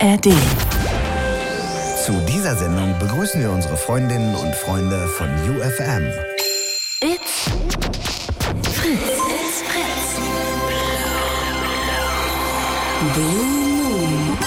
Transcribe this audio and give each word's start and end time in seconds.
ARD. 0.00 0.32
Zu 2.04 2.12
dieser 2.28 2.56
Sendung 2.56 2.96
begrüßen 2.98 3.40
wir 3.40 3.50
unsere 3.50 3.76
Freundinnen 3.76 4.34
und 4.36 4.54
Freunde 4.54 5.08
von 5.08 5.28
UFM. 5.28 6.04
It's 7.00 7.44
Fritz. 8.72 9.18
It's 9.28 9.62
Fritz. 9.62 10.18
Blue 13.14 13.44
Moon 13.44 14.38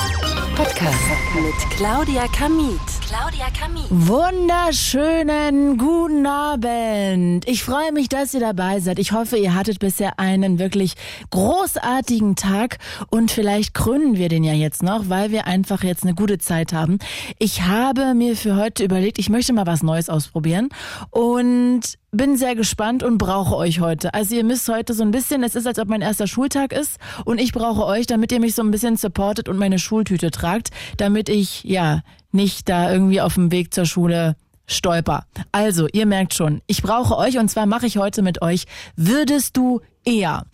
Podcast 0.55 0.97
mit 1.35 1.77
Claudia 1.77 2.27
Kamit. 2.27 2.90
Claudia 3.11 3.47
Kamit. 3.49 3.87
Wunderschönen 3.89 5.77
guten 5.77 6.25
Abend. 6.25 7.45
Ich 7.45 7.61
freue 7.61 7.91
mich, 7.91 8.07
dass 8.07 8.33
ihr 8.33 8.39
dabei 8.39 8.79
seid. 8.79 8.99
Ich 8.99 9.11
hoffe, 9.11 9.35
ihr 9.35 9.53
hattet 9.53 9.79
bisher 9.79 10.17
einen 10.17 10.59
wirklich 10.59 10.93
großartigen 11.29 12.37
Tag 12.37 12.77
und 13.09 13.29
vielleicht 13.29 13.73
krönen 13.73 14.15
wir 14.15 14.29
den 14.29 14.45
ja 14.45 14.53
jetzt 14.53 14.81
noch, 14.81 15.09
weil 15.09 15.31
wir 15.31 15.45
einfach 15.45 15.83
jetzt 15.83 16.03
eine 16.03 16.15
gute 16.15 16.37
Zeit 16.37 16.71
haben. 16.71 16.99
Ich 17.37 17.63
habe 17.63 18.13
mir 18.13 18.37
für 18.37 18.55
heute 18.55 18.85
überlegt, 18.85 19.19
ich 19.19 19.29
möchte 19.29 19.51
mal 19.51 19.65
was 19.67 19.83
Neues 19.83 20.07
ausprobieren 20.07 20.69
und 21.09 21.81
bin 22.11 22.35
sehr 22.35 22.55
gespannt 22.55 23.03
und 23.03 23.17
brauche 23.17 23.55
euch 23.55 23.79
heute. 23.79 24.13
Also 24.13 24.35
ihr 24.35 24.43
müsst 24.43 24.67
heute 24.67 24.93
so 24.93 25.01
ein 25.01 25.11
bisschen, 25.11 25.43
es 25.43 25.55
ist 25.55 25.65
als 25.65 25.79
ob 25.79 25.87
mein 25.87 26.01
erster 26.01 26.27
Schultag 26.27 26.73
ist 26.73 26.97
und 27.23 27.39
ich 27.39 27.53
brauche 27.53 27.85
euch, 27.85 28.05
damit 28.05 28.31
ihr 28.33 28.41
mich 28.41 28.53
so 28.53 28.61
ein 28.61 28.71
bisschen 28.71 28.97
supportet 28.97 29.47
und 29.47 29.57
meine 29.57 29.79
Schultüte 29.79 30.29
tragt, 30.29 30.69
damit 30.97 31.29
ich 31.29 31.63
ja 31.63 32.01
nicht 32.31 32.67
da 32.67 32.91
irgendwie 32.91 33.21
auf 33.21 33.35
dem 33.35 33.51
Weg 33.51 33.73
zur 33.73 33.85
Schule 33.85 34.35
stolper. 34.67 35.25
Also, 35.51 35.87
ihr 35.91 36.05
merkt 36.05 36.33
schon, 36.33 36.61
ich 36.67 36.81
brauche 36.81 37.17
euch 37.17 37.37
und 37.37 37.49
zwar 37.49 37.65
mache 37.65 37.87
ich 37.87 37.97
heute 37.97 38.21
mit 38.21 38.41
euch, 38.41 38.65
würdest 38.95 39.57
du 39.57 39.81
eher? 40.05 40.45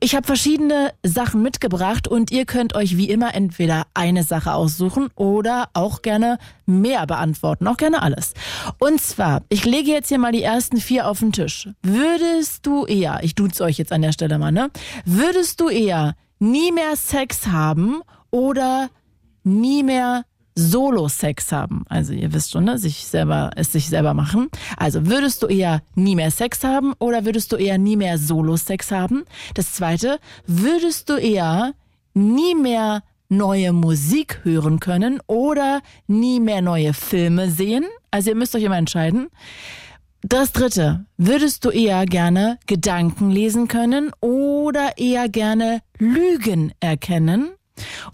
Ich 0.00 0.14
habe 0.14 0.26
verschiedene 0.26 0.92
Sachen 1.02 1.42
mitgebracht 1.42 2.08
und 2.08 2.30
ihr 2.30 2.44
könnt 2.44 2.74
euch 2.74 2.96
wie 2.96 3.08
immer 3.08 3.34
entweder 3.34 3.86
eine 3.94 4.22
Sache 4.22 4.52
aussuchen 4.52 5.08
oder 5.14 5.68
auch 5.74 6.02
gerne 6.02 6.38
mehr 6.66 7.06
beantworten, 7.06 7.66
auch 7.68 7.76
gerne 7.76 8.02
alles. 8.02 8.34
Und 8.78 9.00
zwar, 9.00 9.42
ich 9.48 9.64
lege 9.64 9.90
jetzt 9.90 10.08
hier 10.08 10.18
mal 10.18 10.32
die 10.32 10.42
ersten 10.42 10.78
vier 10.78 11.08
auf 11.08 11.20
den 11.20 11.32
Tisch. 11.32 11.68
Würdest 11.82 12.66
du 12.66 12.86
eher, 12.86 13.20
ich 13.22 13.34
duze 13.34 13.64
euch 13.64 13.78
jetzt 13.78 13.92
an 13.92 14.02
der 14.02 14.12
Stelle 14.12 14.38
mal, 14.38 14.52
ne? 14.52 14.70
Würdest 15.04 15.60
du 15.60 15.68
eher 15.68 16.14
nie 16.38 16.72
mehr 16.72 16.96
Sex 16.96 17.46
haben 17.46 18.02
oder 18.30 18.88
nie 19.44 19.82
mehr 19.82 20.24
Solo-Sex 20.56 21.52
haben. 21.52 21.84
Also 21.88 22.12
ihr 22.12 22.32
wisst 22.32 22.52
schon, 22.52 22.64
ne? 22.64 22.78
sich 22.78 23.06
selber, 23.06 23.50
es 23.56 23.72
sich 23.72 23.88
selber 23.88 24.14
machen. 24.14 24.48
Also 24.76 25.06
würdest 25.06 25.42
du 25.42 25.46
eher 25.46 25.82
nie 25.94 26.16
mehr 26.16 26.30
Sex 26.30 26.64
haben 26.64 26.94
oder 26.98 27.24
würdest 27.24 27.52
du 27.52 27.56
eher 27.56 27.78
nie 27.78 27.96
mehr 27.96 28.18
Solo-Sex 28.18 28.90
haben? 28.90 29.24
Das 29.54 29.72
zweite, 29.72 30.18
würdest 30.46 31.10
du 31.10 31.16
eher 31.16 31.74
nie 32.14 32.54
mehr 32.54 33.02
neue 33.28 33.72
Musik 33.72 34.40
hören 34.44 34.80
können 34.80 35.20
oder 35.26 35.82
nie 36.06 36.40
mehr 36.40 36.62
neue 36.62 36.94
Filme 36.94 37.50
sehen? 37.50 37.84
Also 38.10 38.30
ihr 38.30 38.36
müsst 38.36 38.54
euch 38.54 38.62
immer 38.62 38.78
entscheiden. 38.78 39.28
Das 40.22 40.52
dritte, 40.52 41.04
würdest 41.18 41.64
du 41.64 41.70
eher 41.70 42.06
gerne 42.06 42.58
Gedanken 42.66 43.30
lesen 43.30 43.68
können 43.68 44.10
oder 44.20 44.98
eher 44.98 45.28
gerne 45.28 45.82
Lügen 45.98 46.72
erkennen? 46.80 47.50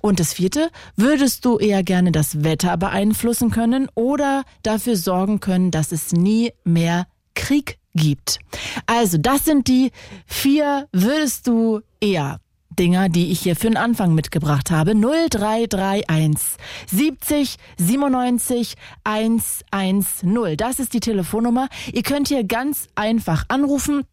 Und 0.00 0.20
das 0.20 0.32
vierte, 0.32 0.70
würdest 0.96 1.44
du 1.44 1.58
eher 1.58 1.82
gerne 1.82 2.12
das 2.12 2.42
Wetter 2.44 2.76
beeinflussen 2.76 3.50
können 3.50 3.88
oder 3.94 4.44
dafür 4.62 4.96
sorgen 4.96 5.40
können, 5.40 5.70
dass 5.70 5.92
es 5.92 6.12
nie 6.12 6.52
mehr 6.64 7.06
Krieg 7.34 7.78
gibt? 7.94 8.38
Also, 8.86 9.18
das 9.18 9.44
sind 9.44 9.68
die 9.68 9.90
vier 10.26 10.88
würdest 10.92 11.46
du 11.46 11.80
eher 12.00 12.38
Dinger, 12.78 13.08
die 13.08 13.30
ich 13.30 13.40
hier 13.40 13.56
für 13.56 13.68
den 13.68 13.76
Anfang 13.76 14.14
mitgebracht 14.14 14.70
habe. 14.70 14.94
0331 14.94 16.56
70 16.90 17.56
97 17.78 18.74
110. 19.04 20.56
Das 20.56 20.78
ist 20.78 20.94
die 20.94 21.00
Telefonnummer. 21.00 21.68
Ihr 21.92 22.02
könnt 22.02 22.28
hier 22.28 22.44
ganz 22.44 22.88
einfach 22.94 23.44
anrufen. 23.48 24.04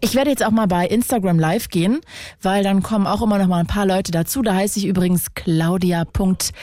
Ich 0.00 0.14
werde 0.14 0.28
jetzt 0.30 0.44
auch 0.44 0.50
mal 0.50 0.66
bei 0.66 0.86
Instagram 0.86 1.38
live 1.38 1.68
gehen, 1.68 2.00
weil 2.42 2.62
dann 2.62 2.82
kommen 2.82 3.06
auch 3.06 3.22
immer 3.22 3.38
noch 3.38 3.46
mal 3.46 3.60
ein 3.60 3.66
paar 3.66 3.86
Leute 3.86 4.12
dazu. 4.12 4.42
Da 4.42 4.54
heiße 4.54 4.78
ich 4.78 4.84
übrigens 4.86 5.32
claudia.kmiet, 5.34 6.56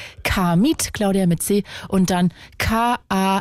Claudia 0.94 1.26
mit 1.26 1.42
C 1.42 1.64
und 1.88 2.12
dann 2.12 2.32
K-A-M-I-E-T-H. 2.60 3.40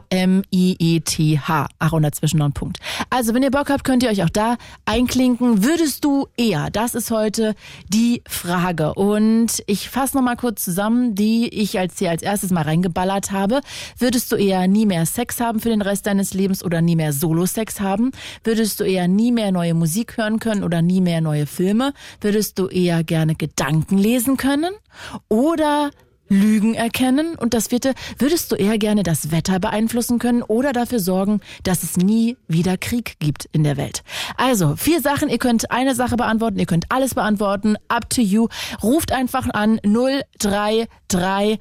Ach, 1.79 1.93
und 1.93 2.03
dazwischen 2.03 2.39
noch 2.39 2.47
ein 2.47 2.53
Punkt. 2.53 2.79
Also, 3.11 3.35
wenn 3.35 3.43
ihr 3.43 3.51
Bock 3.51 3.69
habt, 3.69 3.85
könnt 3.85 4.03
ihr 4.03 4.09
euch 4.09 4.23
auch 4.23 4.31
da 4.31 4.57
einklinken. 4.87 5.63
Würdest 5.63 6.05
du 6.05 6.27
eher? 6.39 6.71
Das 6.71 6.95
ist 6.95 7.11
heute 7.11 7.55
die 7.89 8.23
Frage. 8.27 8.95
Und 8.95 9.63
ich 9.67 9.91
fasse 9.91 10.17
noch 10.17 10.25
mal 10.25 10.37
kurz 10.37 10.65
zusammen, 10.65 11.15
die 11.15 11.49
ich 11.49 11.79
als 11.79 11.99
hier 11.99 12.09
als 12.11 12.23
erstes 12.23 12.51
mal 12.51 12.63
reingeballert 12.63 13.31
habe. 13.31 13.61
Würdest 13.99 14.33
du 14.33 14.37
eher 14.37 14.67
nie 14.69 14.87
mehr 14.87 15.05
Sex 15.05 15.39
haben 15.39 15.61
für 15.61 15.69
den 15.69 15.83
Rest 15.83 16.07
deines 16.07 16.33
Lebens 16.33 16.65
oder 16.65 16.81
nie 16.81 16.97
mehr 16.97 17.13
Solo-Sex 17.13 17.81
haben? 17.81 18.13
Würdest 18.43 18.81
du 18.81 18.85
eher 18.85 19.07
nie 19.07 19.33
mehr 19.33 19.53
neue 19.53 19.75
Musik 19.83 20.17
hören 20.17 20.39
können 20.39 20.63
oder 20.63 20.81
nie 20.81 21.01
mehr 21.01 21.21
neue 21.21 21.45
Filme? 21.45 21.93
Würdest 22.21 22.57
du 22.61 22.69
eher 22.69 23.03
gerne 23.03 23.35
Gedanken 23.35 23.99
lesen 23.99 24.37
können 24.37 24.71
oder 25.29 25.91
Lügen 26.29 26.75
erkennen? 26.75 27.35
Und 27.35 27.53
das 27.53 27.67
vierte, 27.67 27.95
würdest 28.17 28.53
du 28.53 28.55
eher 28.55 28.79
gerne 28.79 29.03
das 29.03 29.33
Wetter 29.33 29.59
beeinflussen 29.59 30.21
können 30.21 30.45
oder 30.45 30.73
dafür 30.73 31.01
sorgen, 31.01 31.41
dass 31.65 31.83
es 31.83 31.97
nie 31.97 32.37
wieder 32.47 32.77
Krieg 32.77 33.17
gibt 33.19 33.47
in 33.47 33.65
der 33.65 33.77
Welt? 33.77 34.05
Also, 34.37 34.77
vier 34.77 35.01
Sachen. 35.01 35.29
Ihr 35.29 35.39
könnt 35.39 35.73
eine 35.73 35.97
Sache 35.97 36.15
beantworten, 36.15 36.61
ihr 36.61 36.67
könnt 36.67 36.85
alles 36.91 37.15
beantworten. 37.15 37.75
Up 37.89 38.09
to 38.09 38.21
you. 38.21 38.47
Ruft 38.85 39.11
einfach 39.11 39.49
an 39.53 39.81
0331 39.83 41.59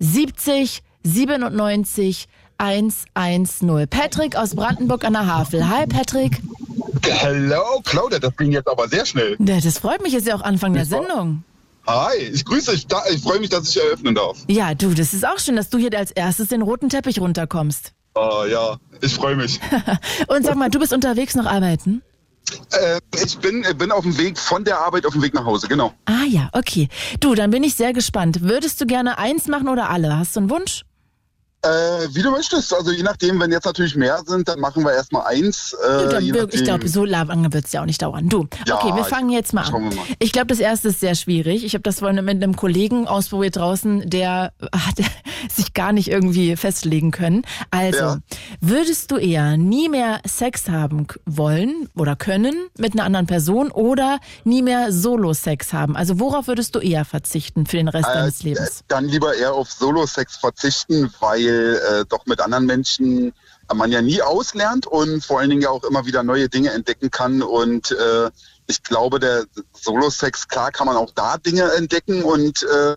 70 0.00 0.82
97 1.04 2.26
110. 2.58 3.88
Patrick 3.88 4.36
aus 4.36 4.54
Brandenburg 4.54 5.04
an 5.04 5.12
der 5.14 5.26
Havel. 5.26 5.68
Hi, 5.68 5.86
Patrick. 5.86 6.40
Hello, 7.02 7.80
Claudia, 7.84 8.18
das 8.18 8.36
ging 8.36 8.52
jetzt 8.52 8.68
aber 8.68 8.88
sehr 8.88 9.06
schnell. 9.06 9.36
Ja, 9.38 9.60
das 9.60 9.78
freut 9.78 10.02
mich, 10.02 10.14
ist 10.14 10.26
ja 10.26 10.36
auch 10.36 10.42
Anfang 10.42 10.74
der 10.74 10.84
Sendung. 10.86 11.44
Hi, 11.86 12.16
ich 12.16 12.44
grüße 12.44 12.72
dich. 12.72 12.86
Ich 13.12 13.22
freue 13.22 13.40
mich, 13.40 13.50
dass 13.50 13.68
ich 13.68 13.76
eröffnen 13.82 14.14
darf. 14.14 14.38
Ja, 14.48 14.74
du, 14.74 14.94
das 14.94 15.12
ist 15.12 15.26
auch 15.26 15.38
schön, 15.38 15.56
dass 15.56 15.68
du 15.68 15.78
hier 15.78 15.96
als 15.96 16.10
erstes 16.10 16.48
den 16.48 16.62
roten 16.62 16.88
Teppich 16.88 17.20
runterkommst. 17.20 17.92
Ah, 18.14 18.44
ja, 18.48 18.76
ich 19.02 19.14
freue 19.14 19.36
mich. 19.36 19.60
Und 20.28 20.46
sag 20.46 20.54
mal, 20.56 20.70
du 20.70 20.78
bist 20.78 20.92
unterwegs 20.92 21.34
noch 21.34 21.46
arbeiten? 21.46 22.02
äh, 22.72 23.00
ich 23.22 23.38
bin, 23.38 23.64
bin 23.78 23.90
auf 23.90 24.04
dem 24.04 24.16
Weg 24.18 24.38
von 24.38 24.64
der 24.64 24.78
Arbeit 24.78 25.06
auf 25.06 25.12
dem 25.12 25.22
Weg 25.22 25.34
nach 25.34 25.44
Hause, 25.44 25.68
genau. 25.68 25.92
Ah 26.04 26.24
ja, 26.28 26.48
okay. 26.52 26.88
Du, 27.20 27.34
dann 27.34 27.50
bin 27.50 27.64
ich 27.64 27.74
sehr 27.74 27.92
gespannt. 27.92 28.42
Würdest 28.42 28.80
du 28.80 28.86
gerne 28.86 29.18
eins 29.18 29.46
machen 29.46 29.68
oder 29.68 29.90
alle? 29.90 30.16
Hast 30.16 30.36
du 30.36 30.40
einen 30.40 30.50
Wunsch? 30.50 30.84
Äh, 31.64 32.08
wie 32.14 32.22
du 32.22 32.30
möchtest. 32.30 32.74
Also 32.74 32.90
je 32.92 33.02
nachdem, 33.02 33.40
wenn 33.40 33.50
jetzt 33.50 33.64
natürlich 33.64 33.96
mehr 33.96 34.20
sind, 34.26 34.48
dann 34.48 34.60
machen 34.60 34.84
wir 34.84 34.92
erstmal 34.92 35.26
eins. 35.26 35.72
Äh, 35.82 36.08
dann, 36.08 36.48
ich 36.50 36.62
glaube, 36.64 36.88
so 36.88 37.04
lange 37.04 37.52
wird 37.52 37.64
es 37.66 37.72
ja 37.72 37.80
auch 37.80 37.86
nicht 37.86 38.02
dauern. 38.02 38.28
Du, 38.28 38.46
Ja, 38.66 38.76
okay, 38.76 38.94
wir 38.94 39.04
fangen 39.04 39.30
jetzt 39.30 39.52
mal 39.54 39.62
an. 39.62 39.84
mal. 39.84 39.92
Ich 40.18 40.32
glaube, 40.32 40.48
das 40.48 40.58
erste 40.58 40.88
ist 40.88 41.00
sehr 41.00 41.14
schwierig. 41.14 41.64
Ich 41.64 41.74
habe 41.74 41.82
das 41.82 42.00
vorhin 42.00 42.22
mit 42.24 42.42
einem 42.42 42.54
Kollegen 42.56 43.06
ausprobiert 43.08 43.56
draußen, 43.56 44.08
der 44.10 44.52
hat 44.72 44.96
sich 45.50 45.72
gar 45.74 45.92
nicht 45.92 46.08
irgendwie 46.08 46.56
festlegen 46.56 47.10
können. 47.10 47.42
Also, 47.70 47.98
Ja. 47.98 48.18
würdest 48.60 49.10
du 49.10 49.16
eher 49.16 49.56
nie 49.56 49.88
mehr 49.88 50.20
Sex 50.26 50.68
haben 50.68 51.06
wollen 51.24 51.88
oder 51.96 52.14
können 52.16 52.54
mit 52.78 52.92
einer 52.94 53.04
anderen 53.04 53.26
Person 53.26 53.70
oder 53.70 54.18
nie 54.44 54.62
mehr 54.62 54.92
Solo-Sex 54.92 55.72
haben? 55.72 55.96
Also, 55.96 56.20
worauf 56.20 56.46
würdest 56.46 56.74
du 56.74 56.78
eher 56.80 57.04
verzichten 57.04 57.66
für 57.66 57.76
den 57.78 57.88
Rest 57.88 58.08
deines 58.08 58.40
Äh, 58.40 58.48
Lebens? 58.48 58.84
Dann 58.88 59.06
lieber 59.06 59.34
eher 59.34 59.52
auf 59.54 59.70
Solo-Sex 59.70 60.36
verzichten, 60.36 61.10
weil 61.20 61.53
äh, 61.54 62.04
doch 62.08 62.26
mit 62.26 62.40
anderen 62.40 62.66
Menschen 62.66 63.32
man 63.72 63.90
ja 63.90 64.02
nie 64.02 64.20
auslernt 64.20 64.86
und 64.86 65.24
vor 65.24 65.40
allen 65.40 65.50
Dingen 65.50 65.62
ja 65.62 65.70
auch 65.70 65.84
immer 65.84 66.04
wieder 66.04 66.22
neue 66.22 66.48
Dinge 66.48 66.70
entdecken 66.70 67.10
kann. 67.10 67.42
Und 67.42 67.92
äh, 67.92 68.30
ich 68.66 68.82
glaube, 68.82 69.20
der 69.20 69.44
Solo-Sex, 69.72 70.48
klar 70.48 70.70
kann 70.72 70.86
man 70.86 70.96
auch 70.96 71.12
da 71.14 71.38
Dinge 71.38 71.70
entdecken 71.72 72.22
und 72.22 72.62
äh, 72.62 72.94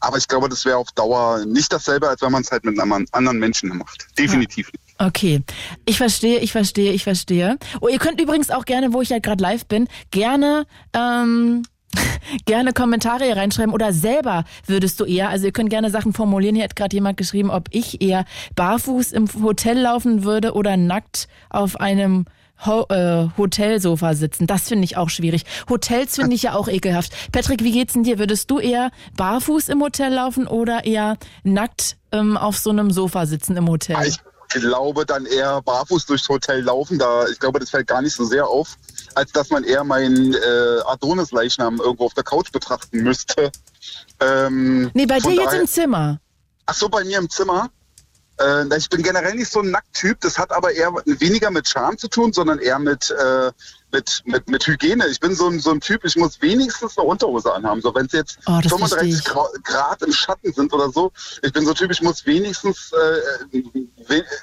aber 0.00 0.16
ich 0.16 0.26
glaube, 0.26 0.48
das 0.48 0.64
wäre 0.64 0.76
auf 0.76 0.90
Dauer 0.92 1.44
nicht 1.44 1.72
dasselbe, 1.72 2.08
als 2.08 2.22
wenn 2.22 2.32
man 2.32 2.42
es 2.42 2.50
halt 2.50 2.64
mit 2.64 2.78
einem 2.78 3.06
anderen 3.12 3.38
Menschen 3.38 3.76
macht. 3.76 4.06
Definitiv 4.18 4.72
nicht. 4.72 4.82
Okay, 4.98 5.42
ich 5.84 5.98
verstehe, 5.98 6.38
ich 6.38 6.52
verstehe, 6.52 6.92
ich 6.92 7.04
verstehe. 7.04 7.58
Oh, 7.80 7.88
ihr 7.88 7.98
könnt 7.98 8.20
übrigens 8.20 8.50
auch 8.50 8.64
gerne, 8.64 8.92
wo 8.92 9.02
ich 9.02 9.10
ja 9.10 9.18
gerade 9.18 9.42
live 9.42 9.66
bin, 9.66 9.88
gerne 10.10 10.66
ähm, 10.94 11.64
gerne 12.46 12.72
Kommentare 12.72 13.24
hier 13.24 13.36
reinschreiben 13.36 13.72
oder 13.72 13.92
selber 13.92 14.44
würdest 14.66 15.00
du 15.00 15.04
eher, 15.04 15.28
also 15.28 15.46
ihr 15.46 15.52
könnt 15.52 15.70
gerne 15.70 15.90
Sachen 15.90 16.12
formulieren. 16.12 16.54
Hier 16.54 16.64
hat 16.64 16.76
gerade 16.76 16.94
jemand 16.94 17.16
geschrieben, 17.16 17.50
ob 17.50 17.68
ich 17.70 18.00
eher 18.02 18.24
barfuß 18.54 19.12
im 19.12 19.28
Hotel 19.42 19.78
laufen 19.78 20.24
würde 20.24 20.54
oder 20.54 20.76
nackt 20.76 21.28
auf 21.50 21.80
einem 21.80 22.26
Ho 22.64 22.86
äh, 22.90 23.28
Hotelsofa 23.36 24.14
sitzen. 24.14 24.46
Das 24.46 24.68
finde 24.68 24.84
ich 24.84 24.96
auch 24.96 25.10
schwierig. 25.10 25.44
Hotels 25.68 26.14
finde 26.16 26.36
ich 26.36 26.42
ja 26.42 26.54
auch 26.54 26.68
ekelhaft. 26.68 27.12
Patrick, 27.32 27.64
wie 27.64 27.72
geht's 27.72 27.94
denn 27.94 28.04
dir? 28.04 28.18
Würdest 28.18 28.50
du 28.50 28.60
eher 28.60 28.90
barfuß 29.16 29.68
im 29.68 29.82
Hotel 29.82 30.12
laufen 30.12 30.46
oder 30.46 30.84
eher 30.84 31.16
nackt 31.42 31.96
ähm, 32.12 32.36
auf 32.36 32.58
so 32.58 32.70
einem 32.70 32.92
Sofa 32.92 33.26
sitzen 33.26 33.56
im 33.56 33.68
Hotel? 33.68 33.96
Ich 34.06 34.18
glaube 34.60 35.06
dann 35.06 35.26
eher 35.26 35.62
barfuß 35.62 36.06
durchs 36.06 36.28
Hotel 36.28 36.60
laufen. 36.62 36.98
Da, 36.98 37.26
ich 37.26 37.40
glaube, 37.40 37.58
das 37.58 37.70
fällt 37.70 37.88
gar 37.88 38.02
nicht 38.02 38.14
so 38.14 38.24
sehr 38.24 38.46
auf. 38.46 38.76
Als 39.14 39.32
dass 39.32 39.50
man 39.50 39.64
eher 39.64 39.84
meinen 39.84 40.34
äh, 40.34 40.80
Adonis-Leichnam 40.86 41.78
irgendwo 41.80 42.06
auf 42.06 42.14
der 42.14 42.24
Couch 42.24 42.50
betrachten 42.52 43.02
müsste. 43.02 43.50
Ähm, 44.20 44.90
Nee, 44.94 45.06
bei 45.06 45.18
dir 45.18 45.34
jetzt 45.34 45.54
im 45.54 45.66
Zimmer. 45.66 46.18
Ach 46.66 46.74
so, 46.74 46.88
bei 46.88 47.04
mir 47.04 47.18
im 47.18 47.28
Zimmer. 47.28 47.70
Äh, 48.40 48.76
ich 48.78 48.88
bin 48.88 49.02
generell 49.02 49.34
nicht 49.34 49.50
so 49.52 49.60
ein 49.60 49.70
Nackttyp. 49.70 50.20
Das 50.20 50.38
hat 50.38 50.52
aber 50.52 50.72
eher 50.72 50.92
weniger 51.04 51.50
mit 51.50 51.68
Charme 51.68 51.98
zu 51.98 52.08
tun, 52.08 52.32
sondern 52.32 52.58
eher 52.60 52.78
mit, 52.78 53.10
äh, 53.10 53.50
mit, 53.92 54.22
mit, 54.24 54.48
mit 54.48 54.66
Hygiene. 54.66 55.06
Ich 55.08 55.20
bin 55.20 55.34
so 55.34 55.48
ein, 55.48 55.60
so 55.60 55.70
ein 55.70 55.80
Typ, 55.80 56.04
ich 56.04 56.16
muss 56.16 56.40
wenigstens 56.40 56.96
eine 56.96 57.06
Unterhose 57.06 57.52
anhaben. 57.52 57.82
So, 57.82 57.94
wenn 57.94 58.06
es 58.06 58.12
jetzt 58.12 58.38
Oh, 58.46 58.58
das 58.62 58.72
35 58.72 59.22
verstehe 59.22 59.34
Gra- 59.34 59.62
Grad 59.64 60.02
im 60.02 60.12
Schatten 60.12 60.52
sind 60.52 60.72
oder 60.72 60.90
so. 60.90 61.12
Ich 61.42 61.52
bin 61.52 61.64
so 61.64 61.72
ein 61.72 61.76
Typ, 61.76 61.90
ich 61.90 62.00
muss 62.00 62.24
wenigstens 62.24 62.92
äh, 62.92 63.58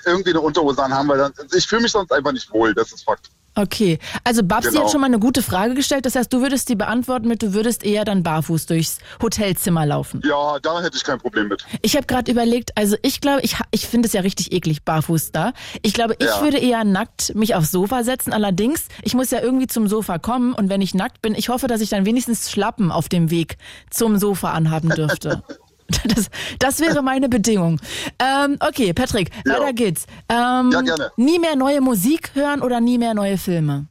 irgendwie 0.06 0.30
eine 0.32 0.42
Unterhose 0.42 0.84
anhaben, 0.84 1.10
weil 1.10 1.18
dann, 1.18 1.34
ich 1.54 1.66
fühle 1.68 1.82
mich 1.82 1.92
sonst 1.92 2.12
einfach 2.12 2.32
nicht 2.32 2.52
wohl. 2.52 2.74
Das 2.76 2.92
ist 2.92 3.04
Fakt. 3.04 3.32
Okay, 3.56 4.00
also 4.24 4.44
Babsi 4.44 4.70
Genau. 4.70 4.84
hat 4.84 4.92
schon 4.92 5.02
mal 5.02 5.08
eine 5.08 5.20
gute 5.20 5.42
Frage 5.42 5.74
gestellt. 5.74 6.06
Das 6.06 6.16
heißt, 6.16 6.32
du 6.32 6.42
würdest 6.42 6.70
die 6.70 6.76
beantworten 6.76 7.28
mit, 7.28 7.42
du 7.42 7.54
würdest 7.54 7.84
eher 7.84 8.06
dann 8.06 8.24
barfuß 8.24 8.68
durchs 8.68 9.00
Hotelzimmer 9.22 9.86
laufen. 9.86 10.22
Ja, 10.26 10.60
da 10.62 10.82
hätte 10.82 10.96
ich 10.96 11.04
kein 11.04 11.20
Problem 11.20 11.48
mit. 11.50 11.66
Ich 11.82 11.96
habe 11.96 12.06
gerade 12.06 12.32
überlegt, 12.32 12.72
also 12.78 12.96
ich 13.02 13.20
glaube, 13.22 13.42
ich, 13.42 13.56
ich 13.72 13.88
finde 13.88 14.08
es 14.08 14.14
ja 14.14 14.22
richtig 14.22 14.52
eklig, 14.54 14.84
barfuß 14.84 15.32
da. 15.32 15.54
Ich 15.82 15.94
glaube, 15.94 16.16
ich 16.20 16.28
Ja. 16.28 16.42
würde 16.42 16.58
eher 16.58 16.84
nackt 16.84 17.36
mich 17.36 17.56
aufs 17.56 17.72
Sofa 17.72 18.04
setzen. 18.04 18.32
Allerdings, 18.34 18.86
ich 19.02 19.14
muss 19.14 19.32
ja 19.32 19.42
irgendwie 19.42 19.68
zum 19.68 19.88
Sofa 19.88 20.20
kommen 20.20 20.54
und 20.54 20.70
wenn 20.70 20.82
ich 20.82 20.94
nackt 20.94 21.22
bin, 21.22 21.36
ich 21.36 21.50
hoffe, 21.50 21.68
dass 21.68 21.82
ich 21.82 21.90
dann 21.90 22.06
wenigstens 22.06 22.52
Schlappen 22.52 22.92
auf 22.92 23.10
dem 23.10 23.30
Weg 23.32 23.58
zum 23.90 24.18
Sofa 24.18 24.52
anhaben 24.52 24.90
dürfte. 24.90 25.44
Das, 26.16 26.30
das 26.60 26.80
wäre 26.80 27.02
meine 27.02 27.30
Bedingung. 27.30 27.80
Ähm, 28.20 28.58
okay, 28.60 28.94
Patrick, 28.94 29.32
Ja. 29.46 29.54
weiter 29.54 29.74
geht's. 29.74 30.06
Ähm, 30.30 30.72
Ja, 30.72 30.82
gerne. 30.82 31.12
Nie 31.18 31.40
mehr 31.40 31.56
neue 31.56 31.82
Musik 31.82 32.32
hören 32.34 32.62
oder 32.62 32.80
nie 32.82 32.98
mehr 32.98 33.14
neue 33.14 33.38
Filme? 33.38 33.88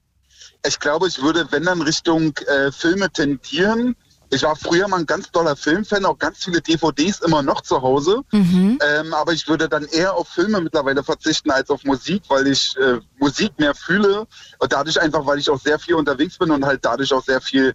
Ich 0.67 0.79
glaube, 0.81 1.07
ich 1.09 1.23
würde, 1.23 1.47
wenn 1.51 1.65
dann 1.65 1.81
Richtung 1.83 2.33
äh, 2.47 2.73
Filme 2.73 3.11
tendieren. 3.11 3.95
Ich 4.31 4.43
war 4.43 4.57
früher 4.57 4.87
mal 4.89 4.99
ein 4.99 5.07
ganz 5.07 5.31
doller 5.31 5.57
Filmfan, 5.57 6.05
auch 6.05 6.19
ganz 6.19 6.45
viele 6.45 6.61
DVDs 6.61 7.21
immer 7.21 7.43
noch 7.43 7.63
zu 7.63 7.81
Hause. 7.81 8.21
Mhm. 8.33 8.79
Ähm, 8.87 9.15
aber 9.15 9.33
ich 9.33 9.49
würde 9.49 9.71
dann 9.71 9.87
eher 9.87 10.13
auf 10.15 10.29
Filme 10.29 10.61
mittlerweile 10.61 11.03
verzichten 11.03 11.51
als 11.51 11.71
auf 11.71 11.83
Musik, 11.85 12.25
weil 12.29 12.47
ich 12.49 12.77
äh, 12.77 12.99
Musik 13.19 13.53
mehr 13.59 13.75
fühle. 13.75 14.27
Und 14.59 14.73
dadurch 14.73 15.01
einfach, 15.01 15.25
weil 15.25 15.39
ich 15.39 15.49
auch 15.49 15.59
sehr 15.61 15.79
viel 15.79 15.95
unterwegs 15.95 16.37
bin 16.37 16.51
und 16.51 16.67
halt 16.67 16.85
dadurch 16.85 17.11
auch 17.15 17.23
sehr 17.25 17.41
viel 17.41 17.75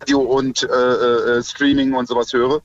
Radio 0.00 0.20
und 0.20 0.62
äh, 0.62 0.66
äh, 0.68 1.42
Streaming 1.42 1.92
und 1.94 2.06
sowas 2.06 2.32
höre. 2.32 2.60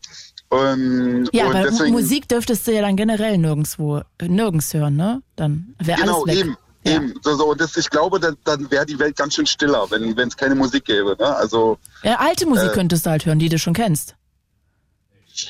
Ähm, 0.59 1.29
Ja, 1.33 1.45
und 1.47 1.55
aber 1.55 1.69
deswegen, 1.69 1.91
Musik 1.93 2.27
dürftest 2.27 2.67
du 2.67 2.73
ja 2.73 2.81
dann 2.81 2.95
generell 2.95 3.37
nirgendwo, 3.37 4.01
nirgends 4.21 4.73
hören, 4.73 4.95
ne? 4.95 5.21
Dann 5.35 5.75
wäre 5.79 5.99
Genau, 6.01 6.23
alles 6.23 6.35
weg. 6.35 6.45
eben. 6.45 6.57
Ja. 6.85 6.95
Eben. 6.95 7.13
So, 7.23 7.35
so. 7.37 7.45
Und 7.51 7.61
das, 7.61 7.77
ich 7.77 7.89
glaube, 7.89 8.19
dann, 8.19 8.35
dann 8.43 8.69
wäre 8.69 8.85
die 8.85 8.99
Welt 8.99 9.15
ganz 9.15 9.35
schön 9.35 9.45
stiller, 9.45 9.89
wenn 9.89 10.17
es 10.27 10.35
keine 10.35 10.53
Musik 10.55 10.83
gäbe. 10.85 11.15
Ne? 11.17 11.35
Also 11.37 11.77
Ja, 12.03 12.15
alte 12.19 12.45
Musik 12.45 12.71
Äh, 12.71 12.73
könntest 12.73 13.05
du 13.05 13.09
halt 13.09 13.25
hören, 13.25 13.39
die 13.39 13.47
du 13.49 13.57
schon 13.57 13.73
kennst. 13.73 14.15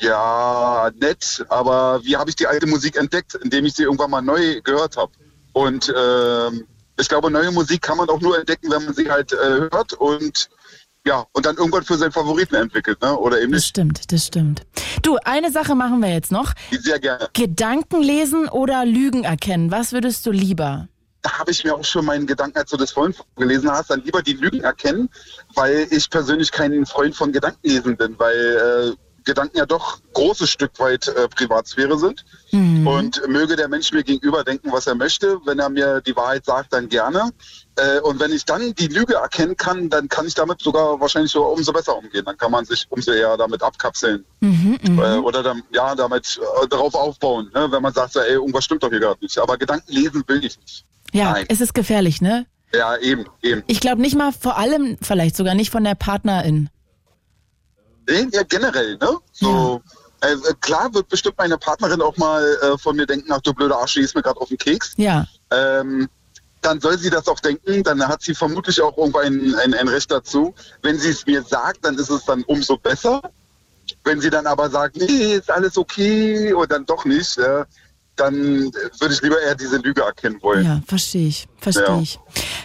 Ja, 0.00 0.90
nett, 0.98 1.44
aber 1.48 2.00
wie 2.04 2.16
habe 2.16 2.30
ich 2.30 2.36
die 2.36 2.46
alte 2.46 2.66
Musik 2.66 2.96
entdeckt? 2.96 3.34
Indem 3.34 3.66
ich 3.66 3.74
sie 3.74 3.82
irgendwann 3.82 4.10
mal 4.10 4.22
neu 4.22 4.60
gehört 4.62 4.96
habe. 4.96 5.12
Und 5.52 5.92
ähm, 5.96 6.64
ich 6.98 7.08
glaube, 7.08 7.30
neue 7.30 7.50
Musik 7.50 7.82
kann 7.82 7.98
man 7.98 8.08
auch 8.08 8.20
nur 8.20 8.38
entdecken, 8.38 8.70
wenn 8.70 8.84
man 8.84 8.94
sie 8.94 9.10
halt 9.10 9.32
äh, 9.32 9.36
hört 9.70 9.92
und 9.94 10.48
ja, 11.06 11.26
und 11.32 11.46
dann 11.46 11.56
irgendwann 11.56 11.84
für 11.84 11.96
seinen 11.96 12.12
Favoriten 12.12 12.54
entwickelt, 12.54 13.00
ne? 13.02 13.16
Oder 13.18 13.40
eben 13.40 13.52
Das 13.52 13.60
nicht. 13.62 13.68
stimmt, 13.68 14.12
das 14.12 14.26
stimmt. 14.26 14.62
Du, 15.02 15.16
eine 15.24 15.50
Sache 15.52 15.74
machen 15.74 16.00
wir 16.00 16.10
jetzt 16.12 16.32
noch. 16.32 16.52
Sehr 16.70 16.98
gerne. 16.98 17.28
Gedanken 17.34 18.02
lesen 18.02 18.48
oder 18.48 18.84
Lügen 18.86 19.24
erkennen. 19.24 19.70
Was 19.70 19.92
würdest 19.92 20.24
du 20.26 20.30
lieber? 20.30 20.88
Da 21.22 21.38
habe 21.38 21.50
ich 21.50 21.64
mir 21.64 21.74
auch 21.74 21.84
schon 21.84 22.04
meinen 22.04 22.26
Gedanken, 22.26 22.58
als 22.58 22.70
du 22.70 22.76
das 22.76 22.92
vorhin 22.92 23.14
gelesen 23.36 23.70
hast, 23.70 23.88
dann 23.90 24.02
lieber 24.04 24.20
die 24.22 24.34
Lügen 24.34 24.60
erkennen, 24.60 25.08
weil 25.54 25.86
ich 25.90 26.10
persönlich 26.10 26.52
kein 26.52 26.84
Freund 26.84 27.16
von 27.16 27.32
Gedankenlesen 27.32 27.96
bin, 27.96 28.18
weil 28.18 28.92
äh, 28.94 28.96
Gedanken 29.24 29.56
ja 29.56 29.64
doch 29.64 30.00
großes 30.12 30.50
Stück 30.50 30.78
weit 30.78 31.08
äh, 31.08 31.28
Privatsphäre 31.28 31.98
sind. 31.98 32.24
Und 32.52 33.20
möge 33.26 33.56
der 33.56 33.68
Mensch 33.68 33.90
mir 33.90 34.04
gegenüber 34.04 34.44
denken, 34.44 34.70
was 34.70 34.86
er 34.86 34.94
möchte. 34.94 35.40
Wenn 35.46 35.58
er 35.58 35.70
mir 35.70 36.02
die 36.02 36.14
Wahrheit 36.14 36.44
sagt, 36.44 36.74
dann 36.74 36.88
gerne. 36.90 37.30
Äh, 37.76 38.00
und 38.00 38.20
wenn 38.20 38.32
ich 38.32 38.44
dann 38.44 38.74
die 38.74 38.86
Lüge 38.86 39.14
erkennen 39.14 39.56
kann, 39.56 39.90
dann 39.90 40.08
kann 40.08 40.26
ich 40.26 40.34
damit 40.34 40.60
sogar 40.60 41.00
wahrscheinlich 41.00 41.32
sogar 41.32 41.50
umso 41.50 41.72
besser 41.72 41.96
umgehen. 41.96 42.24
Dann 42.24 42.36
kann 42.38 42.52
man 42.52 42.64
sich 42.64 42.86
umso 42.90 43.10
eher 43.10 43.36
damit 43.36 43.62
abkapseln. 43.62 44.24
Äh, 44.40 45.18
oder 45.18 45.42
dann, 45.42 45.62
ja, 45.72 45.94
damit 45.94 46.38
äh, 46.62 46.68
darauf 46.68 46.94
aufbauen, 46.94 47.50
ne? 47.54 47.66
wenn 47.70 47.82
man 47.82 47.92
sagt, 47.92 48.12
so, 48.12 48.20
ey, 48.20 48.34
irgendwas 48.34 48.64
stimmt 48.64 48.82
doch 48.82 48.90
hier 48.90 49.00
gerade 49.00 49.18
nicht. 49.20 49.38
Aber 49.38 49.56
Gedanken 49.56 49.90
lesen 49.92 50.22
will 50.26 50.44
ich 50.44 50.58
nicht. 50.60 50.84
Ja, 51.12 51.32
Nein. 51.32 51.46
es 51.48 51.60
ist 51.60 51.74
gefährlich, 51.74 52.20
ne? 52.20 52.46
Ja, 52.72 52.96
eben, 52.96 53.24
eben. 53.42 53.62
Ich 53.66 53.80
glaube 53.80 54.02
nicht 54.02 54.16
mal, 54.16 54.32
vor 54.32 54.56
allem 54.56 54.96
vielleicht 55.00 55.36
sogar 55.36 55.54
nicht 55.54 55.70
von 55.70 55.84
der 55.84 55.94
Partnerin. 55.94 56.68
Nee, 58.08 58.26
ja, 58.32 58.42
generell, 58.42 58.96
ne? 58.98 59.18
So, 59.32 59.80
äh, 60.20 60.32
äh, 60.32 60.54
klar 60.60 60.92
wird 60.94 61.08
bestimmt 61.08 61.38
meine 61.38 61.58
Partnerin 61.58 62.02
auch 62.02 62.16
mal 62.16 62.42
äh, 62.62 62.78
von 62.78 62.96
mir 62.96 63.06
denken, 63.06 63.30
ach 63.32 63.40
du 63.40 63.52
blöde 63.54 63.76
Arsch, 63.76 63.94
die 63.94 64.00
ist 64.00 64.14
mir 64.14 64.22
gerade 64.22 64.40
auf 64.40 64.48
den 64.48 64.58
Keks. 64.58 64.94
Ja, 64.96 65.26
Ähm, 65.50 66.08
dann 66.64 66.80
soll 66.80 66.98
sie 66.98 67.10
das 67.10 67.28
auch 67.28 67.40
denken, 67.40 67.82
dann 67.82 68.06
hat 68.06 68.22
sie 68.22 68.34
vermutlich 68.34 68.80
auch 68.80 68.96
irgendwo 68.96 69.18
ein, 69.18 69.54
ein, 69.56 69.74
ein 69.74 69.88
Recht 69.88 70.10
dazu. 70.10 70.54
Wenn 70.82 70.98
sie 70.98 71.10
es 71.10 71.26
mir 71.26 71.42
sagt, 71.42 71.84
dann 71.84 71.96
ist 71.96 72.10
es 72.10 72.24
dann 72.24 72.42
umso 72.44 72.76
besser. 72.76 73.20
Wenn 74.02 74.20
sie 74.20 74.30
dann 74.30 74.46
aber 74.46 74.70
sagt, 74.70 74.96
nee, 74.96 75.34
ist 75.34 75.50
alles 75.50 75.76
okay 75.76 76.54
und 76.54 76.70
dann 76.72 76.86
doch 76.86 77.04
nicht, 77.04 77.36
äh, 77.36 77.64
dann 78.16 78.34
würde 79.00 79.14
ich 79.14 79.22
lieber 79.22 79.40
eher 79.40 79.54
diese 79.54 79.78
Lüge 79.78 80.02
erkennen 80.02 80.38
wollen. 80.42 80.64
ja, 80.64 80.80
verstehe 80.86 81.28
ich, 81.28 81.46
verstehe 81.58 81.84
Ja. 81.86 82.00
ich. 82.00 82.18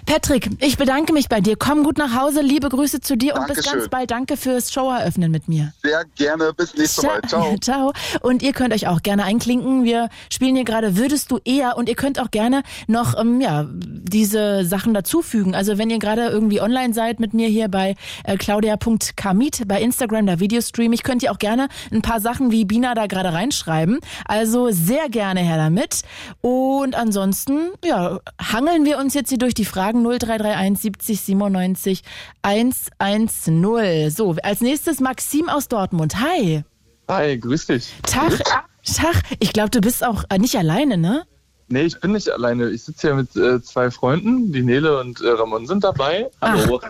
Patrick, 0.05 0.49
ich 0.59 0.77
bedanke 0.77 1.13
mich 1.13 1.29
bei 1.29 1.41
dir. 1.41 1.55
Komm 1.55 1.83
gut 1.83 1.97
nach 1.97 2.15
Hause, 2.19 2.41
liebe 2.41 2.69
Grüße 2.69 2.99
zu 3.01 3.15
dir 3.15 3.35
und 3.35 3.45
bis 3.47 3.57
Dankeschön. 3.57 3.79
ganz 3.79 3.89
bald. 3.89 4.11
Danke 4.11 4.37
fürs 4.37 4.71
Show 4.73 4.89
eröffnen 4.91 5.31
mit 5.31 5.47
mir. 5.47 5.73
Sehr 5.83 6.03
gerne, 6.15 6.51
bis 6.55 6.75
nächstes 6.75 7.03
Mal. 7.03 7.21
Ciao. 7.27 7.55
Ciao. 7.61 7.93
Und 8.21 8.41
ihr 8.41 8.53
könnt 8.53 8.73
euch 8.73 8.87
auch 8.87 9.03
gerne 9.03 9.23
einklinken. 9.23 9.83
Wir 9.83 10.09
spielen 10.31 10.55
hier 10.55 10.65
gerade 10.65 10.95
Würdest 10.97 11.29
du 11.31 11.39
eher 11.45 11.77
und 11.77 11.89
ihr 11.89 11.95
könnt 11.95 12.19
auch 12.19 12.31
gerne 12.31 12.63
noch 12.87 13.19
ähm, 13.19 13.39
ja 13.41 13.67
diese 13.69 14.65
Sachen 14.65 14.93
dazufügen. 14.93 15.53
Also 15.55 15.77
wenn 15.77 15.89
ihr 15.89 15.99
gerade 15.99 16.27
irgendwie 16.27 16.61
online 16.61 16.93
seid 16.93 17.19
mit 17.19 17.33
mir 17.33 17.47
hier 17.47 17.67
bei 17.67 17.95
äh, 18.23 18.37
claudia.kamit 18.37 19.67
bei 19.67 19.81
Instagram, 19.81 20.25
da 20.25 20.39
Videostream, 20.39 20.93
ich 20.93 21.03
könnt 21.03 21.21
ihr 21.23 21.31
auch 21.31 21.39
gerne 21.39 21.67
ein 21.91 22.01
paar 22.01 22.19
Sachen 22.21 22.51
wie 22.51 22.65
Bina 22.65 22.93
da 22.95 23.07
gerade 23.07 23.33
reinschreiben. 23.33 23.99
Also 24.25 24.69
sehr 24.71 25.09
gerne 25.09 25.38
her 25.39 25.57
damit. 25.57 26.01
Und 26.41 26.95
ansonsten, 26.95 27.71
ja, 27.83 28.19
hangeln 28.41 28.85
wir 28.85 28.97
uns 28.97 29.13
jetzt 29.13 29.29
hier 29.29 29.37
durch 29.37 29.53
die 29.53 29.65
Fragen 29.65 30.03
0331 30.03 30.81
70 30.81 31.21
97 31.21 32.03
110. 32.41 34.09
So, 34.11 34.35
als 34.43 34.61
nächstes 34.61 34.99
Maxim 34.99 35.49
aus 35.49 35.67
Dortmund. 35.67 36.19
Hi. 36.19 36.63
Hi, 37.07 37.37
grüß 37.37 37.67
dich. 37.67 37.93
Tag. 38.03 38.43
Tag. 38.85 39.23
Ich 39.39 39.53
glaube, 39.53 39.69
du 39.71 39.81
bist 39.81 40.03
auch 40.03 40.23
äh, 40.29 40.37
nicht 40.37 40.55
alleine, 40.55 40.97
ne? 40.97 41.23
Nee, 41.71 41.83
ich 41.83 41.99
bin 41.99 42.13
nicht 42.13 42.29
alleine. 42.29 42.69
Ich 42.69 42.83
sitze 42.83 43.07
hier 43.07 43.15
mit 43.15 43.35
äh, 43.35 43.61
zwei 43.61 43.91
Freunden. 43.91 44.51
Die 44.51 44.63
Nele 44.63 44.99
und 44.99 45.21
äh, 45.21 45.29
Ramon 45.29 45.67
sind 45.67 45.83
dabei. 45.83 46.29
Hallo. 46.41 46.81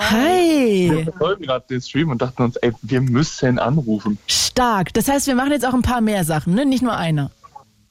Hi. 0.00 0.90
Wir 0.90 1.04
verfolgen 1.04 1.44
gerade 1.44 1.64
den 1.68 1.80
Stream 1.80 2.10
und 2.10 2.20
dachten 2.20 2.42
uns, 2.42 2.56
ey, 2.56 2.72
wir 2.82 3.00
müssen 3.00 3.58
anrufen. 3.58 4.18
Stark. 4.26 4.92
Das 4.92 5.08
heißt, 5.08 5.26
wir 5.26 5.34
machen 5.34 5.52
jetzt 5.52 5.66
auch 5.66 5.72
ein 5.72 5.82
paar 5.82 6.02
mehr 6.02 6.24
Sachen, 6.24 6.54
ne? 6.54 6.66
Nicht 6.66 6.82
nur 6.82 6.96
eine. 6.96 7.30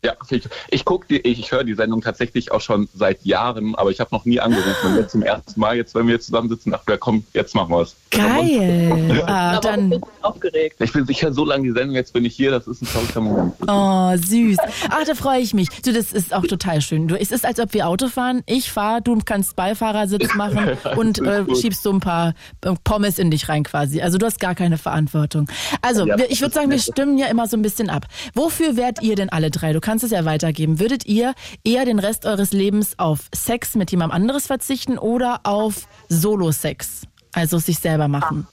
Ja, 0.04 0.14
ich, 0.30 0.48
ich 0.70 0.86
gucke 0.86 1.08
die, 1.10 1.18
ich, 1.18 1.40
ich 1.40 1.52
höre 1.52 1.64
die 1.64 1.74
Sendung 1.74 2.02
tatsächlich 2.02 2.52
auch 2.52 2.62
schon 2.62 2.88
seit 2.94 3.26
Jahren, 3.26 3.74
aber 3.76 3.90
ich 3.90 4.00
habe 4.00 4.14
noch 4.14 4.26
nie 4.26 4.40
angerufen. 4.40 4.92
Und 4.92 4.96
jetzt 4.98 5.12
zum 5.12 5.24
ersten 5.24 5.60
Mal, 5.60 5.76
jetzt 5.76 5.96
wenn 5.96 6.06
wir 6.08 6.14
jetzt 6.16 6.28
zusammensitzen, 6.28 6.72
dachte 6.72 6.94
ich, 6.94 7.00
komm, 7.00 7.24
jetzt 7.34 7.56
machen 7.56 7.72
wir 7.72 7.82
es. 7.82 7.96
Geil. 8.12 9.14
Ah, 9.28 9.54
Aber 9.58 9.62
dann. 9.62 9.92
ich 9.92 10.00
bin 10.00 10.10
aufgeregt. 10.22 10.76
Ich 10.80 10.94
bin 10.94 11.06
sicher 11.06 11.34
so 11.34 11.44
lange 11.44 11.64
die 11.64 11.72
Sendung, 11.72 11.96
jetzt 11.96 12.14
bin 12.14 12.24
ich 12.24 12.36
hier, 12.36 12.52
das 12.52 12.68
ist 12.68 12.82
ein 12.82 12.88
toller 12.88 13.22
Moment. 13.26 13.54
Oh, 13.68 14.16
süß. 14.16 14.58
Ach, 14.90 15.04
da 15.06 15.16
freue 15.16 15.42
ich 15.42 15.54
mich. 15.54 15.70
Du, 15.82 15.92
das 15.92 16.14
ist 16.14 16.34
auch 16.34 16.46
total 16.46 16.80
schön. 16.82 17.08
Du, 17.08 17.20
es 17.20 17.32
ist, 17.32 17.46
als 17.46 17.60
ob 17.60 17.74
wir 17.74 17.88
Auto 17.88 18.08
fahren. 18.08 18.44
Ich 18.46 18.72
fahre, 18.72 19.02
du 19.02 19.18
kannst 19.26 19.56
Beifahrersitz 19.56 20.34
machen 20.36 20.78
und 20.96 21.20
äh, 21.20 21.44
schiebst 21.56 21.84
so 21.84 21.92
ein 21.92 22.00
paar 22.00 22.36
äh, 22.64 22.74
Pommes 22.84 23.20
in 23.20 23.32
dich 23.32 23.50
rein 23.50 23.64
quasi. 23.64 24.02
Also 24.02 24.18
du 24.18 24.26
hast 24.26 24.40
gar 24.40 24.56
keine 24.56 24.78
Verantwortung. 24.78 25.50
Also, 25.82 26.06
Ja, 26.06 26.18
wir, 26.18 26.30
ich 26.32 26.40
würde 26.42 26.54
sagen, 26.54 26.70
wir 26.70 26.80
stimmen 26.80 27.18
ja 27.18 27.28
immer 27.28 27.48
so 27.48 27.58
ein 27.58 27.62
bisschen 27.62 27.90
ab. 27.90 28.06
Wofür 28.34 28.78
wärt 28.78 29.02
ihr 29.02 29.16
denn 29.16 29.30
alle 29.30 29.52
drei? 29.52 29.74
Du 29.74 29.82
kannst 29.88 30.04
es 30.04 30.12
ja 30.12 30.26
weitergeben. 30.26 30.82
Würdet 30.82 31.06
ihr 31.06 31.34
eher 31.64 31.86
den 31.86 31.98
Rest 31.98 32.26
eures 32.26 32.52
Lebens 32.52 33.00
auf 33.00 33.30
Sex 33.34 33.76
mit 33.76 33.90
jemandem 33.90 34.18
anderes 34.18 34.46
verzichten 34.46 34.98
oder 34.98 35.40
auf 35.44 35.88
Solo-Sex? 36.10 37.04
Also 37.32 37.58
sich 37.58 37.80
selber 37.80 38.10
machen. 38.10 38.48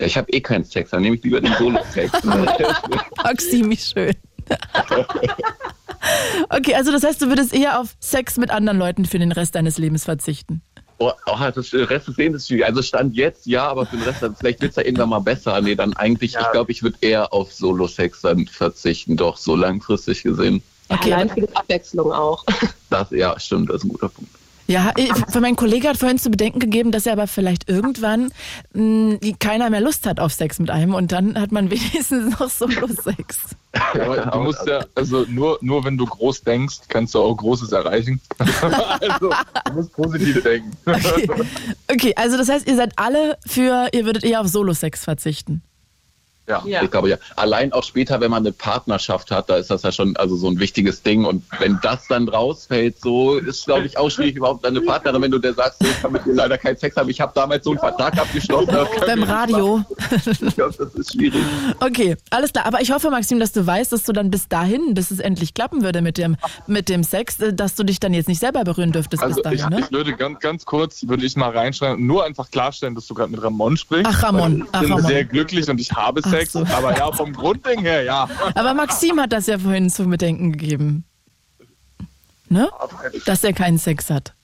Ja, 0.00 0.06
ich 0.06 0.16
habe 0.16 0.32
eh 0.32 0.40
keinen 0.40 0.64
Sex, 0.64 0.88
dann 0.88 1.02
nehme 1.02 1.16
ich 1.16 1.24
lieber 1.24 1.42
den 1.42 1.52
Solo-Sex. 1.58 2.24
Maxi, 3.22 3.68
wie 3.68 3.76
schön. 3.76 4.14
okay, 6.48 6.74
also 6.74 6.90
das 6.90 7.04
heißt, 7.04 7.20
du 7.20 7.26
würdest 7.26 7.52
eher 7.52 7.78
auf 7.78 7.94
Sex 8.00 8.38
mit 8.38 8.50
anderen 8.50 8.78
Leuten 8.78 9.04
für 9.04 9.18
den 9.18 9.32
Rest 9.32 9.54
deines 9.54 9.76
Lebens 9.76 10.04
verzichten. 10.04 10.62
Oh, 11.08 11.12
oh, 11.26 11.50
das 11.54 11.72
Rest 11.72 12.08
des 12.08 12.16
Lebens 12.16 12.42
ist 12.42 12.48
schwierig. 12.48 12.66
Also 12.66 12.82
Stand 12.82 13.14
jetzt 13.14 13.46
ja, 13.46 13.68
aber 13.68 13.86
für 13.86 13.96
den 13.96 14.04
Rest, 14.04 14.24
vielleicht 14.38 14.60
wird 14.60 14.70
es 14.70 14.76
ja 14.76 14.84
irgendwann 14.84 15.10
mal 15.10 15.20
besser. 15.20 15.60
Nee, 15.60 15.74
dann 15.74 15.94
eigentlich, 15.94 16.36
ich 16.38 16.50
glaube, 16.52 16.72
ich 16.72 16.82
würde 16.82 16.96
eher 17.00 17.32
auf 17.32 17.52
Solo-Sex 17.52 18.22
dann 18.22 18.46
verzichten, 18.46 19.16
doch 19.16 19.36
so 19.36 19.56
langfristig 19.56 20.22
gesehen. 20.22 20.62
Okay, 20.88 21.12
Allein 21.12 21.30
für 21.30 21.40
die 21.40 21.56
Abwechslung 21.56 22.12
auch. 22.12 22.44
Das, 22.90 23.10
ja, 23.10 23.38
stimmt, 23.40 23.70
das 23.70 23.76
ist 23.76 23.84
ein 23.84 23.88
guter 23.88 24.10
Punkt. 24.10 24.30
Ja, 24.72 24.92
ich- 24.96 25.12
für 25.30 25.40
meinen 25.40 25.56
Kollege 25.56 25.88
hat 25.88 25.98
vorhin 25.98 26.18
zu 26.18 26.30
bedenken 26.30 26.58
gegeben, 26.58 26.92
dass 26.92 27.04
er 27.04 27.12
aber 27.12 27.26
vielleicht 27.26 27.68
irgendwann 27.68 28.32
mh, 28.72 29.18
keiner 29.38 29.68
mehr 29.68 29.82
Lust 29.82 30.06
hat 30.06 30.18
auf 30.18 30.32
Sex 30.32 30.58
mit 30.58 30.70
einem 30.70 30.94
und 30.94 31.12
dann 31.12 31.38
hat 31.38 31.52
man 31.52 31.70
wenigstens 31.70 32.38
noch 32.38 32.48
Solo-Sex. 32.48 33.38
Ja, 33.94 34.02
aber 34.04 34.16
du 34.26 34.38
musst 34.40 34.66
ja, 34.66 34.84
also 34.94 35.24
nur, 35.28 35.58
nur 35.60 35.84
wenn 35.84 35.96
du 35.98 36.06
groß 36.06 36.42
denkst, 36.42 36.80
kannst 36.88 37.14
du 37.14 37.20
auch 37.20 37.34
Großes 37.36 37.72
erreichen. 37.72 38.20
also, 38.38 39.30
du 39.66 39.72
musst 39.74 39.92
positiv 39.92 40.42
denken. 40.42 40.70
Okay. 40.86 41.28
okay, 41.90 42.12
also 42.16 42.36
das 42.38 42.48
heißt, 42.48 42.66
ihr 42.66 42.76
seid 42.76 42.92
alle 42.96 43.36
für, 43.46 43.88
ihr 43.92 44.04
würdet 44.06 44.24
eher 44.24 44.40
auf 44.40 44.48
Solo-Sex 44.48 45.04
verzichten. 45.04 45.62
Ja. 46.48 46.82
Ich 46.82 46.90
glaube 46.90 47.08
ja. 47.08 47.16
Allein 47.36 47.72
auch 47.72 47.84
später, 47.84 48.20
wenn 48.20 48.30
man 48.30 48.42
eine 48.42 48.52
Partnerschaft 48.52 49.30
hat, 49.30 49.48
da 49.48 49.56
ist 49.56 49.70
das 49.70 49.82
ja 49.82 49.92
schon 49.92 50.16
also 50.16 50.36
so 50.36 50.48
ein 50.48 50.58
wichtiges 50.58 51.02
Ding. 51.02 51.24
Und 51.24 51.44
wenn 51.60 51.78
das 51.82 52.08
dann 52.08 52.28
rausfällt, 52.28 52.98
so 53.00 53.36
ist 53.36 53.64
glaube 53.66 53.86
ich 53.86 53.96
auch 53.96 54.10
schwierig 54.10 54.36
überhaupt 54.36 54.66
eine 54.66 54.80
Partnerin, 54.80 55.22
wenn 55.22 55.30
du 55.30 55.38
der 55.38 55.54
sagst, 55.54 55.82
ich 55.82 56.02
kann 56.02 56.12
mit 56.12 56.26
dir 56.26 56.34
leider 56.34 56.58
keinen 56.58 56.76
Sex 56.76 56.96
haben. 56.96 57.08
Ich 57.08 57.20
habe 57.20 57.32
damals 57.34 57.64
so 57.64 57.70
einen 57.70 57.78
Vertrag 57.78 58.18
abgeschlossen. 58.18 58.76
Beim 59.06 59.22
Radio. 59.22 59.82
Ich 60.26 60.54
glaube, 60.56 60.74
das 60.76 60.94
ist 60.94 61.12
schwierig. 61.12 61.42
Okay, 61.80 62.16
alles 62.30 62.52
klar. 62.52 62.66
Aber 62.66 62.80
ich 62.80 62.90
hoffe, 62.92 63.10
Maxim, 63.10 63.38
dass 63.38 63.52
du 63.52 63.66
weißt, 63.66 63.92
dass 63.92 64.02
du 64.02 64.12
dann 64.12 64.30
bis 64.30 64.48
dahin, 64.48 64.94
bis 64.94 65.10
es 65.10 65.20
endlich 65.20 65.54
klappen 65.54 65.82
würde 65.82 66.02
mit 66.02 66.18
dem, 66.18 66.36
mit 66.66 66.88
dem 66.88 67.02
Sex, 67.04 67.38
äh, 67.40 67.52
dass 67.54 67.74
du 67.76 67.84
dich 67.84 68.00
dann 68.00 68.14
jetzt 68.14 68.28
nicht 68.28 68.40
selber 68.40 68.64
berühren 68.64 68.92
dürftest 68.92 69.22
Also 69.22 69.40
bis 69.42 69.52
ich, 69.52 69.60
dahin, 69.60 69.78
ne? 69.78 69.84
ich 69.84 69.92
würde 69.92 70.12
ganz, 70.14 70.40
ganz 70.40 70.64
kurz, 70.64 71.06
würde 71.06 71.24
ich 71.24 71.36
mal 71.36 71.50
reinschreiben, 71.50 72.04
nur 72.04 72.24
einfach 72.24 72.50
klarstellen, 72.50 72.94
dass 72.94 73.06
du 73.06 73.14
gerade 73.14 73.30
mit 73.30 73.42
Ramon 73.42 73.76
sprichst. 73.76 74.06
Ach, 74.12 74.22
Ramon. 74.24 74.60
Weil 74.60 74.68
Ach, 74.72 74.82
Ich 74.82 74.88
bin 74.88 74.92
Ramon. 74.92 75.06
sehr 75.10 75.24
glücklich 75.24 75.68
und 75.70 75.80
ich 75.80 75.92
habe 75.92 76.20
Ach 76.24 76.30
Sex, 76.38 76.52
so. 76.52 76.60
aber 76.60 76.96
ja, 76.96 77.12
vom 77.12 77.32
Grundding 77.32 77.80
her, 77.80 78.02
ja. 78.02 78.28
Aber 78.54 78.74
Maxim 78.74 79.20
hat 79.20 79.32
das 79.32 79.46
ja 79.46 79.58
vorhin 79.58 79.90
zu 79.90 80.04
bedenken 80.06 80.52
gegeben. 80.52 81.04
Ne? 82.48 82.68
Dass 83.24 83.44
er 83.44 83.52
keinen 83.52 83.78
Sex 83.78 84.10
hat. 84.10 84.34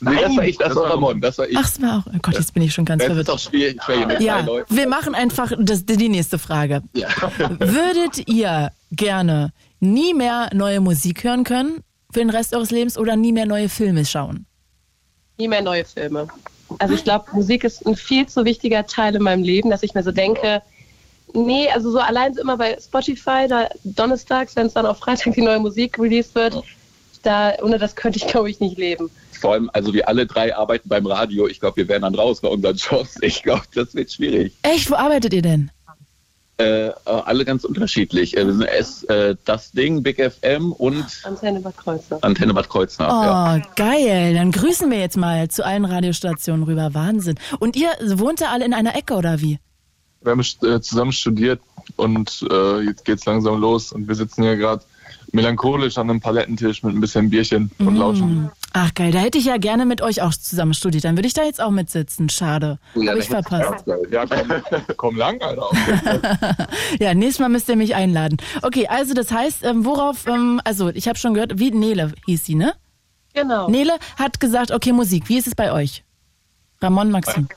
Nee, 0.00 0.16
das 0.20 0.36
war 0.36 0.44
ich, 0.44 0.58
das, 0.58 0.68
das 0.68 0.76
war 0.76 0.90
Ramon, 0.90 1.20
das 1.20 1.38
war 1.38 1.48
ich. 1.48 1.56
Ach, 1.56 1.68
es 1.68 1.82
war 1.82 1.98
auch. 1.98 2.06
Oh 2.06 2.18
Gott, 2.22 2.34
jetzt 2.34 2.54
bin 2.54 2.62
ich 2.62 2.72
schon 2.72 2.84
ganz 2.84 3.00
das 3.00 3.08
ist 3.08 3.14
verwirrt. 3.14 3.28
doch 3.28 3.38
schwierig 3.38 3.82
schwer 3.82 4.06
mit 4.06 4.20
Ja, 4.20 4.46
wir 4.68 4.88
machen 4.88 5.14
einfach 5.14 5.52
das, 5.58 5.84
die 5.84 6.08
nächste 6.08 6.38
Frage. 6.38 6.82
Ja. 6.94 7.08
Würdet 7.38 8.28
ihr 8.28 8.70
gerne 8.92 9.52
nie 9.80 10.14
mehr 10.14 10.50
neue 10.52 10.80
Musik 10.80 11.24
hören 11.24 11.42
können 11.42 11.82
für 12.12 12.20
den 12.20 12.30
Rest 12.30 12.54
eures 12.54 12.70
Lebens 12.70 12.96
oder 12.96 13.16
nie 13.16 13.32
mehr 13.32 13.46
neue 13.46 13.68
Filme 13.68 14.04
schauen? 14.04 14.46
nie 15.38 15.48
mehr 15.48 15.62
neue 15.62 15.84
Filme. 15.84 16.28
Also 16.78 16.94
ich 16.94 17.04
glaube, 17.04 17.26
Musik 17.32 17.64
ist 17.64 17.86
ein 17.86 17.96
viel 17.96 18.26
zu 18.26 18.44
wichtiger 18.44 18.86
Teil 18.86 19.14
in 19.16 19.22
meinem 19.22 19.42
Leben, 19.42 19.70
dass 19.70 19.82
ich 19.82 19.94
mir 19.94 20.02
so 20.02 20.12
denke, 20.12 20.62
nee, 21.34 21.68
also 21.68 21.90
so 21.90 21.98
allein 21.98 22.34
so 22.34 22.40
immer 22.40 22.56
bei 22.56 22.78
Spotify, 22.80 23.46
da 23.48 23.68
donnerstags, 23.84 24.56
wenn 24.56 24.66
es 24.66 24.74
dann 24.74 24.86
auf 24.86 24.98
Freitag 24.98 25.34
die 25.34 25.42
neue 25.42 25.58
Musik 25.60 25.98
released 25.98 26.34
wird, 26.34 26.62
da, 27.22 27.52
ohne 27.62 27.78
das 27.78 27.94
könnte 27.96 28.18
ich, 28.18 28.26
glaube 28.26 28.50
ich, 28.50 28.60
nicht 28.60 28.78
leben. 28.78 29.10
Vor 29.40 29.52
allem, 29.52 29.70
also 29.72 29.92
wir 29.92 30.08
alle 30.08 30.26
drei 30.26 30.54
arbeiten 30.56 30.88
beim 30.88 31.06
Radio. 31.06 31.46
Ich 31.48 31.60
glaube, 31.60 31.76
wir 31.76 31.88
wären 31.88 32.02
dann 32.02 32.14
raus 32.14 32.40
bei 32.40 32.48
unseren 32.48 32.76
Jobs. 32.76 33.16
Ich 33.22 33.42
glaube, 33.42 33.64
das 33.74 33.94
wird 33.94 34.12
schwierig. 34.12 34.52
Echt, 34.62 34.90
wo 34.90 34.94
arbeitet 34.94 35.34
ihr 35.34 35.42
denn? 35.42 35.70
Äh, 36.56 36.86
äh, 36.86 36.92
alle 37.04 37.44
ganz 37.44 37.64
unterschiedlich. 37.64 38.36
Äh, 38.36 38.46
wir 38.46 38.52
sind 38.52 38.62
S, 38.62 39.02
äh, 39.04 39.34
das 39.44 39.72
Ding, 39.72 40.04
Big 40.04 40.20
FM 40.22 40.70
und 40.70 41.04
Antenne 41.24 41.60
Bad 41.60 41.76
Kreuznach. 41.76 42.18
Antenne 42.22 42.54
Bad 42.54 42.68
Kreuznach. 42.68 43.08
Oh, 43.08 43.24
Ja. 43.58 43.62
geil. 43.74 44.34
Dann 44.34 44.52
grüßen 44.52 44.88
wir 44.88 45.00
jetzt 45.00 45.16
mal 45.16 45.48
zu 45.48 45.64
allen 45.64 45.84
Radiostationen 45.84 46.62
rüber. 46.64 46.94
Wahnsinn. 46.94 47.34
Und 47.58 47.74
ihr 47.74 47.88
wohnt 48.18 48.40
da 48.40 48.50
alle 48.52 48.64
in 48.64 48.72
einer 48.72 48.94
Ecke 48.94 49.14
oder 49.14 49.40
wie? 49.40 49.58
Wir 50.24 50.32
haben 50.32 50.40
äh, 50.40 50.80
zusammen 50.80 51.12
studiert 51.12 51.60
und 51.96 52.44
äh, 52.50 52.80
jetzt 52.80 53.04
geht's 53.04 53.24
langsam 53.26 53.60
los 53.60 53.92
und 53.92 54.08
wir 54.08 54.14
sitzen 54.14 54.42
hier 54.42 54.56
gerade 54.56 54.82
melancholisch 55.32 55.98
an 55.98 56.08
einem 56.10 56.20
Palettentisch 56.20 56.82
mit 56.82 56.94
ein 56.94 57.00
bisschen 57.00 57.28
Bierchen 57.28 57.70
Mm. 57.78 57.86
und 57.88 57.96
lauschen. 57.96 58.50
Ach 58.72 58.92
geil, 58.94 59.10
da 59.12 59.18
hätte 59.18 59.36
ich 59.38 59.44
ja 59.46 59.56
gerne 59.56 59.84
mit 59.84 60.00
euch 60.00 60.22
auch 60.22 60.32
zusammen 60.34 60.74
studiert. 60.74 61.04
Dann 61.04 61.16
würde 61.16 61.26
ich 61.26 61.34
da 61.34 61.42
jetzt 61.44 61.60
auch 61.60 61.70
mitsitzen. 61.70 62.28
Schade. 62.28 62.78
Ja, 62.94 63.00
Habe 63.00 63.06
da 63.06 63.16
ich 63.16 63.28
verpasst. 63.28 63.84
Ja, 64.10 64.26
komm, 64.26 64.48
komm 64.96 65.16
lang, 65.16 65.40
Alter. 65.42 65.68
Ja, 67.00 67.14
nächstes 67.14 67.40
Mal 67.40 67.48
müsst 67.48 67.68
ihr 67.68 67.76
mich 67.76 67.94
einladen. 67.94 68.36
Okay, 68.62 68.86
also 68.88 69.14
das 69.14 69.30
heißt, 69.32 69.64
ähm, 69.64 69.84
worauf, 69.84 70.26
ähm, 70.26 70.60
also 70.64 70.88
ich 70.90 71.06
habe 71.08 71.18
schon 71.18 71.34
gehört, 71.34 71.58
wie 71.58 71.70
Nele 71.70 72.12
hieß 72.26 72.44
sie, 72.44 72.54
ne? 72.54 72.74
Genau. 73.34 73.68
Nele 73.68 73.92
hat 74.16 74.38
gesagt, 74.40 74.70
okay, 74.70 74.92
Musik. 74.92 75.28
Wie 75.28 75.36
ist 75.36 75.46
es 75.48 75.54
bei 75.54 75.72
euch? 75.72 76.04
Ramon, 76.80 77.10
Maxim. 77.10 77.48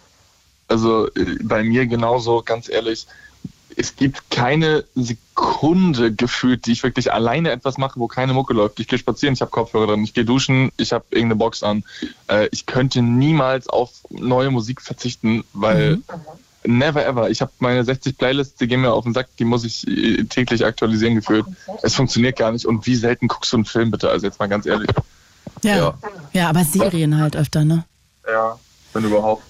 Also 0.67 1.07
äh, 1.07 1.37
bei 1.43 1.63
mir 1.63 1.87
genauso, 1.87 2.41
ganz 2.43 2.69
ehrlich, 2.69 3.07
es 3.75 3.95
gibt 3.95 4.31
keine 4.31 4.85
Sekunde 4.95 6.11
gefühlt, 6.11 6.65
die 6.65 6.71
ich 6.71 6.83
wirklich 6.83 7.13
alleine 7.13 7.51
etwas 7.51 7.77
mache, 7.77 7.99
wo 7.99 8.07
keine 8.07 8.33
Mucke 8.33 8.53
läuft. 8.53 8.79
Ich 8.79 8.87
gehe 8.87 8.97
spazieren, 8.97 9.33
ich 9.33 9.41
habe 9.41 9.51
Kopfhörer 9.51 9.87
drin, 9.87 10.03
ich 10.03 10.15
gehe 10.15 10.25
duschen, 10.25 10.71
ich 10.77 10.93
habe 10.93 11.05
irgendeine 11.11 11.35
Box 11.35 11.61
an. 11.61 11.83
Äh, 12.27 12.49
ich 12.51 12.65
könnte 12.65 13.01
niemals 13.01 13.69
auf 13.69 13.91
neue 14.09 14.49
Musik 14.49 14.81
verzichten, 14.81 15.43
weil 15.53 15.99
never 16.65 17.05
ever. 17.05 17.29
Ich 17.29 17.41
habe 17.41 17.51
meine 17.59 17.83
60 17.83 18.17
Playlists, 18.17 18.57
die 18.57 18.67
gehen 18.67 18.81
mir 18.81 18.91
auf 18.91 19.03
den 19.03 19.13
Sack, 19.13 19.27
die 19.37 19.45
muss 19.45 19.63
ich 19.63 19.87
äh, 19.87 20.23
täglich 20.23 20.65
aktualisieren 20.65 21.15
gefühlt. 21.15 21.45
Es 21.83 21.95
funktioniert 21.95 22.37
gar 22.37 22.51
nicht. 22.51 22.65
Und 22.65 22.85
wie 22.85 22.95
selten 22.95 23.27
guckst 23.27 23.53
du 23.53 23.57
einen 23.57 23.65
Film 23.65 23.91
bitte? 23.91 24.09
Also 24.09 24.25
jetzt 24.25 24.39
mal 24.39 24.47
ganz 24.47 24.65
ehrlich. 24.65 24.89
Ja. 25.63 25.77
ja. 25.77 25.93
Ja. 26.33 26.49
aber 26.49 26.63
Serien 26.63 27.19
halt 27.19 27.35
öfter, 27.35 27.63
ne? 27.63 27.85
Ja, 28.27 28.59
wenn 28.93 29.03
überhaupt. 29.03 29.43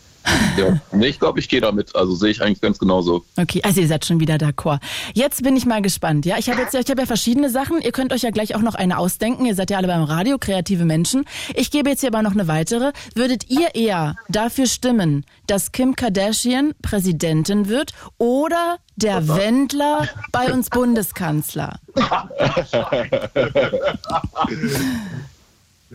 Ja. 0.58 0.80
Nee, 0.92 1.08
ich 1.08 1.20
glaube, 1.20 1.40
ich 1.40 1.50
gehe 1.50 1.62
damit. 1.62 1.96
Also 1.96 2.16
sehe 2.16 2.32
ich 2.32 2.42
eigentlich 2.42 2.62
ganz 2.62 2.80
genauso. 2.80 3.24
Okay, 3.38 3.62
also 3.64 3.82
ihr 3.82 3.88
seid 3.88 4.06
schon 4.06 4.20
wieder 4.20 4.36
d'accord. 4.36 4.80
Jetzt 5.14 5.44
bin 5.44 5.56
ich 5.56 5.66
mal 5.66 5.82
gespannt. 5.82 6.26
Ja, 6.26 6.38
ich 6.38 6.50
habe 6.50 6.62
jetzt, 6.62 6.74
ich 6.74 6.90
habe 6.90 7.02
ja 7.02 7.06
verschiedene 7.06 7.50
Sachen. 7.50 7.82
Ihr 7.82 7.92
könnt 7.92 8.12
euch 8.14 8.24
ja 8.24 8.32
gleich 8.32 8.56
auch 8.56 8.62
noch 8.62 8.76
eine 8.76 8.98
ausdenken. 8.98 9.46
Ihr 9.46 9.56
seid 9.56 9.70
ja 9.70 9.78
alle 9.78 9.88
beim 9.88 10.04
Radio, 10.04 10.38
kreative 10.38 10.86
Menschen. 10.86 11.26
Ich 11.54 11.72
gebe 11.72 11.90
jetzt 11.90 12.02
hier 12.02 12.10
aber 12.10 12.24
noch 12.24 12.32
eine 12.32 12.48
weitere. 12.48 12.92
Würdet 13.16 13.50
ihr 13.50 13.76
eher 13.76 14.16
dafür 14.30 14.66
stimmen, 14.68 15.26
dass 15.46 15.72
Kim 15.72 15.96
Kardashian 15.96 16.74
Präsidentin 16.82 17.70
wird 17.70 17.94
oder 18.18 18.78
der 18.96 19.28
Wendler 19.28 20.08
bei 20.32 20.52
uns 20.52 20.70
Bundeskanzler? 20.70 21.80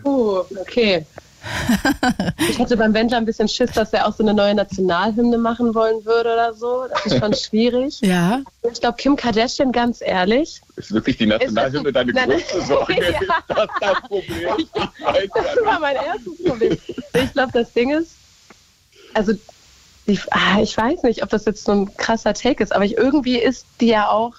Uh, 0.03 0.43
okay. 0.61 1.05
Ich 2.49 2.59
hätte 2.59 2.77
beim 2.77 2.93
Wendler 2.93 3.17
ein 3.17 3.25
bisschen 3.25 3.47
Schiss, 3.47 3.71
dass 3.71 3.93
er 3.93 4.07
auch 4.07 4.13
so 4.13 4.23
eine 4.23 4.33
neue 4.33 4.55
Nationalhymne 4.55 5.37
machen 5.37 5.75
wollen 5.75 6.03
würde 6.05 6.33
oder 6.33 6.53
so. 6.53 6.85
Das 6.89 7.05
ist 7.05 7.19
schon 7.19 7.33
schwierig. 7.33 7.99
Ja. 8.01 8.41
Ich 8.71 8.79
glaube, 8.79 8.97
Kim 8.97 9.15
Kardashian, 9.15 9.71
ganz 9.71 10.01
ehrlich, 10.01 10.61
Ist 10.75 10.93
wirklich 10.93 11.17
die 11.17 11.25
Nationalhymne 11.25 11.91
deine 11.91 12.13
Nein, 12.13 12.29
größte 12.29 12.61
Sorge? 12.61 12.93
Ja. 13.03 13.09
Ist 13.19 13.29
das 13.47 13.67
das 13.79 13.99
Problem? 14.01 14.49
Ich 15.23 15.31
das 15.33 15.65
war 15.65 15.79
mein 15.79 15.95
erstes 15.95 16.43
Problem. 16.45 16.77
Ich 17.13 17.33
glaube, 17.33 17.51
das 17.53 17.73
Ding 17.73 17.91
ist, 17.91 18.11
also, 19.13 19.33
die, 20.07 20.19
ah, 20.31 20.61
ich 20.61 20.75
weiß 20.75 21.03
nicht, 21.03 21.23
ob 21.23 21.29
das 21.29 21.45
jetzt 21.45 21.63
so 21.63 21.71
ein 21.71 21.97
krasser 21.97 22.33
Take 22.33 22.63
ist, 22.63 22.73
aber 22.73 22.85
ich, 22.85 22.97
irgendwie 22.97 23.37
ist 23.37 23.65
die 23.79 23.87
ja 23.87 24.09
auch, 24.09 24.33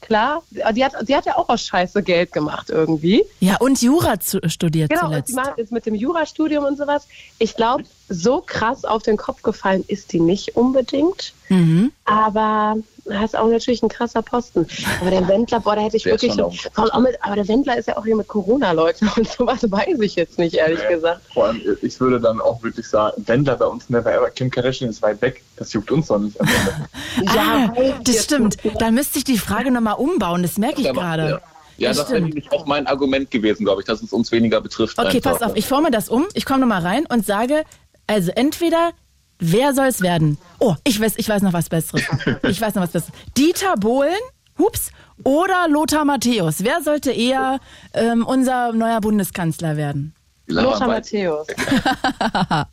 klar, 0.00 0.42
die 0.50 0.84
hat, 0.84 0.92
die 1.08 1.14
hat 1.16 1.26
ja 1.26 1.36
auch 1.36 1.48
aus 1.48 1.62
Scheiße 1.62 2.02
Geld 2.02 2.32
gemacht 2.32 2.70
irgendwie. 2.70 3.24
Ja, 3.40 3.56
und 3.58 3.80
Jura 3.82 4.20
zu, 4.20 4.40
studiert 4.48 4.90
Genau, 4.90 5.02
zuletzt. 5.06 5.34
macht 5.34 5.58
jetzt 5.58 5.72
mit 5.72 5.86
dem 5.86 5.94
Jurastudium 5.94 6.64
und 6.64 6.76
sowas. 6.78 7.06
Ich 7.38 7.56
glaube, 7.56 7.84
so 8.08 8.40
krass 8.44 8.84
auf 8.84 9.02
den 9.02 9.16
Kopf 9.16 9.42
gefallen 9.42 9.84
ist 9.86 10.12
die 10.12 10.20
nicht 10.20 10.56
unbedingt. 10.56 11.32
Mhm. 11.48 11.92
Aber 12.04 12.76
er 13.06 13.24
ist 13.24 13.36
auch 13.36 13.48
natürlich 13.48 13.82
ein 13.82 13.88
krasser 13.88 14.22
Posten. 14.22 14.66
Aber 15.00 15.10
der 15.10 15.26
Wendler, 15.28 15.60
boah, 15.60 15.76
da 15.76 15.82
hätte 15.82 15.96
ich 15.96 16.02
Der 16.02 16.14
ist 16.14 16.22
wirklich. 16.22 16.62
schon 16.74 16.90
auch 16.90 17.00
mit, 17.00 17.16
aber 17.22 17.36
der 17.36 17.48
Wendler 17.48 17.78
ist 17.78 17.88
ja 17.88 17.96
auch 17.96 18.04
hier 18.04 18.16
mit 18.16 18.28
Corona-Leuten 18.28 19.10
und 19.16 19.28
sowas 19.28 19.62
weiß 19.62 19.98
ich 20.00 20.16
jetzt 20.16 20.38
nicht, 20.38 20.54
ehrlich 20.54 20.86
gesagt. 20.88 21.20
Vor 21.32 21.46
allem, 21.46 21.60
ich 21.82 21.98
würde 22.00 22.20
dann 22.20 22.40
auch 22.40 22.62
wirklich 22.62 22.86
sagen, 22.86 23.22
Wendler 23.26 23.56
bei 23.56 23.66
uns 23.66 23.88
never 23.88 24.12
ever. 24.12 24.30
Kim 24.30 24.50
Kardashian 24.50 24.90
ist 24.90 25.02
weit 25.02 25.20
weg. 25.22 25.42
Das 25.56 25.72
juckt 25.72 25.90
uns 25.90 26.08
doch 26.08 26.18
nicht 26.18 26.40
am 26.40 26.46
Ende. 26.46 26.88
Ah, 27.38 27.72
weiß 27.74 27.94
ich 27.98 28.04
das 28.04 28.24
stimmt. 28.24 28.56
Dann 28.78 28.94
müsste 28.94 29.18
ich 29.18 29.24
die 29.24 29.38
Frage 29.38 29.70
nochmal 29.70 29.94
umbauen. 29.94 30.42
Das 30.42 30.56
merke 30.58 30.80
ich 30.80 30.86
Ja, 30.86 30.92
gerade. 30.92 31.22
Ja, 31.22 31.40
ja 31.78 31.88
Das 31.88 31.98
das 31.98 32.10
wäre 32.10 32.20
nämlich 32.20 32.50
auch 32.52 32.66
mein 32.66 32.86
Argument 32.86 33.30
gewesen, 33.30 33.64
glaube 33.64 33.80
ich, 33.80 33.86
dass 33.86 34.02
es 34.02 34.12
uns 34.12 34.30
weniger 34.30 34.60
betrifft. 34.60 34.98
Okay, 34.98 35.16
einfach. 35.16 35.32
pass 35.38 35.42
auf, 35.42 35.56
ich 35.56 35.66
forme 35.66 35.90
das 35.90 36.08
um. 36.08 36.26
Ich 36.34 36.44
komme 36.44 36.60
nochmal 36.60 36.82
rein 36.82 37.06
und 37.06 37.26
sage, 37.26 37.64
also 38.06 38.30
entweder, 38.34 38.92
wer 39.38 39.74
soll 39.74 39.86
es 39.86 40.00
werden? 40.00 40.38
Oh, 40.58 40.74
ich 40.84 41.00
weiß, 41.00 41.14
ich 41.16 41.28
weiß 41.28 41.42
noch 41.42 41.52
was 41.52 41.68
Besseres. 41.68 42.02
Ich 42.42 42.60
weiß 42.60 42.74
noch 42.74 42.82
was 42.82 42.90
Besseres. 42.90 43.12
Dieter 43.36 43.74
Bohlen, 43.76 44.18
hups, 44.58 44.90
oder 45.24 45.68
Lothar 45.68 46.04
Matthäus. 46.04 46.64
Wer 46.64 46.82
sollte 46.82 47.10
eher 47.12 47.58
ähm, 47.92 48.24
unser 48.26 48.72
neuer 48.72 49.00
Bundeskanzler 49.00 49.76
werden? 49.76 50.14
Lothar 50.46 50.88
Matthäus. 50.88 51.46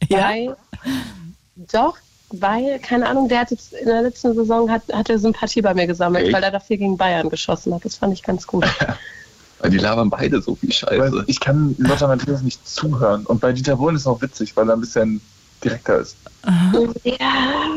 Ja? 0.10 0.30
Weil, 0.30 0.56
doch, 1.72 1.98
weil, 2.32 2.80
keine 2.80 3.08
Ahnung, 3.08 3.30
der 3.30 3.42
hat 3.42 3.52
jetzt 3.52 3.74
in 3.74 3.86
der 3.86 4.02
letzten 4.02 4.34
Saison 4.34 4.70
hat, 4.70 4.84
hat 4.92 5.10
er 5.10 5.20
Sympathie 5.20 5.62
bei 5.62 5.74
mir 5.74 5.88
gesammelt, 5.88 6.26
Echt? 6.26 6.34
weil 6.34 6.44
er 6.44 6.52
dafür 6.52 6.78
gegen 6.78 6.98
Bayern 6.98 7.30
geschossen 7.30 7.74
hat. 7.74 7.86
Das 7.86 7.96
fand 7.96 8.14
ich 8.14 8.24
ganz 8.24 8.46
gut. 8.48 8.66
Weil 9.60 9.72
die 9.72 9.78
labern 9.78 10.10
beide 10.10 10.42
so 10.42 10.56
viel 10.56 10.72
Scheiße. 10.72 11.24
ich 11.28 11.40
kann 11.40 11.76
Lothar 11.78 12.10
Matthäus 12.10 12.42
nicht 12.42 12.68
zuhören. 12.68 13.26
Und 13.26 13.40
bei 13.40 13.54
Dieter 13.54 13.78
Bohlen 13.78 13.96
ist 13.96 14.02
es 14.02 14.08
auch 14.08 14.22
witzig, 14.22 14.56
weil 14.58 14.70
er 14.70 14.76
ein 14.76 14.82
bisschen 14.82 15.22
direkter 15.64 16.00
ist. 16.00 16.18
Ja. 17.04 17.76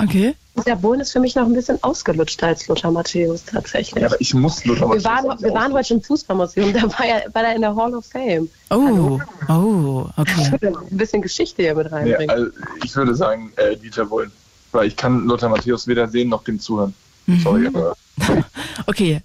Okay. 0.00 0.34
Der 0.66 0.76
Bohlen 0.76 1.00
ist 1.00 1.12
für 1.12 1.20
mich 1.20 1.34
noch 1.34 1.44
ein 1.46 1.52
bisschen 1.54 1.82
ausgelutschter 1.82 2.48
als 2.48 2.66
Lothar 2.68 2.90
Matthäus 2.90 3.44
tatsächlich. 3.44 4.00
Ja, 4.00 4.08
aber 4.08 4.20
ich 4.20 4.32
muss 4.34 4.64
Lothar 4.64 4.88
wir 4.88 4.96
Matthäus 4.96 5.04
waren, 5.04 5.42
wir 5.42 5.54
waren 5.54 5.72
heute 5.72 5.94
im 5.94 6.02
Fußballmuseum, 6.02 6.72
da 6.72 6.82
war 6.82 7.04
er, 7.04 7.34
war 7.34 7.42
er 7.44 7.54
in 7.56 7.62
der 7.62 7.74
Hall 7.74 7.94
of 7.94 8.06
Fame. 8.06 8.48
Oh, 8.70 9.20
oh, 9.48 10.06
okay. 10.16 10.50
Ein 10.62 10.96
bisschen 10.96 11.22
Geschichte 11.22 11.62
hier 11.62 11.74
mit 11.74 11.86
Nee, 11.90 11.96
reinbringen. 11.96 12.30
also 12.30 12.50
ich 12.84 12.94
würde 12.94 13.14
sagen, 13.14 13.52
äh, 13.56 13.76
Dieter 13.76 14.04
Bohlen. 14.06 14.30
Weil 14.72 14.86
ich 14.88 14.96
kann 14.96 15.24
Lothar 15.26 15.48
Matthäus 15.48 15.86
weder 15.86 16.08
sehen 16.08 16.28
noch 16.28 16.44
dem 16.44 16.60
zuhören. 16.60 16.94
Mhm. 17.26 17.40
Sorry, 17.40 17.66
aber 17.66 17.96
Okay. 18.86 19.20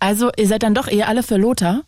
Also, 0.00 0.30
ihr 0.36 0.46
seid 0.46 0.62
dann 0.62 0.74
doch 0.74 0.88
eher 0.88 1.08
alle 1.08 1.22
für 1.22 1.36
Lothar? 1.36 1.82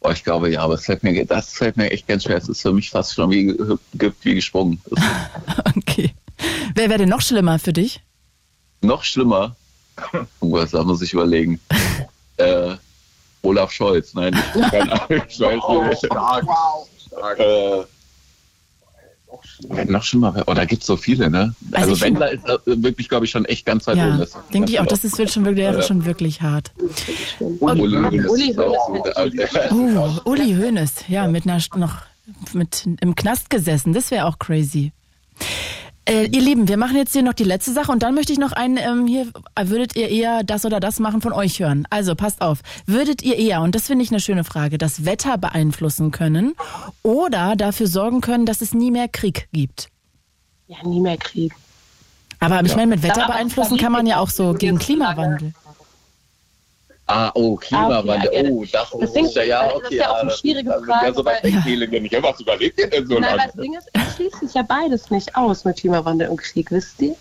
Boah, 0.00 0.12
ich 0.12 0.22
glaube 0.24 0.50
ja, 0.50 0.62
aber 0.62 0.74
es 0.74 0.84
fällt 0.84 1.02
mir, 1.02 1.24
das 1.24 1.52
fällt 1.52 1.76
mir 1.76 1.90
echt 1.90 2.06
ganz 2.06 2.24
schwer. 2.24 2.36
Es 2.36 2.48
ist 2.48 2.62
für 2.62 2.72
mich 2.72 2.90
fast 2.90 3.14
schon 3.14 3.30
wie, 3.30 3.54
wie 4.22 4.34
gesprungen. 4.34 4.80
Okay. 5.76 6.14
Wer 6.74 6.88
wäre 6.88 6.98
denn 7.00 7.08
noch 7.08 7.20
schlimmer 7.22 7.58
für 7.58 7.72
dich? 7.72 8.00
noch 8.80 9.02
schlimmer. 9.02 9.56
Oh, 10.40 10.52
was 10.52 10.70
da 10.70 10.84
muss 10.84 11.02
ich 11.02 11.12
überlegen. 11.12 11.58
äh, 12.36 12.76
Olaf 13.42 13.72
Scholz, 13.72 14.14
nein, 14.14 14.32
nicht, 14.34 14.70
keine 14.70 14.92
Ahnung. 14.92 15.22
Ich 15.28 15.40
weiß 15.40 16.00
nicht. 16.00 16.06
stark. 16.06 17.38
Äh, 17.40 17.82
Wenn 19.68 19.90
noch 19.90 20.02
schlimmer 20.04 20.34
wäre. 20.34 20.44
Oh, 20.46 20.54
da 20.54 20.64
gibt 20.64 20.82
es 20.82 20.86
so 20.86 20.96
viele, 20.96 21.30
ne? 21.30 21.54
Also 21.72 21.90
Also, 21.92 22.00
Wendler 22.04 22.32
ist 22.32 22.44
äh, 22.48 22.58
wirklich, 22.66 23.08
glaube 23.08 23.24
ich, 23.24 23.30
schon 23.30 23.44
echt 23.44 23.66
ganz 23.66 23.86
weit 23.86 23.96
Ja, 23.96 24.08
oben. 24.08 24.18
Das- 24.18 24.36
denke 24.52 24.70
ich 24.70 24.80
auch. 24.80 24.86
Das 24.86 25.00
das 25.02 25.12
ist, 25.12 25.18
wird 25.18 25.30
schon 25.30 25.44
wirklich, 25.44 25.64
wäre 25.64 25.76
Ja. 25.76 25.82
schon 25.82 26.04
wirklich 26.04 26.42
hart. 26.42 26.70
Uli, 27.40 27.80
Uli, 27.96 28.26
Uli 28.26 28.58
auch 28.58 28.88
Hoeneß 28.88 29.50
Oh, 29.72 30.30
Uli 30.30 30.54
Hoeneß. 30.54 31.04
Ja, 31.08 31.26
mit 31.28 31.46
einer 31.46 31.60
noch 31.76 31.96
mit 32.52 32.86
im 33.00 33.14
Knast 33.14 33.50
gesessen. 33.50 33.92
Das 33.92 34.10
wäre 34.10 34.26
auch 34.26 34.38
crazy. 34.38 34.92
Äh, 36.08 36.24
ihr 36.28 36.40
Lieben, 36.40 36.68
wir 36.68 36.78
machen 36.78 36.96
jetzt 36.96 37.12
hier 37.12 37.22
noch 37.22 37.34
die 37.34 37.44
letzte 37.44 37.72
Sache 37.72 37.92
und 37.92 38.02
dann 38.02 38.14
möchte 38.14 38.32
ich 38.32 38.38
noch 38.38 38.52
einen, 38.52 38.78
ähm, 38.78 39.06
hier, 39.06 39.26
würdet 39.60 39.94
ihr 39.94 40.08
eher 40.08 40.42
das 40.42 40.64
oder 40.64 40.80
das 40.80 41.00
machen 41.00 41.20
von 41.20 41.34
euch 41.34 41.60
hören? 41.60 41.86
Also 41.90 42.14
passt 42.14 42.40
auf, 42.40 42.60
würdet 42.86 43.22
ihr 43.22 43.36
eher, 43.36 43.60
und 43.60 43.74
das 43.74 43.88
finde 43.88 44.04
ich 44.04 44.10
eine 44.10 44.20
schöne 44.20 44.42
Frage, 44.42 44.78
das 44.78 45.04
Wetter 45.04 45.36
beeinflussen 45.36 46.10
können 46.10 46.54
oder 47.02 47.56
dafür 47.56 47.88
sorgen 47.88 48.22
können, 48.22 48.46
dass 48.46 48.62
es 48.62 48.72
nie 48.72 48.90
mehr 48.90 49.08
Krieg 49.08 49.48
gibt? 49.52 49.90
Ja, 50.66 50.76
nie 50.82 51.00
mehr 51.00 51.18
Krieg. 51.18 51.52
Aber 52.40 52.64
ich 52.64 52.74
meine, 52.74 52.86
mit 52.86 53.02
Wetter 53.02 53.26
beeinflussen 53.26 53.76
kann 53.76 53.92
man 53.92 54.06
ja 54.06 54.18
auch 54.18 54.30
so 54.30 54.54
gegen 54.54 54.78
Klimawandel. 54.78 55.52
Ah, 57.10 57.30
oh, 57.34 57.56
Klimawandel. 57.56 58.10
Ah, 58.10 58.24
okay, 58.26 58.50
Oh, 58.52 58.64
das, 58.70 58.92
ist 59.16 59.34
ja, 59.34 59.42
ja, 59.42 59.64
das 59.64 59.74
okay. 59.76 59.86
ist 59.94 60.00
ja 60.00 60.10
auch 60.10 60.16
eine 60.20 60.30
schwierige 60.30 60.70
ist 60.74 60.84
Frage, 60.84 61.06
Ja, 61.06 61.14
so 61.14 61.24
weit 61.24 61.42
weil- 61.42 61.52
weg, 61.54 61.64
Helen. 61.64 62.04
Ja, 62.10 62.22
was 62.22 62.40
überlegt 62.40 62.78
ihr 62.78 62.90
denn 62.90 63.06
so 63.06 63.18
Nein, 63.18 63.40
das 63.44 63.54
Ding 63.54 63.74
ist, 63.74 63.88
es 63.94 64.14
schließt 64.16 64.40
sich 64.40 64.54
ja 64.54 64.62
beides 64.62 65.10
nicht 65.10 65.34
aus 65.34 65.64
mit 65.64 65.78
Klimawandel 65.78 66.28
und 66.28 66.36
Krieg, 66.36 66.70
wisst 66.70 67.00
ihr? 67.00 67.14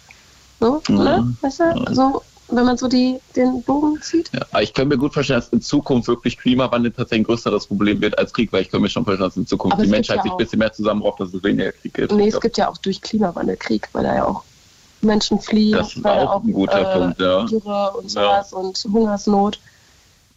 So, 0.60 0.82
Mhm. 0.89 1.00
oder? 1.00 1.27
Weißt 1.41 1.60
du? 1.62 1.94
So, 1.94 2.22
wenn 2.50 2.65
man 2.65 2.77
so 2.77 2.88
die, 2.88 3.20
den 3.36 3.62
Bogen 3.63 4.01
zieht. 4.01 4.29
Ja, 4.34 4.60
ich 4.60 4.74
kann 4.74 4.88
mir 4.89 4.98
gut 4.98 5.13
vorstellen, 5.13 5.39
dass 5.39 5.50
in 5.50 5.62
Zukunft 5.62 6.08
wirklich 6.08 6.38
Klimawandel 6.38 6.91
tatsächlich 6.91 7.22
ein 7.22 7.27
größeres 7.27 7.67
Problem 7.67 8.01
wird 8.01 8.17
als 8.17 8.34
Krieg, 8.34 8.51
weil 8.51 8.63
ich 8.63 8.70
kann 8.72 8.82
mir 8.82 8.89
schon 8.89 9.06
vorstellen, 9.06 9.29
dass 9.29 9.38
in 9.38 9.48
Zukunft 9.48 9.75
Aber 9.75 9.84
die 9.84 9.89
Menschheit 9.89 10.17
ja 10.17 10.24
sich 10.24 10.32
ein 10.32 10.36
auch- 10.36 10.38
bisschen 10.38 10.60
mehr 10.60 10.74
zusammenrauft, 10.74 11.20
dass 11.22 11.34
es 11.34 11.44
weniger 11.44 11.72
Krieg 11.72 11.94
gibt. 11.94 12.12
Nee, 12.12 12.24
Ich 12.24 12.27
es 12.27 12.32
glaub, 12.34 12.41
gibt 12.44 12.58
ja 12.58 12.70
auch 12.70 12.77
durch 12.77 13.01
Klimawandel 13.01 13.56
Krieg, 13.58 13.88
weil 13.94 14.03
da 14.03 14.15
ja 14.15 14.25
auch 14.27 14.44
Menschen 15.01 15.39
fliehen, 15.39 15.77
Das 15.77 15.96
ist 15.96 16.03
weil 16.03 16.25
auch 16.27 16.44
ein 16.44 16.51
guter 16.53 16.82
äh, 16.96 16.98
Punkt, 17.00 17.22
ja. 17.22 17.44
Dürre 17.46 17.91
und 17.98 18.10
sowas 18.10 18.51
und 18.51 18.77
Hungersnot. 18.91 19.60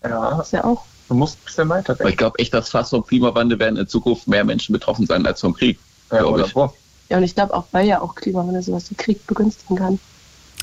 Ja, 0.03 0.37
Das 0.37 0.47
ist 0.47 0.53
ja 0.53 0.65
auch. 0.65 0.85
du 1.09 1.15
musst 1.15 1.39
ein 1.39 1.45
bisschen 1.45 1.69
weiter 1.69 1.97
aber 1.99 2.09
ich 2.09 2.17
glaube 2.17 2.39
echt, 2.39 2.55
dass 2.55 2.71
fast 2.71 2.91
vom 2.91 3.05
Klimawandel 3.07 3.59
werden 3.59 3.77
in 3.77 3.87
Zukunft 3.89 4.27
mehr 4.29 4.45
Menschen 4.45 4.73
betroffen 4.73 5.07
sein 5.07 5.27
als 5.27 5.41
vom 5.41 5.55
Krieg. 5.55 5.79
Ja, 6.13 6.25
oder 6.25 6.47
ich. 6.47 6.53
vor. 6.53 6.75
Ja, 7.09 7.17
und 7.19 7.23
ich 7.25 7.35
glaube 7.35 7.55
auch, 7.55 7.65
weil 7.73 7.87
ja 7.87 8.01
auch 8.01 8.15
Klimawandel 8.15 8.63
sowas 8.63 8.91
wie 8.91 8.95
Krieg 8.95 9.27
begünstigen 9.27 9.77
kann. 9.77 9.99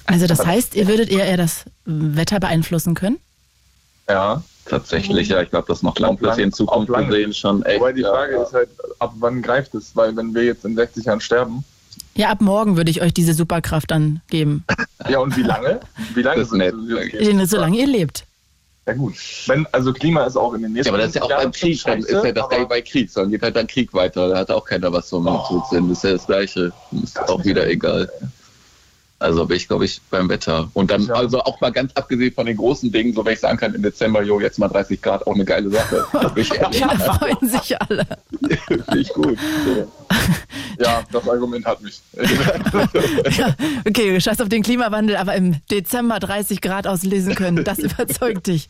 Also 0.06 0.26
das 0.28 0.46
heißt, 0.46 0.76
ihr 0.76 0.88
würdet 0.88 1.10
eher, 1.10 1.26
eher 1.26 1.38
das 1.38 1.66
Wetter 1.86 2.40
beeinflussen 2.40 2.94
können? 2.96 3.18
Ja. 4.10 4.42
Tatsächlich, 4.70 5.30
ja. 5.30 5.42
Ich 5.42 5.50
glaube, 5.50 5.66
das 5.70 5.82
macht 5.82 5.98
langfristig 6.00 6.44
in 6.44 6.52
Zukunft 6.52 6.90
lang- 6.90 7.08
gesehen 7.08 7.34
schon 7.34 7.64
echt. 7.64 7.80
Wobei 7.80 7.94
die 7.94 8.02
Frage 8.04 8.34
ja. 8.36 8.44
ist 8.44 8.52
halt, 8.54 8.68
ab 9.00 9.14
wann 9.20 9.42
greift 9.42 9.74
es? 9.76 9.96
Weil 9.96 10.14
wenn 10.18 10.34
wir 10.36 10.44
jetzt 10.44 10.66
in 10.66 10.76
60 10.76 11.06
Jahren 11.06 11.22
sterben, 11.22 11.64
Ja, 12.16 12.30
ab 12.32 12.42
morgen 12.42 12.76
würde 12.76 12.92
ich 12.92 13.02
euch 13.02 13.14
diese 13.14 13.34
Superkraft 13.34 13.92
dann 13.92 14.20
geben. 14.30 14.66
ja 15.08 15.20
und 15.20 15.38
wie 15.38 15.44
lange? 15.44 15.80
Wie 16.16 16.22
lange 16.22 16.40
Das 16.42 16.50
ist 16.50 16.54
nett, 16.54 16.76
gehen? 17.12 17.46
Solange 17.46 17.78
ihr 17.78 17.88
lebt. 17.88 18.26
Ja 18.88 18.94
gut. 18.94 19.16
Wenn, 19.48 19.68
also 19.74 19.92
Klima 19.92 20.24
ist 20.26 20.38
auch 20.38 20.54
in 20.54 20.62
den 20.62 20.72
Ja, 20.72 20.76
nächsten 20.76 20.90
aber 20.94 20.98
das 21.00 21.08
ist 21.10 21.16
ja 21.16 21.22
auch 21.24 21.30
Jahren 21.30 21.44
beim 21.44 21.52
Krieg, 21.52 21.84
dann 21.84 22.00
ist 22.00 22.10
ja 22.10 22.32
das 22.32 22.44
aber- 22.46 22.56
gleich 22.56 22.68
bei 22.70 22.82
Krieg, 22.82 23.14
dann 23.14 23.30
geht 23.30 23.42
halt 23.42 23.56
dann 23.58 23.68
Krieg 23.68 23.94
weiter, 23.94 24.30
da 24.30 24.38
hat 24.38 24.50
auch 24.50 24.64
keiner 24.64 24.92
was 24.94 25.10
vom 25.10 25.28
Oh. 25.28 25.44
zu 25.50 25.62
sehen, 25.70 25.90
das 25.90 25.98
ist 25.98 26.04
ja 26.06 26.12
das 26.14 26.26
Gleiche, 26.26 26.72
ist 27.04 27.20
auch 27.20 27.44
wieder 27.44 27.68
egal. 27.68 28.10
Also 29.20 29.48
bin 29.48 29.58
ich, 29.58 29.68
glaube 29.68 29.86
ich, 29.86 30.00
beim 30.12 30.30
Wetter. 30.30 30.70
Und 30.74 30.92
dann, 30.92 31.02
Ja. 31.08 31.16
also 31.16 31.40
auch 31.42 31.60
mal 31.60 31.72
ganz 31.72 31.92
abgesehen 31.96 32.32
von 32.34 32.46
den 32.46 32.56
großen 32.56 32.92
Dingen, 32.92 33.14
so 33.14 33.26
wenn 33.26 33.34
ich 33.34 33.40
sagen 33.40 33.58
kann, 33.58 33.74
im 33.74 33.82
Dezember, 33.82 34.22
jo, 34.22 34.40
jetzt 34.40 34.60
mal 34.60 34.68
30 34.68 35.02
Grad, 35.02 35.26
auch 35.26 35.34
eine 35.34 35.44
geile 35.44 35.70
Sache. 35.72 36.06
Ich 36.36 36.54
ehrlich, 36.54 36.80
Da 36.82 36.90
freuen 36.90 37.50
sich 37.50 37.82
alle. 37.82 38.06
finde 38.68 39.00
ich 39.00 39.10
gut. 39.10 39.38
Ja, 40.80 41.02
das 41.12 41.28
Argument 41.28 41.66
hat 41.66 41.82
mich. 41.82 42.00
Ja, 43.38 43.56
okay, 43.88 44.20
scheiß 44.22 44.40
auf 44.42 44.50
den 44.50 44.62
Klimawandel, 44.64 45.16
aber 45.18 45.36
im 45.36 45.56
Dezember 45.72 46.20
30 46.20 46.62
Grad 46.62 46.86
auslesen 46.88 47.34
können, 47.36 47.64
das 47.64 47.80
überzeugt 47.80 48.48
dich. 48.48 48.70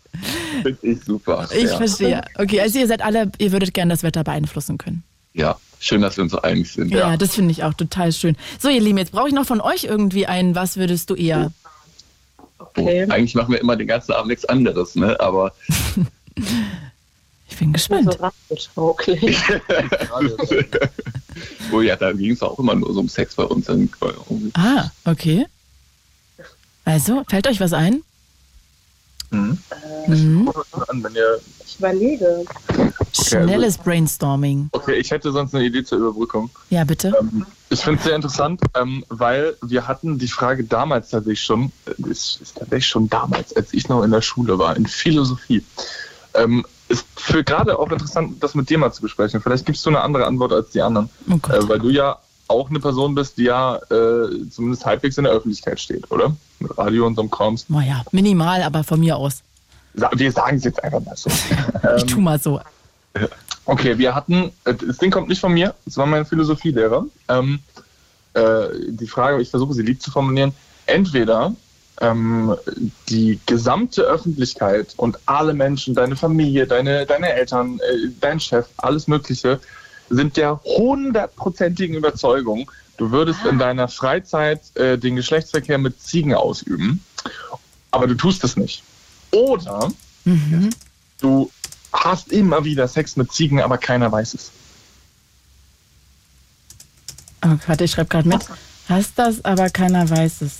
Finde 0.63 0.77
ich 0.81 1.03
super. 1.03 1.47
Ich 1.53 1.63
ja. 1.63 1.77
verstehe. 1.77 2.21
Okay, 2.37 2.61
also 2.61 2.79
ihr 2.79 2.87
seid 2.87 3.01
alle, 3.01 3.31
ihr 3.37 3.51
würdet 3.51 3.73
gerne 3.73 3.93
das 3.93 4.03
Wetter 4.03 4.23
beeinflussen 4.23 4.77
können. 4.77 5.03
ja, 5.33 5.57
schön, 5.79 6.01
dass 6.01 6.17
wir 6.17 6.23
uns 6.23 6.31
so 6.31 6.41
einig 6.41 6.71
sind. 6.71 6.89
Ja, 6.91 7.17
das 7.17 7.35
finde 7.35 7.51
ich 7.51 7.63
auch 7.63 7.73
total 7.73 8.11
schön. 8.11 8.35
So, 8.59 8.69
ihr 8.69 8.81
Lieben, 8.81 8.97
jetzt 8.97 9.11
brauche 9.11 9.27
ich 9.27 9.33
noch 9.33 9.45
von 9.45 9.61
euch 9.61 9.83
irgendwie 9.85 10.25
einen, 10.27 10.55
was 10.55 10.77
würdest 10.77 11.09
du 11.09 11.15
eher? 11.15 11.51
Okay. 12.59 13.05
Oh, 13.07 13.11
eigentlich 13.13 13.35
machen 13.35 13.51
wir 13.51 13.61
immer 13.61 13.75
den 13.75 13.87
ganzen 13.87 14.13
Abend 14.13 14.29
nichts 14.29 14.45
anderes, 14.45 14.95
ne? 14.95 15.19
Aber 15.19 15.53
Ich 17.49 17.57
bin 17.57 17.69
So 17.69 17.73
gespannt. 17.73 18.19
rassentauglich. 18.19 19.37
oh 21.71 21.81
ja, 21.81 21.95
da 21.95 22.11
ging 22.11 22.31
es 22.31 22.41
auch 22.41 22.59
immer 22.59 22.75
nur 22.75 22.93
so 22.93 22.99
um 22.99 23.09
Sex 23.09 23.35
bei 23.35 23.43
uns. 23.43 23.67
Ah, 24.53 24.91
okay. 25.05 25.45
Also, 26.85 27.23
fällt 27.29 27.47
euch 27.47 27.59
was 27.59 27.73
ein? 27.73 28.03
Mhm. 29.31 29.57
Mhm. 30.07 30.51
An, 30.87 31.03
wenn 31.03 31.15
ihr, 31.15 31.39
Ich 31.65 31.77
überlege. 31.79 32.45
Schnelles 33.25 33.77
Brainstorming. 33.77 34.69
okay, 34.71 34.95
ich 34.95 35.11
hätte 35.11 35.31
sonst 35.31 35.53
eine 35.55 35.65
Idee 35.65 35.83
zur 35.83 35.99
Überbrückung. 35.99 36.49
Ja, 36.69 36.83
bitte. 36.83 37.13
Ähm, 37.19 37.45
ich 37.69 37.81
finde 37.81 37.99
es 37.99 38.05
sehr 38.05 38.15
interessant, 38.15 38.61
ähm, 38.75 39.03
weil 39.09 39.55
wir 39.61 39.87
hatten 39.87 40.17
die 40.17 40.27
Frage 40.27 40.63
damals 40.63 41.09
tatsächlich 41.09 41.41
schon, 41.41 41.71
äh, 41.85 42.09
ist, 42.09 42.41
ist 42.41 42.57
tatsächlich 42.57 42.87
schon 42.87 43.09
damals, 43.09 43.55
als 43.55 43.73
ich 43.73 43.89
noch 43.89 44.03
in 44.03 44.11
der 44.11 44.21
Schule 44.21 44.57
war, 44.59 44.75
in 44.75 44.85
Philosophie. 44.85 45.63
Ähm, 46.33 46.65
ist 46.87 47.05
für 47.15 47.43
gerade 47.43 47.77
auch 47.77 47.91
interessant, 47.91 48.41
das 48.41 48.55
mit 48.55 48.69
dir 48.69 48.77
mal 48.77 48.93
zu 48.93 49.01
besprechen. 49.01 49.41
Vielleicht 49.41 49.65
gibst 49.65 49.85
du 49.85 49.89
eine 49.89 50.01
andere 50.01 50.25
Antwort 50.25 50.53
als 50.53 50.69
die 50.69 50.81
anderen. 50.81 51.09
Oh. 51.29 51.35
Äh, 51.51 51.67
weil 51.67 51.79
du 51.79 51.89
ja 51.89 52.17
auch 52.47 52.69
eine 52.69 52.79
Person 52.79 53.13
bist, 53.15 53.37
die 53.37 53.43
ja 53.43 53.75
äh, 53.75 54.49
zumindest 54.49 54.85
halbwegs 54.85 55.17
in 55.17 55.25
der 55.25 55.33
Öffentlichkeit 55.33 55.79
steht, 55.79 56.09
oder? 56.11 56.35
Mit 56.59 56.77
Radio 56.77 57.05
und 57.05 57.15
so 57.15 57.21
einem 57.21 57.31
Krams. 57.31 57.65
Naja, 57.67 58.03
minimal, 58.11 58.63
aber 58.63 58.83
von 58.83 58.99
mir 58.99 59.17
aus. 59.17 59.43
Wir 59.93 60.31
sagen 60.31 60.57
es 60.57 60.63
jetzt 60.63 60.83
einfach 60.83 61.03
mal 61.03 61.17
so. 61.17 61.29
Ich 61.97 62.05
tu 62.05 62.21
mal 62.21 62.39
so. 62.39 62.61
Okay, 63.65 63.97
wir 63.97 64.15
hatten, 64.15 64.51
äh, 64.65 64.73
das 64.73 64.97
Ding 64.97 65.11
kommt 65.11 65.27
nicht 65.27 65.41
von 65.41 65.53
mir, 65.53 65.75
es 65.85 65.97
war 65.97 66.05
mein 66.05 66.25
Philosophielehrer. 66.25 67.05
Ähm, 67.27 67.59
äh, 68.33 68.67
die 68.89 69.07
Frage, 69.07 69.41
ich 69.41 69.49
versuche 69.49 69.73
sie 69.73 69.81
lieb 69.81 70.01
zu 70.01 70.11
formulieren, 70.11 70.53
entweder 70.85 71.53
ähm, 71.99 72.55
die 73.09 73.39
gesamte 73.45 74.03
Öffentlichkeit 74.03 74.93
und 74.97 75.17
alle 75.25 75.53
Menschen, 75.53 75.95
deine 75.95 76.15
Familie, 76.15 76.67
deine, 76.67 77.05
deine 77.05 77.33
Eltern, 77.33 77.79
äh, 77.79 78.09
dein 78.21 78.39
Chef, 78.39 78.67
alles 78.77 79.07
Mögliche, 79.07 79.59
sind 80.09 80.37
der 80.37 80.61
hundertprozentigen 80.63 81.95
Überzeugung, 81.95 82.71
du 82.97 83.11
würdest 83.11 83.43
in 83.45 83.59
deiner 83.59 83.87
Freizeit 83.89 84.61
äh, 84.75 84.97
den 84.97 85.15
Geschlechtsverkehr 85.17 85.77
mit 85.77 86.01
Ziegen 86.01 86.33
ausüben, 86.33 87.03
aber 87.91 88.07
du 88.07 88.15
tust 88.15 88.43
es 88.43 88.55
nicht. 88.55 88.83
Oder 89.31 89.91
Mhm. 90.27 90.71
du 91.21 91.49
hast 91.93 92.31
immer 92.31 92.63
wieder 92.63 92.87
Sex 92.87 93.15
mit 93.15 93.31
Ziegen, 93.31 93.61
aber 93.61 93.77
keiner 93.77 94.11
weiß 94.11 94.33
es. 94.33 94.51
Oh, 97.45 97.55
warte, 97.67 97.83
ich 97.83 97.91
schreibe 97.91 98.09
gerade 98.09 98.27
mit. 98.27 98.45
Hast 98.89 99.13
das, 99.17 99.43
aber 99.45 99.69
keiner 99.69 100.09
weiß 100.09 100.41
es. 100.41 100.59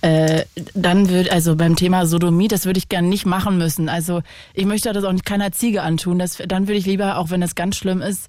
Äh, 0.00 0.44
dann 0.74 1.08
würde, 1.08 1.32
also 1.32 1.56
beim 1.56 1.76
Thema 1.76 2.06
Sodomie, 2.06 2.48
das 2.48 2.66
würde 2.66 2.78
ich 2.78 2.88
gerne 2.88 3.08
nicht 3.08 3.26
machen 3.26 3.58
müssen. 3.58 3.88
Also 3.88 4.22
ich 4.52 4.66
möchte 4.66 4.92
das 4.92 5.04
auch 5.04 5.12
nicht 5.12 5.24
keiner 5.24 5.52
Ziege 5.52 5.82
antun. 5.82 6.18
Das, 6.18 6.38
dann 6.46 6.68
würde 6.68 6.78
ich 6.78 6.86
lieber, 6.86 7.16
auch 7.18 7.30
wenn 7.30 7.42
es 7.42 7.54
ganz 7.54 7.76
schlimm 7.76 8.02
ist, 8.02 8.28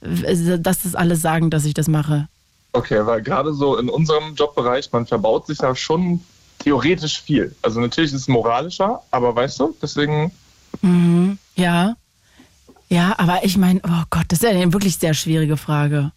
dass 0.00 0.82
das 0.82 0.94
alle 0.94 1.16
sagen, 1.16 1.50
dass 1.50 1.64
ich 1.64 1.74
das 1.74 1.88
mache. 1.88 2.28
Okay, 2.72 3.04
weil 3.06 3.22
gerade 3.22 3.54
so 3.54 3.76
in 3.76 3.88
unserem 3.88 4.34
Jobbereich, 4.34 4.92
man 4.92 5.06
verbaut 5.06 5.46
sich 5.46 5.58
da 5.58 5.74
schon 5.74 6.20
theoretisch 6.58 7.20
viel. 7.22 7.54
Also 7.62 7.80
natürlich 7.80 8.12
ist 8.12 8.22
es 8.22 8.28
moralischer, 8.28 9.02
aber 9.10 9.34
weißt 9.34 9.58
du, 9.60 9.74
deswegen, 9.82 10.30
Mhm. 10.82 11.38
Ja. 11.56 11.96
Ja, 12.88 13.14
aber 13.18 13.44
ich 13.44 13.56
meine, 13.56 13.80
oh 13.84 14.04
Gott, 14.10 14.26
das 14.28 14.38
ist 14.38 14.44
ja 14.44 14.50
eine 14.50 14.72
wirklich 14.72 14.96
sehr 14.96 15.14
schwierige 15.14 15.56
Frage. 15.56 16.12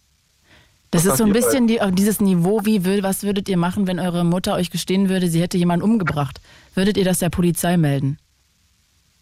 Das 0.92 1.04
Was 1.04 1.12
ist 1.12 1.18
so 1.18 1.24
ein 1.24 1.32
bisschen 1.32 1.66
die, 1.66 1.80
auch 1.82 1.90
dieses 1.90 2.20
Niveau, 2.20 2.64
wie 2.64 2.84
will, 2.84 3.02
was 3.02 3.22
würdet 3.22 3.48
ihr 3.48 3.56
machen, 3.56 3.86
wenn 3.86 3.98
eure 4.00 4.24
Mutter 4.24 4.54
euch 4.54 4.70
gestehen 4.70 5.08
würde, 5.08 5.28
sie 5.28 5.40
hätte 5.40 5.56
jemanden 5.58 5.84
umgebracht? 5.84 6.40
Würdet 6.74 6.96
ihr 6.96 7.04
das 7.04 7.18
der 7.20 7.30
Polizei 7.30 7.76
melden? 7.76 8.18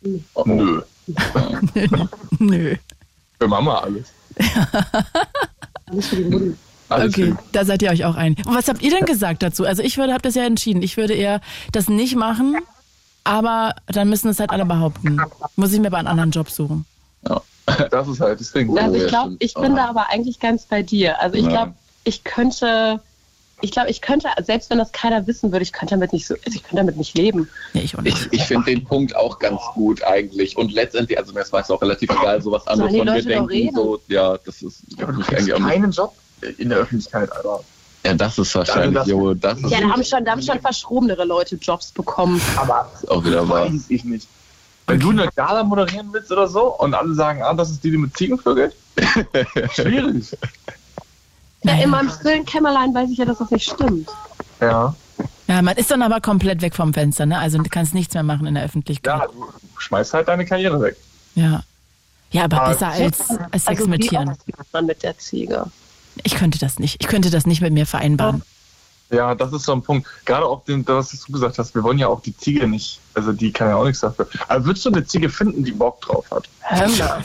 Nö. 0.02 0.82
Nö. 2.38 2.76
Für 3.38 3.48
Mama 3.48 3.78
alles. 3.80 4.08
Alles 6.90 7.12
Okay, 7.12 7.24
lieb. 7.24 7.36
da 7.52 7.64
seid 7.66 7.82
ihr 7.82 7.90
euch 7.90 8.04
auch 8.06 8.14
ein. 8.14 8.34
Und 8.46 8.54
was 8.54 8.68
habt 8.68 8.80
ihr 8.82 8.90
denn 8.90 9.04
gesagt 9.04 9.42
dazu? 9.42 9.66
Also 9.66 9.82
ich 9.82 9.98
würde, 9.98 10.14
hab 10.14 10.22
das 10.22 10.34
ja 10.34 10.44
entschieden. 10.44 10.82
Ich 10.82 10.96
würde 10.96 11.12
eher 11.14 11.40
das 11.72 11.88
nicht 11.88 12.16
machen, 12.16 12.56
aber 13.28 13.74
dann 13.86 14.08
müssen 14.08 14.28
es 14.30 14.40
halt 14.40 14.50
alle 14.50 14.64
behaupten. 14.64 15.20
Muss 15.56 15.72
ich 15.72 15.80
mir 15.80 15.88
aber 15.88 15.98
einen 15.98 16.08
anderen 16.08 16.30
Job 16.30 16.50
suchen. 16.50 16.84
Ja. 17.28 17.40
Das 17.90 18.08
ist 18.08 18.18
halt 18.20 18.40
das 18.40 18.50
Ding. 18.52 18.76
Also 18.78 18.96
ja, 18.96 19.02
ich 19.04 19.08
glaube, 19.08 19.36
ich 19.40 19.52
bin 19.54 19.76
da 19.76 19.88
aber 19.88 20.08
eigentlich 20.08 20.40
ganz 20.40 20.64
bei 20.64 20.82
dir. 20.82 21.20
Also 21.20 21.36
ich 21.36 21.44
Ja. 21.44 21.50
glaube, 21.50 21.74
ich 22.04 22.24
könnte, 22.24 23.00
ich 23.60 23.72
glaube, 23.72 23.90
ich 23.90 24.00
könnte, 24.00 24.28
selbst 24.42 24.70
wenn 24.70 24.78
das 24.78 24.90
keiner 24.92 25.26
wissen 25.26 25.52
würde, 25.52 25.64
ich 25.64 25.72
könnte 25.74 25.94
damit 25.94 26.14
nicht 26.14 26.26
so, 26.26 26.34
also 26.34 26.56
ich 26.56 26.62
könnte 26.62 26.76
damit 26.76 26.96
nicht 26.96 27.16
leben. 27.18 27.46
Ja, 27.74 27.82
ich. 27.82 27.94
Ich, 28.04 28.32
ich 28.32 28.42
finde 28.44 28.64
den 28.70 28.84
Punkt 28.84 29.14
auch 29.14 29.38
ganz 29.38 29.60
gut 29.74 30.02
eigentlich. 30.02 30.56
Und 30.56 30.72
letztendlich, 30.72 31.18
also 31.18 31.34
mir 31.34 31.40
ist 31.42 31.52
meist 31.52 31.70
auch 31.70 31.82
relativ 31.82 32.08
egal, 32.10 32.40
so 32.40 32.50
was 32.52 32.66
anderes 32.66 32.90
von 32.96 33.04
mir 33.04 33.12
Leute 33.12 33.28
doch 33.36 33.46
denken. 33.48 33.74
So, 33.76 34.00
ja, 34.08 34.38
das 34.38 34.62
ist 34.62 34.82
Aber 35.02 35.12
du 35.12 35.20
eigentlich 35.20 35.52
auch 35.52 35.58
nicht. 35.58 35.68
keinen 35.68 35.90
Job 35.92 36.14
in 36.56 36.70
der 36.70 36.78
Öffentlichkeit, 36.78 37.30
Alter. 37.32 37.60
Ja, 38.04 38.14
das 38.14 38.38
ist 38.38 38.54
wahrscheinlich, 38.54 38.94
das- 38.94 39.06
jo, 39.08 39.34
das 39.34 39.58
ist 39.58 39.70
Ja, 39.70 39.80
da 39.80 39.88
haben 39.90 40.04
schon, 40.04 40.24
da 40.24 40.32
haben 40.32 40.42
schon 40.42 40.60
verschrobenere 40.60 41.24
Leute 41.24 41.56
Jobs 41.56 41.90
bekommen. 41.92 42.40
Aber 42.56 42.90
auch 43.08 43.24
wieder 43.24 43.46
wahr. 43.48 43.66
weiß 43.72 43.86
ich 43.88 44.04
nicht. 44.04 44.28
Wenn 44.86 45.00
du 45.00 45.10
eine 45.10 45.28
Gala 45.36 45.64
moderieren 45.64 46.08
willst 46.12 46.32
oder 46.32 46.48
so 46.48 46.74
und 46.78 46.94
alle 46.94 47.12
sagen, 47.14 47.42
ah, 47.42 47.52
das 47.52 47.70
ist 47.70 47.84
die, 47.84 47.90
die 47.90 47.98
mit 47.98 48.16
Ziegen 48.16 48.38
vögelt, 48.38 48.74
schwierig. 49.74 50.36
Ja, 51.64 51.74
in 51.82 51.90
meinem 51.90 52.08
stillen 52.10 52.44
Kämmerlein 52.46 52.94
weiß 52.94 53.10
ich 53.10 53.18
ja, 53.18 53.24
dass 53.24 53.38
das 53.38 53.50
nicht 53.50 53.68
stimmt. 53.70 54.08
Ja. 54.60 54.94
Ja, 55.48 55.62
man 55.62 55.76
ist 55.76 55.90
dann 55.90 56.02
aber 56.02 56.20
komplett 56.20 56.62
weg 56.62 56.74
vom 56.74 56.94
Fenster, 56.94 57.26
ne? 57.26 57.38
Also 57.38 57.58
du 57.58 57.68
kannst 57.68 57.94
nichts 57.94 58.14
mehr 58.14 58.22
machen 58.22 58.46
in 58.46 58.54
der 58.54 58.64
Öffentlichkeit. 58.64 59.18
Ja, 59.20 59.26
du 59.26 59.44
schmeißt 59.78 60.14
halt 60.14 60.28
deine 60.28 60.44
Karriere 60.46 60.80
weg. 60.80 60.96
Ja. 61.34 61.62
Ja, 62.30 62.44
aber 62.44 62.62
Ah, 62.62 62.68
besser 62.68 62.88
als, 62.88 63.20
als 63.30 63.64
Sex 63.64 63.66
Also 63.80 63.86
mit 63.88 64.02
Tieren. 64.02 64.36
man 64.72 64.86
mit 64.86 65.02
der 65.02 65.16
Ziege? 65.18 65.64
Ich 66.24 66.34
könnte 66.34 66.58
das 66.58 66.78
nicht. 66.78 66.96
Ich 67.00 67.08
könnte 67.08 67.30
das 67.30 67.46
nicht 67.46 67.60
mit 67.60 67.72
mir 67.72 67.86
vereinbaren. 67.86 68.42
Ja, 69.10 69.34
das 69.34 69.52
ist 69.52 69.64
so 69.64 69.72
ein 69.72 69.82
Punkt. 69.82 70.06
Gerade 70.26 70.44
auch 70.44 70.64
den, 70.64 70.86
was 70.86 71.10
du 71.10 71.32
gesagt 71.32 71.58
hast, 71.58 71.74
wir 71.74 71.82
wollen 71.82 71.98
ja 71.98 72.08
auch 72.08 72.20
die 72.20 72.36
Ziege 72.36 72.68
nicht, 72.68 73.00
also 73.14 73.32
die 73.32 73.52
kann 73.52 73.68
ja 73.68 73.76
auch 73.76 73.84
nichts 73.84 74.00
dafür. 74.00 74.28
Aber 74.48 74.66
würdest 74.66 74.84
du 74.84 74.90
eine 74.90 75.06
Ziege 75.06 75.30
finden, 75.30 75.64
die 75.64 75.72
Bock 75.72 76.00
drauf 76.02 76.26
hat? 76.30 76.48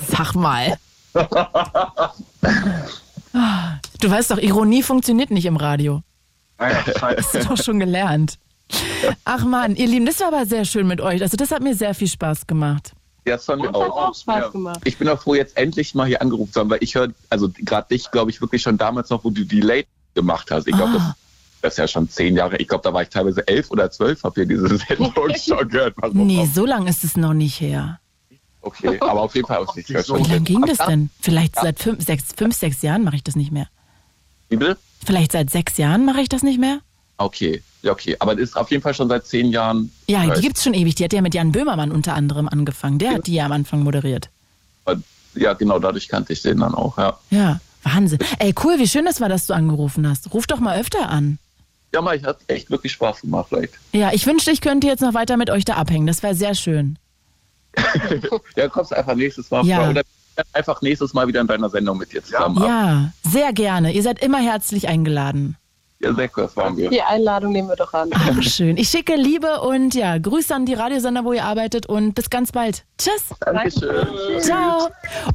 Sag 0.08 0.34
mal. 0.36 0.78
Du 4.00 4.12
weißt 4.12 4.32
doch, 4.32 4.38
Ironie 4.38 4.84
funktioniert 4.84 5.32
nicht 5.32 5.46
im 5.46 5.58
Radio. 5.58 6.02
Naja, 6.60 6.84
Hast 7.18 7.34
du 7.34 7.40
doch 7.40 7.58
schon 7.58 7.80
gelernt. 7.80 8.38
Ach 9.26 9.44
man, 9.44 9.76
ihr 9.76 9.88
Lieben, 9.88 10.06
das 10.06 10.20
war 10.20 10.28
aber 10.28 10.46
sehr 10.46 10.66
schön 10.66 10.88
mit 10.88 11.02
euch. 11.02 11.22
Also 11.22 11.36
das 11.38 11.52
hat 11.52 11.64
mir 11.64 11.76
sehr 11.76 11.94
viel 11.94 12.08
Spaß 12.08 12.48
gemacht. 12.48 12.94
Ja, 13.26 13.36
das 13.38 13.48
Uns 13.48 13.64
hat 13.66 13.76
auch. 13.76 14.10
auch 14.10 14.16
Spaß 14.16 14.42
Ja. 14.44 14.50
gemacht. 14.50 14.80
Ich 14.84 14.98
bin 14.98 15.08
auch 15.08 15.22
froh, 15.22 15.36
jetzt 15.36 15.56
endlich 15.58 15.96
mal 15.96 16.08
hier 16.08 16.22
angerufen 16.22 16.52
zu 16.52 16.60
haben, 16.60 16.70
weil 16.70 16.84
ich 16.84 16.96
höre, 16.96 17.10
also 17.30 17.50
gerade 17.60 17.88
dich, 17.90 18.12
glaube 18.12 18.32
ich, 18.32 18.42
wirklich 18.42 18.62
schon 18.62 18.78
damals 18.78 19.10
noch, 19.10 19.24
wo 19.24 19.30
du 19.30 19.44
die 19.46 19.62
Late 19.62 19.88
gemacht 20.14 20.52
hast. 20.52 20.68
Ich 20.68 20.76
glaube, 20.76 20.94
das, 20.94 21.02
Ah. 21.02 21.16
das 21.62 21.74
ist 21.74 21.78
ja 21.78 21.88
schon 21.88 22.10
zehn 22.10 22.36
Jahre. 22.36 22.58
Ich 22.58 22.68
glaube, 22.68 22.84
da 22.84 22.94
war 22.94 23.02
ich 23.02 23.10
teilweise 23.10 23.48
elf 23.48 23.72
oder 23.72 23.90
zwölf, 23.92 24.24
habe 24.24 24.36
hier 24.36 24.46
diese 24.46 24.68
Sendung 24.78 25.14
schon 25.38 25.70
gehört. 25.70 25.94
Was 25.98 26.14
Nee, 26.14 26.46
so 26.54 26.66
lang 26.66 26.88
ist 26.88 27.04
es 27.04 27.16
noch 27.16 27.34
nicht 27.34 27.62
her. 27.62 28.00
Okay, 28.62 28.98
aber 29.02 29.22
auf 29.22 29.36
jeden 29.36 29.48
Fall 29.48 29.58
auch 29.58 29.76
nicht. 29.76 29.90
Wie 29.90 29.94
lange 29.94 30.40
ging 30.42 30.62
das 30.66 30.78
denn? 30.78 31.10
Vielleicht 31.20 31.56
seit 31.56 31.80
fünf, 31.80 32.04
sechs, 32.06 32.26
fünf, 32.36 32.56
sechs 32.56 32.82
Jahren 32.82 33.04
mache 33.04 33.18
ich 33.18 33.24
das 33.24 33.36
nicht 33.36 33.52
mehr. 33.52 33.68
Wie 34.48 34.56
bitte? 34.56 34.78
Vielleicht 35.06 35.34
seit 35.34 35.50
sechs 35.50 35.76
Jahren 35.78 36.06
mache 36.06 36.22
ich 36.22 36.30
das 36.30 36.44
nicht 36.44 36.60
mehr? 36.60 36.80
Okay, 37.18 37.62
ja, 37.84 37.92
okay. 37.92 38.16
Aber 38.20 38.34
das 38.36 38.50
ist 38.50 38.58
auf 38.58 38.72
jeden 38.72 38.82
Fall 38.82 38.94
schon 38.96 39.08
seit 39.10 39.26
zehn 39.28 39.52
Jahren. 39.52 39.92
Ja, 40.08 40.34
die 40.34 40.42
gibt's 40.42 40.64
schon 40.64 40.74
ewig. 40.74 40.96
Die 40.96 41.04
hat 41.04 41.14
ja 41.14 41.22
mit 41.22 41.36
Jan 41.36 41.52
Böhmermann 41.52 41.92
unter 41.92 42.16
anderem 42.16 42.50
angefangen. 42.50 42.98
Der 42.98 43.12
hat 43.14 43.28
die 43.28 43.36
ja 43.36 43.46
am 43.46 43.52
Anfang 43.52 43.84
moderiert. 43.84 44.30
Ja, 45.36 45.54
genau, 45.54 45.80
dadurch 45.80 46.08
kannte 46.08 46.32
ich 46.34 46.42
den 46.44 46.60
dann 46.60 46.76
auch, 46.76 46.98
ja. 46.98 47.18
Ja, 47.32 47.60
Wahnsinn. 47.84 48.20
Ey, 48.40 48.54
cool, 48.64 48.78
wie 48.78 48.88
schön 48.88 49.04
das 49.06 49.20
war, 49.20 49.30
dass 49.30 49.48
du 49.48 49.54
angerufen 49.54 50.08
hast. 50.08 50.32
Ruf 50.34 50.46
doch 50.48 50.60
mal 50.60 50.80
öfter 50.80 51.10
an. 51.10 51.40
Ja, 51.92 52.02
mal, 52.02 52.16
ich 52.16 52.24
hat 52.24 52.38
echt 52.48 52.70
wirklich 52.70 52.92
Spaß 52.94 53.22
gemacht, 53.22 53.48
vielleicht. 53.50 53.74
Ja, 53.94 54.12
ich 54.14 54.26
wünschte, 54.28 54.52
ich 54.52 54.62
könnte 54.62 54.86
jetzt 54.88 55.02
noch 55.02 55.14
weiter 55.16 55.38
mit 55.38 55.50
euch 55.50 55.66
da 55.66 55.74
abhängen. 55.76 56.06
Das 56.08 56.22
wäre 56.24 56.36
sehr 56.36 56.54
schön. 56.56 56.98
Ja, 58.56 58.68
kommst 58.70 58.94
einfach 58.94 59.16
nächstes 59.16 59.50
Mal 59.50 59.66
Ja. 59.66 59.78
vor. 59.82 59.90
Oder 59.90 60.02
einfach 60.54 60.82
nächstes 60.84 61.14
Mal 61.14 61.28
wieder 61.28 61.42
in 61.42 61.48
deiner 61.48 61.70
Sendung 61.70 61.98
mit 61.98 62.14
dir 62.14 62.24
zusammen. 62.24 62.58
ab. 62.62 62.68
Ja, 62.68 63.12
sehr 63.24 63.54
gerne. 63.54 63.92
Ihr 63.92 64.04
seid 64.04 64.22
immer 64.24 64.40
herzlich 64.40 64.88
eingeladen. 64.88 65.56
Ja, 66.04 66.14
sehr 66.14 66.30
das 66.36 66.58
waren 66.58 66.76
wir. 66.76 66.90
Die 66.90 67.02
Einladung 67.02 67.54
nehmen 67.54 67.70
wir 67.70 67.78
doch 67.78 67.94
an. 67.94 68.10
Ach, 68.14 68.42
schön. 68.42 68.76
Ich 68.76 68.90
schicke 68.90 69.16
Liebe 69.16 69.62
und 69.62 69.96
ja, 69.96 70.18
Grüße 70.18 70.54
an 70.54 70.66
die 70.66 70.74
Radiosender, 70.74 71.24
wo 71.24 71.32
ihr 71.32 71.46
arbeitet 71.46 71.86
und 71.86 72.14
bis 72.14 72.30
ganz 72.30 72.52
bald. 72.52 72.84
Tschüss. 72.98 73.30
Dankeschön. 73.40 74.08
Ciao. 74.40 74.90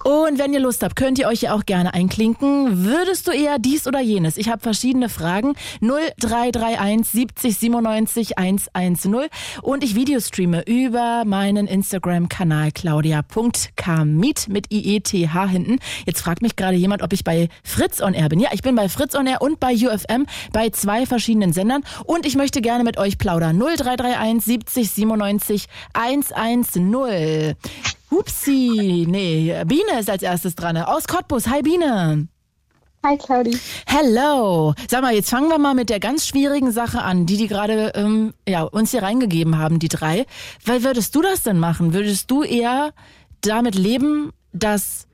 Und 0.04 0.38
wenn 0.38 0.52
ihr 0.52 0.60
Lust 0.60 0.82
habt, 0.82 0.94
könnt 0.94 1.18
ihr 1.18 1.26
euch 1.26 1.42
ja 1.42 1.54
auch 1.54 1.64
gerne 1.64 1.94
einklinken. 1.94 2.84
Würdest 2.84 3.26
du 3.26 3.30
eher 3.30 3.58
dies 3.58 3.86
oder 3.86 4.00
jenes? 4.00 4.36
Ich 4.36 4.50
habe 4.50 4.60
verschiedene 4.60 5.08
Fragen. 5.08 5.54
0331 5.80 7.08
70 7.08 7.58
97 7.58 8.38
110 8.38 9.28
und 9.62 9.82
ich 9.82 9.94
Videostreame 9.94 10.62
über 10.66 11.22
meinen 11.24 11.66
Instagram-Kanal 11.66 12.72
claudia.kamit 12.72 14.48
mit 14.48 14.70
IETH 14.70 15.08
hinten. 15.10 15.78
Jetzt 16.04 16.20
fragt 16.20 16.42
mich 16.42 16.56
gerade 16.56 16.76
jemand, 16.76 17.02
ob 17.02 17.14
ich 17.14 17.24
bei 17.24 17.48
Fritz 17.64 18.02
on 18.02 18.12
Air 18.12 18.28
bin. 18.28 18.40
Ja, 18.40 18.50
ich 18.52 18.60
bin 18.60 18.74
bei 18.74 18.90
Fritz 18.90 19.14
on 19.14 19.26
Air 19.26 19.40
und 19.40 19.60
bei 19.60 19.72
UFM 19.72 20.26
bei 20.52 20.57
zwei 20.70 21.06
verschiedenen 21.06 21.52
Sendern 21.52 21.84
und 22.04 22.26
ich 22.26 22.36
möchte 22.36 22.60
gerne 22.60 22.84
mit 22.84 22.98
euch 22.98 23.18
plaudern. 23.18 23.58
0331 23.58 24.44
70 24.44 24.90
97 24.90 25.66
110. 25.92 27.56
Hupsi, 28.10 29.06
nee, 29.08 29.54
Biene 29.66 30.00
ist 30.00 30.10
als 30.10 30.22
erstes 30.22 30.54
dran. 30.54 30.76
Aus 30.78 31.06
Cottbus. 31.06 31.46
Hi 31.48 31.62
Biene. 31.62 32.28
Hi 33.04 33.16
Claudi. 33.16 33.56
Hello. 33.86 34.74
Sag 34.90 35.02
mal, 35.02 35.14
jetzt 35.14 35.30
fangen 35.30 35.48
wir 35.48 35.58
mal 35.58 35.74
mit 35.74 35.88
der 35.88 36.00
ganz 36.00 36.26
schwierigen 36.26 36.72
Sache 36.72 37.00
an, 37.00 37.26
die 37.26 37.36
die 37.36 37.46
gerade 37.46 37.92
ähm, 37.94 38.34
ja, 38.46 38.62
uns 38.62 38.90
hier 38.90 39.02
reingegeben 39.02 39.56
haben, 39.56 39.78
die 39.78 39.88
drei. 39.88 40.26
Weil 40.64 40.82
würdest 40.82 41.14
du 41.14 41.22
das 41.22 41.44
denn 41.44 41.60
machen? 41.60 41.92
Würdest 41.92 42.30
du 42.30 42.42
eher 42.42 42.92
damit 43.40 43.76
leben, 43.76 44.32
dass 44.52 45.06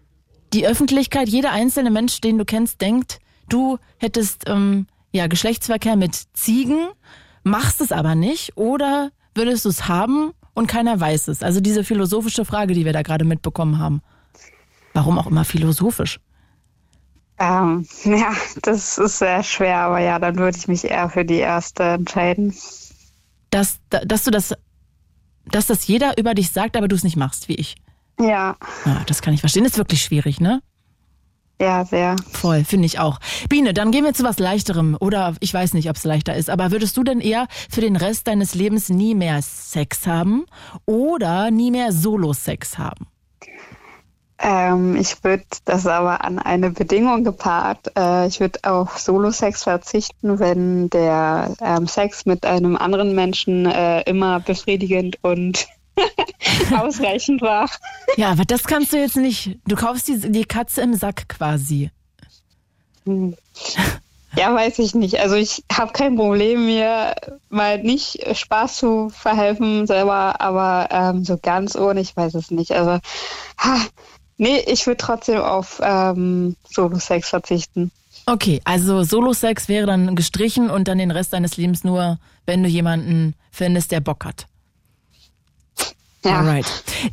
die 0.55 0.67
Öffentlichkeit, 0.67 1.29
jeder 1.29 1.51
einzelne 1.51 1.91
Mensch, 1.91 2.21
den 2.23 2.39
du 2.39 2.47
kennst, 2.47 2.81
denkt, 2.81 3.19
du 3.49 3.79
hättest 3.99 4.45
ähm, 4.47 4.87
ja 5.15 5.27
Geschlechtsverkehr 5.29 5.97
mit 5.97 6.15
Ziegen, 6.35 6.89
machst 7.43 7.81
es 7.81 7.93
aber 7.93 8.15
nicht? 8.15 8.57
Oder 8.57 9.11
würdest 9.35 9.65
du 9.65 9.69
es 9.69 9.89
haben 9.89 10.33
und 10.55 10.67
keiner 10.67 10.99
weiß 11.01 11.29
es? 11.29 11.43
Also 11.43 11.61
diese 11.61 11.85
philosophische 11.85 12.45
Frage, 12.45 12.75
die 12.75 12.85
wir 12.85 12.93
da 12.93 13.03
gerade 13.03 13.25
mitbekommen 13.25 13.79
haben. 13.79 14.03
Warum 14.93 15.19
auch 15.19 15.27
immer 15.27 15.45
philosophisch? 15.45 16.21
Ähm, 17.39 17.87
ja, 18.05 18.33
das 18.63 18.97
ist 18.99 19.19
sehr 19.19 19.43
schwer, 19.43 19.79
aber 19.79 19.99
ja, 20.01 20.19
dann 20.19 20.37
würde 20.37 20.57
ich 20.57 20.69
mich 20.69 20.85
eher 20.85 21.09
für 21.09 21.25
die 21.25 21.39
erste 21.39 21.83
entscheiden. 21.83 22.55
dass, 23.51 23.79
dass 23.91 24.25
du 24.25 24.31
das, 24.31 24.55
dass 25.47 25.67
das 25.67 25.87
jeder 25.87 26.17
über 26.19 26.35
dich 26.35 26.51
sagt, 26.51 26.77
aber 26.77 26.87
du 26.89 26.95
es 26.95 27.03
nicht 27.05 27.17
machst, 27.17 27.49
wie 27.49 27.55
ich. 27.55 27.75
Ja, 28.21 28.57
Ja, 28.85 29.03
das 29.07 29.21
kann 29.23 29.35
ich 29.35 29.41
verstehen. 29.41 29.65
ist 29.65 29.79
wirklich 29.79 30.03
schwierig, 30.03 30.41
ne? 30.41 30.63
Ja, 31.61 31.85
sehr. 31.85 32.17
Voll, 32.33 32.65
finde 32.65 32.87
ich 32.87 32.99
auch. 32.99 33.21
Biene, 33.49 33.75
dann 33.75 33.93
gehen 33.93 34.05
wir 34.05 34.13
zu 34.13 34.25
was 34.25 34.39
Leichterem. 34.39 34.97
Oder 34.99 35.35
ich 35.41 35.55
weiß 35.55 35.75
nicht, 35.75 35.89
ob 35.89 35.97
es 35.97 36.05
leichter 36.05 36.35
ist. 36.35 36.51
Aber 36.51 36.73
würdest 36.73 36.97
du 36.97 37.05
denn 37.05 37.21
eher 37.21 37.47
für 37.71 37.81
den 37.81 37.97
Rest 37.97 38.27
deines 38.27 38.55
Lebens 38.55 38.89
nie 38.89 39.15
mehr 39.15 39.41
Sex 39.43 40.07
haben 40.07 40.47
oder 40.85 41.51
nie 41.51 41.71
mehr 41.71 41.93
Solo-Sex 41.93 42.79
haben? 42.79 43.07
Ähm, 44.39 44.97
ich 44.97 45.23
würde 45.23 45.45
das 45.65 45.87
aber 45.87 46.25
an 46.25 46.41
eine 46.41 46.71
Bedingung 46.71 47.23
gepaart. 47.23 47.93
Äh, 47.97 48.27
ich 48.27 48.41
würde 48.41 48.59
auf 48.65 48.99
Solo-Sex 48.99 49.63
verzichten, 49.63 50.41
wenn 50.41 50.91
der 50.91 51.55
ähm, 51.61 51.87
Sex 51.87 52.27
mit 52.27 52.45
einem 52.45 52.77
anderen 52.77 53.15
Menschen 53.15 53.67
äh, 53.67 54.03
immer 54.03 54.41
befriedigend 54.41 55.19
und 55.23 55.69
ausreichend 56.77 57.43
war. 57.43 57.71
Ja, 58.17 58.31
aber 58.31 58.45
das 58.45 58.65
kannst 58.65 58.93
du 58.93 58.99
jetzt 58.99 59.17
nicht. 59.17 59.59
Du 59.67 59.77
kaufst 59.77 60.09
die, 60.09 60.19
die 60.19 60.45
Katze 60.45 60.83
im 60.83 60.95
Sack 60.95 61.29
quasi. 61.29 61.91
Hm. 63.05 63.37
Ja, 64.37 64.53
weiß 64.55 64.81
ich 64.81 64.95
nicht. 64.95 65.21
Also 65.21 65.37
ich 65.37 65.63
habe 65.73 65.93
kein 65.93 66.17
Problem, 66.17 66.67
mir 66.67 67.15
mal 67.51 67.83
nicht 67.83 68.19
Spaß 68.37 68.77
zu 68.77 69.09
verhelfen 69.11 69.87
selber, 69.87 70.41
aber 70.41 70.89
ähm, 70.91 71.25
so 71.25 71.39
ganz 71.41 71.77
ohne, 71.77 72.01
ich 72.01 72.17
weiß 72.17 72.35
es 72.35 72.51
nicht. 72.51 72.73
Also, 72.73 72.99
ha, 73.59 73.81
nee, 74.37 74.59
ich 74.67 74.87
würde 74.87 74.97
trotzdem 74.97 75.41
auf 75.41 75.81
ähm, 75.83 76.57
Solo-Sex 76.69 77.29
verzichten. 77.29 77.93
Okay, 78.27 78.61
also 78.65 79.03
Solo-Sex 79.03 79.69
wäre 79.69 79.87
dann 79.87 80.17
gestrichen 80.17 80.71
und 80.71 80.89
dann 80.89 80.99
den 80.99 81.11
Rest 81.11 81.33
deines 81.33 81.57
Lebens 81.57 81.85
nur, 81.85 82.19
wenn 82.47 82.63
du 82.63 82.69
jemanden 82.69 83.35
findest, 83.51 83.93
der 83.93 84.01
Bock 84.01 84.25
hat. 84.25 84.47
Ja. 86.25 86.41
Alright. 86.41 86.67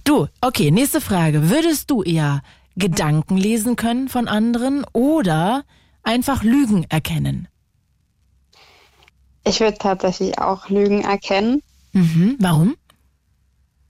Du, 0.04 0.28
okay, 0.42 0.72
nächste 0.72 1.02
Frage. 1.02 1.50
Würdest 1.50 1.92
du 1.92 2.02
eher 2.04 2.42
Gedanken 2.78 3.38
lesen 3.38 3.76
können 3.76 4.08
von 4.10 4.28
anderen 4.28 4.86
oder 4.94 5.64
einfach 6.04 6.44
Lügen 6.44 6.86
erkennen? 6.90 7.48
Ich 9.44 9.60
würde 9.60 9.78
tatsächlich 9.78 10.40
auch 10.40 10.70
Lügen 10.70 11.04
erkennen, 11.04 11.62
Mhm. 11.94 12.38
Warum? 12.40 12.76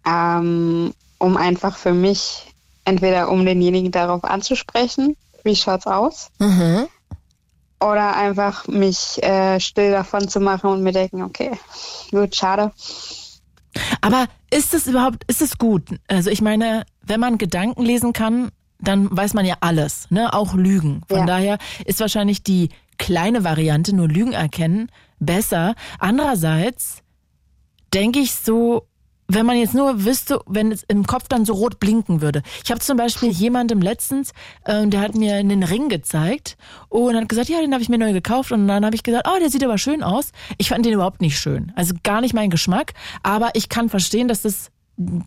ähm, 0.08 0.94
um 1.20 1.38
einfach 1.38 1.78
für 1.78 1.94
mich 1.94 2.48
entweder 2.86 3.30
um 3.30 3.46
denjenigen 3.46 3.92
darauf 3.92 4.24
anzusprechen, 4.24 5.16
wie 5.44 5.56
schaut's 5.56 5.86
aus, 5.86 6.32
Mhm. 6.40 6.88
oder 7.80 8.16
einfach 8.16 8.68
mich 8.68 9.22
äh, 9.22 9.60
still 9.60 9.92
davon 9.92 10.28
zu 10.28 10.40
machen 10.40 10.72
und 10.72 10.82
mir 10.82 10.94
denken, 10.94 11.22
okay, 11.22 11.52
gut, 12.10 12.36
schade. 12.36 12.72
Aber 14.02 14.26
ist 14.50 14.74
es 14.74 14.88
überhaupt, 14.88 15.24
ist 15.28 15.42
es 15.42 15.58
gut? 15.58 15.84
Also 16.08 16.30
ich 16.30 16.42
meine, 16.42 16.84
wenn 17.02 17.20
man 17.20 17.38
Gedanken 17.38 17.84
lesen 17.84 18.14
kann, 18.14 18.50
dann 18.80 19.16
weiß 19.16 19.34
man 19.34 19.46
ja 19.46 19.56
alles, 19.62 20.08
ne? 20.10 20.34
Auch 20.34 20.56
Lügen. 20.56 21.02
Von 21.08 21.20
Ja. 21.20 21.26
daher 21.26 21.58
ist 21.86 22.00
wahrscheinlich 22.00 22.44
die 22.44 22.70
kleine 22.98 23.44
Variante, 23.44 23.96
nur 23.96 24.08
Lügen 24.08 24.34
erkennen, 24.34 24.90
besser. 25.20 25.76
Andererseits 26.00 27.04
denke 27.94 28.20
ich 28.20 28.34
so, 28.34 28.88
wenn 29.34 29.46
man 29.46 29.58
jetzt 29.58 29.74
nur 29.74 30.06
wüsste, 30.06 30.40
wenn 30.46 30.72
es 30.72 30.84
im 30.84 31.06
Kopf 31.06 31.28
dann 31.30 31.46
so 31.46 31.54
rot 31.54 31.80
blinken 31.80 32.22
würde. 32.22 32.44
Ich 32.64 32.72
habe 32.72 32.82
zum 32.82 32.98
Beispiel 32.98 33.30
jemandem 33.30 33.82
letztens, 33.82 34.34
ähm, 34.66 34.90
der 34.90 35.02
hat 35.02 35.16
mir 35.16 35.36
einen 35.36 35.64
Ring 35.64 35.90
gezeigt 35.90 36.58
und 36.90 37.16
hat 37.16 37.30
gesagt, 37.30 37.50
ja, 37.50 37.62
den 37.62 37.74
habe 37.74 37.82
ich 37.82 37.90
mir 37.90 37.98
neu 37.98 38.14
gekauft 38.14 38.52
und 38.52 38.68
dann 38.68 38.86
habe 38.86 38.96
ich 38.96 39.04
gesagt, 39.04 39.28
oh, 39.28 39.40
der 39.40 39.50
sieht 39.50 39.64
aber 39.64 39.78
schön 39.78 40.04
aus. 40.04 40.32
Ich 40.58 40.70
fand 40.70 40.86
den 40.86 40.94
überhaupt 40.94 41.22
nicht 41.22 41.40
schön, 41.40 41.72
also 41.76 41.94
gar 42.04 42.22
nicht 42.22 42.34
mein 42.34 42.50
Geschmack, 42.50 42.94
aber 43.24 43.52
ich 43.54 43.70
kann 43.70 43.90
verstehen, 43.90 44.28
dass 44.28 44.42
das 44.42 44.70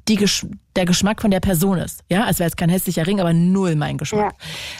die 0.09 0.17
Gesch 0.17 0.47
der 0.77 0.85
Geschmack 0.87 1.23
von 1.23 1.31
der 1.31 1.41
Person 1.41 1.79
ist. 1.79 2.03
Ja, 2.11 2.29
es 2.29 2.39
wäre 2.39 2.49
jetzt 2.49 2.57
kein 2.57 2.69
hässlicher 2.69 3.07
Ring, 3.07 3.21
aber 3.21 3.33
null 3.33 3.77
mein 3.77 3.97
Geschmack. 3.97 4.35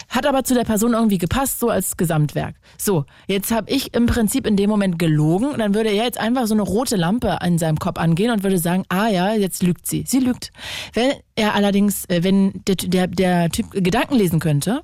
Hat 0.09 0.25
aber 0.25 0.43
zu 0.43 0.53
der 0.53 0.65
Person 0.65 0.93
irgendwie 0.93 1.17
gepasst, 1.17 1.59
so 1.59 1.69
als 1.69 1.95
Gesamtwerk. 1.95 2.55
So, 2.77 3.05
jetzt 3.27 3.51
habe 3.51 3.71
ich 3.71 3.93
im 3.93 4.05
Prinzip 4.05 4.45
in 4.45 4.57
dem 4.57 4.69
Moment 4.69 4.99
gelogen 4.99 5.47
und 5.47 5.59
dann 5.59 5.73
würde 5.73 5.89
er 5.89 6.03
jetzt 6.03 6.19
einfach 6.19 6.47
so 6.47 6.53
eine 6.53 6.63
rote 6.63 6.97
Lampe 6.97 7.41
an 7.41 7.57
seinem 7.57 7.77
Kopf 7.77 7.97
angehen 7.97 8.31
und 8.31 8.43
würde 8.43 8.57
sagen, 8.57 8.83
ah 8.89 9.07
ja, 9.07 9.33
jetzt 9.33 9.63
lügt 9.63 9.87
sie. 9.87 10.03
Sie 10.05 10.19
lügt. 10.19 10.51
Wenn 10.93 11.13
er 11.35 11.55
allerdings, 11.55 12.05
äh, 12.05 12.23
wenn 12.23 12.61
der, 12.67 12.75
der, 12.75 13.07
der 13.07 13.49
Typ 13.49 13.71
Gedanken 13.71 14.15
lesen 14.15 14.39
könnte, 14.39 14.81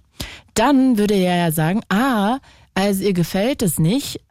dann 0.54 0.98
würde 0.98 1.16
er 1.16 1.36
ja 1.36 1.52
sagen, 1.52 1.82
ah, 1.90 2.40
also 2.74 3.04
ihr 3.04 3.14
gefällt 3.14 3.62
es 3.62 3.80
nicht, 3.80 4.22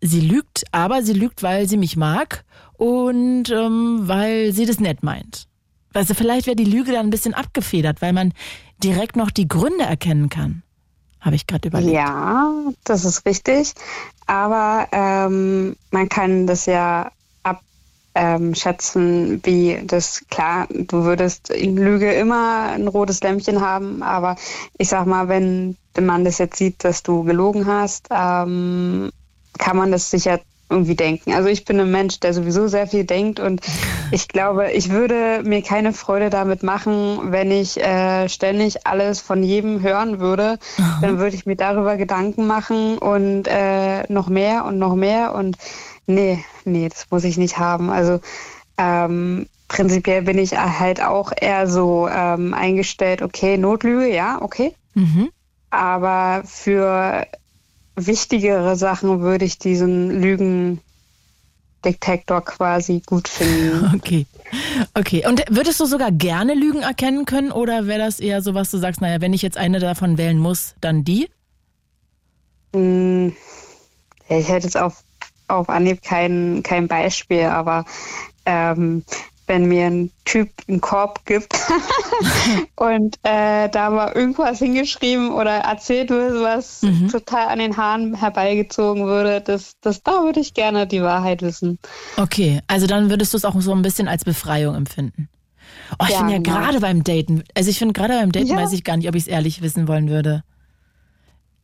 sie 0.00 0.20
lügt, 0.20 0.64
aber 0.72 1.02
sie 1.02 1.12
lügt, 1.12 1.42
weil 1.42 1.68
sie 1.68 1.76
mich 1.76 1.96
mag 1.96 2.44
und 2.80 3.50
ähm, 3.50 4.08
weil 4.08 4.54
sie 4.54 4.64
das 4.64 4.80
nett 4.80 5.02
meint. 5.02 5.46
Also 5.92 6.14
vielleicht 6.14 6.46
wäre 6.46 6.56
die 6.56 6.64
Lüge 6.64 6.92
dann 6.92 7.06
ein 7.06 7.10
bisschen 7.10 7.34
abgefedert, 7.34 8.00
weil 8.00 8.14
man 8.14 8.32
direkt 8.82 9.16
noch 9.16 9.30
die 9.30 9.46
Gründe 9.46 9.84
erkennen 9.84 10.30
kann. 10.30 10.62
Habe 11.20 11.36
ich 11.36 11.46
gerade 11.46 11.68
überlegt. 11.68 11.92
Ja, 11.92 12.50
das 12.84 13.04
ist 13.04 13.26
richtig. 13.26 13.74
Aber 14.26 14.88
ähm, 14.92 15.76
man 15.90 16.08
kann 16.08 16.46
das 16.46 16.64
ja 16.64 17.10
abschätzen, 18.14 19.42
wie 19.44 19.82
das, 19.84 20.24
klar, 20.30 20.66
du 20.70 21.04
würdest 21.04 21.50
in 21.50 21.76
Lüge 21.76 22.10
immer 22.14 22.70
ein 22.70 22.88
rotes 22.88 23.20
Lämpchen 23.20 23.60
haben, 23.60 24.02
aber 24.02 24.36
ich 24.78 24.88
sag 24.88 25.04
mal, 25.04 25.28
wenn 25.28 25.76
der 25.96 26.04
Mann 26.04 26.24
das 26.24 26.38
jetzt 26.38 26.56
sieht, 26.56 26.82
dass 26.82 27.02
du 27.02 27.24
gelogen 27.24 27.66
hast, 27.66 28.08
ähm, 28.10 29.10
kann 29.58 29.76
man 29.76 29.92
das 29.92 30.10
sicher 30.10 30.40
irgendwie 30.70 30.94
denken. 30.94 31.32
Also 31.32 31.48
ich 31.48 31.64
bin 31.64 31.80
ein 31.80 31.90
Mensch, 31.90 32.20
der 32.20 32.32
sowieso 32.32 32.68
sehr 32.68 32.86
viel 32.86 33.04
denkt 33.04 33.40
und 33.40 33.60
ich 34.10 34.28
glaube, 34.28 34.70
ich 34.72 34.90
würde 34.90 35.42
mir 35.44 35.62
keine 35.62 35.92
Freude 35.92 36.30
damit 36.30 36.62
machen, 36.62 37.32
wenn 37.32 37.50
ich 37.50 37.78
äh, 37.78 38.28
ständig 38.28 38.86
alles 38.86 39.20
von 39.20 39.42
jedem 39.42 39.82
hören 39.82 40.20
würde. 40.20 40.58
Dann 41.02 41.18
würde 41.18 41.36
ich 41.36 41.46
mir 41.46 41.56
darüber 41.56 41.96
Gedanken 41.96 42.46
machen 42.46 42.98
und 42.98 43.46
äh, 43.48 44.04
noch 44.12 44.28
mehr 44.28 44.64
und 44.64 44.78
noch 44.78 44.94
mehr 44.94 45.34
und 45.34 45.56
nee, 46.06 46.44
nee, 46.64 46.88
das 46.88 47.06
muss 47.10 47.24
ich 47.24 47.36
nicht 47.36 47.58
haben. 47.58 47.90
Also 47.90 48.20
ähm, 48.78 49.46
prinzipiell 49.68 50.22
bin 50.22 50.38
ich 50.38 50.56
halt 50.56 51.02
auch 51.02 51.32
eher 51.38 51.66
so 51.66 52.08
ähm, 52.08 52.54
eingestellt, 52.54 53.22
okay, 53.22 53.56
Notlüge, 53.56 54.12
ja, 54.12 54.40
okay. 54.40 54.74
Mhm. 54.94 55.30
Aber 55.70 56.42
für 56.44 57.26
wichtigere 58.06 58.76
Sachen 58.76 59.20
würde 59.20 59.44
ich 59.44 59.58
diesen 59.58 60.20
Lügendetektor 60.20 62.44
quasi 62.44 63.02
gut 63.04 63.28
finden. 63.28 63.92
Okay. 63.96 64.26
Okay. 64.94 65.24
Und 65.26 65.44
würdest 65.48 65.78
du 65.78 65.86
sogar 65.86 66.10
gerne 66.10 66.54
Lügen 66.54 66.82
erkennen 66.82 67.24
können 67.24 67.52
oder 67.52 67.86
wäre 67.86 68.00
das 68.00 68.18
eher 68.18 68.42
so, 68.42 68.54
was 68.54 68.70
du 68.70 68.78
sagst, 68.78 69.00
naja, 69.00 69.20
wenn 69.20 69.32
ich 69.32 69.42
jetzt 69.42 69.56
eine 69.56 69.78
davon 69.78 70.18
wählen 70.18 70.38
muss, 70.38 70.74
dann 70.80 71.04
die? 71.04 71.28
Hm, 72.74 73.34
ich 74.28 74.48
hätte 74.48 74.66
jetzt 74.66 74.76
auf, 74.76 75.02
auf 75.48 75.68
Anhieb 75.68 76.02
kein, 76.02 76.62
kein 76.64 76.88
Beispiel, 76.88 77.44
aber 77.44 77.84
ähm, 78.46 79.04
wenn 79.50 79.64
mir 79.66 79.86
ein 79.86 80.12
Typ 80.24 80.48
einen 80.68 80.80
Korb 80.80 81.26
gibt 81.26 81.52
und 82.76 83.16
äh, 83.24 83.68
da 83.68 83.90
mal 83.90 84.12
irgendwas 84.12 84.60
hingeschrieben 84.60 85.32
oder 85.32 85.50
erzählt 85.50 86.10
wird, 86.10 86.40
was 86.40 86.82
Mhm. 86.82 87.08
total 87.08 87.48
an 87.48 87.58
den 87.58 87.76
Haaren 87.76 88.14
herbeigezogen 88.14 89.06
würde, 89.06 89.40
das, 89.40 89.72
das 89.80 90.04
da 90.04 90.22
würde 90.22 90.38
ich 90.38 90.54
gerne 90.54 90.86
die 90.86 91.02
Wahrheit 91.02 91.42
wissen. 91.42 91.80
Okay, 92.16 92.60
also 92.68 92.86
dann 92.86 93.10
würdest 93.10 93.32
du 93.32 93.38
es 93.38 93.44
auch 93.44 93.60
so 93.60 93.72
ein 93.72 93.82
bisschen 93.82 94.06
als 94.06 94.24
Befreiung 94.24 94.76
empfinden. 94.76 95.28
Oh, 95.98 96.04
ich 96.04 96.10
Ja, 96.10 96.18
finde 96.18 96.32
ja 96.34 96.38
genau. 96.38 96.56
gerade 96.56 96.78
beim 96.80 97.02
Daten, 97.02 97.42
also 97.56 97.70
ich 97.70 97.78
finde 97.78 97.92
gerade 97.94 98.14
beim 98.20 98.30
Daten 98.30 98.46
Ja. 98.46 98.56
weiß 98.56 98.72
ich 98.72 98.84
gar 98.84 98.96
nicht, 98.96 99.08
ob 99.08 99.16
ich 99.16 99.22
es 99.24 99.28
ehrlich 99.28 99.62
wissen 99.62 99.88
wollen 99.88 100.08
würde. 100.08 100.44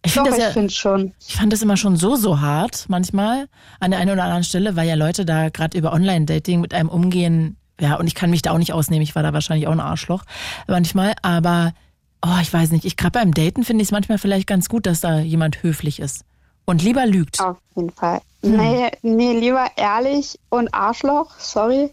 Ich 0.04 0.10
finde 0.12 0.30
das 0.30 0.38
ich 0.38 0.54
ja, 0.56 0.68
schon. 0.68 1.12
ich 1.28 1.36
fand 1.36 1.52
das 1.52 1.62
immer 1.62 1.76
schon 1.76 1.94
so, 1.96 2.16
so 2.16 2.40
hart 2.40 2.86
manchmal 2.88 3.46
an 3.78 3.92
der 3.92 4.00
einen 4.00 4.10
oder 4.10 4.24
anderen 4.24 4.44
Stelle, 4.44 4.74
weil 4.74 4.88
ja 4.88 4.96
Leute 4.96 5.24
da 5.24 5.50
gerade 5.50 5.78
über 5.78 5.92
Online-Dating 5.92 6.60
mit 6.60 6.74
einem 6.74 6.88
umgehen. 6.88 7.56
Ja, 7.80 7.96
und 7.96 8.06
ich 8.06 8.14
kann 8.14 8.30
mich 8.30 8.42
da 8.42 8.52
auch 8.52 8.58
nicht 8.58 8.72
ausnehmen. 8.72 9.02
Ich 9.02 9.14
war 9.14 9.22
da 9.22 9.32
wahrscheinlich 9.32 9.66
auch 9.68 9.72
ein 9.72 9.80
Arschloch 9.80 10.24
manchmal. 10.66 11.14
Aber, 11.22 11.72
oh, 12.24 12.38
ich 12.40 12.52
weiß 12.52 12.70
nicht. 12.70 12.84
Ich 12.84 12.96
gerade 12.96 13.12
beim 13.12 13.34
Daten 13.34 13.64
finde 13.64 13.82
ich 13.82 13.88
es 13.88 13.92
manchmal 13.92 14.18
vielleicht 14.18 14.46
ganz 14.46 14.68
gut, 14.68 14.86
dass 14.86 15.00
da 15.00 15.18
jemand 15.18 15.62
höflich 15.62 16.00
ist 16.00 16.24
und 16.64 16.82
lieber 16.82 17.06
lügt. 17.06 17.40
Auf 17.40 17.56
jeden 17.74 17.90
Fall. 17.90 18.20
Hm. 18.42 18.56
Nee, 18.56 18.90
nee, 19.02 19.32
lieber 19.32 19.66
ehrlich 19.76 20.38
und 20.50 20.72
Arschloch, 20.74 21.38
sorry, 21.38 21.90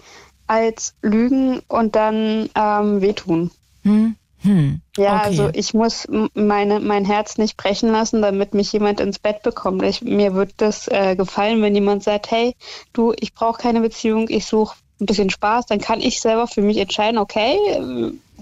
als 0.47 0.95
lügen 1.01 1.61
und 1.67 1.95
dann 1.95 2.49
ähm, 2.55 3.01
wehtun. 3.01 3.51
Hm? 3.83 4.15
Hm. 4.41 4.81
Ja, 4.97 5.17
okay. 5.17 5.25
also 5.25 5.49
ich 5.53 5.73
muss 5.73 6.05
meine, 6.33 6.81
mein 6.81 7.05
Herz 7.05 7.37
nicht 7.37 7.55
brechen 7.55 7.89
lassen, 7.89 8.21
damit 8.21 8.53
mich 8.53 8.73
jemand 8.73 8.99
ins 8.99 9.17
Bett 9.17 9.41
bekommt. 9.41 9.83
Ich, 9.83 10.01
mir 10.01 10.33
wird 10.33 10.53
das 10.57 10.87
äh, 10.89 11.15
gefallen, 11.15 11.61
wenn 11.61 11.73
jemand 11.73 12.03
sagt, 12.03 12.29
hey, 12.29 12.55
du, 12.91 13.13
ich 13.17 13.33
brauche 13.33 13.61
keine 13.61 13.79
Beziehung, 13.79 14.27
ich 14.29 14.45
suche 14.45 14.75
ein 15.03 15.05
bisschen 15.05 15.29
Spaß, 15.29 15.67
dann 15.67 15.79
kann 15.79 16.01
ich 16.01 16.19
selber 16.19 16.47
für 16.47 16.61
mich 16.61 16.77
entscheiden, 16.77 17.17
okay, 17.17 17.57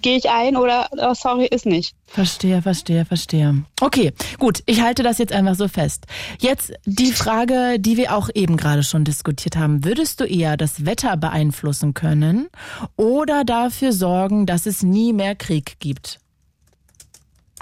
gehe 0.01 0.17
ich 0.17 0.29
ein 0.29 0.57
oder 0.57 0.89
oh, 0.97 1.13
sorry, 1.13 1.45
ist 1.45 1.65
nicht. 1.65 1.95
Verstehe, 2.07 2.61
verstehe, 2.61 3.05
verstehe. 3.05 3.63
Okay, 3.79 4.13
gut, 4.39 4.63
ich 4.65 4.81
halte 4.81 5.03
das 5.03 5.17
jetzt 5.17 5.33
einfach 5.33 5.55
so 5.55 5.67
fest. 5.67 6.05
Jetzt 6.39 6.73
die 6.85 7.11
Frage, 7.11 7.79
die 7.79 7.97
wir 7.97 8.15
auch 8.15 8.29
eben 8.33 8.57
gerade 8.57 8.83
schon 8.83 9.03
diskutiert 9.03 9.55
haben. 9.55 9.85
Würdest 9.85 10.19
du 10.19 10.25
eher 10.25 10.57
das 10.57 10.85
Wetter 10.85 11.17
beeinflussen 11.17 11.93
können 11.93 12.47
oder 12.95 13.43
dafür 13.43 13.93
sorgen, 13.93 14.45
dass 14.45 14.65
es 14.65 14.83
nie 14.83 15.13
mehr 15.13 15.35
Krieg 15.35 15.77
gibt? 15.79 16.19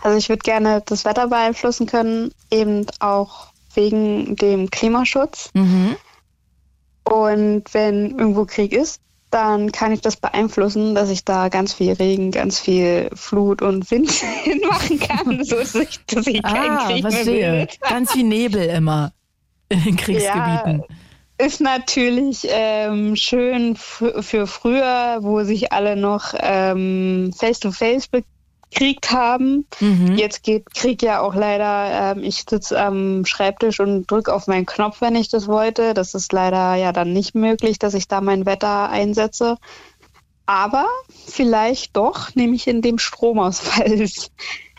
Also 0.01 0.17
ich 0.17 0.29
würde 0.29 0.39
gerne 0.39 0.81
das 0.85 1.03
Wetter 1.03 1.27
beeinflussen 1.27 1.85
können, 1.85 2.31
eben 2.49 2.85
auch 2.99 3.47
wegen 3.73 4.35
dem 4.37 4.71
Klimaschutz. 4.71 5.49
Mhm. 5.53 5.97
Und 7.09 7.63
wenn 7.73 8.11
irgendwo 8.19 8.45
Krieg 8.45 8.71
ist, 8.71 9.01
dann 9.31 9.71
kann 9.71 9.91
ich 9.91 10.01
das 10.01 10.15
beeinflussen, 10.15 10.93
dass 10.95 11.09
ich 11.09 11.23
da 11.25 11.49
ganz 11.49 11.73
viel 11.73 11.93
Regen, 11.93 12.31
ganz 12.31 12.59
viel 12.59 13.09
Flut 13.13 13.61
und 13.61 13.89
Wind 13.91 14.11
hinmachen 14.43 14.99
kann, 14.99 15.43
so 15.43 15.55
dass 15.55 15.75
ich, 15.75 15.99
dass 16.05 16.27
ich 16.27 16.41
keinen 16.43 16.77
Ah, 16.77 16.87
Krieg 16.87 17.03
mehr 17.03 17.11
verstehe. 17.11 17.51
will. 17.53 17.67
Ganz 17.87 18.11
viel 18.11 18.25
Nebel 18.25 18.63
immer 18.63 19.11
in 19.69 19.95
Kriegsgebieten. 19.95 20.83
Ist 21.37 21.61
natürlich 21.61 22.45
ähm, 22.49 23.15
schön 23.15 23.75
für 23.75 24.45
früher, 24.45 25.19
wo 25.21 25.43
sich 25.43 25.71
alle 25.71 25.95
noch 25.95 26.33
ähm, 26.37 27.31
face-to-face 27.35 28.07
bekriegt 28.69 29.11
haben. 29.11 29.65
Mhm. 29.79 30.15
Jetzt 30.15 30.43
geht 30.43 30.73
Krieg 30.73 31.01
ja 31.01 31.21
auch 31.21 31.35
leider, 31.35 32.13
ähm, 32.15 32.23
ich 32.23 32.45
sitze 32.47 32.79
am 32.79 33.25
Schreibtisch 33.25 33.79
und 33.79 34.09
drücke 34.09 34.33
auf 34.33 34.47
meinen 34.47 34.65
Knopf, 34.65 35.01
wenn 35.01 35.15
ich 35.15 35.29
das 35.29 35.47
wollte. 35.47 35.93
Das 35.93 36.13
ist 36.13 36.31
leider 36.33 36.75
ja 36.75 36.91
dann 36.91 37.13
nicht 37.13 37.35
möglich, 37.35 37.79
dass 37.79 37.93
ich 37.93 38.07
da 38.07 38.21
mein 38.21 38.45
Wetter 38.45 38.89
einsetze. 38.89 39.57
Aber 40.45 40.87
vielleicht 41.27 41.95
doch, 41.95 42.33
nämlich 42.35 42.67
in 42.67 42.81
dem 42.81 42.97
Stromausfall. 42.97 44.07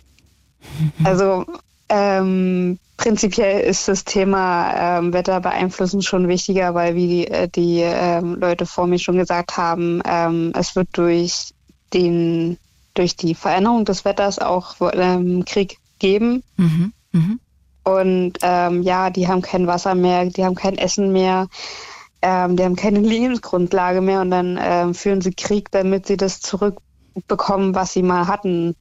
also 1.04 1.46
ähm, 1.88 2.78
prinzipiell 2.96 3.60
ist 3.60 3.88
das 3.88 4.04
Thema 4.04 4.98
ähm, 4.98 5.12
Wetter 5.12 5.40
beeinflussen 5.40 6.02
schon 6.02 6.28
wichtiger, 6.28 6.74
weil 6.74 6.94
wie 6.94 7.06
die, 7.06 7.26
äh, 7.28 7.48
die 7.48 7.80
ähm, 7.80 8.36
Leute 8.36 8.66
vor 8.66 8.86
mir 8.86 8.98
schon 8.98 9.16
gesagt 9.16 9.56
haben, 9.56 10.02
ähm, 10.04 10.52
es 10.56 10.74
wird 10.74 10.88
durch 10.92 11.52
den 11.92 12.58
durch 13.00 13.16
die 13.16 13.34
Veränderung 13.34 13.86
des 13.86 14.04
Wetters 14.04 14.38
auch 14.38 14.76
ähm, 14.92 15.46
Krieg 15.46 15.78
geben. 15.98 16.42
Mhm. 16.58 16.92
Mhm. 17.12 17.40
Und 17.82 18.34
ähm, 18.42 18.82
ja, 18.82 19.08
die 19.08 19.26
haben 19.26 19.40
kein 19.40 19.66
Wasser 19.66 19.94
mehr, 19.94 20.26
die 20.26 20.44
haben 20.44 20.54
kein 20.54 20.76
Essen 20.76 21.10
mehr, 21.10 21.48
ähm, 22.20 22.56
die 22.56 22.62
haben 22.62 22.76
keine 22.76 22.98
Lebensgrundlage 23.14 24.02
mehr 24.02 24.20
und 24.20 24.30
dann 24.30 24.58
ähm, 24.60 24.94
führen 24.94 25.22
sie 25.22 25.32
Krieg, 25.32 25.70
damit 25.70 26.06
sie 26.06 26.18
das 26.18 26.40
zurückbekommen, 26.40 27.74
was 27.74 27.94
sie 27.94 28.02
mal 28.02 28.26
hatten. 28.26 28.76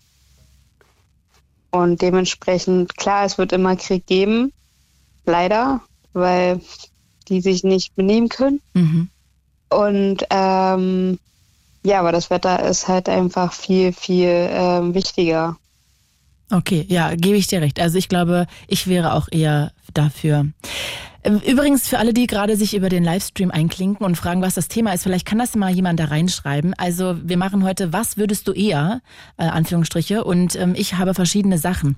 Und 1.72 2.02
dementsprechend, 2.02 2.98
klar, 2.98 3.24
es 3.24 3.38
wird 3.38 3.54
immer 3.54 3.78
Krieg 3.78 4.06
geben, 4.06 4.52
leider, 5.26 5.80
weil 6.12 6.60
die 7.30 7.40
sich 7.40 7.64
nicht 7.64 7.96
benehmen 7.96 8.28
können. 8.28 8.60
Mhm. 8.74 9.10
Und 9.70 10.26
ähm, 10.30 11.20
ja, 11.84 12.00
aber 12.00 12.12
das 12.12 12.30
Wetter 12.30 12.64
ist 12.68 12.88
halt 12.88 13.10
einfach 13.10 13.54
viel, 13.54 13.94
viel 13.94 14.50
ähm, 14.52 14.94
wichtiger. 14.94 15.58
Okay, 16.52 16.86
ja, 16.90 17.14
gebe 17.16 17.38
ich 17.38 17.48
dir 17.48 17.62
recht. 17.62 17.80
Also 17.80 17.98
ich 17.98 18.10
glaube, 18.10 18.48
ich 18.68 18.88
wäre 18.88 19.14
auch 19.14 19.28
eher 19.32 19.72
dafür. 19.94 20.48
Ähm, 21.24 21.42
Übrigens 21.46 21.88
für 21.88 22.00
alle, 22.00 22.14
die 22.14 22.28
gerade 22.28 22.56
sich 22.56 22.76
über 22.76 22.90
den 22.90 23.04
Livestream 23.04 23.52
einklinken 23.52 24.06
und 24.06 24.16
fragen, 24.16 24.42
was 24.42 24.56
das 24.56 24.68
Thema 24.68 24.94
ist, 24.94 25.04
vielleicht 25.04 25.26
kann 25.26 25.38
das 25.38 25.56
mal 25.56 25.72
jemand 25.72 26.00
da 26.00 26.06
reinschreiben. 26.06 26.74
Also 26.74 27.18
wir 27.22 27.38
machen 27.38 27.64
heute, 27.64 27.94
was 27.94 28.18
würdest 28.18 28.48
du 28.48 28.54
eher, 28.54 29.02
äh, 29.38 29.44
Anführungsstriche, 29.44 30.24
und 30.24 30.56
ähm, 30.56 30.74
ich 30.76 30.96
habe 30.96 31.14
verschiedene 31.14 31.58
Sachen. 31.58 31.96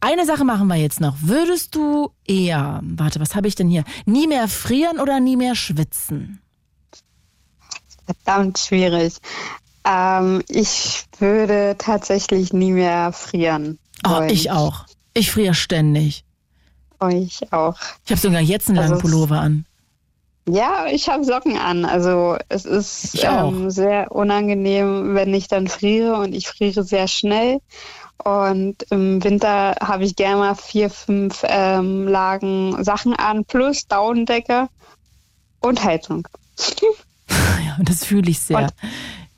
Eine 0.00 0.26
Sache 0.26 0.44
machen 0.44 0.68
wir 0.68 0.76
jetzt 0.76 1.00
noch. 1.00 1.16
Würdest 1.22 1.74
du 1.74 2.10
eher, 2.26 2.80
warte, 2.82 3.20
was 3.20 3.34
habe 3.34 3.48
ich 3.48 3.54
denn 3.54 3.68
hier? 3.68 3.84
Nie 4.06 4.26
mehr 4.26 4.48
frieren 4.48 5.00
oder 5.00 5.18
nie 5.18 5.36
mehr 5.36 5.54
schwitzen? 5.54 6.40
Verdammt 8.08 8.58
schwierig. 8.58 9.14
Ähm, 9.84 10.42
ich 10.48 11.04
würde 11.18 11.76
tatsächlich 11.78 12.52
nie 12.52 12.72
mehr 12.72 13.12
frieren. 13.12 13.78
Oh, 14.06 14.22
ich 14.28 14.50
auch. 14.50 14.84
Ich 15.14 15.30
friere 15.30 15.54
ständig. 15.54 16.24
Oh, 17.00 17.08
ich 17.08 17.52
auch. 17.52 17.76
Ich 18.04 18.10
habe 18.10 18.20
sogar 18.20 18.40
jetzt 18.40 18.68
einen 18.68 18.78
Also 18.78 18.90
langen 18.94 19.02
Pullover 19.02 19.40
an. 19.40 19.64
Ja, 20.48 20.86
ich 20.90 21.08
habe 21.08 21.24
Socken 21.24 21.58
an. 21.58 21.84
Also 21.84 22.36
es 22.48 22.64
ist 22.64 23.22
ähm, 23.22 23.70
sehr 23.70 24.10
unangenehm, 24.10 25.14
wenn 25.14 25.34
ich 25.34 25.48
dann 25.48 25.68
friere 25.68 26.16
und 26.16 26.34
ich 26.34 26.48
friere 26.48 26.82
sehr 26.84 27.06
schnell. 27.06 27.60
Und 28.24 28.82
im 28.90 29.22
Winter 29.22 29.76
habe 29.80 30.04
ich 30.04 30.16
gerne 30.16 30.36
mal 30.36 30.54
vier, 30.54 30.90
fünf 30.90 31.42
ähm, 31.44 32.08
Lagen 32.08 32.82
Sachen 32.82 33.14
an, 33.14 33.44
plus 33.44 33.86
Daunendecke 33.86 34.68
und 35.60 35.84
Heizung. 35.84 36.26
Ja, 37.64 37.76
das 37.82 38.04
fühle 38.04 38.30
ich 38.30 38.40
sehr. 38.40 38.58
Und- 38.58 38.74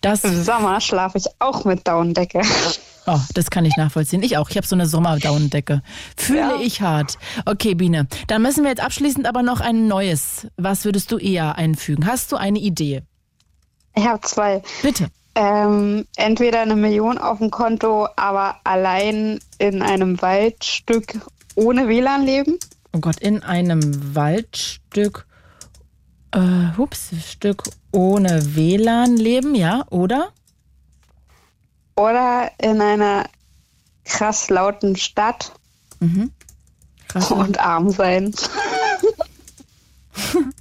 Das, 0.03 0.25
Im 0.25 0.43
Sommer 0.43 0.81
schlafe 0.81 1.19
ich 1.19 1.27
auch 1.41 1.65
mit 1.67 1.87
Daunendecke. 1.87 2.41
oh, 3.07 3.19
das 3.35 3.51
kann 3.51 3.67
ich 3.67 3.77
nachvollziehen. 3.77 4.23
Ich 4.23 4.39
auch. 4.39 4.49
Ich 4.49 4.57
habe 4.57 4.67
so 4.67 4.75
eine 4.75 4.87
Sommerdaunendecke. 4.87 5.83
Fühle 6.17 6.39
Ja. 6.41 6.57
ich 6.63 6.81
hart. 6.81 7.19
Okay, 7.45 7.75
Biene. 7.75 8.07
Dann 8.27 8.41
müssen 8.41 8.63
wir 8.63 8.71
jetzt 8.71 8.83
abschließend 8.83 9.27
aber 9.27 9.43
noch 9.43 9.61
ein 9.61 9.89
neues. 9.89 10.47
Was 10.57 10.87
würdest 10.87 11.13
du 11.13 11.19
eher 11.19 11.57
einfügen? 11.57 12.07
Hast 12.07 12.33
du 12.33 12.37
eine 12.37 12.59
Idee? 12.59 13.03
Ich 13.95 14.07
habe 14.07 14.21
zwei. 14.23 14.63
Bitte. 14.83 15.09
Ähm, 15.35 16.07
entweder 16.17 16.61
eine 16.63 16.77
Million 16.77 17.19
auf 17.19 17.39
dem 17.39 17.51
Konto, 17.51 18.09
aber 18.17 18.57
allein 18.65 19.39
in 19.59 19.83
einem 19.83 20.21
Waldstück 20.23 21.19
ohne 21.57 21.89
WLAN 21.89 22.25
leben. 22.25 22.57
Oh 22.93 23.01
Gott, 23.01 23.21
in 23.21 23.43
einem 23.43 24.15
Waldstück, 24.17 25.27
äh, 26.33 26.41
hups, 26.77 27.11
Stück 27.29 27.63
ohne 27.93 28.55
WLAN 28.57 29.17
leben, 29.17 29.55
ja? 29.55 29.85
Oder? 29.91 30.29
Oder 31.97 32.51
in 32.63 32.81
einer 32.81 33.25
krass 34.05 34.49
lauten 34.51 34.97
Stadt 34.97 35.53
Mhm. 36.01 36.31
Krass. 37.09 37.31
und 37.31 37.59
arm 37.61 37.91
sein. 37.91 38.35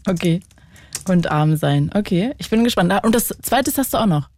Okay. 0.08 0.42
Und 1.08 1.30
arm 1.32 1.56
sein. 1.58 1.92
Okay, 1.94 2.34
ich 2.38 2.50
bin 2.50 2.63
gespannt. 2.63 2.92
Ah, 2.92 3.00
Und 3.00 3.13
das 3.15 3.28
zweite 3.42 3.72
hast 3.76 3.94
du 3.94 3.98
auch 3.98 4.06
noch. 4.06 4.30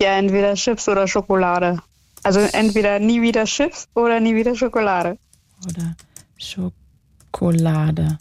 Ja, 0.00 0.16
entweder 0.18 0.54
Chips 0.54 0.88
oder 0.88 1.08
Schokolade. 1.08 1.78
Also 2.22 2.40
entweder 2.40 2.98
nie 2.98 3.22
wieder 3.22 3.44
Chips 3.44 3.88
oder 3.94 4.20
nie 4.20 4.34
wieder 4.34 4.54
Schokolade. 4.54 5.18
Oder 5.64 5.94
Schokolade 6.38 8.18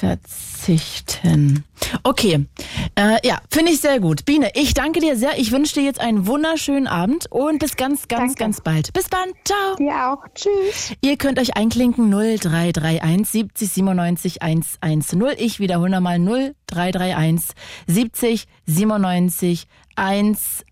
verzichten. 0.00 1.64
Okay, 2.02 2.46
äh, 2.94 3.26
ja, 3.26 3.40
finde 3.50 3.72
ich 3.72 3.80
sehr 3.80 4.00
gut. 4.00 4.24
Biene, 4.24 4.50
ich 4.54 4.74
danke 4.74 5.00
dir 5.00 5.16
sehr. 5.16 5.38
Ich 5.38 5.52
wünsche 5.52 5.74
dir 5.74 5.82
jetzt 5.82 6.00
einen 6.00 6.26
wunderschönen 6.26 6.86
Abend 6.86 7.26
und 7.30 7.58
bis 7.58 7.76
ganz, 7.76 8.08
ganz, 8.08 8.34
Danke. 8.34 8.34
ganz 8.34 8.60
bald. 8.60 8.92
Bis 8.92 9.08
dann. 9.08 9.30
Ciao. 9.44 9.76
Dir 9.76 10.10
auch. 10.10 10.24
Tschüss. 10.34 10.94
Ihr 11.02 11.16
könnt 11.16 11.38
euch 11.38 11.56
einklinken 11.56 12.10
0331 12.10 13.30
70 13.30 13.72
97 13.72 14.42
110. 14.42 15.22
Ich 15.38 15.60
wiederhole 15.60 15.90
nochmal 15.90 16.18
0331 16.18 17.54
70 17.86 18.46
97 18.66 19.66
110. 19.66 19.80
Also 19.96 20.64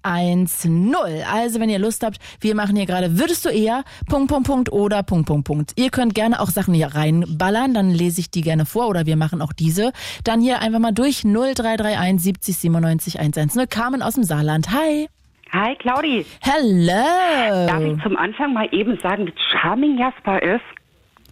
wenn 1.61 1.69
ihr 1.69 1.79
Lust 1.79 2.05
habt, 2.05 2.19
wir 2.41 2.55
machen 2.55 2.77
hier 2.77 2.87
gerade 2.87 3.19
Würdest 3.19 3.45
du 3.45 3.49
eher 3.51 3.85
Punkt, 4.09 4.29
Punkt, 4.29 4.47
Punkt 4.47 4.73
oder 4.73 5.03
Punkt, 5.03 5.27
Punkt, 5.27 5.47
Punkt. 5.47 5.73
Ihr 5.77 5.91
könnt 5.91 6.15
gerne 6.15 6.41
auch 6.41 6.49
Sachen 6.49 6.75
hier 6.75 6.95
reinballern, 6.95 7.75
dann 7.75 7.91
lese 7.91 8.21
ich 8.21 8.31
die 8.31 8.43
gerne 8.43 8.67
vor 8.67 8.89
oder 8.89 9.07
wir 9.07 9.17
machen 9.17 9.43
auch 9.43 9.53
diese. 9.53 9.93
Dann 10.25 10.41
hier 10.41 10.61
einfach 10.61 10.79
mal 10.79 10.93
durch 10.93 11.23
0331 11.25 12.21
70 12.23 12.57
97 12.57 13.21
110. 13.21 13.69
Carmen 13.69 14.03
aus 14.03 14.15
dem 14.15 14.25
Saarland. 14.25 14.71
Hi. 14.73 15.09
Hi 15.53 15.75
Claudi, 15.77 16.27
Hello. 16.43 17.67
darf 17.67 17.83
ich 17.83 18.03
zum 18.03 18.17
Anfang 18.19 18.53
mal 18.53 18.69
eben 18.71 18.99
sagen, 19.03 19.27
wie 19.27 19.33
charming 19.51 19.97
Jasper 19.99 20.43
ist? 20.43 20.61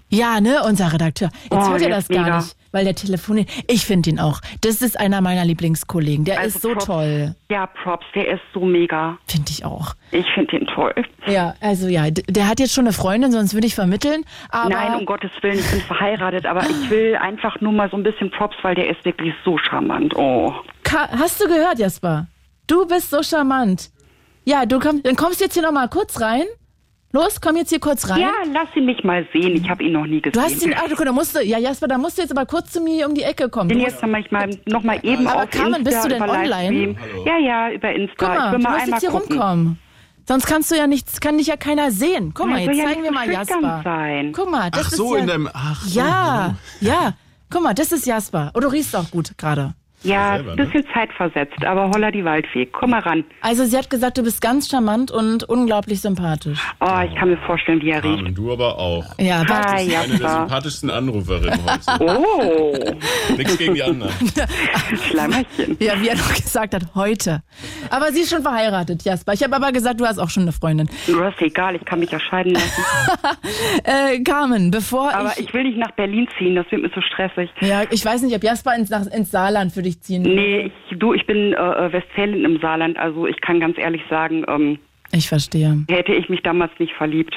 Ja, 0.08 0.40
ne, 0.40 0.62
unser 0.64 0.92
Redakteur. 0.92 1.30
Jetzt 1.44 1.52
Oh, 1.52 1.68
hört 1.70 1.80
ihr 1.80 1.88
der 1.88 1.96
das 1.96 2.08
gar 2.08 2.22
mega. 2.24 2.36
nicht, 2.38 2.56
weil 2.70 2.84
der 2.84 2.94
telefoniert. 2.94 3.48
Ich 3.66 3.84
finde 3.84 4.10
ihn 4.10 4.20
auch. 4.20 4.40
Das 4.60 4.80
ist 4.80 4.98
einer 5.00 5.20
meiner 5.20 5.44
Lieblingskollegen. 5.44 6.24
Der 6.24 6.38
Also 6.38 6.56
ist 6.56 6.62
so 6.62 6.68
Props. 6.72 6.84
toll. 6.86 7.34
Ja, 7.50 7.66
Props, 7.66 8.06
der 8.14 8.28
ist 8.34 8.40
so 8.54 8.60
mega. 8.64 9.18
Finde 9.26 9.50
ich 9.50 9.64
auch. 9.64 9.94
Ich 10.12 10.26
finde 10.34 10.58
ihn 10.58 10.66
toll. 10.68 10.94
Ja, 11.26 11.54
also 11.60 11.88
ja, 11.88 12.08
der 12.10 12.48
hat 12.48 12.60
jetzt 12.60 12.72
schon 12.72 12.84
eine 12.84 12.92
Freundin, 12.92 13.32
sonst 13.32 13.52
würde 13.54 13.66
ich 13.66 13.74
vermitteln. 13.74 14.24
Nein, 14.52 14.94
um 14.94 15.06
Gottes 15.06 15.32
Willen, 15.42 15.58
ich 15.58 15.70
bin 15.72 15.80
verheiratet, 15.80 16.46
aber 16.46 16.62
ich 16.70 16.88
will 16.88 17.16
einfach 17.16 17.60
nur 17.60 17.72
mal 17.72 17.90
so 17.90 17.96
ein 17.96 18.04
bisschen 18.04 18.30
Props, 18.30 18.56
weil 18.62 18.76
der 18.76 18.88
ist 18.88 19.04
wirklich 19.04 19.34
so 19.44 19.58
charmant. 19.58 20.14
Oh. 20.16 20.54
Ka 20.84 21.08
hast 21.18 21.42
du 21.42 21.48
gehört, 21.48 21.80
Jasper? 21.80 22.28
Du 22.68 22.86
bist 22.86 23.10
so 23.10 23.22
charmant. 23.24 23.90
Ja, 24.44 24.66
du 24.66 24.78
komm, 24.78 25.02
dann 25.02 25.16
kommst 25.16 25.40
jetzt 25.40 25.54
hier 25.54 25.62
noch 25.64 25.72
mal 25.72 25.88
kurz 25.88 26.20
rein. 26.20 26.44
Los, 27.16 27.40
komm 27.40 27.56
jetzt 27.56 27.70
hier 27.70 27.80
kurz 27.80 28.10
rein. 28.10 28.20
Ja, 28.20 28.32
lass 28.52 28.68
ihn 28.76 28.84
mich 28.84 29.02
mal 29.02 29.26
sehen. 29.32 29.56
Ich 29.56 29.70
habe 29.70 29.82
ihn 29.82 29.92
noch 29.92 30.04
nie 30.04 30.20
gesehen. 30.20 30.32
Du 30.32 30.40
hast 30.40 30.62
ihn, 30.62 30.74
ach, 30.76 30.86
du, 30.86 31.02
da 31.02 31.12
musst 31.12 31.34
du, 31.34 31.42
ja, 31.42 31.58
Jasper, 31.58 31.88
da 31.88 31.96
musst 31.96 32.18
du 32.18 32.22
jetzt 32.22 32.30
aber 32.30 32.44
kurz 32.44 32.72
zu 32.72 32.80
mir 32.82 33.08
um 33.08 33.14
die 33.14 33.22
Ecke 33.22 33.48
kommen. 33.48 33.68
bin 33.68 33.78
Du 33.78 33.84
jetzt 33.84 34.02
musst, 34.02 34.12
mal, 34.12 34.20
ich 34.20 34.30
mal, 34.30 34.50
noch 34.66 34.82
mal 34.82 35.00
eben 35.02 35.26
Aber 35.26 35.44
auf 35.44 35.50
Carmen, 35.50 35.76
Insta 35.76 35.90
bist 35.90 36.04
du 36.04 36.08
denn 36.10 36.22
online? 36.22 36.96
Ja, 37.24 37.38
ja, 37.38 37.70
über 37.70 37.90
Insta. 37.90 38.14
guck 38.18 38.28
ich 38.28 38.38
mal, 38.38 38.52
will 38.52 38.58
du 38.58 38.64
mal 38.64 38.70
musst 38.70 38.82
einmal 38.82 38.88
jetzt 38.88 39.00
hier 39.00 39.10
gucken. 39.10 39.32
rumkommen. 39.32 39.78
Sonst 40.28 40.46
kannst 40.46 40.70
du 40.70 40.74
ja 40.76 40.86
nichts, 40.86 41.20
kann 41.20 41.38
dich 41.38 41.46
ja 41.46 41.56
keiner 41.56 41.90
sehen. 41.90 42.32
Guck 42.34 42.48
mal, 42.50 42.60
jetzt 42.60 42.76
ja 42.76 42.84
zeigen 42.84 43.02
wir 43.02 43.12
mal 43.12 43.30
Jasper. 43.30 43.80
sein. 43.82 44.32
Guck 44.32 44.50
mal, 44.50 44.70
das 44.70 44.82
Ach 44.82 44.90
ist 44.90 44.96
so, 44.98 45.14
ja, 45.14 45.22
in 45.22 45.26
deinem. 45.26 45.50
Ach, 45.54 45.82
so. 45.84 45.98
Ja, 45.98 46.56
ja. 46.80 47.14
Guck 47.48 47.62
mal, 47.62 47.72
das 47.72 47.92
ist 47.92 48.06
Jasper. 48.06 48.50
Oh, 48.52 48.60
du 48.60 48.68
riechst 48.68 48.94
auch 48.94 49.10
gut 49.10 49.38
gerade. 49.38 49.74
Ja, 50.02 50.36
selber, 50.36 50.52
ein 50.52 50.56
ne? 50.56 50.64
bisschen 50.66 50.84
zeitversetzt, 50.92 51.64
aber 51.64 51.90
holla 51.90 52.10
die 52.10 52.24
Waldfee. 52.24 52.66
Komm 52.66 52.90
mal 52.90 53.00
ran. 53.00 53.24
Also 53.40 53.64
sie 53.64 53.76
hat 53.76 53.90
gesagt, 53.90 54.18
du 54.18 54.22
bist 54.22 54.40
ganz 54.40 54.68
charmant 54.68 55.10
und 55.10 55.44
unglaublich 55.44 56.00
sympathisch. 56.00 56.58
Oh, 56.80 57.00
ich 57.04 57.14
kann 57.16 57.30
mir 57.30 57.38
vorstellen, 57.38 57.80
wie 57.82 57.90
er 57.90 58.04
riecht. 58.04 58.16
Carmen, 58.16 58.34
du 58.34 58.52
aber 58.52 58.78
auch. 58.78 59.04
Ja, 59.18 59.38
Hi, 59.40 59.48
warte. 59.48 59.98
Eine 59.98 60.18
der 60.18 60.28
sympathischsten 60.28 60.90
Anruferinnen 60.90 61.60
heute. 61.64 62.06
Oh, 62.16 62.74
Nichts 63.36 63.58
gegen 63.58 63.74
die 63.74 63.82
anderen. 63.82 64.12
Schleimerchen. 65.10 65.76
Ja, 65.80 66.00
wie 66.00 66.08
er 66.08 66.16
doch 66.16 66.34
gesagt 66.34 66.74
hat, 66.74 66.94
heute. 66.94 67.42
Aber 67.90 68.12
sie 68.12 68.20
ist 68.20 68.30
schon 68.30 68.42
verheiratet, 68.42 69.04
Jasper. 69.04 69.32
Ich 69.32 69.42
habe 69.42 69.56
aber 69.56 69.72
gesagt, 69.72 70.00
du 70.00 70.06
hast 70.06 70.18
auch 70.18 70.30
schon 70.30 70.42
eine 70.44 70.52
Freundin. 70.52 70.88
Du 71.06 71.22
hast 71.22 71.40
egal, 71.40 71.76
ich 71.76 71.84
kann 71.84 72.00
mich 72.00 72.10
ja 72.10 72.20
scheiden 72.20 72.52
lassen. 72.54 72.66
Äh, 73.84 74.20
Carmen, 74.22 74.70
bevor 74.70 75.12
Aber 75.14 75.32
ich, 75.36 75.46
ich 75.46 75.54
will 75.54 75.64
nicht 75.64 75.78
nach 75.78 75.92
Berlin 75.92 76.28
ziehen, 76.38 76.56
das 76.56 76.70
wird 76.70 76.82
mir 76.82 76.90
zu 76.92 77.00
stressig. 77.02 77.50
Ja, 77.60 77.82
ich 77.90 78.04
weiß 78.04 78.22
nicht, 78.22 78.34
ob 78.34 78.42
Jasper 78.42 78.74
ins, 78.74 78.90
nach, 78.90 79.06
ins 79.06 79.30
Saarland 79.30 79.72
für 79.72 79.82
dich 79.86 80.00
ziehen 80.02 80.24
will. 80.24 80.34
Nee, 80.34 80.72
ich, 80.90 80.98
du, 80.98 81.14
ich 81.14 81.26
bin 81.26 81.52
äh, 81.52 81.56
äh, 81.56 81.92
Westfälin 81.92 82.44
im 82.44 82.60
Saarland, 82.60 82.98
also 82.98 83.26
ich 83.26 83.40
kann 83.40 83.60
ganz 83.60 83.78
ehrlich 83.78 84.02
sagen, 84.10 84.44
ähm, 84.48 84.78
Ich 85.12 85.28
verstehe. 85.28 85.84
hätte 85.88 86.12
ich 86.12 86.28
mich 86.28 86.42
damals 86.42 86.72
nicht 86.78 86.92
verliebt. 86.94 87.34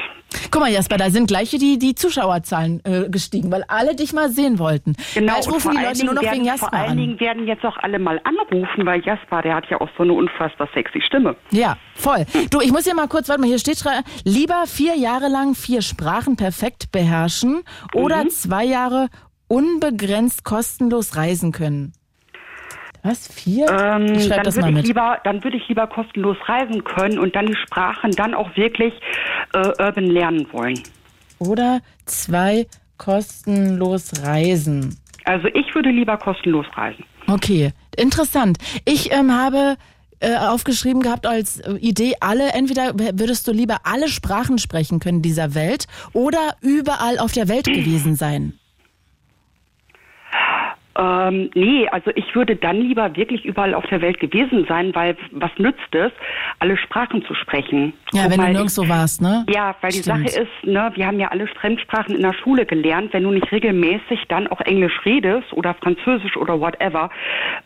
Guck 0.51 0.61
mal, 0.61 0.71
Jasper, 0.71 0.97
da 0.97 1.09
sind 1.09 1.27
gleich 1.27 1.49
die, 1.51 1.79
die 1.79 1.95
Zuschauerzahlen 1.95 2.81
äh, 2.85 3.09
gestiegen, 3.09 3.51
weil 3.51 3.63
alle 3.67 3.95
dich 3.95 4.13
mal 4.13 4.29
sehen 4.29 4.59
wollten. 4.59 4.95
Genau, 5.15 5.33
Bald 5.33 5.47
rufen 5.51 5.71
die 5.75 5.83
Leute 5.83 6.05
nur 6.05 6.13
noch 6.13 6.21
Dingen 6.21 6.33
wegen 6.33 6.45
werden, 6.45 6.57
Jasper 6.59 6.69
Vor 6.69 6.79
allen 6.79 6.91
an. 6.91 6.97
Dingen 6.97 7.19
werden 7.19 7.47
jetzt 7.47 7.63
auch 7.65 7.77
alle 7.77 7.97
mal 7.99 8.21
anrufen, 8.23 8.85
weil 8.85 9.01
Jasper, 9.03 9.41
der 9.41 9.55
hat 9.55 9.65
ja 9.71 9.81
auch 9.81 9.89
so 9.97 10.03
eine 10.03 10.13
unfassbar 10.13 10.67
sexy 10.73 11.01
Stimme. 11.01 11.35
Ja, 11.51 11.77
voll. 11.95 12.25
Du, 12.51 12.61
ich 12.61 12.71
muss 12.71 12.83
hier 12.83 12.95
mal 12.95 13.07
kurz, 13.07 13.27
warte 13.29 13.41
mal, 13.41 13.47
hier 13.47 13.59
steht 13.59 13.83
lieber 14.23 14.63
vier 14.67 14.95
Jahre 14.97 15.29
lang 15.29 15.55
vier 15.55 15.81
Sprachen 15.81 16.35
perfekt 16.35 16.91
beherrschen 16.91 17.61
oder 17.93 18.23
Mhm. 18.23 18.29
zwei 18.29 18.65
Jahre 18.65 19.07
unbegrenzt 19.47 20.43
kostenlos 20.43 21.15
reisen 21.15 21.51
können. 21.51 21.93
Was? 23.03 23.27
Vier? 23.27 23.67
Ähm, 23.69 24.13
ich 24.13 24.29
dann 24.29 24.43
das 24.43 24.57
ich 24.57 24.65
lieber, 24.65 25.19
dann 25.23 25.43
würde 25.43 25.57
ich 25.57 25.67
lieber 25.67 25.87
kostenlos 25.87 26.37
reisen 26.45 26.83
können 26.83 27.19
und 27.19 27.35
dann 27.35 27.45
die 27.45 27.55
Sprachen 27.55 28.11
dann 28.11 28.33
auch 28.33 28.55
wirklich 28.55 28.93
äh, 29.53 29.67
urban 29.81 30.05
lernen 30.05 30.47
wollen. 30.51 30.79
Oder 31.39 31.79
zwei 32.05 32.67
kostenlos 32.97 34.11
reisen? 34.23 34.97
Also 35.23 35.47
ich 35.47 35.73
würde 35.73 35.89
lieber 35.89 36.17
kostenlos 36.17 36.65
reisen. 36.75 37.05
Okay, 37.27 37.71
interessant. 37.95 38.57
Ich 38.85 39.13
ähm, 39.13 39.31
habe 39.31 39.77
äh, 40.19 40.35
aufgeschrieben 40.35 41.01
gehabt 41.01 41.25
als 41.25 41.59
äh, 41.59 41.73
Idee, 41.75 42.15
alle, 42.19 42.51
entweder 42.51 42.93
würdest 42.97 43.47
du 43.47 43.51
lieber 43.51 43.77
alle 43.83 44.09
Sprachen 44.09 44.57
sprechen 44.57 44.99
können 44.99 45.21
dieser 45.21 45.55
Welt 45.55 45.87
oder 46.13 46.55
überall 46.61 47.19
auf 47.19 47.31
der 47.31 47.47
Welt 47.47 47.65
gewesen 47.65 48.15
sein. 48.15 48.59
Ähm, 50.99 51.49
nee, 51.55 51.87
also 51.89 52.11
ich 52.15 52.35
würde 52.35 52.57
dann 52.57 52.81
lieber 52.81 53.15
wirklich 53.15 53.45
überall 53.45 53.73
auf 53.73 53.85
der 53.87 54.01
Welt 54.01 54.19
gewesen 54.19 54.65
sein, 54.67 54.93
weil 54.93 55.15
was 55.31 55.51
nützt 55.57 55.93
es, 55.95 56.11
alle 56.59 56.75
Sprachen 56.77 57.23
zu 57.25 57.33
sprechen? 57.35 57.93
Ja, 58.11 58.23
Guck 58.23 58.31
wenn 58.31 58.37
mal, 58.37 58.47
du 58.47 58.53
nirgendwo 58.53 58.89
warst, 58.89 59.21
ne? 59.21 59.45
Ja, 59.49 59.75
weil 59.79 59.91
die 59.91 59.99
Stimmt. 59.99 60.29
Sache 60.29 60.41
ist, 60.41 60.67
ne, 60.67 60.91
wir 60.95 61.07
haben 61.07 61.19
ja 61.19 61.29
alle 61.29 61.47
Fremdsprachen 61.47 62.15
in 62.15 62.21
der 62.21 62.33
Schule 62.33 62.65
gelernt. 62.65 63.13
Wenn 63.13 63.23
du 63.23 63.31
nicht 63.31 63.49
regelmäßig 63.51 64.25
dann 64.27 64.47
auch 64.47 64.59
Englisch 64.61 64.99
redest 65.05 65.53
oder 65.53 65.73
Französisch 65.75 66.35
oder 66.35 66.59
whatever, 66.59 67.09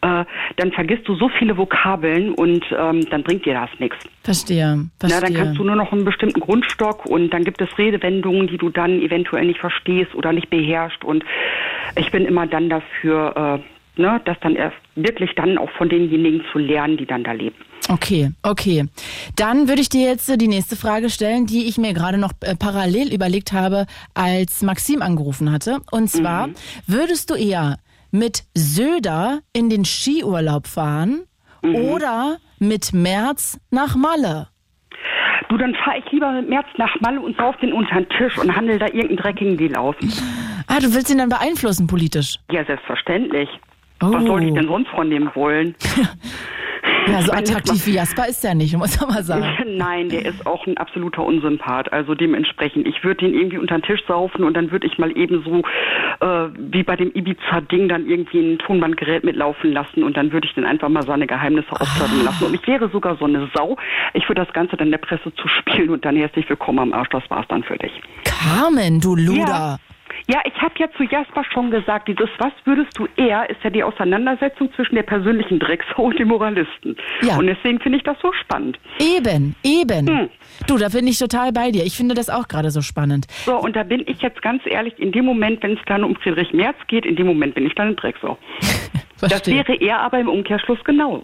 äh, 0.02 0.26
dann 0.58 0.72
vergisst 0.72 1.08
du 1.08 1.16
so 1.16 1.30
viele 1.30 1.58
Vokabeln 1.58 2.34
und 2.34 2.64
ähm, 2.78 3.10
dann 3.10 3.24
bringt 3.24 3.46
dir 3.46 3.56
das 3.56 3.70
nichts. 3.80 3.98
Verstehe, 4.24 4.78
Na, 5.02 5.10
verstehe. 5.10 5.22
dann 5.22 5.34
kannst 5.34 5.60
du 5.60 5.64
nur 5.64 5.76
noch 5.76 5.92
einen 5.92 6.06
bestimmten 6.06 6.40
Grundstock 6.40 7.06
und 7.08 7.32
dann 7.32 7.44
gibt 7.44 7.62
es 7.62 7.78
Redewendungen, 7.78 8.48
die 8.48 8.58
du 8.58 8.70
dann 8.70 9.02
eventuell 9.02 9.46
nicht 9.46 9.60
verstehst 9.60 10.14
oder 10.14 10.32
nicht 10.34 10.50
beherrschst. 10.50 11.04
Und 11.04 11.26
ich 11.96 12.12
bin 12.12 12.26
immer 12.26 12.48
dann 12.48 12.70
dafür, 12.70 13.23
äh, 13.30 13.60
ne, 14.02 14.22
das 14.26 14.38
dann 14.42 14.56
erst 14.56 14.78
wirklich 14.96 15.32
dann 15.36 15.58
auch 15.58 15.70
von 15.78 15.90
denjenigen 15.90 16.44
zu 16.52 16.60
lernen, 16.60 16.98
die 16.98 17.06
dann 17.06 17.24
da 17.24 17.32
leben. 17.32 17.56
Okay, 17.90 18.32
okay. 18.44 18.86
Dann 19.36 19.68
würde 19.68 19.82
ich 19.82 19.90
dir 19.90 20.08
jetzt 20.08 20.30
äh, 20.30 20.38
die 20.38 20.48
nächste 20.48 20.76
Frage 20.76 21.10
stellen, 21.10 21.46
die 21.46 21.68
ich 21.68 21.78
mir 21.78 21.94
gerade 21.94 22.18
noch 22.18 22.32
äh, 22.42 22.56
parallel 22.56 23.14
überlegt 23.14 23.52
habe, 23.52 23.86
als 24.14 24.62
Maxim 24.62 25.02
angerufen 25.02 25.52
hatte. 25.52 25.82
Und 25.92 26.10
zwar, 26.10 26.50
würdest 26.88 27.30
du 27.30 27.36
eher 27.36 27.78
mit 28.12 28.44
Söder 28.54 29.42
in 29.52 29.70
den 29.70 29.84
Skiurlaub 29.86 30.68
fahren 30.68 31.24
oder 31.62 32.38
mit 32.60 32.94
März 32.94 33.60
nach 33.70 33.96
Malle? 33.96 34.48
Du, 35.54 35.58
dann 35.60 35.76
fahre 35.76 36.00
ich 36.00 36.12
lieber 36.12 36.32
mit 36.32 36.50
März 36.50 36.66
nach 36.78 37.00
Malle 37.00 37.22
und 37.22 37.38
sauf 37.38 37.56
den 37.58 37.74
unter 37.74 37.94
den 37.94 38.10
Tisch 38.10 38.40
und 38.40 38.56
handel 38.56 38.80
da 38.80 38.88
irgendeinen 38.88 39.18
dreckigen 39.18 39.56
Deal 39.56 39.76
aus. 39.76 39.96
Ah, 40.66 40.80
du 40.80 40.92
willst 40.96 41.12
ihn 41.12 41.20
dann 41.20 41.30
beeinflussen 41.30 41.86
politisch? 41.86 42.40
Ja, 42.50 42.66
selbstverständlich. 42.66 43.48
Oh. 44.04 44.14
Was 44.14 44.26
soll 44.26 44.44
ich 44.44 44.54
denn 44.54 44.68
sonst 44.68 44.90
von 44.90 45.10
dem 45.10 45.30
wollen? 45.34 45.76
Ja, 47.08 47.22
so 47.22 47.32
attraktiv 47.32 47.86
wie 47.86 47.96
Jasper 47.96 48.28
ist 48.28 48.44
er 48.46 48.56
nicht, 48.56 48.76
muss 48.78 49.00
man 49.00 49.10
mal 49.10 49.24
sagen. 49.24 49.46
Nein, 49.78 50.10
der 50.10 50.26
ist 50.26 50.46
auch 50.46 50.66
ein 50.66 50.78
absoluter 50.78 51.24
Unsympath. 51.24 51.92
Also 51.92 52.16
dementsprechend, 52.16 52.88
ich 52.88 53.04
würde 53.04 53.26
ihn 53.26 53.34
irgendwie 53.34 53.58
unter 53.58 53.78
den 53.78 53.84
Tisch 53.84 54.02
saufen 54.08 54.44
und 54.44 54.56
dann 54.56 54.72
würde 54.72 54.88
ich 54.88 54.98
mal 54.98 55.16
eben 55.18 55.44
so 55.44 56.26
äh, 56.26 56.50
wie 56.58 56.84
bei 56.84 56.96
dem 56.96 57.12
Ibiza-Ding 57.14 57.90
dann 57.90 58.08
irgendwie 58.08 58.40
ein 58.40 58.60
Tonbandgerät 58.60 59.24
mitlaufen 59.24 59.74
lassen 59.74 60.04
und 60.04 60.16
dann 60.16 60.32
würde 60.32 60.48
ich 60.48 60.54
den 60.54 60.66
einfach 60.66 60.90
mal 60.90 61.04
seine 61.04 61.28
Geheimnisse 61.28 61.72
aufklappen 61.72 62.24
lassen. 62.24 62.46
Und 62.46 62.54
ich 62.56 62.66
wäre 62.68 62.90
sogar 62.90 63.18
so 63.18 63.26
eine 63.26 63.50
Sau. 63.54 63.78
Ich 64.14 64.28
würde 64.30 64.46
das 64.46 64.54
Ganze 64.54 64.78
dann 64.78 64.92
der 64.92 64.98
Presse 64.98 65.34
zuspielen 65.36 65.90
und 65.90 66.06
dann 66.06 66.16
herzlich 66.16 66.50
willkommen 66.50 66.80
am 66.80 66.94
Arsch. 66.94 67.10
Das 67.10 67.24
war's 67.30 67.46
dann 67.50 67.64
für 67.64 67.78
dich. 67.78 67.92
Carmen, 68.24 69.00
du 69.00 69.16
Luder. 69.16 69.48
Ja, 69.48 69.78
ich 70.28 70.62
habe 70.62 70.74
ja 70.78 70.88
zu 70.96 71.04
Jasper 71.04 71.44
schon 71.52 71.72
gesagt, 71.72 72.08
dieses 72.08 72.30
Was 72.38 72.54
würdest 72.66 72.98
du 72.98 73.08
eher, 73.18 73.50
ist 73.50 73.64
ja 73.64 73.70
die 73.70 73.84
Auseinandersetzung 73.84 74.74
zwischen 74.74 74.96
der 74.96 75.04
persönlichen 75.04 75.60
Drecksau 75.60 76.04
und 76.04 76.20
dem 76.20 76.30
Moralisten. 76.30 76.96
Ja. 77.22 77.38
Und 77.38 77.48
deswegen 77.48 77.80
finde 77.80 77.98
ich 77.98 78.04
das 78.04 78.18
so 78.22 78.32
spannend. 78.34 78.80
Eben, 79.00 79.56
eben. 79.64 80.08
Hm. 80.08 80.30
Du, 80.68 80.78
da 80.78 80.90
bin 80.90 81.08
ich 81.08 81.20
total 81.20 81.52
bei 81.52 81.72
dir. 81.72 81.84
Ich 81.84 81.98
finde 81.98 82.16
das 82.16 82.30
auch 82.30 82.48
gerade 82.48 82.72
so 82.72 82.82
spannend. 82.82 83.28
So, 83.46 83.58
und 83.58 83.76
da 83.76 83.84
bin 83.84 84.04
ich 84.08 84.22
jetzt 84.22 84.42
ganz 84.42 84.62
ehrlich, 84.66 84.98
in 85.00 85.12
dem 85.12 85.26
Moment, 85.26 85.62
wenn 85.64 85.74
es 85.74 85.84
dann 85.88 86.04
um 86.04 86.16
Friedrich 86.16 86.54
Merz 86.54 86.78
geht, 86.88 87.06
in 87.06 87.16
dem 87.16 87.28
Moment 87.28 87.56
bin 87.56 87.66
ich 87.66 87.76
dann 87.76 87.90
ein 87.90 87.96
Drecksau. 87.96 88.38
Das 89.30 89.48
wäre 89.48 89.76
er 89.76 90.02
aber 90.02 90.20
im 90.20 90.28
Umkehrschluss 90.28 90.84
genauso. 90.84 91.24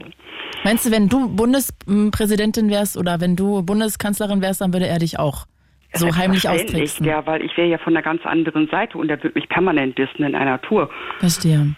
Meinst 0.63 0.85
du, 0.85 0.91
wenn 0.91 1.09
du 1.09 1.27
Bundespräsidentin 1.27 2.69
wärst 2.69 2.95
oder 2.95 3.19
wenn 3.19 3.35
du 3.35 3.61
Bundeskanzlerin 3.61 4.41
wärst, 4.41 4.61
dann 4.61 4.71
würde 4.71 4.87
er 4.87 4.99
dich 4.99 5.19
auch 5.19 5.47
so 5.93 6.15
heimlich 6.15 6.47
austricksen? 6.47 7.05
Ja, 7.05 7.25
weil 7.25 7.43
ich 7.43 7.55
wäre 7.57 7.67
ja 7.67 7.77
von 7.77 7.93
der 7.93 8.03
ganz 8.03 8.25
anderen 8.25 8.67
Seite 8.67 8.97
und 8.97 9.09
er 9.09 9.21
würde 9.23 9.37
mich 9.39 9.49
permanent 9.49 9.97
dissen 9.97 10.23
in 10.23 10.35
einer 10.35 10.61
Tour. 10.61 10.89
Verstehe. 11.19 11.73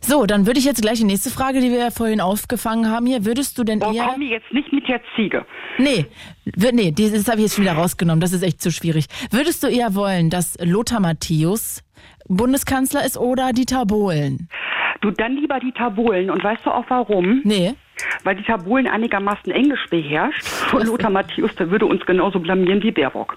So, 0.00 0.24
dann 0.24 0.46
würde 0.46 0.58
ich 0.58 0.64
jetzt 0.64 0.80
gleich 0.80 0.98
die 0.98 1.04
nächste 1.04 1.28
Frage, 1.30 1.60
die 1.60 1.70
wir 1.70 1.78
ja 1.78 1.90
vorhin 1.90 2.20
aufgefangen 2.20 2.90
haben 2.90 3.06
hier. 3.06 3.26
Würdest 3.26 3.58
du 3.58 3.64
denn 3.64 3.82
Oh, 3.82 3.92
eher... 3.92 4.08
komm 4.10 4.22
jetzt 4.22 4.50
nicht 4.52 4.72
mit 4.72 4.88
der 4.88 5.00
Ziege. 5.14 5.44
Nee, 5.78 6.06
nee, 6.72 6.92
das 6.92 7.28
habe 7.28 7.38
ich 7.38 7.44
jetzt 7.44 7.54
schon 7.56 7.64
wieder 7.64 7.74
rausgenommen. 7.74 8.20
Das 8.20 8.32
ist 8.32 8.42
echt 8.42 8.62
zu 8.62 8.70
schwierig. 8.72 9.06
Würdest 9.30 9.62
du 9.62 9.66
eher 9.68 9.94
wollen, 9.94 10.30
dass 10.30 10.56
Lothar 10.62 11.00
Matthäus 11.00 11.82
Bundeskanzler 12.28 13.04
ist 13.04 13.18
oder 13.18 13.52
Dieter 13.52 13.84
Bohlen? 13.84 14.48
Du, 15.02 15.10
dann 15.10 15.36
lieber 15.36 15.58
Dieter 15.60 15.90
Bohlen. 15.90 16.30
Und 16.30 16.42
weißt 16.42 16.64
du 16.64 16.70
auch 16.70 16.84
warum? 16.88 17.40
Nee. 17.44 17.74
Weil 18.24 18.36
Dieter 18.36 18.58
Bohlen 18.58 18.86
einigermaßen 18.86 19.52
Englisch 19.52 19.86
beherrscht. 19.90 20.44
Und 20.72 20.86
Lothar 20.86 21.10
Matthäus, 21.10 21.54
der 21.56 21.70
würde 21.70 21.86
uns 21.86 22.04
genauso 22.06 22.40
blamieren 22.40 22.82
wie 22.82 22.90
Baerbock. 22.90 23.36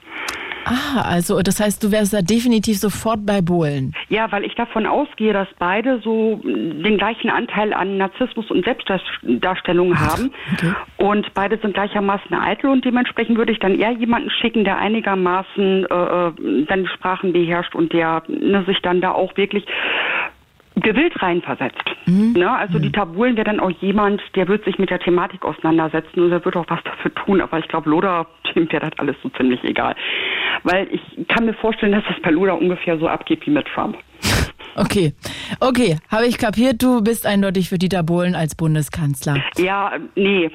Ah, 0.65 1.01
also 1.01 1.41
das 1.41 1.59
heißt, 1.59 1.83
du 1.83 1.91
wärst 1.91 2.13
da 2.13 2.21
definitiv 2.21 2.77
sofort 2.77 3.25
bei 3.25 3.41
Bohlen. 3.41 3.93
Ja, 4.09 4.31
weil 4.31 4.45
ich 4.45 4.55
davon 4.55 4.85
ausgehe, 4.85 5.33
dass 5.33 5.47
beide 5.59 5.99
so 6.03 6.39
den 6.43 6.97
gleichen 6.97 7.29
Anteil 7.29 7.73
an 7.73 7.97
Narzissmus 7.97 8.49
und 8.49 8.63
Selbstdarstellung 8.63 9.99
haben. 9.99 10.31
Und 10.97 11.33
beide 11.33 11.57
sind 11.57 11.73
gleichermaßen 11.73 12.33
eitel 12.33 12.69
und 12.69 12.85
dementsprechend 12.85 13.37
würde 13.37 13.51
ich 13.51 13.59
dann 13.59 13.77
eher 13.77 13.91
jemanden 13.91 14.29
schicken, 14.29 14.63
der 14.63 14.77
einigermaßen 14.77 15.85
äh, 15.85 15.93
äh, 15.93 16.65
dann 16.67 16.83
die 16.83 16.89
Sprachen 16.95 17.33
beherrscht 17.33 17.75
und 17.75 17.91
der 17.91 18.23
ne, 18.27 18.63
sich 18.65 18.81
dann 18.81 19.01
da 19.01 19.11
auch 19.11 19.35
wirklich 19.35 19.65
gewillt 20.75 21.21
reinversetzt. 21.21 21.83
Ne? 22.05 22.51
Also 22.51 22.79
die 22.79 22.91
Tabulen 22.91 23.35
wäre 23.35 23.45
dann 23.45 23.59
auch 23.59 23.71
jemand, 23.81 24.21
der 24.35 24.47
wird 24.47 24.65
sich 24.65 24.77
mit 24.77 24.89
der 24.89 24.99
Thematik 24.99 25.45
auseinandersetzen 25.45 26.19
und 26.21 26.29
der 26.31 26.43
wird 26.43 26.55
auch 26.55 26.65
was 26.67 26.83
dafür 26.83 27.13
tun. 27.13 27.41
Aber 27.41 27.59
ich 27.59 27.67
glaube, 27.67 27.89
Loda, 27.89 28.25
dem 28.55 28.71
wäre 28.71 28.89
das 28.89 28.99
alles 28.99 29.15
so 29.21 29.29
ziemlich 29.29 29.63
egal. 29.63 29.95
Weil 30.63 30.87
ich 30.91 31.27
kann 31.27 31.45
mir 31.45 31.53
vorstellen, 31.53 31.91
dass 31.91 32.03
das 32.07 32.19
bei 32.21 32.31
Loda 32.31 32.53
ungefähr 32.53 32.97
so 32.97 33.07
abgeht 33.07 33.45
wie 33.45 33.51
mit 33.51 33.67
Trump. 33.67 33.97
Okay, 34.75 35.13
okay, 35.59 35.99
habe 36.09 36.25
ich 36.25 36.39
kapiert. 36.39 36.81
Du 36.81 37.03
bist 37.03 37.27
eindeutig 37.27 37.69
für 37.69 37.77
Dieter 37.77 38.01
Bohlen 38.01 38.33
als 38.33 38.55
Bundeskanzler. 38.55 39.37
Ja, 39.57 39.91
nee. 40.15 40.49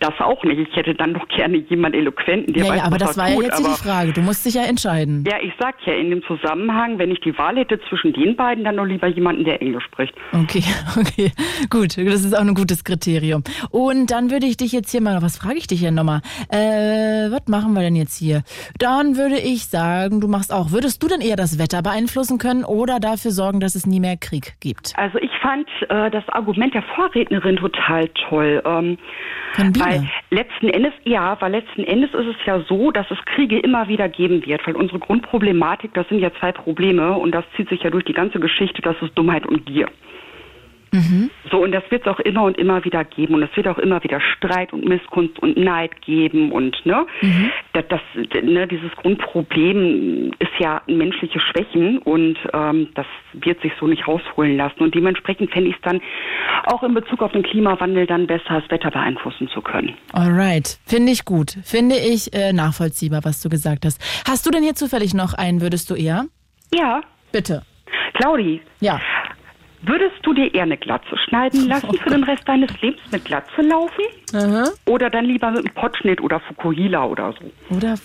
Das 0.00 0.14
auch 0.18 0.42
nicht. 0.44 0.58
Ich 0.58 0.76
hätte 0.76 0.94
dann 0.94 1.14
doch 1.14 1.26
gerne 1.28 1.56
jemand 1.56 1.94
Eloquenten, 1.94 2.52
der 2.52 2.64
ja, 2.64 2.70
weiß, 2.70 2.78
ja, 2.78 2.84
aber 2.84 2.98
das 2.98 3.16
war 3.16 3.28
ja 3.28 3.34
tut, 3.34 3.44
jetzt 3.44 3.58
hier 3.58 3.66
aber 3.66 3.74
die 3.76 3.82
Frage. 3.82 4.12
Du 4.12 4.20
musst 4.22 4.44
dich 4.44 4.54
ja 4.54 4.64
entscheiden. 4.64 5.24
Ja, 5.26 5.36
ich 5.40 5.52
sag 5.58 5.76
ja 5.86 5.94
in 5.94 6.10
dem 6.10 6.22
Zusammenhang, 6.24 6.98
wenn 6.98 7.10
ich 7.10 7.20
die 7.20 7.36
Wahl 7.38 7.56
hätte 7.56 7.80
zwischen 7.88 8.12
den 8.12 8.34
beiden, 8.34 8.64
dann 8.64 8.76
doch 8.76 8.84
lieber 8.84 9.06
jemanden, 9.06 9.44
der 9.44 9.62
Englisch 9.62 9.84
spricht. 9.84 10.14
Okay, 10.32 10.64
okay, 10.98 11.32
gut. 11.70 11.96
Das 11.96 12.24
ist 12.24 12.36
auch 12.36 12.40
ein 12.40 12.54
gutes 12.54 12.82
Kriterium. 12.82 13.44
Und 13.70 14.10
dann 14.10 14.30
würde 14.30 14.46
ich 14.46 14.56
dich 14.56 14.72
jetzt 14.72 14.90
hier 14.90 15.00
mal, 15.00 15.22
was 15.22 15.38
frage 15.38 15.58
ich 15.58 15.68
dich 15.68 15.80
hier 15.80 15.92
nochmal? 15.92 16.22
Äh, 16.48 17.30
was 17.30 17.46
machen 17.46 17.72
wir 17.74 17.82
denn 17.82 17.96
jetzt 17.96 18.18
hier? 18.18 18.42
Dann 18.78 19.16
würde 19.16 19.38
ich 19.38 19.66
sagen, 19.66 20.20
du 20.20 20.28
machst 20.28 20.52
auch, 20.52 20.72
würdest 20.72 21.02
du 21.02 21.08
denn 21.08 21.20
eher 21.20 21.36
das 21.36 21.58
Wetter 21.58 21.82
beeinflussen 21.82 22.38
können 22.38 22.64
oder 22.64 22.98
dafür 22.98 23.30
sorgen, 23.30 23.60
dass 23.60 23.74
es 23.74 23.86
nie 23.86 24.00
mehr 24.00 24.16
Krieg 24.16 24.54
gibt? 24.60 24.92
Also 24.96 25.18
ich 25.18 25.30
fand 25.40 25.68
äh, 25.88 26.10
das 26.10 26.28
Argument 26.30 26.74
der 26.74 26.82
Vorrednerin 26.94 27.56
total 27.56 28.08
toll. 28.28 28.62
Ähm, 28.64 28.98
Von 29.52 29.67
Biene. 29.72 29.84
weil 29.84 30.10
letzten 30.30 30.68
Endes, 30.68 30.92
ja, 31.04 31.36
weil 31.40 31.52
letzten 31.52 31.84
Endes 31.84 32.12
ist 32.14 32.26
es 32.26 32.46
ja 32.46 32.60
so, 32.60 32.90
dass 32.90 33.10
es 33.10 33.18
Kriege 33.24 33.58
immer 33.58 33.88
wieder 33.88 34.08
geben 34.08 34.44
wird. 34.46 34.66
Weil 34.66 34.76
unsere 34.76 34.98
Grundproblematik, 34.98 35.94
das 35.94 36.08
sind 36.08 36.20
ja 36.20 36.32
zwei 36.38 36.52
Probleme 36.52 37.14
und 37.14 37.32
das 37.32 37.44
zieht 37.56 37.68
sich 37.68 37.82
ja 37.82 37.90
durch 37.90 38.04
die 38.04 38.12
ganze 38.12 38.40
Geschichte, 38.40 38.82
das 38.82 38.96
ist 39.00 39.16
Dummheit 39.16 39.46
und 39.46 39.66
Gier. 39.66 39.88
So, 41.50 41.62
und 41.62 41.72
das 41.72 41.82
wird 41.90 42.02
es 42.02 42.08
auch 42.08 42.20
immer 42.20 42.42
und 42.44 42.56
immer 42.58 42.84
wieder 42.84 43.04
geben. 43.04 43.34
Und 43.34 43.42
es 43.42 43.56
wird 43.56 43.68
auch 43.68 43.78
immer 43.78 44.02
wieder 44.02 44.20
Streit 44.20 44.72
und 44.72 44.84
Missgunst 44.84 45.38
und 45.38 45.56
Neid 45.56 46.00
geben. 46.02 46.52
Und 46.52 46.76
ne, 46.84 47.06
das, 47.72 47.84
das, 47.88 48.00
ne, 48.42 48.66
dieses 48.66 48.90
Grundproblem 48.96 50.32
ist 50.38 50.52
ja 50.58 50.82
menschliche 50.86 51.40
Schwächen 51.40 51.98
und 51.98 52.36
ähm, 52.52 52.88
das 52.94 53.06
wird 53.32 53.60
sich 53.62 53.72
so 53.78 53.86
nicht 53.86 54.06
rausholen 54.06 54.56
lassen. 54.56 54.80
Und 54.80 54.94
dementsprechend 54.94 55.50
fände 55.52 55.70
ich 55.70 55.76
es 55.76 55.82
dann 55.82 56.00
auch 56.66 56.82
in 56.82 56.94
Bezug 56.94 57.22
auf 57.22 57.32
den 57.32 57.42
Klimawandel 57.42 58.06
dann 58.06 58.26
besser, 58.26 58.60
das 58.60 58.70
Wetter 58.70 58.90
beeinflussen 58.90 59.48
zu 59.48 59.60
können. 59.60 59.94
Alright, 60.12 60.78
finde 60.86 61.12
ich 61.12 61.24
gut. 61.24 61.56
Finde 61.64 61.96
ich 61.96 62.32
äh, 62.34 62.52
nachvollziehbar, 62.52 63.20
was 63.24 63.42
du 63.42 63.48
gesagt 63.48 63.84
hast. 63.84 64.00
Hast 64.28 64.46
du 64.46 64.50
denn 64.50 64.62
hier 64.62 64.74
zufällig 64.74 65.14
noch 65.14 65.34
einen, 65.34 65.60
würdest 65.60 65.90
du 65.90 65.94
eher? 65.94 66.26
Ja. 66.74 67.00
Bitte. 67.32 67.62
Claudi. 68.14 68.60
Ja. 68.80 69.00
Würdest 69.82 70.16
du 70.22 70.34
dir 70.34 70.52
eher 70.52 70.64
eine 70.64 70.76
Glatze 70.76 71.16
schneiden 71.28 71.68
lassen 71.68 71.94
für 71.94 72.10
den 72.10 72.24
Rest 72.24 72.48
deines 72.48 72.70
Lebens 72.80 73.00
mit 73.12 73.24
Glatze 73.24 73.62
laufen? 73.62 74.04
Oder 74.86 75.10
dann 75.10 75.24
lieber 75.24 75.50
mit 75.50 75.64
einem 75.64 75.74
Potschnitt 75.74 76.20
oder 76.20 76.40
Fukuhila 76.40 77.04
oder 77.04 77.32
so? 77.32 77.74
Oder 77.76 77.96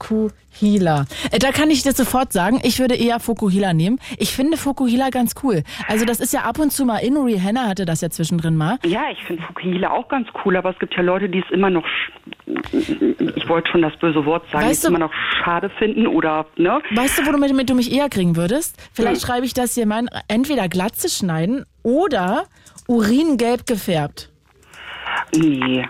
Fukuhila. 0.00 1.06
Äh, 1.30 1.38
da 1.38 1.50
kann 1.52 1.70
ich 1.70 1.82
dir 1.82 1.92
sofort 1.92 2.32
sagen, 2.32 2.60
ich 2.62 2.78
würde 2.78 2.94
eher 2.94 3.20
Fukuhila 3.20 3.72
nehmen. 3.72 3.98
Ich 4.18 4.34
finde 4.34 4.56
Fukuhila 4.56 5.10
ganz 5.10 5.34
cool. 5.42 5.62
Also 5.88 6.04
das 6.04 6.20
ist 6.20 6.32
ja 6.32 6.42
ab 6.42 6.58
und 6.58 6.72
zu 6.72 6.84
mal 6.84 6.98
in. 6.98 7.16
Rihanna 7.16 7.66
hatte 7.66 7.84
das 7.84 8.00
ja 8.00 8.10
zwischendrin 8.10 8.56
mal. 8.56 8.78
Ja, 8.84 9.06
ich 9.12 9.22
finde 9.24 9.42
Fukuhila 9.42 9.90
auch 9.90 10.08
ganz 10.08 10.28
cool, 10.44 10.56
aber 10.56 10.70
es 10.70 10.78
gibt 10.78 10.94
ja 10.94 11.02
Leute, 11.02 11.28
die 11.28 11.40
es 11.40 11.50
immer 11.50 11.70
noch 11.70 11.84
ich 12.46 13.48
wollte 13.48 13.70
schon 13.70 13.82
das 13.82 13.94
böse 13.98 14.24
Wort 14.24 14.48
sagen, 14.50 14.66
Weißt 14.66 14.84
du- 14.84 14.88
immer 14.88 14.98
noch 15.00 15.12
schade 15.44 15.68
finden 15.78 16.06
oder, 16.06 16.46
ne? 16.56 16.80
Weißt 16.94 17.18
du, 17.18 17.26
wo 17.26 17.32
du, 17.32 17.38
mit, 17.38 17.54
mit 17.54 17.68
du 17.68 17.74
mich 17.74 17.92
eher 17.92 18.08
kriegen 18.08 18.36
würdest? 18.36 18.76
Vielleicht 18.92 19.22
schreibe 19.22 19.44
ich 19.46 19.54
das 19.54 19.74
hier 19.74 19.86
mal. 19.86 20.06
Entweder 20.28 20.68
Glatze 20.68 21.08
schneiden 21.08 21.64
oder 21.82 22.44
Uringelb 22.86 23.66
gefärbt. 23.66 24.30
Nee. 25.34 25.86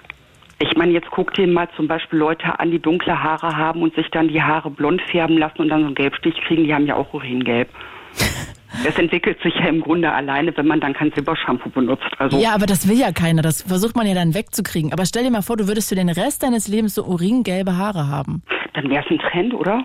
Ich 0.61 0.77
meine, 0.77 0.93
jetzt 0.93 1.09
guck 1.11 1.35
dir 1.35 1.47
mal 1.47 1.69
zum 1.77 1.87
Beispiel 1.87 2.19
Leute 2.19 2.59
an, 2.59 2.71
die 2.71 2.81
dunkle 2.81 3.23
Haare 3.23 3.57
haben 3.57 3.83
und 3.83 3.95
sich 3.95 4.09
dann 4.11 4.29
die 4.29 4.43
Haare 4.43 4.71
blond 4.71 5.01
färben 5.03 5.39
lassen 5.39 5.61
und 5.61 5.69
dann 5.69 5.81
so 5.81 5.87
einen 5.87 5.95
Gelbstich 5.95 6.35
kriegen, 6.47 6.65
die 6.65 6.75
haben 6.75 6.87
ja 6.87 6.97
auch 6.97 7.13
Uringelb. 7.15 7.69
Es 8.87 8.97
entwickelt 8.97 9.41
sich 9.43 9.55
ja 9.55 9.67
im 9.67 9.81
Grunde 9.81 10.13
alleine, 10.13 10.55
wenn 10.57 10.67
man 10.67 10.79
dann 10.79 10.93
kein 10.93 11.11
Silbershampoo 11.13 11.71
benutzt. 11.71 12.05
Also 12.19 12.39
Ja, 12.39 12.55
aber 12.55 12.67
das 12.67 12.87
will 12.87 12.99
ja 12.99 13.13
keiner. 13.13 13.41
Das 13.41 13.63
versucht 13.63 13.97
man 13.97 14.07
ja 14.07 14.15
dann 14.15 14.35
wegzukriegen. 14.35 14.93
Aber 14.93 15.07
stell 15.07 15.25
dir 15.25 15.31
mal 15.31 15.41
vor, 15.43 15.57
du 15.57 15.67
würdest 15.69 15.89
für 15.89 15.95
den 15.95 16.11
Rest 16.11 16.43
deines 16.43 16.69
Lebens 16.69 16.95
so 16.95 17.05
uringelbe 17.05 17.77
Haare 17.77 18.09
haben. 18.09 18.43
dann 18.75 18.91
wäre 18.91 19.03
es 19.03 19.11
ein 19.11 19.19
Trend, 19.19 19.55
oder? 19.55 19.85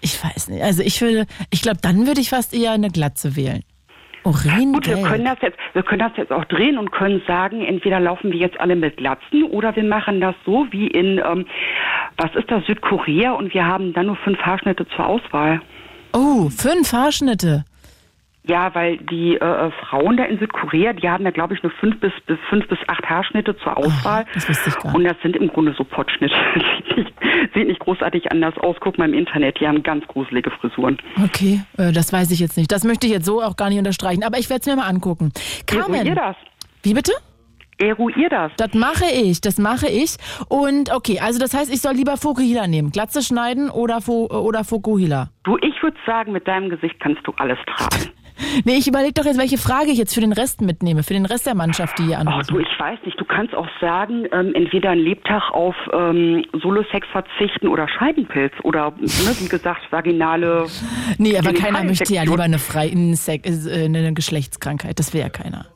Ich 0.00 0.24
weiß 0.24 0.48
nicht. 0.48 0.62
Also 0.62 0.82
ich 0.82 1.00
würde, 1.00 1.26
ich 1.50 1.62
glaube, 1.62 1.78
dann 1.82 2.06
würde 2.06 2.20
ich 2.20 2.30
fast 2.30 2.54
eher 2.54 2.72
eine 2.72 2.88
Glatze 2.88 3.36
wählen. 3.36 3.62
Gut, 4.72 4.86
wir 4.86 5.02
können 5.02 5.24
das 5.24 5.38
jetzt, 5.42 5.58
wir 5.74 5.82
können 5.82 5.98
das 6.00 6.12
jetzt 6.16 6.32
auch 6.32 6.44
drehen 6.46 6.78
und 6.78 6.90
können 6.90 7.22
sagen, 7.26 7.62
entweder 7.62 8.00
laufen 8.00 8.32
wir 8.32 8.38
jetzt 8.38 8.58
alle 8.58 8.74
mit 8.74 8.96
Glatzen 8.96 9.44
oder 9.44 9.76
wir 9.76 9.84
machen 9.84 10.20
das 10.20 10.34
so 10.46 10.66
wie 10.70 10.86
in, 10.86 11.18
ähm, 11.18 11.46
was 12.16 12.34
ist 12.34 12.50
das, 12.50 12.64
Südkorea 12.66 13.32
und 13.32 13.52
wir 13.52 13.66
haben 13.66 13.92
dann 13.92 14.06
nur 14.06 14.16
fünf 14.16 14.38
Haarschnitte 14.38 14.86
zur 14.88 15.06
Auswahl. 15.06 15.60
Oh, 16.14 16.48
fünf 16.48 16.92
Haarschnitte. 16.92 17.64
Ja, 18.46 18.74
weil 18.74 18.98
die 18.98 19.36
äh, 19.36 19.38
äh, 19.38 19.70
Frauen 19.70 20.18
da 20.18 20.24
in 20.24 20.38
Südkorea, 20.38 20.92
die 20.92 21.08
haben 21.08 21.24
ja, 21.24 21.30
glaube 21.30 21.54
ich, 21.54 21.62
nur 21.62 21.72
fünf 21.72 21.98
bis, 22.00 22.12
bis 22.26 22.38
fünf 22.50 22.68
bis 22.68 22.78
acht 22.88 23.08
Haarschnitte 23.08 23.56
zur 23.56 23.74
Auswahl. 23.74 24.26
das 24.34 24.46
wusste 24.46 24.68
ich 24.68 24.78
gar 24.78 24.94
Und 24.94 25.04
das 25.04 25.16
sind 25.22 25.34
im 25.36 25.48
Grunde 25.48 25.74
so 25.76 25.82
Potschnitte. 25.82 26.34
sieht, 26.54 26.96
nicht, 26.98 27.14
sieht 27.54 27.68
nicht 27.68 27.80
großartig 27.80 28.30
anders 28.32 28.54
aus. 28.58 28.76
Guck 28.80 28.98
mal 28.98 29.08
im 29.08 29.14
Internet, 29.14 29.60
die 29.60 29.66
haben 29.66 29.82
ganz 29.82 30.06
gruselige 30.08 30.50
Frisuren. 30.50 30.98
Okay, 31.24 31.60
äh, 31.78 31.90
das 31.90 32.12
weiß 32.12 32.30
ich 32.32 32.40
jetzt 32.40 32.58
nicht. 32.58 32.70
Das 32.70 32.84
möchte 32.84 33.06
ich 33.06 33.14
jetzt 33.14 33.24
so 33.24 33.42
auch 33.42 33.56
gar 33.56 33.70
nicht 33.70 33.78
unterstreichen. 33.78 34.22
Aber 34.22 34.36
ich 34.36 34.50
werde 34.50 34.60
es 34.60 34.66
mir 34.66 34.76
mal 34.76 34.88
angucken. 34.88 35.32
Carmen. 35.66 35.94
Eruier 35.94 36.14
das. 36.14 36.36
Wie 36.82 36.92
bitte? 36.92 37.12
Eruier 37.78 38.28
das. 38.28 38.52
Das 38.58 38.74
mache 38.74 39.06
ich, 39.06 39.40
das 39.40 39.58
mache 39.58 39.88
ich. 39.88 40.16
Und 40.48 40.92
okay, 40.92 41.18
also 41.18 41.38
das 41.38 41.54
heißt, 41.54 41.72
ich 41.72 41.80
soll 41.80 41.94
lieber 41.94 42.18
Fokuhila 42.18 42.66
nehmen. 42.66 42.90
Glatze 42.90 43.22
schneiden 43.22 43.70
oder, 43.70 44.02
Fo 44.02 44.26
oder 44.26 44.64
Fokuhila? 44.64 45.30
Du, 45.44 45.56
ich 45.56 45.82
würde 45.82 45.96
sagen, 46.06 46.32
mit 46.32 46.46
deinem 46.46 46.68
Gesicht 46.68 47.00
kannst 47.00 47.26
du 47.26 47.32
alles 47.38 47.58
tragen. 47.66 48.10
Nee, 48.64 48.76
ich 48.78 48.88
überlege 48.88 49.12
doch 49.14 49.24
jetzt, 49.24 49.38
welche 49.38 49.58
Frage 49.58 49.90
ich 49.90 49.98
jetzt 49.98 50.14
für 50.14 50.20
den 50.20 50.32
Rest 50.32 50.60
mitnehme, 50.60 51.02
für 51.02 51.14
den 51.14 51.26
Rest 51.26 51.46
der 51.46 51.54
Mannschaft, 51.54 51.98
die 51.98 52.04
hier 52.04 52.16
Ach 52.16 52.26
anrufen. 52.26 52.54
du, 52.54 52.58
ich 52.60 52.78
weiß 52.80 52.98
nicht. 53.04 53.18
Du 53.20 53.24
kannst 53.24 53.54
auch 53.54 53.68
sagen, 53.80 54.26
ähm, 54.32 54.52
entweder 54.54 54.90
ein 54.90 54.98
Lebtag 54.98 55.50
auf 55.52 55.74
ähm, 55.92 56.44
Solosex 56.60 57.06
verzichten 57.12 57.68
oder 57.68 57.88
Scheidenpilz 57.88 58.52
oder, 58.62 58.90
ne, 58.98 59.36
wie 59.40 59.48
gesagt, 59.48 59.80
vaginale. 59.90 60.66
Nee, 61.18 61.38
aber 61.38 61.52
keiner 61.52 61.84
möchte 61.84 62.12
ja 62.12 62.22
lieber 62.22 62.42
eine, 62.42 62.58
frei, 62.58 62.90
eine, 62.90 63.14
Sek- 63.14 63.46
äh, 63.46 63.84
eine 63.84 64.12
Geschlechtskrankheit. 64.14 64.98
Das 64.98 65.12
will 65.14 65.20
ja 65.20 65.28
keiner. 65.28 65.66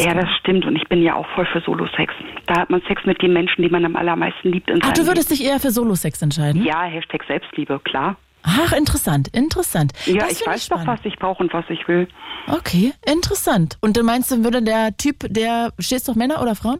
Ja, 0.00 0.14
das 0.14 0.28
stimmt. 0.40 0.64
Und 0.64 0.76
ich 0.76 0.88
bin 0.88 1.02
ja 1.02 1.14
auch 1.14 1.26
voll 1.34 1.44
für 1.46 1.60
Solosex. 1.60 2.14
Da 2.46 2.60
hat 2.60 2.70
man 2.70 2.80
Sex 2.86 3.04
mit 3.04 3.20
den 3.20 3.32
Menschen, 3.32 3.62
die 3.62 3.68
man 3.68 3.84
am 3.84 3.96
allermeisten 3.96 4.52
liebt. 4.52 4.70
In 4.70 4.78
Ach, 4.82 4.92
du 4.92 5.06
würdest 5.06 5.30
dich 5.30 5.44
eher 5.44 5.58
für 5.58 5.70
Solosex 5.70 6.22
entscheiden? 6.22 6.62
Leben. 6.62 6.66
Ja, 6.74 6.82
Hashtag 6.84 7.24
Selbstliebe, 7.26 7.80
klar. 7.80 8.16
Ach, 8.42 8.72
interessant, 8.72 9.28
interessant. 9.28 9.92
Ja, 10.06 10.20
das 10.20 10.40
ich 10.40 10.46
weiß 10.46 10.68
doch, 10.68 10.86
was 10.86 11.00
ich 11.04 11.16
brauche 11.18 11.42
und 11.42 11.52
was 11.52 11.64
ich 11.68 11.86
will. 11.88 12.08
Okay, 12.46 12.92
interessant. 13.06 13.76
Und 13.80 13.96
du 13.96 14.02
meinst, 14.02 14.30
du 14.30 14.44
würde 14.44 14.62
der 14.62 14.96
Typ, 14.96 15.26
der, 15.28 15.72
stehst 15.78 16.08
du 16.08 16.12
auf 16.12 16.16
Männer 16.16 16.40
oder 16.40 16.54
Frauen? 16.54 16.78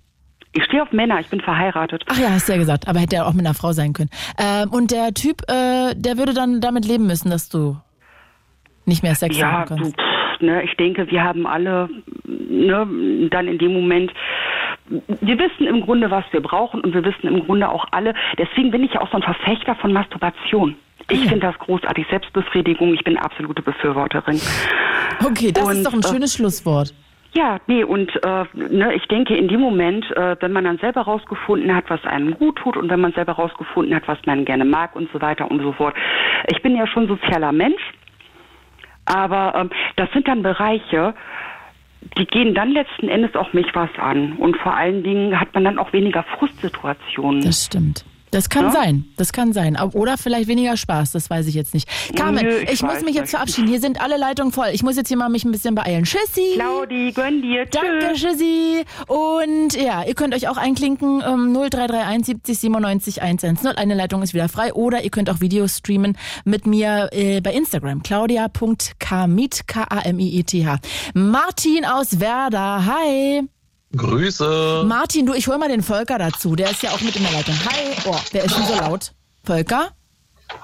Ich 0.52 0.64
stehe 0.64 0.82
auf 0.82 0.92
Männer, 0.92 1.20
ich 1.20 1.28
bin 1.28 1.40
verheiratet. 1.40 2.04
Ach 2.08 2.18
ja, 2.18 2.30
hast 2.30 2.48
du 2.48 2.52
ja 2.52 2.58
gesagt, 2.58 2.88
aber 2.88 3.00
hätte 3.00 3.16
ja 3.16 3.26
auch 3.26 3.34
mit 3.34 3.44
einer 3.44 3.54
Frau 3.54 3.72
sein 3.72 3.92
können. 3.92 4.10
Ähm, 4.38 4.70
und 4.70 4.90
der 4.90 5.12
Typ, 5.12 5.42
äh, 5.48 5.94
der 5.94 6.16
würde 6.16 6.32
dann 6.32 6.60
damit 6.60 6.86
leben 6.86 7.06
müssen, 7.06 7.30
dass 7.30 7.48
du 7.48 7.76
nicht 8.86 9.02
mehr 9.02 9.14
Sex 9.14 9.36
ja, 9.36 9.52
haben 9.52 9.76
du, 9.76 9.82
kannst. 9.82 9.96
pff, 9.96 10.40
ne, 10.40 10.62
ich 10.64 10.74
denke, 10.76 11.10
wir 11.10 11.22
haben 11.22 11.46
alle 11.46 11.90
ne, 12.24 13.28
dann 13.30 13.46
in 13.46 13.58
dem 13.58 13.74
Moment, 13.74 14.10
wir 14.88 15.38
wissen 15.38 15.66
im 15.66 15.82
Grunde, 15.82 16.10
was 16.10 16.24
wir 16.30 16.40
brauchen 16.40 16.80
und 16.80 16.94
wir 16.94 17.04
wissen 17.04 17.28
im 17.28 17.44
Grunde 17.44 17.68
auch 17.68 17.84
alle, 17.90 18.14
deswegen 18.38 18.70
bin 18.70 18.84
ich 18.84 18.94
ja 18.94 19.02
auch 19.02 19.10
so 19.10 19.16
ein 19.16 19.22
Verfechter 19.22 19.74
von 19.76 19.92
Masturbation. 19.92 20.76
Ich 21.10 21.20
finde 21.20 21.40
das 21.40 21.58
großartig, 21.58 22.06
Selbstbefriedigung, 22.10 22.92
ich 22.92 23.02
bin 23.02 23.16
absolute 23.16 23.62
Befürworterin. 23.62 24.40
Okay, 25.24 25.52
das 25.52 25.70
ist 25.70 25.76
Und, 25.78 25.84
doch 25.84 25.92
ein 25.94 26.00
äh, 26.00 26.08
schönes 26.08 26.34
Schlusswort. 26.34 26.92
Ja, 27.32 27.58
nee, 27.66 27.84
und 27.84 28.10
äh, 28.24 28.44
ne, 28.54 28.94
ich 28.94 29.06
denke, 29.06 29.36
in 29.36 29.48
dem 29.48 29.60
Moment, 29.60 30.10
äh, 30.16 30.36
wenn 30.40 30.52
man 30.52 30.64
dann 30.64 30.78
selber 30.78 31.02
rausgefunden 31.02 31.74
hat, 31.74 31.84
was 31.88 32.02
einem 32.04 32.34
gut 32.34 32.56
tut 32.56 32.76
und 32.76 32.90
wenn 32.90 33.00
man 33.00 33.12
selber 33.12 33.32
rausgefunden 33.32 33.94
hat, 33.94 34.08
was 34.08 34.18
man 34.26 34.44
gerne 34.44 34.64
mag 34.64 34.96
und 34.96 35.10
so 35.12 35.20
weiter 35.20 35.50
und 35.50 35.60
so 35.62 35.72
fort. 35.72 35.94
Ich 36.48 36.62
bin 36.62 36.74
ja 36.74 36.86
schon 36.86 37.06
sozialer 37.06 37.52
Mensch, 37.52 37.82
aber 39.04 39.54
ähm, 39.56 39.70
das 39.96 40.10
sind 40.12 40.26
dann 40.26 40.42
Bereiche, 40.42 41.14
die 42.16 42.26
gehen 42.26 42.54
dann 42.54 42.70
letzten 42.70 43.08
Endes 43.08 43.34
auch 43.34 43.52
mich 43.52 43.66
was 43.74 43.90
an. 43.98 44.32
Und 44.34 44.56
vor 44.56 44.74
allen 44.74 45.02
Dingen 45.02 45.38
hat 45.38 45.52
man 45.54 45.64
dann 45.64 45.78
auch 45.78 45.92
weniger 45.92 46.24
Frustsituationen. 46.38 47.42
Das 47.42 47.66
stimmt. 47.66 48.04
Das 48.30 48.48
kann 48.48 48.66
Ja? 48.66 48.72
sein, 48.72 49.04
das 49.16 49.32
kann 49.32 49.52
sein. 49.52 49.76
Oder 49.94 50.18
vielleicht 50.18 50.48
weniger 50.48 50.76
Spaß, 50.76 51.12
das 51.12 51.30
weiß 51.30 51.46
ich 51.46 51.54
jetzt 51.54 51.74
nicht. 51.74 51.88
Carmen, 52.16 52.44
Nö, 52.44 52.56
ich, 52.58 52.70
ich 52.70 52.82
muss 52.82 53.00
mich 53.02 53.14
jetzt 53.14 53.22
nicht. 53.22 53.30
verabschieden. 53.30 53.68
Hier 53.68 53.80
sind 53.80 54.00
alle 54.00 54.16
Leitungen 54.16 54.52
voll. 54.52 54.68
Ich 54.72 54.82
muss 54.82 54.96
jetzt 54.96 55.08
hier 55.08 55.16
mal 55.16 55.28
mich 55.28 55.44
ein 55.44 55.50
bisschen 55.52 55.74
beeilen. 55.74 56.04
Tschüssi. 56.04 56.52
Claudi, 56.54 57.12
gönn 57.12 57.42
dir. 57.42 57.66
Danke, 57.66 58.12
tschüssi. 58.14 58.84
Und 59.06 59.74
ja, 59.80 60.02
ihr 60.04 60.14
könnt 60.14 60.34
euch 60.34 60.48
auch 60.48 60.56
einklinken. 60.56 61.22
Ähm, 61.26 61.52
0331 61.54 62.26
70 62.26 62.58
97 62.58 63.22
110. 63.22 63.66
Eine 63.76 63.94
Leitung 63.94 64.22
ist 64.22 64.34
wieder 64.34 64.48
frei. 64.48 64.72
Oder 64.74 65.04
ihr 65.04 65.10
könnt 65.10 65.30
auch 65.30 65.40
Videos 65.40 65.78
streamen 65.78 66.16
mit 66.44 66.66
mir 66.66 67.08
äh, 67.12 67.40
bei 67.40 67.52
Instagram. 67.52 68.02
Claudia.kamiet, 68.02 69.66
K-A-M-I-E-T-H. 69.66 70.78
Martin 71.14 71.84
aus 71.84 72.20
Werder. 72.20 72.84
Hi. 72.86 73.42
Grüße. 73.96 74.84
Martin, 74.86 75.26
du, 75.26 75.32
ich 75.34 75.48
hol 75.48 75.56
mal 75.58 75.68
den 75.68 75.82
Volker 75.82 76.18
dazu. 76.18 76.54
Der 76.56 76.70
ist 76.70 76.82
ja 76.82 76.90
auch 76.90 77.00
mit 77.00 77.16
in 77.16 77.22
der 77.22 77.32
Leitung. 77.32 77.54
Hi. 77.64 77.94
Oh, 78.06 78.16
wer 78.32 78.44
ist 78.44 78.56
denn 78.56 78.64
so 78.66 78.74
laut? 78.74 79.12
Volker? 79.44 79.88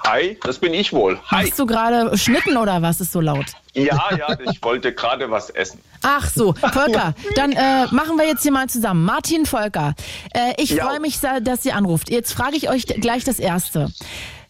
Hi, 0.05 0.37
das 0.43 0.57
bin 0.59 0.73
ich 0.73 0.93
wohl. 0.93 1.19
Hi. 1.29 1.45
Machst 1.45 1.59
du 1.59 1.65
gerade 1.65 2.17
Schnitten 2.17 2.57
oder 2.57 2.81
was 2.81 3.01
ist 3.01 3.11
so 3.11 3.21
laut? 3.21 3.45
Ja, 3.73 3.99
ja, 4.17 4.37
ich 4.51 4.61
wollte 4.63 4.93
gerade 4.93 5.29
was 5.29 5.49
essen. 5.49 5.79
Ach 6.01 6.27
so, 6.29 6.53
Volker, 6.53 7.13
dann 7.35 7.51
äh, 7.51 7.85
machen 7.91 8.17
wir 8.17 8.25
jetzt 8.27 8.43
hier 8.43 8.51
mal 8.51 8.67
zusammen. 8.67 9.03
Martin 9.05 9.45
Volker, 9.45 9.93
äh, 10.33 10.53
ich 10.57 10.71
Ja. 10.71 10.85
freue 10.87 10.99
mich, 10.99 11.17
sehr, 11.19 11.39
dass 11.41 11.65
ihr 11.65 11.75
anruft. 11.75 12.09
Jetzt 12.09 12.33
frage 12.33 12.55
ich 12.55 12.69
euch 12.69 12.85
gleich 12.87 13.23
das 13.25 13.37
Erste. 13.39 13.91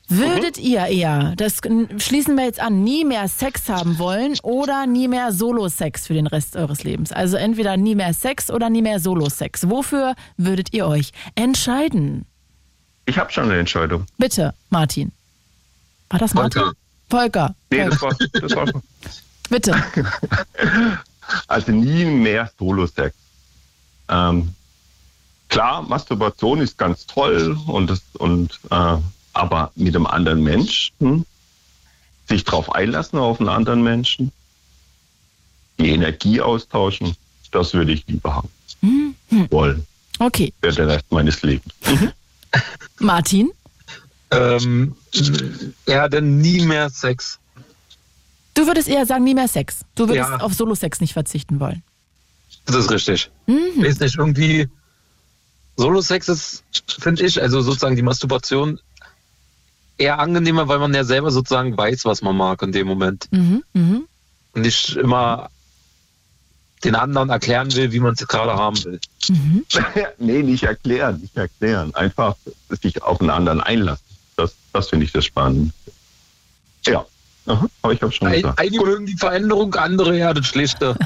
Würdet 0.07 0.57
ihr 0.57 0.85
eher, 0.85 1.33
das 1.35 1.61
schließen 1.97 2.35
wir 2.35 2.45
jetzt 2.45 2.59
an, 2.59 2.83
nie 2.83 3.05
mehr 3.05 3.27
Sex 3.27 3.69
haben 3.69 3.97
wollen 3.97 4.37
oder 4.43 4.85
nie 4.85 5.07
mehr 5.07 5.31
Solo-Sex 5.31 6.07
für 6.07 6.13
den 6.13 6.27
Rest 6.27 6.55
eures 6.55 6.83
Lebens? 6.83 7.11
Also 7.11 7.37
entweder 7.37 7.75
nie 7.75 7.95
mehr 7.95 8.13
Sex 8.13 8.51
oder 8.51 8.69
nie 8.69 8.83
mehr 8.83 8.99
Solo-Sex. 8.99 9.69
Wofür 9.69 10.15
würdet 10.37 10.73
ihr 10.73 10.85
euch 10.85 11.11
entscheiden? 11.33 12.25
Ich 13.07 13.17
habe 13.17 13.31
schon 13.31 13.45
eine 13.45 13.59
Entscheidung. 13.59 14.05
Bitte, 14.17 14.53
Martin. 14.69 15.11
War 16.09 16.19
das 16.19 16.33
Martin? 16.33 16.63
Volker. 17.09 17.55
Nee, 17.71 17.85
das 17.85 18.01
war, 18.01 18.15
das 18.33 18.55
war 18.55 18.65
Bitte. 19.49 19.75
also 21.47 21.71
nie 21.71 22.05
mehr 22.05 22.51
Solo-Sex. 22.57 23.15
Ähm, 24.09 24.53
klar, 25.49 25.81
Masturbation 25.83 26.61
ist 26.61 26.77
ganz 26.77 27.05
toll 27.05 27.57
und 27.67 27.89
das, 27.89 28.01
und 28.19 28.59
äh, 28.69 28.97
aber 29.35 29.71
mit 29.75 29.95
einem 29.95 30.05
anderen 30.07 30.41
Menschen 30.43 31.25
sich 32.27 32.43
drauf 32.43 32.71
einlassen 32.73 33.19
auf 33.19 33.39
einen 33.39 33.49
anderen 33.49 33.83
Menschen, 33.83 34.31
die 35.77 35.89
Energie 35.89 36.41
austauschen, 36.41 37.15
das 37.51 37.73
würde 37.73 37.91
ich 37.93 38.05
lieber 38.07 38.35
haben 38.35 38.49
Hm, 38.81 39.15
wollen 39.51 39.85
Okay. 40.19 40.53
für 40.61 40.71
den 40.71 40.89
Rest 40.89 41.05
meines 41.11 41.41
Lebens. 41.41 41.73
Martin? 42.99 43.51
Ähm, 44.31 44.95
ja, 45.87 46.07
dann 46.07 46.37
nie 46.39 46.61
mehr 46.65 46.89
Sex. 46.89 47.37
Du 48.53 48.65
würdest 48.65 48.87
eher 48.87 49.05
sagen, 49.05 49.23
nie 49.23 49.33
mehr 49.33 49.47
Sex. 49.47 49.81
Du 49.95 50.07
würdest 50.07 50.29
Ja. 50.29 50.37
auf 50.39 50.53
Solo-Sex 50.53 51.01
nicht 51.01 51.13
verzichten 51.13 51.59
wollen. 51.59 51.83
Das 52.65 52.75
ist 52.77 52.89
richtig. 52.91 53.29
Mhm. 53.47 53.83
Weiß 53.83 53.99
nicht, 53.99 54.15
irgendwie 54.17 54.67
Solo-Sex 55.77 56.29
ist, 56.29 56.63
finde 56.99 57.25
ich, 57.25 57.41
also 57.41 57.61
sozusagen 57.61 57.95
die 57.97 58.01
Masturbation 58.01 58.79
eher 59.97 60.19
angenehmer, 60.19 60.67
weil 60.67 60.79
man 60.79 60.93
ja 60.93 61.03
selber 61.03 61.31
sozusagen 61.31 61.77
weiß, 61.77 62.05
was 62.05 62.21
man 62.21 62.35
mag 62.35 62.61
in 62.61 62.71
dem 62.71 62.87
Moment. 62.87 63.27
Mhm. 63.31 63.63
Mhm. 63.73 64.07
Und 64.53 64.61
nicht 64.61 64.95
immer 64.95 65.49
den 66.83 66.95
anderen 66.95 67.29
erklären 67.29 67.73
will, 67.75 67.91
wie 67.91 67.99
man 67.99 68.13
es 68.13 68.27
gerade 68.27 68.53
haben 68.53 68.83
will. 68.83 68.99
nee, 70.19 70.43
nicht 70.43 70.63
erklären, 70.63 71.19
nicht 71.19 71.35
erklären. 71.35 71.93
Einfach 71.95 72.35
sich 72.69 73.01
auf 73.01 73.19
einen 73.19 73.29
anderen 73.29 73.61
einlassen. 73.61 74.05
Das, 74.35 74.55
das 74.71 74.89
finde 74.89 75.05
ich 75.05 75.11
das 75.11 75.25
Spannende. 75.25 75.71
Ja. 76.85 77.05
Aha, 77.47 77.67
aber 77.83 77.93
ich 77.93 78.01
habe 78.01 78.11
schon 78.11 78.27
Ein, 78.27 78.41
gesagt. 78.41 78.59
einige 78.59 78.83
mögen 78.83 79.05
die 79.05 79.15
Veränderung, 79.15 79.73
andere 79.75 80.17
ja 80.17 80.33
das 80.33 80.47
Schlechte. 80.47 80.95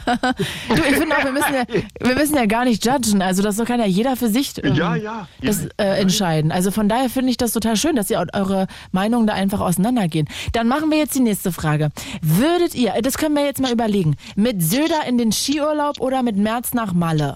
Du, 0.70 0.76
ich 0.76 0.96
finde 0.96 1.18
auch, 1.18 1.24
wir 1.24 1.32
müssen, 1.32 1.54
ja, 1.54 2.08
wir 2.08 2.16
müssen 2.16 2.36
ja 2.36 2.46
gar 2.46 2.64
nicht 2.64 2.86
judgen. 2.86 3.22
Also 3.22 3.42
das 3.44 3.58
kann 3.58 3.80
ja 3.80 3.86
jeder 3.86 4.16
für 4.16 4.30
sich 4.30 4.64
ähm, 4.64 4.76
Ja, 4.76 4.96
ja. 4.96 5.28
das 5.42 5.66
äh, 5.78 6.00
entscheiden. 6.00 6.52
Also 6.52 6.72
von 6.72 6.88
daher 6.88 7.10
finde 7.10 7.32
ich 7.32 7.38
das 7.38 7.52
total 7.52 7.76
schön, 7.76 7.96
dass 7.96 8.10
ihr 8.10 8.26
eure 8.34 8.68
Meinungen 8.92 9.28
da 9.28 9.34
einfach 9.34 9.60
auseinandergehen. 9.60 10.28
Dann 10.54 10.68
machen 10.68 10.90
wir 10.92 10.98
jetzt 10.98 11.16
die 11.16 11.20
nächste 11.20 11.52
Frage. 11.52 11.90
Würdet 12.22 12.76
ihr, 12.76 12.94
das 13.02 13.18
können 13.18 13.36
wir 13.36 13.46
jetzt 13.46 13.60
mal 13.60 13.72
überlegen, 13.72 14.16
mit 14.36 14.62
Söder 14.62 15.06
in 15.08 15.18
den 15.18 15.32
Skiurlaub 15.32 16.00
oder 16.00 16.24
mit 16.24 16.38
März 16.38 16.74
nach 16.74 16.94
Malle? 16.94 17.36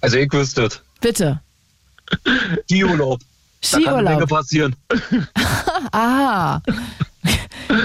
Also 0.00 0.18
ich 0.18 0.32
wüsste 0.32 0.66
es. 0.66 0.82
Bitte. 1.00 1.40
Skiurlaub. 2.70 3.20
Da 3.72 3.78
kann 3.80 3.86
eine 3.94 4.02
Menge 4.02 4.16
Skiurlaub. 4.26 4.28
passieren. 4.28 4.76
Ah. 5.92 6.60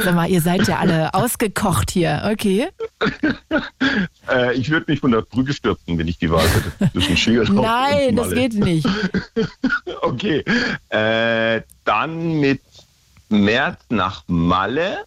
Sag 0.04 0.14
mal, 0.16 0.30
ihr 0.30 0.42
seid 0.42 0.68
ja 0.68 0.78
alle 0.80 1.14
ausgekocht 1.14 1.92
hier. 1.92 2.22
Okay. 2.32 2.68
Äh, 4.30 4.54
ich 4.56 4.70
würde 4.70 4.86
mich 4.92 5.00
von 5.00 5.12
der 5.12 5.22
Brücke 5.22 5.54
stürzen, 5.54 5.98
wenn 5.98 6.08
ich 6.08 6.18
die 6.18 6.30
Wahl 6.32 6.46
hätte. 6.48 6.92
Zwischen 6.94 7.18
Skiurlaub 7.18 7.66
Nein, 7.66 8.16
das 8.16 8.32
geht 8.32 8.54
nicht. 8.54 8.88
Okay. 10.02 10.44
Äh, 10.90 11.62
dann 11.86 12.40
mit 12.40 12.62
März 13.30 13.80
nach 13.90 14.24
Malle. 14.28 15.04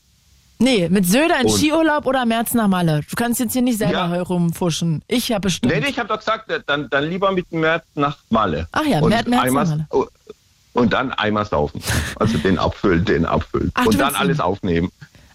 Nee, 0.58 0.88
mit 0.88 1.06
Söder 1.06 1.40
in 1.40 1.46
Und- 1.46 1.52
Skiurlaub 1.58 2.06
oder 2.06 2.24
März 2.24 2.54
nach 2.54 2.68
Malle. 2.68 3.00
Du 3.08 3.16
kannst 3.16 3.40
jetzt 3.40 3.52
hier 3.52 3.62
nicht 3.62 3.78
selber 3.78 3.94
Ja. 3.94 4.08
herumfuschen. 4.10 5.02
Ich 5.08 5.30
habe 5.32 5.40
bestimmt. 5.40 5.72
Nee, 5.74 5.80
nee, 5.80 5.88
ich 5.88 5.98
habe 5.98 6.08
doch 6.08 6.18
gesagt, 6.18 6.50
äh, 6.50 6.60
dann, 6.66 6.88
dann 6.88 7.08
lieber 7.10 7.32
mit 7.32 7.50
März 7.52 7.84
nach 7.94 8.16
Malle. 8.30 8.68
Ach 8.72 8.84
ja, 8.86 9.00
und 9.00 9.10
März- 9.10 9.28
März 9.28 9.44
nach 9.44 9.52
Malle. 9.52 9.86
Und 10.74 10.92
dann 10.92 11.12
einmal 11.12 11.44
saufen. 11.44 11.82
Also 12.16 12.38
den 12.38 12.58
abfüllen, 12.58 13.04
den 13.04 13.26
abfüllen. 13.26 13.70
Ach, 13.74 13.86
und 13.86 13.98
dann 13.98 14.14
alles 14.14 14.38
ihn- 14.38 14.42
aufnehmen. 14.42 14.90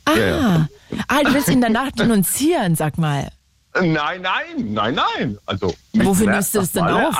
Ah, 0.05 0.15
Ja, 0.17 0.25
ja. 0.25 0.67
ah, 1.09 1.23
du 1.23 1.33
willst 1.33 1.49
ihn 1.49 1.61
danach 1.61 1.91
denunzieren, 1.91 2.75
sag 2.75 2.97
mal. 2.97 3.29
Nein, 3.75 4.21
nein, 4.21 4.73
nein, 4.73 4.95
nein. 4.95 5.37
Also 5.45 5.75
Wofür 5.93 6.31
du 6.55 6.59
es 6.61 6.71
denn 6.71 6.83
auf? 6.85 7.15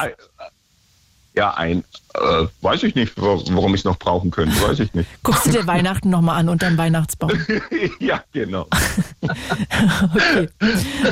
Ja, 1.38 1.52
ein, 1.54 1.84
äh, 2.16 2.46
weiß 2.62 2.82
ich 2.82 2.96
nicht, 2.96 3.16
wa- 3.22 3.40
warum 3.52 3.76
ich 3.76 3.82
es 3.82 3.86
noch 3.86 4.00
brauchen 4.00 4.32
könnte, 4.32 4.60
weiß 4.60 4.80
ich 4.80 4.92
nicht. 4.96 5.08
Guckst 5.24 5.46
du 5.46 5.52
dir 5.52 5.68
Weihnachten 5.68 6.10
nochmal 6.10 6.40
an 6.40 6.50
unterm 6.50 6.78
Weihnachtsbaum. 6.80 7.30
ja, 8.00 8.24
genau. 8.34 8.66
Okay. 10.16 10.50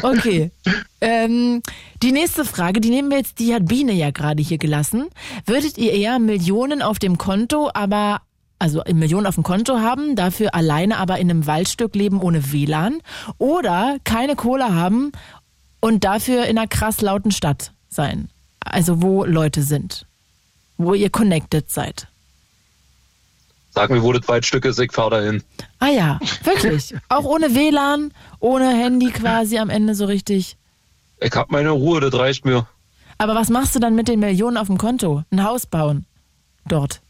Okay. 0.01 0.51
Ähm, 1.01 1.61
die 2.01 2.11
nächste 2.11 2.43
Frage, 2.45 2.81
die 2.81 2.89
nehmen 2.89 3.09
wir 3.11 3.17
jetzt, 3.17 3.37
die 3.39 3.53
hat 3.53 3.65
Biene 3.67 3.93
ja 3.93 4.09
gerade 4.11 4.41
hier 4.41 4.57
gelassen. 4.57 5.07
Würdet 5.45 5.77
ihr 5.77 5.91
eher 5.93 6.17
Millionen 6.19 6.81
auf 6.81 6.97
dem 6.99 7.17
Konto, 7.17 7.69
aber 7.73 8.21
also 8.57 8.81
Millionen 8.91 9.27
auf 9.27 9.35
dem 9.35 9.43
Konto 9.43 9.79
haben, 9.79 10.15
dafür 10.15 10.55
alleine 10.55 10.97
aber 10.97 11.19
in 11.19 11.29
einem 11.29 11.45
Waldstück 11.45 11.93
leben 11.95 12.19
ohne 12.21 12.51
WLAN 12.51 12.99
oder 13.37 13.97
keine 14.05 14.35
Kohle 14.35 14.73
haben 14.73 15.11
und 15.81 16.03
dafür 16.03 16.45
in 16.45 16.57
einer 16.57 16.67
krass 16.67 17.01
lauten 17.01 17.31
Stadt 17.31 17.73
sein? 17.89 18.29
Also 18.59 19.01
wo 19.03 19.25
Leute 19.25 19.61
sind, 19.61 20.07
wo 20.77 20.93
ihr 20.93 21.09
connected 21.09 21.69
seid. 21.69 22.07
Sag 23.75 23.89
mir, 23.89 24.01
wo 24.01 24.13
das 24.13 24.27
Waldstück 24.27 24.63
ist, 24.65 24.79
ich 24.79 24.91
fahr 24.93 25.09
dahin. 25.09 25.43
Ah 25.79 25.89
ja, 25.89 26.19
wirklich. 26.43 26.95
Auch 27.09 27.25
ohne 27.25 27.53
WLAN, 27.53 28.13
ohne 28.39 28.69
Handy 28.69 29.11
quasi 29.11 29.57
am 29.57 29.69
Ende 29.69 29.95
so 29.95 30.05
richtig. 30.05 30.55
Ich 31.19 31.33
hab 31.33 31.51
meine 31.51 31.71
Ruhe, 31.71 31.99
das 31.99 32.13
reicht 32.13 32.45
mir. 32.45 32.67
Aber 33.17 33.35
was 33.35 33.49
machst 33.49 33.75
du 33.75 33.79
dann 33.79 33.95
mit 33.95 34.07
den 34.07 34.19
Millionen 34.19 34.57
auf 34.57 34.67
dem 34.67 34.77
Konto? 34.77 35.23
Ein 35.29 35.43
Haus 35.43 35.65
bauen. 35.65 36.05
Dort. 36.67 37.01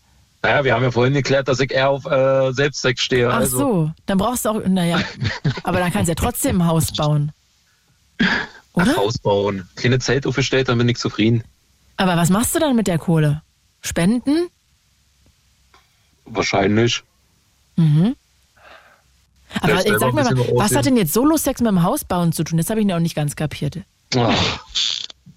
Naja, 0.42 0.64
wir 0.64 0.74
haben 0.76 0.84
ja 0.84 0.92
vorhin 0.92 1.14
geklärt, 1.14 1.48
dass 1.48 1.60
ich 1.60 1.72
eher 1.72 1.90
auf 1.90 2.06
äh, 2.06 2.52
Selbstzweck 2.52 3.00
stehe. 3.00 3.30
Ach 3.30 3.38
also. 3.38 3.58
so, 3.58 3.92
dann 4.06 4.18
brauchst 4.18 4.46
du 4.46 4.50
auch, 4.50 4.62
naja, 4.68 5.00
aber 5.64 5.80
dann 5.80 5.92
kannst 5.92 6.08
du 6.08 6.12
ja 6.12 6.16
trotzdem 6.16 6.62
ein 6.62 6.68
Haus 6.68 6.92
bauen. 6.92 7.32
Ach, 8.76 8.98
Haus 8.98 9.18
bauen. 9.18 9.68
Kleine 9.76 10.00
Zelt 10.00 10.28
aufgestellt, 10.28 10.70
dann 10.70 10.78
bin 10.78 10.90
ich 10.90 10.98
zufrieden. 10.98 11.44
Aber 11.98 12.18
was 12.18 12.30
machst 12.30 12.54
du 12.54 12.60
dann 12.60 12.76
mit 12.76 12.88
der 12.88 13.00
Kohle? 13.00 13.42
Spenden? 13.86 14.48
Wahrscheinlich. 16.26 17.04
Mhm. 17.76 18.16
Aber 19.62 19.78
Vielleicht 19.80 20.00
sag 20.00 20.14
mir 20.14 20.24
mal, 20.24 20.38
was 20.38 20.50
aussehen. 20.50 20.78
hat 20.78 20.86
denn 20.86 20.98
jetzt 20.98 21.14
Solo-Sex 21.14 21.62
mit 21.62 21.70
dem 21.70 21.84
Haus 21.84 22.04
bauen 22.04 22.32
zu 22.34 22.44
tun? 22.44 22.58
Das 22.58 22.70
habe 22.70 22.80
ich 22.82 22.86
noch 22.86 23.00
nicht 23.00 23.16
ganz 23.16 23.36
kapiert. 23.36 23.78
Ach, 24.18 24.60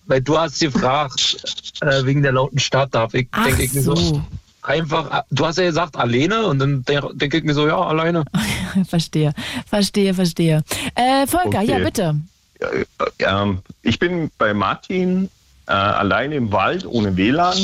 weil 0.06 0.22
du 0.22 0.38
hast 0.38 0.58
gefragt, 0.60 1.36
äh, 1.82 2.04
wegen 2.04 2.22
der 2.22 2.32
lauten 2.32 2.58
Stadt, 2.58 2.94
darf 2.94 3.14
ich, 3.14 3.28
denke 3.30 3.62
ich 3.62 3.72
mir 3.74 3.82
so. 3.82 3.94
so. 3.94 4.22
Einfach, 4.62 5.24
du 5.30 5.46
hast 5.46 5.58
ja 5.58 5.64
gesagt, 5.64 5.96
alleine 5.96 6.46
und 6.46 6.58
dann 6.58 6.84
de- 6.84 7.00
denke 7.14 7.38
ich 7.38 7.44
mir 7.44 7.54
so, 7.54 7.66
ja, 7.68 7.78
alleine. 7.80 8.24
verstehe, 8.88 9.32
verstehe, 9.66 10.14
verstehe. 10.14 10.64
Äh, 10.94 11.26
Volker, 11.26 11.60
Okay. 11.60 11.66
ja 11.70 11.78
bitte. 11.78 12.20
Äh, 12.60 12.84
ähm, 13.20 13.60
ich 13.82 13.98
bin 13.98 14.30
bei 14.36 14.52
Martin 14.52 15.30
äh, 15.66 15.72
alleine 15.72 16.34
im 16.34 16.50
Wald 16.50 16.84
ohne 16.86 17.16
WLAN. 17.16 17.56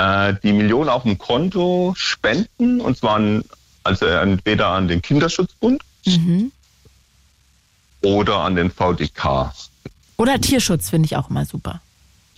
Äh, 0.00 0.34
die 0.42 0.52
Millionen 0.54 0.88
auf 0.88 1.02
dem 1.02 1.18
Konto 1.18 1.92
spenden 1.94 2.80
und 2.80 2.96
zwar 2.96 3.16
an, 3.16 3.44
also 3.84 4.06
entweder 4.06 4.68
an 4.68 4.88
den 4.88 5.02
Kinderschutzbund 5.02 5.82
Mhm. 6.06 6.52
oder 8.02 8.38
an 8.38 8.56
den 8.56 8.70
VDK. 8.70 9.52
Oder 10.16 10.40
Tierschutz 10.40 10.88
finde 10.88 11.04
ich 11.06 11.16
auch 11.16 11.28
immer 11.28 11.44
super. 11.44 11.80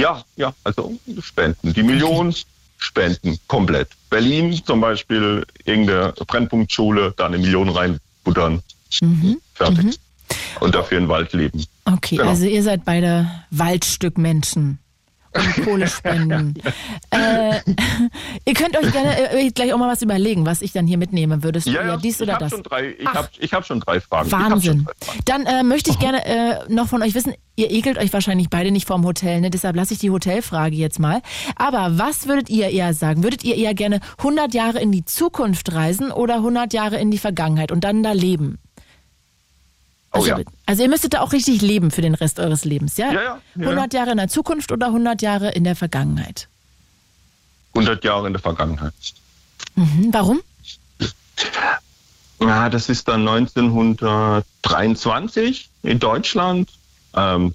Ja, 0.00 0.24
ja, 0.34 0.52
also 0.64 0.98
spenden. 1.20 1.72
Die 1.72 1.84
Millionen 1.84 2.34
spenden 2.78 3.38
komplett. 3.46 3.90
Berlin 4.10 4.60
zum 4.64 4.80
Beispiel, 4.80 5.46
irgendeine 5.64 6.12
Brennpunktschule, 6.26 7.14
da 7.16 7.26
eine 7.26 7.38
Million 7.38 7.68
reinbuttern. 7.68 8.60
Mhm. 9.00 9.40
Fertig. 9.54 10.00
Und 10.58 10.74
dafür 10.74 10.98
im 10.98 11.08
Wald 11.08 11.32
leben. 11.32 11.64
Okay, 11.84 12.16
Genau. 12.16 12.30
also 12.30 12.44
ihr 12.46 12.62
seid 12.64 12.84
beide 12.84 13.30
Waldstückmenschen 13.50 14.78
und 15.34 15.64
Kohle 15.64 15.86
spenden. 15.86 16.54
äh, 17.10 17.60
ihr 18.44 18.54
könnt 18.54 18.76
euch 18.76 18.92
gerne 18.92 19.32
äh, 19.32 19.50
gleich 19.50 19.72
auch 19.72 19.78
mal 19.78 19.90
was 19.90 20.02
überlegen, 20.02 20.46
was 20.46 20.62
ich 20.62 20.72
dann 20.72 20.86
hier 20.86 20.98
mitnehme. 20.98 21.42
Würdest 21.42 21.66
du 21.66 21.70
Ja, 21.70 21.86
ja, 21.86 21.96
dies 21.96 22.16
ich 22.16 22.22
oder 22.22 22.34
habe 22.34 22.44
das? 22.44 22.52
schon 22.52 22.62
drei, 22.62 22.94
ich 22.98 23.06
hab, 23.06 23.30
ich 23.38 23.52
hab 23.52 23.66
schon 23.66 23.80
drei 23.80 24.00
Fragen. 24.00 24.30
Wahnsinn. 24.30 24.84
drei 24.84 25.14
Dann 25.24 25.46
äh, 25.46 25.62
möchte 25.62 25.90
ich 25.90 25.98
gerne 25.98 26.24
äh, 26.24 26.54
noch 26.68 26.88
von 26.88 27.02
euch 27.02 27.14
wissen, 27.14 27.34
ihr 27.56 27.70
ekelt 27.70 27.98
euch 27.98 28.12
wahrscheinlich 28.12 28.50
beide 28.50 28.70
nicht 28.70 28.86
vorm 28.86 29.04
Hotel, 29.04 29.40
ne? 29.40 29.50
deshalb 29.50 29.76
lasse 29.76 29.94
ich 29.94 30.00
die 30.00 30.10
Hotelfrage 30.10 30.76
jetzt 30.76 30.98
mal. 30.98 31.22
Aber 31.56 31.98
was 31.98 32.26
würdet 32.26 32.50
ihr 32.50 32.68
eher 32.70 32.94
sagen? 32.94 33.22
Würdet 33.22 33.44
ihr 33.44 33.56
eher 33.56 33.74
gerne 33.74 34.00
100 34.18 34.54
Jahre 34.54 34.80
in 34.80 34.92
die 34.92 35.04
Zukunft 35.04 35.72
reisen 35.72 36.10
oder 36.10 36.36
100 36.36 36.72
Jahre 36.72 36.98
in 36.98 37.10
die 37.10 37.18
Vergangenheit 37.18 37.72
und 37.72 37.84
dann 37.84 38.02
da 38.02 38.12
leben? 38.12 38.58
Oh 40.12 40.18
Also, 40.18 40.28
ja. 40.28 40.38
also 40.66 40.82
ihr 40.82 40.88
müsstet 40.88 41.14
da 41.14 41.20
auch 41.20 41.32
richtig 41.32 41.62
leben 41.62 41.90
für 41.90 42.02
den 42.02 42.14
Rest 42.14 42.38
eures 42.38 42.64
Lebens, 42.64 42.96
ja? 42.98 43.06
Ja, 43.12 43.22
ja, 43.22 43.38
ja. 43.56 43.62
100 43.68 43.94
Jahre 43.94 44.10
in 44.10 44.18
der 44.18 44.28
Zukunft 44.28 44.70
oder 44.70 44.86
100 44.88 45.22
Jahre 45.22 45.50
in 45.52 45.64
der 45.64 45.74
Vergangenheit? 45.74 46.48
100 47.74 48.04
Jahre 48.04 48.26
in 48.26 48.34
der 48.34 48.42
Vergangenheit. 48.42 48.92
Mhm. 49.74 50.08
Warum? 50.12 50.40
Ja, 52.40 52.68
das 52.68 52.88
ist 52.88 53.08
dann 53.08 53.26
1923 53.26 55.68
in 55.82 55.98
Deutschland. 55.98 56.70
Ähm, 57.14 57.54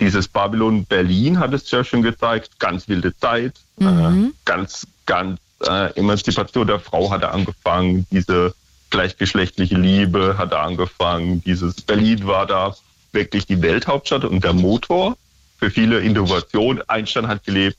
dieses 0.00 0.28
Babylon 0.28 0.84
Berlin 0.86 1.38
hat 1.38 1.52
es 1.52 1.70
ja 1.70 1.84
schon 1.84 2.02
gezeigt. 2.02 2.58
Ganz 2.58 2.88
wilde 2.88 3.16
Zeit. 3.16 3.54
Äh, 3.80 4.30
ganz, 4.44 4.86
ganz 5.06 5.38
äh, 5.64 5.92
Emanzipation 5.98 6.66
der 6.66 6.80
Frau 6.80 7.10
hatte 7.10 7.30
angefangen. 7.30 8.06
Diese 8.10 8.54
gleichgeschlechtliche 8.92 9.74
Liebe 9.76 10.36
hatte 10.38 10.60
angefangen. 10.60 11.42
Dieses 11.42 11.80
Berlin 11.80 12.26
war 12.26 12.46
da 12.46 12.76
wirklich 13.10 13.46
die 13.46 13.60
Welthauptstadt 13.60 14.24
und 14.24 14.44
der 14.44 14.52
Motor 14.52 15.16
für 15.58 15.70
viele 15.70 16.00
Innovationen. 16.00 16.88
Einstein 16.88 17.26
hat 17.26 17.42
gelebt. 17.44 17.76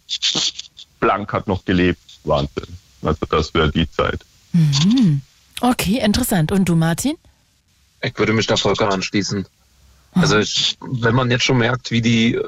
Planck 0.99 1.31
hat 1.31 1.47
noch 1.47 1.63
gelebt. 1.63 2.01
Wahnsinn. 2.25 2.77
Also 3.01 3.25
das 3.29 3.53
wäre 3.53 3.71
die 3.71 3.89
Zeit. 3.89 4.19
Mhm. 4.51 5.21
Okay, 5.61 5.99
interessant. 5.99 6.51
Und 6.51 6.67
du, 6.67 6.75
Martin? 6.75 7.15
Ich 8.01 8.17
würde 8.17 8.33
mich 8.33 8.47
da 8.47 8.57
Volker 8.57 8.91
anschließen. 8.91 9.45
Also 10.15 10.39
ich, 10.39 10.77
wenn 10.81 11.15
man 11.15 11.31
jetzt 11.31 11.43
schon 11.43 11.57
merkt, 11.57 11.91
wie 11.91 12.01
die, 12.01 12.39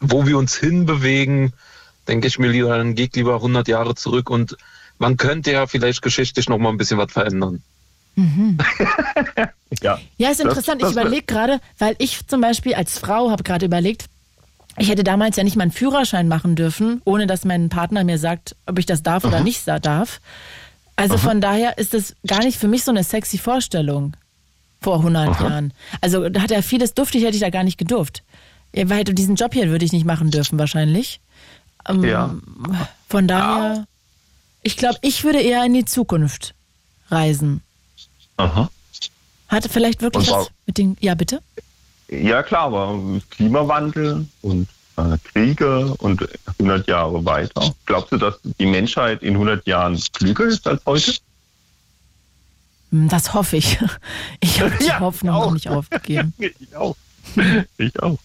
wo 0.00 0.26
wir 0.26 0.38
uns 0.38 0.56
hinbewegen, 0.56 1.52
denke 2.08 2.28
ich 2.28 2.38
mir 2.38 2.48
lieber, 2.48 2.76
dann 2.76 2.94
geht 2.94 3.16
lieber 3.16 3.36
100 3.36 3.68
Jahre 3.68 3.94
zurück 3.94 4.30
und 4.30 4.56
man 4.98 5.16
könnte 5.16 5.52
ja 5.52 5.66
vielleicht 5.66 6.02
geschichtlich 6.02 6.48
noch 6.48 6.58
mal 6.58 6.70
ein 6.70 6.76
bisschen 6.76 6.98
was 6.98 7.12
verändern. 7.12 7.62
Mhm. 8.16 8.58
Ja, 9.82 9.98
Ja, 10.18 10.30
ist 10.30 10.38
Das- 10.38 10.46
interessant. 10.46 10.82
das 10.82 10.90
ich 10.90 10.96
wär- 10.96 11.02
überlege 11.02 11.26
gerade, 11.26 11.60
weil 11.78 11.96
ich 11.98 12.26
zum 12.28 12.40
Beispiel 12.40 12.74
als 12.74 12.98
Frau 12.98 13.30
habe 13.30 13.42
gerade 13.42 13.66
überlegt, 13.66 14.06
ich 14.76 14.88
hätte 14.88 15.02
damals 15.04 15.36
ja 15.36 15.42
nicht 15.44 15.56
meinen 15.56 15.72
Führerschein 15.72 16.28
machen 16.28 16.54
dürfen, 16.56 17.02
ohne 17.04 17.26
dass 17.26 17.44
mein 17.44 17.68
Partner 17.70 18.04
mir 18.04 18.18
sagt, 18.18 18.54
ob 18.66 18.78
ich 18.78 18.86
das 18.86 19.02
darf 19.02 19.24
oder 19.24 19.40
nicht 19.40 19.66
darf. 19.66 20.20
Also 20.96 21.18
von 21.18 21.40
daher 21.40 21.76
ist 21.78 21.92
es 21.92 22.14
gar 22.26 22.38
nicht 22.44 22.56
für 22.58 22.68
mich 22.68 22.84
so 22.84 22.92
eine 22.92 23.02
sexy 23.02 23.36
Vorstellung 23.38 24.16
vor 24.80 24.98
100 24.98 25.40
Jahren. 25.40 25.72
Also 26.00 26.28
da 26.28 26.40
hat 26.42 26.50
er 26.52 26.62
vieles 26.62 26.94
duftig, 26.94 27.24
hätte 27.24 27.34
ich 27.34 27.40
da 27.40 27.50
gar 27.50 27.64
nicht 27.64 27.78
gedurft. 27.78 28.22
Ja, 28.74 28.88
Weil 28.88 29.02
diesen 29.04 29.34
Job 29.36 29.54
hier 29.54 29.68
würde 29.70 29.84
ich 29.84 29.92
nicht 29.92 30.06
machen 30.06 30.30
dürfen 30.30 30.58
wahrscheinlich. 30.58 31.20
Ähm, 31.88 32.04
Ja. 32.04 32.34
Von 33.08 33.26
daher, 33.28 33.86
Ich 34.64 34.76
glaube, 34.78 34.96
ich 35.02 35.22
würde 35.24 35.40
eher 35.40 35.64
in 35.64 35.74
die 35.74 35.84
Zukunft 35.84 36.54
reisen. 37.10 37.62
Aha. 38.38 38.70
Hatte 39.48 39.68
vielleicht 39.68 40.00
wirklich 40.02 40.30
was 40.30 40.48
mit 40.66 40.78
den. 40.78 40.96
Ja, 41.00 41.14
bitte? 41.14 41.40
Ja, 42.08 42.42
klar, 42.42 42.64
aber 42.64 42.98
Klimawandel 43.30 44.26
und 44.40 44.66
äh, 44.96 45.18
Kriege 45.32 45.94
und 45.98 46.26
100 46.58 46.88
Jahre 46.88 47.24
weiter. 47.24 47.74
Glaubst 47.84 48.10
du, 48.12 48.16
dass 48.16 48.36
die 48.58 48.66
Menschheit 48.66 49.22
in 49.22 49.34
100 49.34 49.66
Jahren 49.66 50.00
klüger 50.12 50.44
ist 50.46 50.66
als 50.66 50.82
heute? 50.86 51.14
Hm, 52.90 53.08
Das 53.08 53.34
hoffe 53.34 53.58
ich. 53.58 53.78
Ich 54.40 54.60
habe 54.60 54.76
die 54.80 54.92
Hoffnung 54.92 55.34
noch 55.34 55.52
nicht 55.52 55.68
aufgegeben. 55.68 56.32
ich 56.38 56.74
auch. 56.76 56.96
Ich 57.78 58.02
auch. 58.02 58.18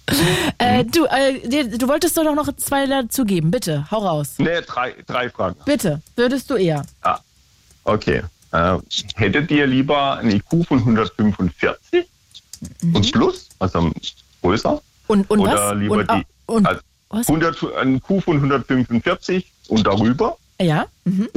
Äh, 0.58 0.84
du, 0.86 1.06
äh, 1.06 1.68
du 1.78 1.88
wolltest 1.88 2.18
doch 2.18 2.24
noch 2.36 2.52
zwei 2.58 2.86
dazugeben. 2.86 3.52
Bitte, 3.52 3.90
hau 3.92 4.00
raus. 4.00 4.36
Nee, 4.38 4.62
drei, 4.66 4.94
drei 5.08 5.30
Fragen. 5.30 5.56
Bitte, 5.66 6.02
würdest 6.16 6.50
du 6.50 6.56
eher. 6.56 6.86
Ah, 7.02 7.20
okay. 7.84 8.24
Äh, 8.52 8.78
hättet 9.16 9.52
ihr 9.52 9.68
lieber 9.68 10.18
ein 10.18 10.32
IQ 10.32 10.68
von 10.68 10.80
145 10.80 12.06
und 12.94 13.12
plus, 13.12 13.50
also 13.60 13.92
größer? 14.42 14.74
Mhm. 14.74 14.80
Und, 15.08 15.30
und 15.30 15.40
Oder 15.40 15.54
was? 15.54 15.78
lieber 15.78 15.96
und, 15.96 16.10
ah, 16.10 16.18
die 16.18 16.26
und, 16.46 16.66
also 16.66 16.82
was? 17.10 17.28
100, 17.28 17.76
ein 17.78 17.96
IQ 17.96 18.24
von 18.24 18.36
145 18.38 19.52
und 19.70 19.86
darüber? 19.86 20.38
Ja? 20.60 20.86
Mhm. 21.06 21.30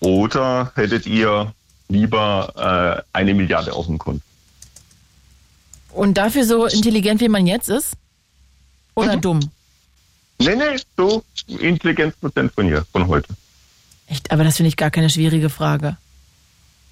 Oder 0.00 0.72
hättet 0.74 1.06
ihr 1.06 1.52
lieber 1.88 3.02
äh, 3.12 3.16
eine 3.16 3.34
Milliarde 3.34 3.72
auf 3.72 3.86
dem 3.86 3.98
Konto? 3.98 4.22
Und 5.92 6.14
dafür 6.14 6.44
so 6.44 6.66
intelligent, 6.66 7.20
wie 7.20 7.28
man 7.28 7.46
jetzt 7.46 7.68
ist? 7.68 7.94
Oder 8.94 9.16
Mhm. 9.16 9.20
dumm? 9.20 9.40
Nee, 10.40 10.54
nee, 10.54 10.76
so 10.96 11.24
Intelligenzprozent 11.48 12.52
von 12.52 12.66
hier, 12.66 12.84
von 12.92 13.06
heute. 13.08 13.28
Echt, 14.06 14.30
aber 14.30 14.44
das 14.44 14.56
finde 14.56 14.68
ich 14.68 14.76
gar 14.76 14.90
keine 14.90 15.10
schwierige 15.10 15.50
Frage. 15.50 15.96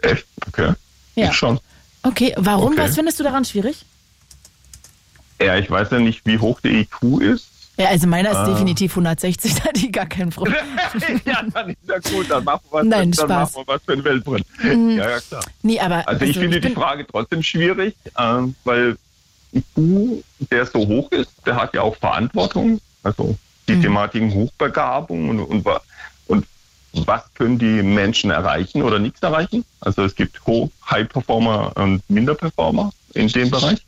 Echt? 0.00 0.26
Okay. 0.48 0.72
Ja. 1.14 1.28
Ich 1.30 1.34
schon. 1.36 1.60
Okay, 2.02 2.34
warum? 2.36 2.72
Okay. 2.72 2.82
Was 2.82 2.94
findest 2.94 3.18
du 3.20 3.24
daran 3.24 3.44
schwierig? 3.44 3.84
Ja, 5.40 5.56
ich 5.56 5.70
weiß 5.70 5.88
ja 5.90 5.98
nicht, 5.98 6.22
wie 6.24 6.38
hoch 6.38 6.60
der 6.60 6.72
IQ 6.72 7.20
ist. 7.20 7.46
Ja, 7.78 7.88
also 7.88 8.06
meiner 8.06 8.30
ist 8.30 8.36
Ah. 8.36 8.46
definitiv 8.48 8.92
160, 8.92 9.54
da 9.56 9.64
hatte 9.64 9.80
ich 9.86 9.92
gar 9.92 10.06
keinen 10.06 10.30
Problem. 10.30 10.54
ja, 11.26 11.42
dann 11.52 11.70
ist 11.70 11.78
ja 11.86 11.98
gut, 11.98 12.30
dann 12.30 12.42
machen 12.44 12.60
wir 12.70 12.78
was, 12.78 12.84
Nein, 12.86 13.12
dann 13.12 13.12
Spaß. 13.12 13.28
machen 13.28 13.66
wir 13.66 13.74
was 13.74 13.82
für 13.84 13.96
den 13.96 14.04
Weltbrand. 14.04 14.44
Mhm. 14.62 14.90
Ja, 14.96 15.10
ja, 15.10 15.20
klar. 15.20 15.44
Nee, 15.62 15.78
aber. 15.80 16.08
Also 16.08 16.24
ich 16.24 16.38
finde 16.38 16.60
die 16.60 16.68
bin- 16.68 16.76
Frage 16.76 17.06
trotzdem 17.06 17.42
schwierig, 17.42 17.94
ähm, 18.18 18.54
weil 18.64 18.96
IQ, 19.54 20.22
der 20.50 20.66
so 20.66 20.86
hoch 20.86 21.10
ist, 21.12 21.30
der 21.44 21.56
hat 21.56 21.74
ja 21.74 21.82
auch 21.82 21.96
Verantwortung. 21.96 22.80
Also 23.02 23.36
die 23.68 23.74
Mhm. 23.74 23.82
Thematiken 23.82 24.32
Hochbegabung 24.34 25.28
und, 25.30 25.40
und, 25.40 25.66
und 26.28 26.46
was 27.06 27.22
können 27.34 27.58
die 27.58 27.82
Menschen 27.82 28.30
erreichen 28.30 28.82
oder 28.82 28.98
nichts 28.98 29.20
erreichen. 29.22 29.64
Also 29.80 30.02
es 30.04 30.14
gibt 30.14 30.40
Hoch- 30.46 30.70
High-Performer 30.90 31.72
und 31.76 32.02
Minder-Performer 32.08 32.90
in 33.14 33.28
dem 33.28 33.50
Bereich. 33.50 33.84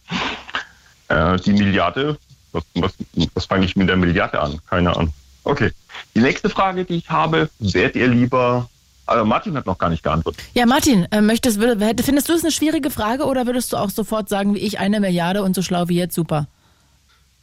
Äh, 1.09 1.39
die 1.41 1.53
Milliarde, 1.53 2.18
was, 2.53 2.65
was, 2.75 2.93
was 3.35 3.45
fange 3.47 3.65
ich 3.67 3.77
mit 3.77 3.89
der 3.89 3.97
Milliarde 3.97 4.41
an? 4.41 4.59
Keine 4.69 4.95
Ahnung. 4.97 5.13
Okay. 5.45 5.71
Die 6.15 6.21
nächste 6.21 6.49
Frage, 6.51 6.85
die 6.85 6.97
ich 6.97 7.11
habe, 7.11 7.49
wärt 7.59 7.97
ihr 7.97 8.09
lieber, 8.09 8.69
also 9.07 9.25
Martin 9.25 9.57
hat 9.57 9.67
noch 9.67 9.79
gar 9.79 9.89
nicht 9.91 10.03
geantwortet. 10.03 10.43
Ja, 10.55 10.67
Martin, 10.67 11.07
äh, 11.11 11.21
möchtest, 11.21 11.59
würde, 11.59 11.85
hätte- 11.85 12.03
findest 12.03 12.29
du 12.29 12.35
es 12.35 12.43
eine 12.43 12.53
schwierige 12.53 12.91
Frage 12.91 13.25
oder 13.25 13.47
würdest 13.47 13.73
du 13.73 13.77
auch 13.77 13.91
sofort 13.91 14.29
sagen, 14.29 14.55
wie 14.55 14.59
ich, 14.59 14.79
eine 14.79 15.01
Milliarde 15.01 15.43
und 15.43 15.55
so 15.55 15.63
schlau 15.63 15.89
wie 15.89 15.97
jetzt, 15.97 16.15
super? 16.15 16.47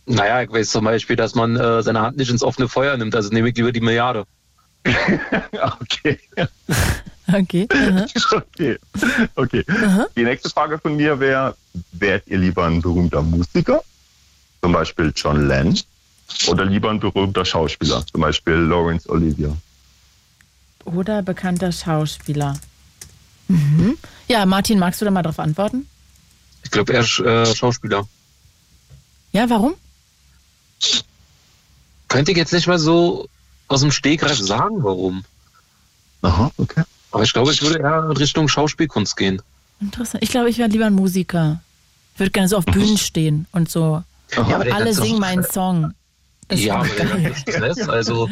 Naja, 0.05 0.43
ich 0.43 0.51
weiß 0.51 0.69
zum 0.69 0.85
Beispiel, 0.85 1.15
dass 1.15 1.33
man 1.33 1.55
äh, 1.55 1.81
seine 1.81 2.01
Hand 2.01 2.17
nicht 2.17 2.29
ins 2.29 2.43
offene 2.43 2.67
Feuer 2.69 2.95
nimmt, 2.97 3.15
also 3.15 3.29
nehme 3.29 3.49
ich 3.49 3.55
lieber 3.55 3.71
die 3.71 3.81
Milliarde. 3.81 4.25
okay. 5.81 6.19
Okay. 7.33 7.67
aha. 7.73 8.05
Okay. 8.15 8.77
okay. 9.35 9.63
Die 10.15 10.23
nächste 10.23 10.49
Frage 10.49 10.77
von 10.77 10.95
mir 10.95 11.19
wäre, 11.19 11.55
wärt 11.91 12.27
ihr 12.27 12.37
lieber 12.37 12.65
ein 12.65 12.81
berühmter 12.83 13.23
Musiker, 13.23 13.81
zum 14.65 14.71
Beispiel 14.71 15.13
John 15.15 15.47
Lennon, 15.47 15.79
oder 16.47 16.65
lieber 16.65 16.89
ein 16.89 16.99
berühmter 16.99 17.45
Schauspieler, 17.45 18.03
zum 18.11 18.21
Beispiel 18.21 18.55
Laurence 18.55 19.07
Olivier? 19.07 19.55
Oder 20.85 21.21
bekannter 21.21 21.71
Schauspieler. 21.71 22.59
Mhm. 23.47 23.95
Ja, 24.27 24.43
Martin, 24.47 24.79
magst 24.79 25.01
du 25.01 25.05
da 25.05 25.11
mal 25.11 25.21
drauf 25.21 25.37
antworten? 25.37 25.87
Ich 26.63 26.71
glaube, 26.71 26.93
er 26.93 27.01
ist 27.01 27.19
äh, 27.19 27.45
Schauspieler. 27.55 28.07
Ja, 29.33 29.47
warum? 29.51 29.75
Könnte 32.07 32.31
ich 32.31 32.37
jetzt 32.37 32.51
nicht 32.51 32.65
mal 32.65 32.79
so 32.79 33.29
aus 33.67 33.81
dem 33.81 33.91
Stegreif 33.91 34.39
sagen, 34.39 34.83
warum. 34.83 35.23
Aha, 36.23 36.49
okay. 36.57 36.85
Aber 37.11 37.21
ich 37.21 37.33
glaube, 37.33 37.51
ich 37.51 37.61
würde 37.61 37.81
eher 37.81 38.07
in 38.09 38.17
Richtung 38.17 38.47
Schauspielkunst 38.47 39.15
gehen. 39.15 39.43
Interessant. 39.79 40.23
Ich 40.23 40.31
glaube, 40.31 40.49
ich 40.49 40.57
wäre 40.57 40.69
lieber 40.69 40.87
ein 40.87 40.95
Musiker. 40.95 41.61
Ich 42.15 42.19
würde 42.19 42.31
gerne 42.31 42.49
so 42.49 42.57
auf 42.57 42.65
Bühnen 42.65 42.97
stehen 43.11 43.45
und 43.51 43.69
so. 43.69 44.03
Aber 44.35 44.63
der 44.63 44.75
alle 44.75 44.93
singen 44.93 45.19
meinen 45.19 45.43
Song. 45.43 45.93
Das 46.47 46.63
ja, 46.63 46.75
aber 46.75 46.89
der 46.89 47.05
ganze 47.05 47.35
Stress, 47.39 47.89
also 47.89 48.29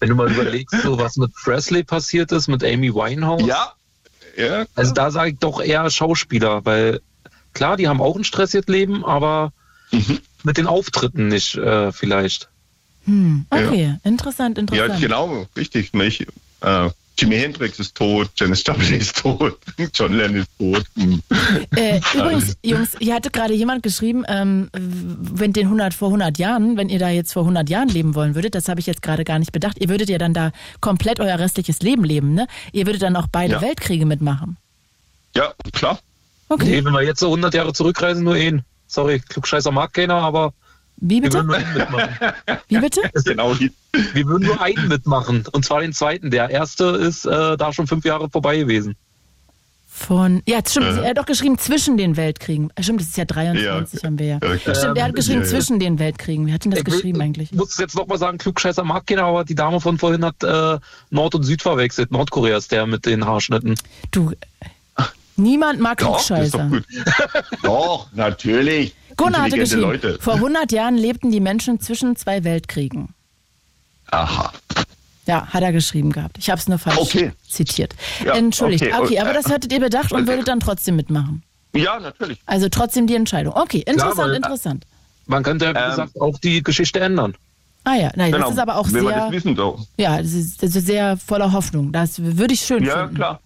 wenn 0.00 0.08
du 0.08 0.14
mal 0.14 0.30
überlegst, 0.30 0.74
so 0.82 0.98
was 0.98 1.16
mit 1.16 1.32
Presley 1.34 1.84
passiert 1.84 2.32
ist, 2.32 2.48
mit 2.48 2.64
Amy 2.64 2.94
Winehouse. 2.94 3.46
Ja. 3.46 3.72
ja 4.36 4.64
also 4.74 4.94
da 4.94 5.10
sage 5.10 5.32
ich 5.32 5.38
doch 5.38 5.60
eher 5.60 5.90
Schauspieler, 5.90 6.64
weil 6.64 7.00
klar, 7.52 7.76
die 7.76 7.88
haben 7.88 8.00
auch 8.00 8.16
ein 8.16 8.24
stressiges 8.24 8.68
Leben, 8.68 9.04
aber 9.04 9.52
Mhm. 9.92 10.20
mit 10.42 10.56
den 10.56 10.66
Auftritten 10.66 11.28
nicht 11.28 11.54
äh, 11.56 11.92
vielleicht. 11.92 12.48
Hm, 13.04 13.46
okay, 13.50 13.98
interessant, 14.04 14.56
Ja, 14.56 14.62
interessant. 14.62 15.00
genau, 15.00 15.46
richtig. 15.56 15.92
Mich, 15.92 16.26
äh, 16.62 16.88
Jimi 17.18 17.36
Hendrix 17.36 17.78
ist 17.78 17.94
tot, 17.94 18.30
Janis 18.36 18.62
Joplin 18.66 19.00
ist 19.00 19.18
tot, 19.18 19.58
John 19.94 20.12
Lennon 20.14 20.42
ist 20.42 20.50
tot. 20.58 20.84
Hm. 20.96 21.22
Äh, 21.76 22.00
übrigens, 22.14 22.56
Jungs, 22.62 22.96
hier 22.98 23.14
hatte 23.14 23.30
gerade 23.30 23.54
jemand 23.54 23.82
geschrieben, 23.82 24.24
ähm, 24.28 24.70
wenn 24.72 25.52
den 25.52 25.66
100 25.66 25.94
vor 25.94 26.08
100 26.08 26.38
Jahren, 26.38 26.76
wenn 26.76 26.88
ihr 26.88 26.98
da 26.98 27.10
jetzt 27.10 27.32
vor 27.32 27.42
100 27.42 27.68
Jahren 27.68 27.88
leben 27.88 28.14
wollen 28.14 28.34
würdet, 28.34 28.54
das 28.54 28.68
habe 28.68 28.80
ich 28.80 28.86
jetzt 28.86 29.02
gerade 29.02 29.24
gar 29.24 29.38
nicht 29.38 29.52
bedacht, 29.52 29.78
ihr 29.78 29.88
würdet 29.88 30.08
ja 30.08 30.18
dann 30.18 30.34
da 30.34 30.52
komplett 30.80 31.20
euer 31.20 31.38
restliches 31.38 31.80
Leben 31.80 32.04
leben, 32.04 32.34
ne? 32.34 32.46
Ihr 32.72 32.86
würdet 32.86 33.02
dann 33.02 33.16
auch 33.16 33.26
beide 33.30 33.54
Ja. 33.54 33.60
Weltkriege 33.60 34.06
mitmachen. 34.06 34.56
Ja, 35.36 35.52
klar. 35.72 35.98
Okay. 36.48 36.66
Nee, 36.66 36.84
wenn 36.84 36.92
wir 36.92 37.02
jetzt 37.02 37.20
so 37.20 37.26
100 37.26 37.54
Jahre 37.54 37.72
zurückreisen, 37.72 38.24
nur 38.24 38.36
ihn. 38.36 38.62
Sorry, 38.86 39.20
Klugscheißer 39.20 39.70
mag 39.70 39.94
keiner, 39.94 40.16
aber 40.16 40.52
Wie 41.04 41.20
wir 41.20 41.22
bitte? 41.22 41.38
würden 41.38 41.46
nur 41.48 41.56
einen 41.56 41.74
mitmachen. 41.74 42.32
Wie 42.68 42.78
bitte? 42.78 43.00
genau. 43.24 43.56
Wir 43.58 44.24
würden 44.26 44.46
nur 44.46 44.60
einen 44.60 44.88
mitmachen, 44.88 45.44
und 45.50 45.64
zwar 45.64 45.80
den 45.80 45.92
zweiten. 45.92 46.30
Der 46.30 46.48
erste 46.48 46.84
ist 46.86 47.24
äh, 47.26 47.56
da 47.56 47.72
schon 47.72 47.86
fünf 47.88 48.04
Jahre 48.04 48.30
vorbei 48.30 48.56
gewesen. 48.58 48.94
Von, 49.94 50.42
ja, 50.46 50.60
stimmt, 50.66 50.86
Äh. 50.86 51.02
er 51.02 51.10
hat 51.10 51.18
doch 51.18 51.26
geschrieben 51.26 51.58
zwischen 51.58 51.96
den 51.96 52.16
Weltkriegen. 52.16 52.70
Äh, 52.76 52.82
Stimmt, 52.82 53.00
das 53.02 53.08
ist 53.08 53.16
ja 53.18 53.24
23 53.26 54.02
haben 54.04 54.18
wir 54.18 54.26
ja. 54.26 54.36
Okay. 54.36 54.74
Stimmt, 54.74 54.96
er 54.96 55.04
hat 55.04 55.14
geschrieben 55.14 55.40
ja, 55.40 55.44
ja. 55.46 55.50
zwischen 55.50 55.78
den 55.80 55.98
Weltkriegen. 55.98 56.46
Wer 56.46 56.54
hat 56.54 56.64
denn 56.64 56.70
das 56.70 56.80
Ich 56.80 56.86
will- 56.86 56.94
geschrieben 56.94 57.20
eigentlich? 57.20 57.52
Ich 57.52 57.58
muss 57.58 57.72
es 57.72 57.78
jetzt 57.78 57.94
nochmal 57.94 58.18
sagen, 58.18 58.38
Klugscheißer 58.38 58.84
mag 58.84 59.06
keiner, 59.06 59.24
aber 59.24 59.44
die 59.44 59.54
Dame 59.54 59.80
von 59.80 59.98
vorhin 59.98 60.24
hat 60.24 60.42
äh, 60.42 60.78
Nord 61.10 61.34
und 61.34 61.42
Süd 61.42 61.60
verwechselt. 61.62 62.10
Nordkorea 62.10 62.56
ist 62.56 62.72
der 62.72 62.86
mit 62.86 63.04
den 63.06 63.26
Haarschnitten. 63.26 63.74
Du, 64.10 64.32
niemand 65.36 65.78
mag 65.80 65.98
Doch, 65.98 66.18
ist 66.18 66.30
doch 66.30 66.36
Klugscheißer. 66.36 66.68
gut. 66.68 66.84
Doch, 67.62 68.08
natürlich. 68.12 68.94
Gunnar 69.16 69.42
hatte 69.42 69.56
geschrieben, 69.58 69.82
Leute. 69.82 70.18
vor 70.20 70.34
100 70.34 70.72
Jahren 70.72 70.96
lebten 70.96 71.30
die 71.30 71.40
Menschen 71.40 71.80
zwischen 71.80 72.16
zwei 72.16 72.44
Weltkriegen. 72.44 73.14
Aha. 74.10 74.52
Ja, 75.26 75.46
hat 75.46 75.62
er 75.62 75.72
geschrieben 75.72 76.10
gehabt. 76.10 76.36
Ich 76.38 76.50
habe 76.50 76.60
es 76.60 76.68
nur 76.68 76.78
falsch 76.78 76.98
Okay. 76.98 77.32
zitiert. 77.48 77.94
Ja, 78.24 78.34
Entschuldigt. 78.34 78.82
okay. 78.84 78.94
Okay, 78.98 79.18
aber 79.20 79.32
das 79.32 79.46
äh, 79.46 79.50
hattet 79.54 79.72
ihr 79.72 79.80
bedacht 79.80 80.12
und 80.12 80.26
würdet 80.26 80.48
dann 80.48 80.58
trotzdem 80.60 80.96
mitmachen. 80.96 81.42
Ja, 81.74 81.98
natürlich. 82.00 82.38
Also 82.44 82.68
trotzdem 82.68 83.06
die 83.06 83.14
Entscheidung. 83.14 83.54
Okay, 83.54 83.78
interessant, 83.86 84.16
weil- 84.18 84.34
interessant. 84.34 84.84
Man 85.26 85.42
könnte 85.44 85.66
ja, 85.66 85.74
wie 85.74 85.78
Ähm, 85.78 85.90
gesagt, 85.90 86.20
auch 86.20 86.38
die 86.38 86.62
Geschichte 86.62 86.98
ändern. 87.00 87.34
Ah 87.84 87.94
ja, 87.94 88.10
nein, 88.16 88.32
Genau. 88.32 88.46
das 88.46 88.54
ist 88.54 88.60
aber 88.60 88.76
auch 88.76 88.86
Wenn 88.92 89.04
sehr, 89.06 89.16
das 89.20 89.30
wissen, 89.32 89.56
so. 89.56 89.78
ja, 89.96 90.18
das 90.20 90.32
ist, 90.32 90.62
das 90.62 90.74
ist 90.76 90.86
sehr 90.86 91.16
voller 91.16 91.52
Hoffnung. 91.52 91.92
Das 91.92 92.20
würde 92.20 92.54
ich 92.54 92.60
schön 92.60 92.84
Ja, 92.84 93.00
finden. 93.02 93.14
klar. 93.14 93.40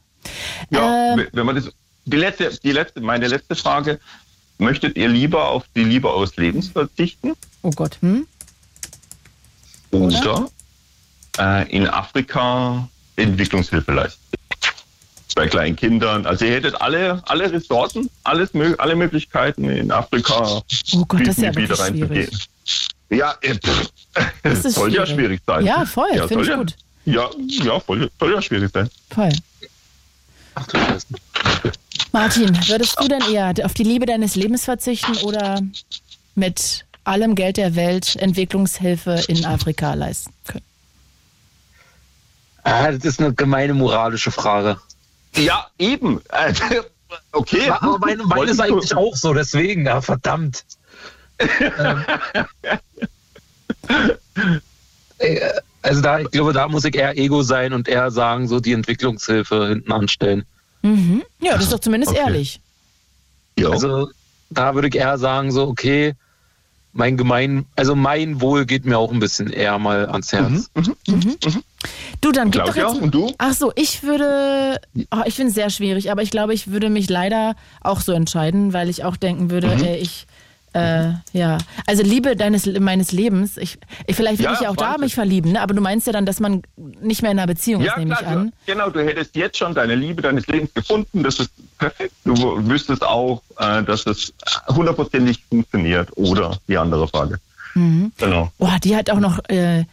Ja, 0.71 1.13
Ähm, 1.13 1.19
wenn- 1.19 1.29
wenn 1.33 1.47
man 1.47 1.57
das, 1.57 1.71
die 2.07 2.17
letzte, 2.17 2.51
die 2.63 2.73
letzte, 2.73 3.01
meine 3.03 3.29
letzte 3.29 3.55
Frage. 3.55 4.01
Möchtet 4.59 4.97
ihr 4.97 5.09
lieber 5.09 5.49
auf 5.49 5.65
die 5.75 5.85
Liebe 5.85 6.09
aus 6.11 6.37
Lebens 6.37 6.69
verzichten 6.69 7.33
Oh 7.63 7.71
Gott, 7.71 7.99
hm? 8.01 8.27
oder, 9.91 10.49
äh, 11.39 11.69
in 11.71 11.87
Afrika 11.89 12.89
Entwicklungshilfe 13.17 13.93
leisten? 13.93 14.21
Bei 15.35 15.47
kleinen 15.49 15.77
Kindern. 15.77 16.25
Also 16.25 16.47
ihr 16.47 16.53
hättet 16.53 16.81
alle, 16.81 17.23
alle 17.27 17.53
Ressourcen, 17.53 18.09
alles, 18.25 18.51
alle 18.79 18.97
Möglichkeiten 18.97 19.69
in 19.69 19.91
Afrika 19.93 20.63
Oh 20.95 21.05
Gott, 21.07 21.21
das 21.27 21.37
ist 21.37 21.43
ja 21.45 21.53
schwierig. 21.53 21.79
reinzugehen. 21.79 22.31
Ja, 23.11 23.35
äh, 23.43 23.55
pff, 23.55 23.91
Das 24.43 24.65
ist 24.65 24.75
soll 24.77 24.95
ja 24.95 25.05
schwierig. 25.05 25.19
schwierig 25.21 25.41
sein. 25.47 25.65
Ja, 25.67 25.85
voll, 25.85 26.09
Ja, 26.15 26.27
finde 26.27 26.43
ich 26.45 26.49
ja, 26.49 26.57
gut. 26.57 26.75
Ja, 27.05 27.31
ja 27.37 27.81
voll, 27.81 28.11
soll 28.19 28.33
ja 28.33 28.41
schwierig 28.43 28.71
sein. 28.73 28.89
Voll. 29.11 29.33
Ach 30.55 30.67
du 30.69 30.79
Scheiße. 30.79 31.07
Martin, 32.17 32.57
würdest 32.67 32.99
du 32.99 33.09
denn 33.09 33.21
eher 33.31 33.53
auf 33.63 33.75
die 33.75 33.83
Liebe 33.83 34.07
deines 34.07 34.37
Lebens 34.37 34.65
verzichten 34.65 35.19
oder 35.19 35.61
mit 36.35 36.87
allem 37.05 37.35
Geld 37.35 37.59
der 37.59 37.77
Welt 37.77 38.17
Entwicklungshilfe 38.17 39.23
in 39.29 39.45
Afrika 39.45 39.93
leisten 39.93 40.33
können? 40.47 40.65
Ah, 42.63 42.91
das 42.91 43.05
ist 43.05 43.21
eine 43.21 43.35
gemeine 43.35 43.75
moralische 43.75 44.31
Frage. 44.31 44.81
Ja, 45.35 45.67
eben. 45.79 46.23
Okay. 47.31 47.71
Aber 47.71 47.99
meine, 47.99 48.25
meine 48.25 48.51
ist 48.51 48.61
eigentlich 48.61 48.95
auch 48.97 49.15
so, 49.15 49.33
deswegen, 49.33 49.87
ja, 49.87 50.01
verdammt. 50.01 50.65
ähm, 51.39 52.05
äh, 55.19 55.41
also 55.83 56.01
da, 56.01 56.19
ich 56.19 56.31
glaube, 56.33 56.53
da 56.53 56.67
muss 56.67 56.85
ich 56.85 56.97
eher 56.97 57.17
Ego 57.17 57.43
sein 57.43 57.73
und 57.73 57.87
eher 57.87 58.11
sagen, 58.11 58.49
so 58.49 58.59
die 58.59 58.73
Entwicklungshilfe 58.73 59.69
hinten 59.69 59.93
anstellen. 59.93 60.47
Mhm. 60.83 61.23
Ja, 61.41 61.55
das 61.55 61.65
ist 61.65 61.73
doch 61.73 61.81
zumindest 61.81 62.13
Okay. 62.13 62.21
ehrlich. 62.21 62.61
Also 63.65 64.09
da 64.51 64.75
würde 64.75 64.89
ich 64.89 64.95
eher 64.95 65.19
sagen, 65.19 65.51
so, 65.51 65.67
okay, 65.67 66.15
mein 66.93 67.17
Gemein, 67.17 67.67
also 67.77 67.95
mein 67.95 68.41
Wohl 68.41 68.65
geht 68.65 68.85
mir 68.87 68.99
auch 68.99 69.13
ein 69.13 69.19
bisschen 69.19 69.51
eher 69.53 69.79
mal 69.79 70.07
ans 70.07 70.33
Herz. 70.33 70.71
Mhm. 70.75 71.37
Du, 72.21 72.33
dann 72.33 72.51
gib 72.51 72.65
doch 72.65 72.75
jetzt. 72.77 73.01
und 73.01 73.15
du? 73.15 73.33
Ach 73.39 73.53
so, 73.53 73.71
ich 73.77 74.03
würde. 74.03 74.81
Oh, 75.11 75.21
ich 75.27 75.35
finde 75.35 75.51
es 75.51 75.55
sehr 75.55 75.69
schwierig, 75.71 76.11
aber 76.11 76.23
ich 76.23 76.31
glaube, 76.31 76.55
ich 76.55 76.69
würde 76.71 76.89
mich 76.89 77.11
leider 77.11 77.55
auch 77.83 78.01
so 78.01 78.13
entscheiden, 78.13 78.73
weil 78.73 78.89
ich 78.89 79.05
auch 79.05 79.17
denken 79.17 79.51
würde, 79.51 79.77
Mhm. 79.77 79.85
äh, 79.85 79.97
ich. 79.99 80.27
Äh, 80.77 81.15
ja, 81.33 81.59
also 81.87 82.03
Liebe 82.03 82.37
deines 82.37 82.67
meines 82.81 83.13
Lebens. 83.13 83.57
Ich, 83.57 83.79
ich 84.07 84.17
vielleicht 84.17 84.39
will 84.39 84.47
Ja, 84.47 84.53
ich 84.55 84.61
ja 84.61 84.71
auch 84.71 84.77
da 84.77 84.99
mich 84.99 85.15
verlieben, 85.15 85.53
ne? 85.53 85.63
aber 85.63 85.75
du 85.75 85.81
meinst 85.81 86.07
ja 86.07 86.13
dann, 86.13 86.27
dass 86.27 86.39
man 86.41 86.63
nicht 86.77 87.23
mehr 87.23 87.31
in 87.31 87.39
einer 87.39 87.47
Beziehung 87.47 87.83
ist, 87.83 87.97
nehme 87.97 88.13
ich 88.13 88.19
klar, 88.19 88.33
an. 88.33 88.53
Du, 88.67 88.73
genau, 88.73 88.91
du 88.91 89.05
hättest 89.05 89.37
jetzt 89.37 89.57
schon 89.57 89.75
deine 89.75 89.95
Liebe 89.95 90.23
deines 90.23 90.47
Lebens 90.47 90.75
gefunden. 90.75 91.23
Das 91.23 91.41
ist 91.41 91.51
perfekt. 91.79 92.13
Du 92.25 92.35
wüsstest 92.69 93.03
auch, 93.03 93.43
äh, 93.59 93.83
dass 93.83 94.07
es 94.07 94.33
hundertprozentig 94.69 95.43
funktioniert. 95.49 96.11
Oder 96.17 96.59
die 96.69 96.77
andere 96.77 97.09
Frage. 97.09 97.39
Mhm. 97.75 98.13
Genau. 98.19 98.53
Boah, 98.59 98.77
die 98.83 98.97
hat 98.97 99.11
auch 99.11 99.21
noch 99.21 99.39
äh, 99.49 99.85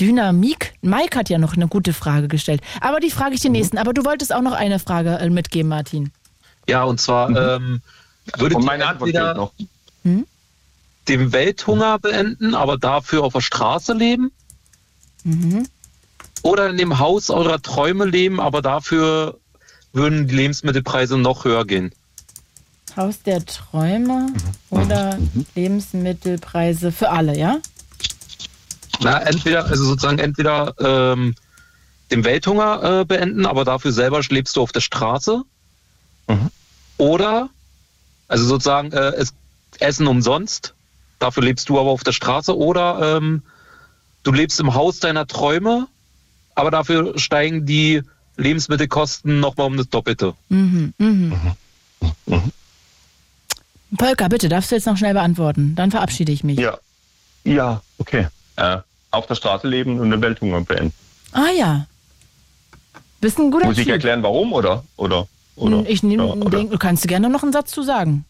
Dynamik. 0.00 0.74
Mike 0.82 1.18
hat 1.18 1.28
ja 1.28 1.38
noch 1.38 1.54
eine 1.54 1.68
gute 1.68 1.92
Frage 1.92 2.28
gestellt. 2.28 2.60
Aber 2.80 3.00
die 3.00 3.10
frage 3.10 3.34
ich 3.34 3.40
den 3.40 3.52
nächsten. 3.52 3.78
Aber 3.78 3.92
du 3.92 4.04
wolltest 4.04 4.34
auch 4.34 4.42
noch 4.42 4.52
eine 4.52 4.78
Frage 4.78 5.18
äh, 5.18 5.30
mitgeben, 5.30 5.68
Martin. 5.68 6.12
Ja, 6.68 6.84
und 6.84 7.00
zwar 7.00 7.28
ähm, 7.30 7.82
würdet 8.38 8.56
Und 8.56 8.64
meine 8.64 8.86
Antwort 8.86 9.10
entweder 9.10 9.34
fehlt 9.56 9.68
noch. 10.04 10.26
den 11.08 11.32
Welthunger 11.32 11.98
beenden, 11.98 12.54
aber 12.54 12.78
dafür 12.78 13.24
auf 13.24 13.32
der 13.32 13.40
Straße 13.40 13.92
leben? 13.92 14.30
Mhm. 15.24 15.66
Oder 16.42 16.70
in 16.70 16.76
dem 16.76 16.98
Haus 16.98 17.30
eurer 17.30 17.60
Träume 17.60 18.04
leben, 18.04 18.38
aber 18.38 18.62
dafür 18.62 19.38
würden 19.92 20.28
die 20.28 20.34
Lebensmittelpreise 20.34 21.18
noch 21.18 21.44
höher 21.44 21.64
gehen? 21.64 21.92
Haus 22.96 23.22
der 23.22 23.44
Träume 23.44 24.28
oder 24.70 25.18
Lebensmittelpreise 25.54 26.92
für 26.92 27.10
alle, 27.10 27.36
ja? 27.36 27.58
Na, 29.00 29.18
entweder, 29.18 29.64
also 29.64 29.84
sozusagen 29.84 30.20
entweder 30.20 30.74
ähm, 30.78 31.34
den 32.10 32.24
Welthunger 32.24 33.00
äh, 33.00 33.04
beenden, 33.04 33.46
aber 33.46 33.64
dafür 33.64 33.92
selber 33.92 34.20
lebst 34.28 34.54
du 34.56 34.62
auf 34.62 34.70
der 34.70 34.80
Straße. 34.80 35.42
Oder, 36.96 37.50
also 38.28 38.44
sozusagen, 38.46 38.92
äh, 38.92 39.12
es, 39.16 39.34
Essen 39.80 40.06
umsonst, 40.06 40.74
dafür 41.18 41.42
lebst 41.42 41.68
du 41.68 41.78
aber 41.78 41.90
auf 41.90 42.04
der 42.04 42.12
Straße. 42.12 42.56
Oder 42.56 43.16
ähm, 43.18 43.42
du 44.22 44.32
lebst 44.32 44.60
im 44.60 44.74
Haus 44.74 45.00
deiner 45.00 45.26
Träume, 45.26 45.88
aber 46.54 46.70
dafür 46.70 47.18
steigen 47.18 47.66
die 47.66 48.02
Lebensmittelkosten 48.36 49.40
nochmal 49.40 49.66
um 49.66 49.76
das 49.76 49.88
Doppelte. 49.88 50.34
Mhm, 50.48 50.92
mhm. 50.98 51.54
Polka, 53.96 54.28
bitte, 54.28 54.48
darfst 54.48 54.70
du 54.70 54.74
jetzt 54.74 54.86
noch 54.86 54.96
schnell 54.96 55.14
beantworten? 55.14 55.74
Dann 55.76 55.90
verabschiede 55.90 56.32
ich 56.32 56.42
mich. 56.42 56.58
Ja. 56.58 56.78
Ja, 57.44 57.82
okay. 57.98 58.28
Äh, 58.56 58.78
auf 59.10 59.26
der 59.26 59.34
Straße 59.34 59.68
leben 59.68 60.00
und 60.00 60.10
den 60.10 60.20
Welthunger 60.20 60.62
beenden. 60.62 60.92
Ah 61.32 61.50
ja. 61.56 61.86
Bist 63.20 63.38
ein 63.38 63.50
guter 63.50 63.66
Muss 63.66 63.78
ich 63.78 63.84
Typ. 63.84 63.94
erklären, 63.94 64.22
warum 64.22 64.52
oder? 64.52 64.84
Oder? 64.96 65.28
oder 65.56 65.84
ich 65.88 66.02
nehm, 66.02 66.20
ja, 66.20 66.34
denk, 66.50 66.72
du 66.72 66.78
kannst 66.78 67.06
gerne 67.06 67.28
noch 67.30 67.42
einen 67.42 67.52
Satz 67.52 67.70
zu 67.70 67.82
sagen. 67.82 68.24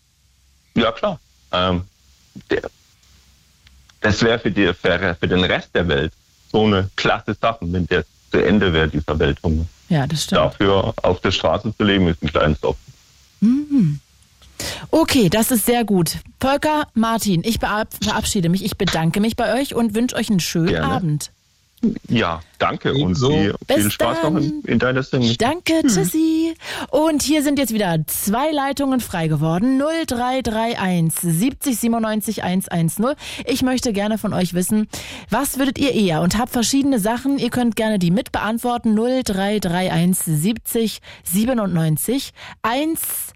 Ja, 0.74 0.92
klar. 0.92 1.20
Ähm, 1.55 1.83
der, 2.51 2.63
das 4.01 4.23
wäre 4.23 4.39
für, 4.39 4.51
die- 4.51 4.73
für, 4.75 5.17
für 5.19 5.29
den 5.29 5.45
Rest 5.45 5.71
der 5.75 5.87
Welt 5.89 6.13
so 6.51 6.65
eine 6.67 6.91
klasse 6.97 7.35
Sache, 7.41 7.59
wenn 7.63 7.87
der 7.87 8.05
zu 8.31 8.39
Ende 8.45 8.73
wäre, 8.73 8.89
dieser 8.89 9.19
Welthunger. 9.19 9.67
Ja, 9.89 10.07
das 10.07 10.25
stimmt. 10.25 10.41
Dafür 10.41 10.93
auf 11.03 11.21
der 11.21 11.31
Straße 11.31 11.73
zu 11.77 11.85
leben, 11.85 12.09
ist 12.09 12.23
ein 12.23 12.29
kleines 12.31 12.63
Opfer. 12.65 12.79
Mhm. 13.41 14.01
Okay, 14.91 15.29
das 15.29 15.51
ist 15.51 15.67
sehr 15.67 15.85
gut. 15.85 16.17
Polka, 16.39 16.85
Martin, 16.95 17.43
ich 17.45 17.59
verabschiede 17.59 18.49
mich. 18.49 18.65
Ich 18.65 18.77
bedanke 18.77 19.21
mich 19.21 19.37
bei 19.37 19.61
euch 19.61 19.75
und 19.75 19.95
wünsche 19.95 20.17
euch 20.17 20.31
einen 20.31 20.41
schönen 20.41 20.69
Gerne. 20.69 20.87
Abend. 20.95 21.31
Ja, 22.09 22.41
danke 22.59 22.95
und 22.95 23.16
viel, 23.16 23.55
Bis 23.66 23.76
viel 23.76 23.91
Spaß 23.91 24.22
noch 24.22 24.37
in, 24.37 24.62
in 24.64 24.78
deiner 24.78 25.03
Sendung. 25.03 25.35
Danke, 25.39 25.82
tschüssi. 25.82 26.55
Und 26.91 27.22
hier 27.22 27.43
sind 27.43 27.59
jetzt 27.59 27.72
wieder 27.72 27.99
zwei 28.07 28.51
Leitungen 28.51 29.01
frei 29.01 29.28
geworden. 29.28 29.78
0331 29.78 31.12
70 31.20 31.78
97 31.78 32.43
110. 32.43 33.14
Ich 33.47 33.62
möchte 33.62 33.93
gerne 33.93 34.18
von 34.18 34.32
euch 34.32 34.55
wissen, 34.55 34.89
was 35.30 35.59
würdet 35.59 35.78
ihr 35.78 35.93
eher? 35.93 36.22
Und 36.22 36.39
habt 36.39 36.51
verschiedene 36.51 36.99
Sachen. 36.99 37.39
Ihr 37.39 37.51
könnt 37.51 37.76
gerne 37.76 37.99
die 37.99 38.11
mit 38.11 38.32
beantworten. 38.32 38.95
0331 38.95 40.18
70 40.24 41.01
97 41.24 42.32
110. 42.62 43.34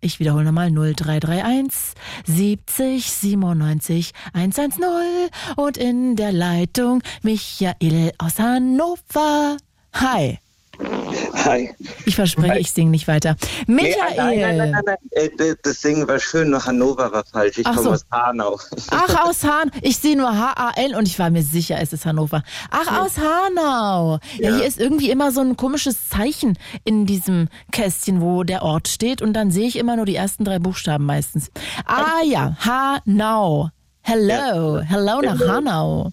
Ich 0.00 0.18
wiederhole 0.18 0.44
nochmal 0.44 0.70
0331 0.70 1.94
70 2.26 3.10
97 3.10 4.12
110. 4.32 4.84
Und 5.56 5.76
in 5.76 6.16
der 6.16 6.32
Leitung 6.32 7.02
Michael 7.22 8.12
aus 8.18 8.38
Hannover. 8.38 9.56
Hi. 9.92 10.38
Hi. 11.44 11.70
Ich 12.04 12.14
verspreche, 12.16 12.58
ich 12.58 12.72
singe 12.72 12.90
nicht 12.90 13.08
weiter. 13.08 13.36
Michael. 13.66 13.94
Nee, 13.94 14.16
nein, 14.16 14.40
nein, 14.40 14.56
nein, 14.56 14.70
nein, 14.72 14.82
nein. 14.86 14.96
Äh, 15.38 15.54
Das 15.62 15.80
Singen 15.80 16.06
war 16.08 16.18
schön, 16.18 16.50
nur 16.50 16.64
Hannover 16.64 17.10
war 17.12 17.24
falsch. 17.24 17.58
Ich 17.58 17.66
Ach 17.66 17.74
komme 17.76 17.84
so. 17.88 17.92
aus 17.92 18.06
Hanau. 18.10 18.58
Ach, 18.90 19.26
aus 19.28 19.44
Hahn. 19.44 19.70
Ich 19.82 19.98
sehe 19.98 20.16
nur 20.16 20.36
H-A-L 20.36 20.94
und 20.96 21.06
ich 21.08 21.18
war 21.18 21.30
mir 21.30 21.42
sicher, 21.42 21.78
es 21.80 21.92
ist 21.92 22.04
Hannover. 22.06 22.42
Ach, 22.70 23.00
aus 23.00 23.12
Hanau. 23.18 24.18
Ja. 24.38 24.50
Ja. 24.50 24.56
hier 24.56 24.66
ist 24.66 24.78
irgendwie 24.78 25.10
immer 25.10 25.32
so 25.32 25.40
ein 25.40 25.56
komisches 25.56 26.08
Zeichen 26.08 26.58
in 26.84 27.06
diesem 27.06 27.48
Kästchen, 27.72 28.20
wo 28.20 28.42
der 28.44 28.62
Ort 28.62 28.88
steht 28.88 29.22
und 29.22 29.32
dann 29.34 29.50
sehe 29.50 29.68
ich 29.68 29.76
immer 29.76 29.96
nur 29.96 30.04
die 30.06 30.16
ersten 30.16 30.44
drei 30.44 30.58
Buchstaben 30.58 31.04
meistens. 31.04 31.50
Ah 31.86 32.22
ja, 32.24 32.56
Hanau. 32.60 33.70
Hello. 34.02 34.80
Hello 34.80 35.20
nach. 35.20 35.40
Hanau. 35.40 36.12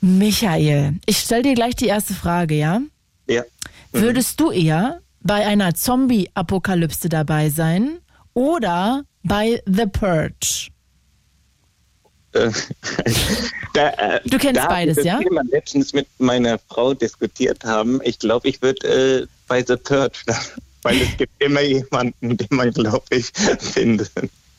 Michael, 0.00 0.94
ich 1.06 1.18
stelle 1.18 1.42
dir 1.42 1.54
gleich 1.54 1.74
die 1.74 1.86
erste 1.86 2.14
Frage, 2.14 2.54
ja? 2.54 2.80
Ja. 3.28 3.44
Würdest 3.92 4.40
du 4.40 4.50
eher 4.50 5.00
bei 5.20 5.46
einer 5.46 5.74
Zombie-Apokalypse 5.74 7.08
dabei 7.08 7.50
sein 7.50 7.98
oder 8.34 9.04
bei 9.22 9.62
The 9.66 9.86
Purge? 9.86 10.70
Äh, 12.32 12.50
da, 13.74 13.88
äh, 13.90 14.20
Du 14.24 14.38
kennst 14.38 14.62
da 14.62 14.68
beides, 14.68 15.02
ja? 15.04 15.16
das 15.16 15.24
Thema 15.24 15.42
letztens 15.50 15.92
mit 15.92 16.06
meiner 16.18 16.58
Frau 16.58 16.94
diskutiert 16.94 17.64
haben. 17.64 18.00
Ich 18.04 18.18
glaube, 18.18 18.48
ich 18.48 18.60
würde 18.62 19.22
äh, 19.22 19.26
bei 19.46 19.62
The 19.64 19.76
Purge, 19.76 20.18
weil 20.82 21.00
es 21.00 21.16
gibt 21.16 21.32
immer 21.42 21.62
jemanden, 21.62 22.36
den 22.36 22.48
man, 22.50 22.70
glaube 22.72 23.06
ich, 23.10 23.26
findet. 23.58 24.10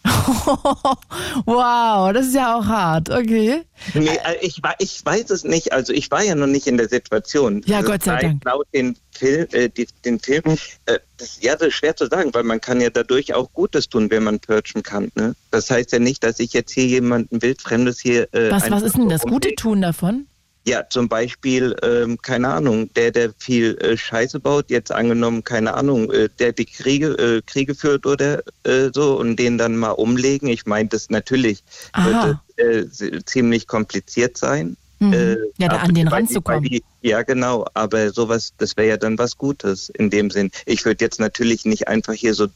wow, 1.45 2.14
das 2.14 2.28
ist 2.28 2.36
ja 2.36 2.57
auch 2.57 2.66
hart, 2.66 3.10
okay. 3.10 3.64
Nee, 3.93 4.07
äh, 4.07 4.36
ich, 4.41 4.62
ich 4.80 5.05
weiß 5.05 5.30
es 5.30 5.43
nicht. 5.43 5.72
Also 5.72 5.93
ich 5.93 6.12
war 6.12 6.24
ja 6.24 6.36
noch 6.36 6.47
nicht 6.47 6.68
in 6.68 6.78
der 6.78 6.89
Situation. 6.89 7.62
Ja, 7.66 7.78
Also 7.78 7.91
Gott 7.91 8.03
sei 8.03 8.16
da 8.16 8.22
Dank. 8.28 8.45
Laut 8.45 8.68
den 8.74 8.97
Film, 9.12 9.47
äh, 9.51 9.70
die, 9.70 9.88
den 10.05 10.20
Film, 10.20 10.43
äh, 10.86 10.99
das, 11.18 11.39
ja, 11.41 11.55
das 11.55 11.70
ist 11.70 11.74
schwer 11.76 11.95
zu 11.95 12.07
sagen, 12.07 12.34
weil 12.34 12.43
man 12.43 12.62
kann 12.62 12.82
ja 12.82 12.89
dadurch 12.89 13.34
auch 13.34 13.51
Gutes 13.53 13.89
tun, 13.89 14.10
wenn 14.12 14.24
man 14.24 14.39
purgen 14.39 14.84
kann. 14.84 15.12
Ne? 15.16 15.36
Das 15.51 15.70
heißt 15.70 15.91
ja 15.91 15.99
nicht, 15.99 16.24
dass 16.24 16.39
ich 16.39 16.53
jetzt 16.53 16.72
hier 16.72 16.86
jemanden 16.86 17.41
wildfremdes 17.41 17.99
hier. 17.99 18.34
Äh, 18.34 18.51
Was, 18.51 18.70
was 18.70 18.84
ist 18.84 18.97
denn 18.97 19.10
das 19.10 19.22
gute 19.22 19.55
Tun 19.55 19.82
davon? 19.82 20.28
Ja, 20.68 20.88
zum 20.89 21.07
Beispiel, 21.07 21.76
ähm, 21.82 22.18
keine 22.22 22.49
Ahnung, 22.49 22.93
der, 22.93 23.12
der 23.12 23.34
viel 23.39 23.78
äh, 23.80 23.97
Scheiße 23.97 24.39
baut, 24.39 24.70
jetzt 24.70 24.91
angenommen, 24.91 25.43
keine 25.43 25.74
Ahnung, 25.74 26.12
äh, 26.12 26.30
der 26.38 26.51
die 26.51 26.66
Kriege, 26.66 27.07
äh, 27.18 27.41
Kriege 27.45 27.74
führt 27.74 28.05
oder 28.05 28.43
äh, 28.66 28.89
so 28.93 29.18
und 29.18 29.38
den 29.38 29.57
dann 29.57 29.78
mal 29.78 29.91
umlegen. 29.91 30.47
Ich 30.49 30.66
meine, 30.66 30.89
das 30.89 31.10
natürlich 31.10 31.64
Aha. 31.93 32.38
wird 32.57 32.89
äh, 32.93 33.24
ziemlich 33.26 33.68
kompliziert 33.68 34.38
sein. 34.38 34.76
Mhm. 34.99 35.14
Äh, 35.14 35.38
Ja, 35.57 35.70
da 35.70 35.78
an 35.78 35.93
den 35.95 36.10
Rand 36.10 36.30
zu 36.30 36.41
kommen. 36.41 36.64
die- 36.64 36.84
Ja, 37.01 37.22
genau, 37.24 37.66
aber 37.74 38.12
sowas, 38.12 38.51
das 38.57 38.76
wäre 38.76 38.89
ja 38.89 38.97
dann 38.97 39.18
was 39.18 39.38
Gutes 39.38 39.88
in 39.88 40.10
dem 40.10 40.30
Sinn. 40.30 40.51
Ich 40.66 40.84
würde 40.84 41.03
jetzt 41.05 41.22
natürlich 41.22 41.64
nicht 41.64 41.88
einfach 41.88 42.14
hier 42.14 42.34
so 42.34 42.47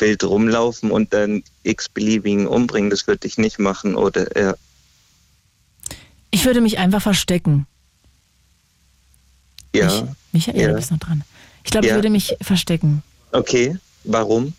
wild 0.00 0.24
rumlaufen 0.24 0.90
und 0.90 1.14
dann 1.14 1.44
x-beliebigen 1.62 2.48
umbringen, 2.48 2.90
das 2.90 3.06
würde 3.06 3.28
ich 3.28 3.38
nicht 3.38 3.60
machen, 3.60 3.94
oder, 3.94 4.26
ja. 4.38 4.54
Ich 6.34 6.44
würde 6.44 6.60
mich 6.60 6.78
einfach 6.78 7.00
verstecken. 7.00 7.68
Ja. 9.72 10.08
Michael, 10.32 10.60
ja. 10.60 10.68
du 10.68 10.74
bist 10.74 10.90
noch 10.90 10.98
dran. 10.98 11.22
Ich 11.62 11.70
glaube, 11.70 11.86
ich 11.86 11.90
Ja. 11.90 11.96
würde 11.96 12.10
mich 12.10 12.36
verstecken. 12.42 13.04
Okay, 13.30 13.76
warum? 14.02 14.52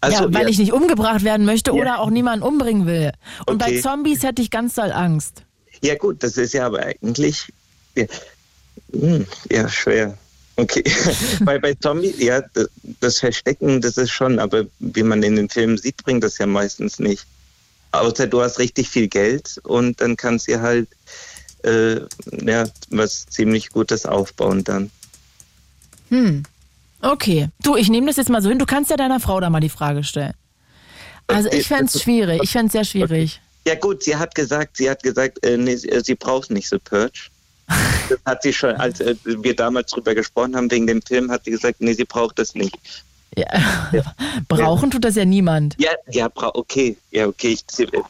Also, 0.00 0.24
ja, 0.24 0.32
weil 0.32 0.44
ja. 0.44 0.48
ich 0.48 0.58
nicht 0.58 0.72
umgebracht 0.72 1.22
werden 1.22 1.44
möchte 1.44 1.70
Ja. 1.72 1.76
oder 1.76 1.98
auch 2.00 2.08
niemanden 2.08 2.42
umbringen 2.42 2.86
will. 2.86 3.12
Und 3.44 3.58
bei 3.58 3.66
Okay. 3.66 3.82
Zombies 3.82 4.22
hätte 4.22 4.40
ich 4.40 4.50
ganz 4.50 4.74
doll 4.74 4.90
Angst. 4.90 5.42
Ja 5.82 5.96
gut, 5.96 6.22
das 6.22 6.38
ist 6.38 6.54
ja 6.54 6.64
aber 6.64 6.80
eigentlich 6.80 7.52
Ja, 7.94 8.06
hm, 8.92 9.26
schwer. 9.68 10.16
Okay. 10.56 10.82
bei, 11.44 11.58
bei 11.58 11.74
Zombie, 11.74 12.14
ja, 12.18 12.42
das 13.00 13.18
Verstecken, 13.18 13.82
das 13.82 13.98
ist 13.98 14.12
schon, 14.12 14.38
aber 14.38 14.64
wie 14.78 15.02
man 15.02 15.22
in 15.22 15.36
den 15.36 15.50
Filmen 15.50 15.76
sieht, 15.76 15.98
bringt 16.04 16.24
das 16.24 16.38
ja 16.38 16.46
meistens 16.46 16.98
nicht. 16.98 17.26
Außer 17.92 18.26
du 18.26 18.40
hast 18.40 18.58
richtig 18.58 18.88
viel 18.88 19.08
Geld 19.08 19.60
und 19.64 20.00
dann 20.00 20.16
kannst 20.16 20.48
du 20.48 20.60
halt 20.60 20.88
äh, 21.64 22.00
ja, 22.42 22.64
was 22.90 23.26
ziemlich 23.26 23.70
Gutes 23.70 24.06
aufbauen 24.06 24.64
dann. 24.64 24.90
Hm. 26.08 26.44
Okay. 27.02 27.48
Du, 27.62 27.76
ich 27.76 27.88
nehme 27.88 28.06
das 28.06 28.16
jetzt 28.16 28.30
mal 28.30 28.42
so 28.42 28.48
hin. 28.48 28.58
Du 28.58 28.66
kannst 28.66 28.90
ja 28.90 28.96
deiner 28.96 29.20
Frau 29.20 29.40
da 29.40 29.50
mal 29.50 29.60
die 29.60 29.68
Frage 29.68 30.04
stellen. 30.04 30.34
Also 31.26 31.50
ich 31.50 31.66
fände 31.66 31.86
es 31.86 32.02
schwierig. 32.02 32.40
Ich 32.42 32.50
fände 32.50 32.66
es 32.66 32.72
sehr 32.72 32.84
schwierig. 32.84 33.40
Ja 33.66 33.74
gut, 33.74 34.02
sie 34.02 34.16
hat 34.16 34.34
gesagt, 34.34 34.76
sie 34.76 34.90
hat 34.90 35.02
gesagt, 35.02 35.44
äh, 35.44 35.56
nee, 35.56 35.76
sie, 35.76 35.88
äh, 35.88 36.14
braucht 36.18 36.50
nicht 36.50 36.68
so 36.68 36.78
Purge. 36.78 37.28
Das 38.08 38.18
hat 38.26 38.42
sie 38.42 38.52
schon, 38.52 38.74
als 38.74 38.98
äh, 38.98 39.14
wir 39.24 39.54
damals 39.54 39.92
drüber 39.92 40.16
gesprochen 40.16 40.56
haben 40.56 40.68
wegen 40.72 40.88
dem 40.88 41.00
Film, 41.00 41.30
hat 41.30 41.44
sie 41.44 41.52
gesagt, 41.52 41.80
nee, 41.80 41.92
sie 41.92 42.04
braucht 42.04 42.40
das 42.40 42.56
nicht. 42.56 42.76
Ja. 43.36 43.46
Brauchen 44.48 44.90
tut 44.90 45.04
das 45.04 45.14
ja 45.14 45.24
niemand. 45.24 45.76
Ja, 45.78 45.90
ja, 46.10 46.28
okay, 46.34 46.96
ja, 47.10 47.26
okay, 47.26 47.48
ich, 47.48 47.64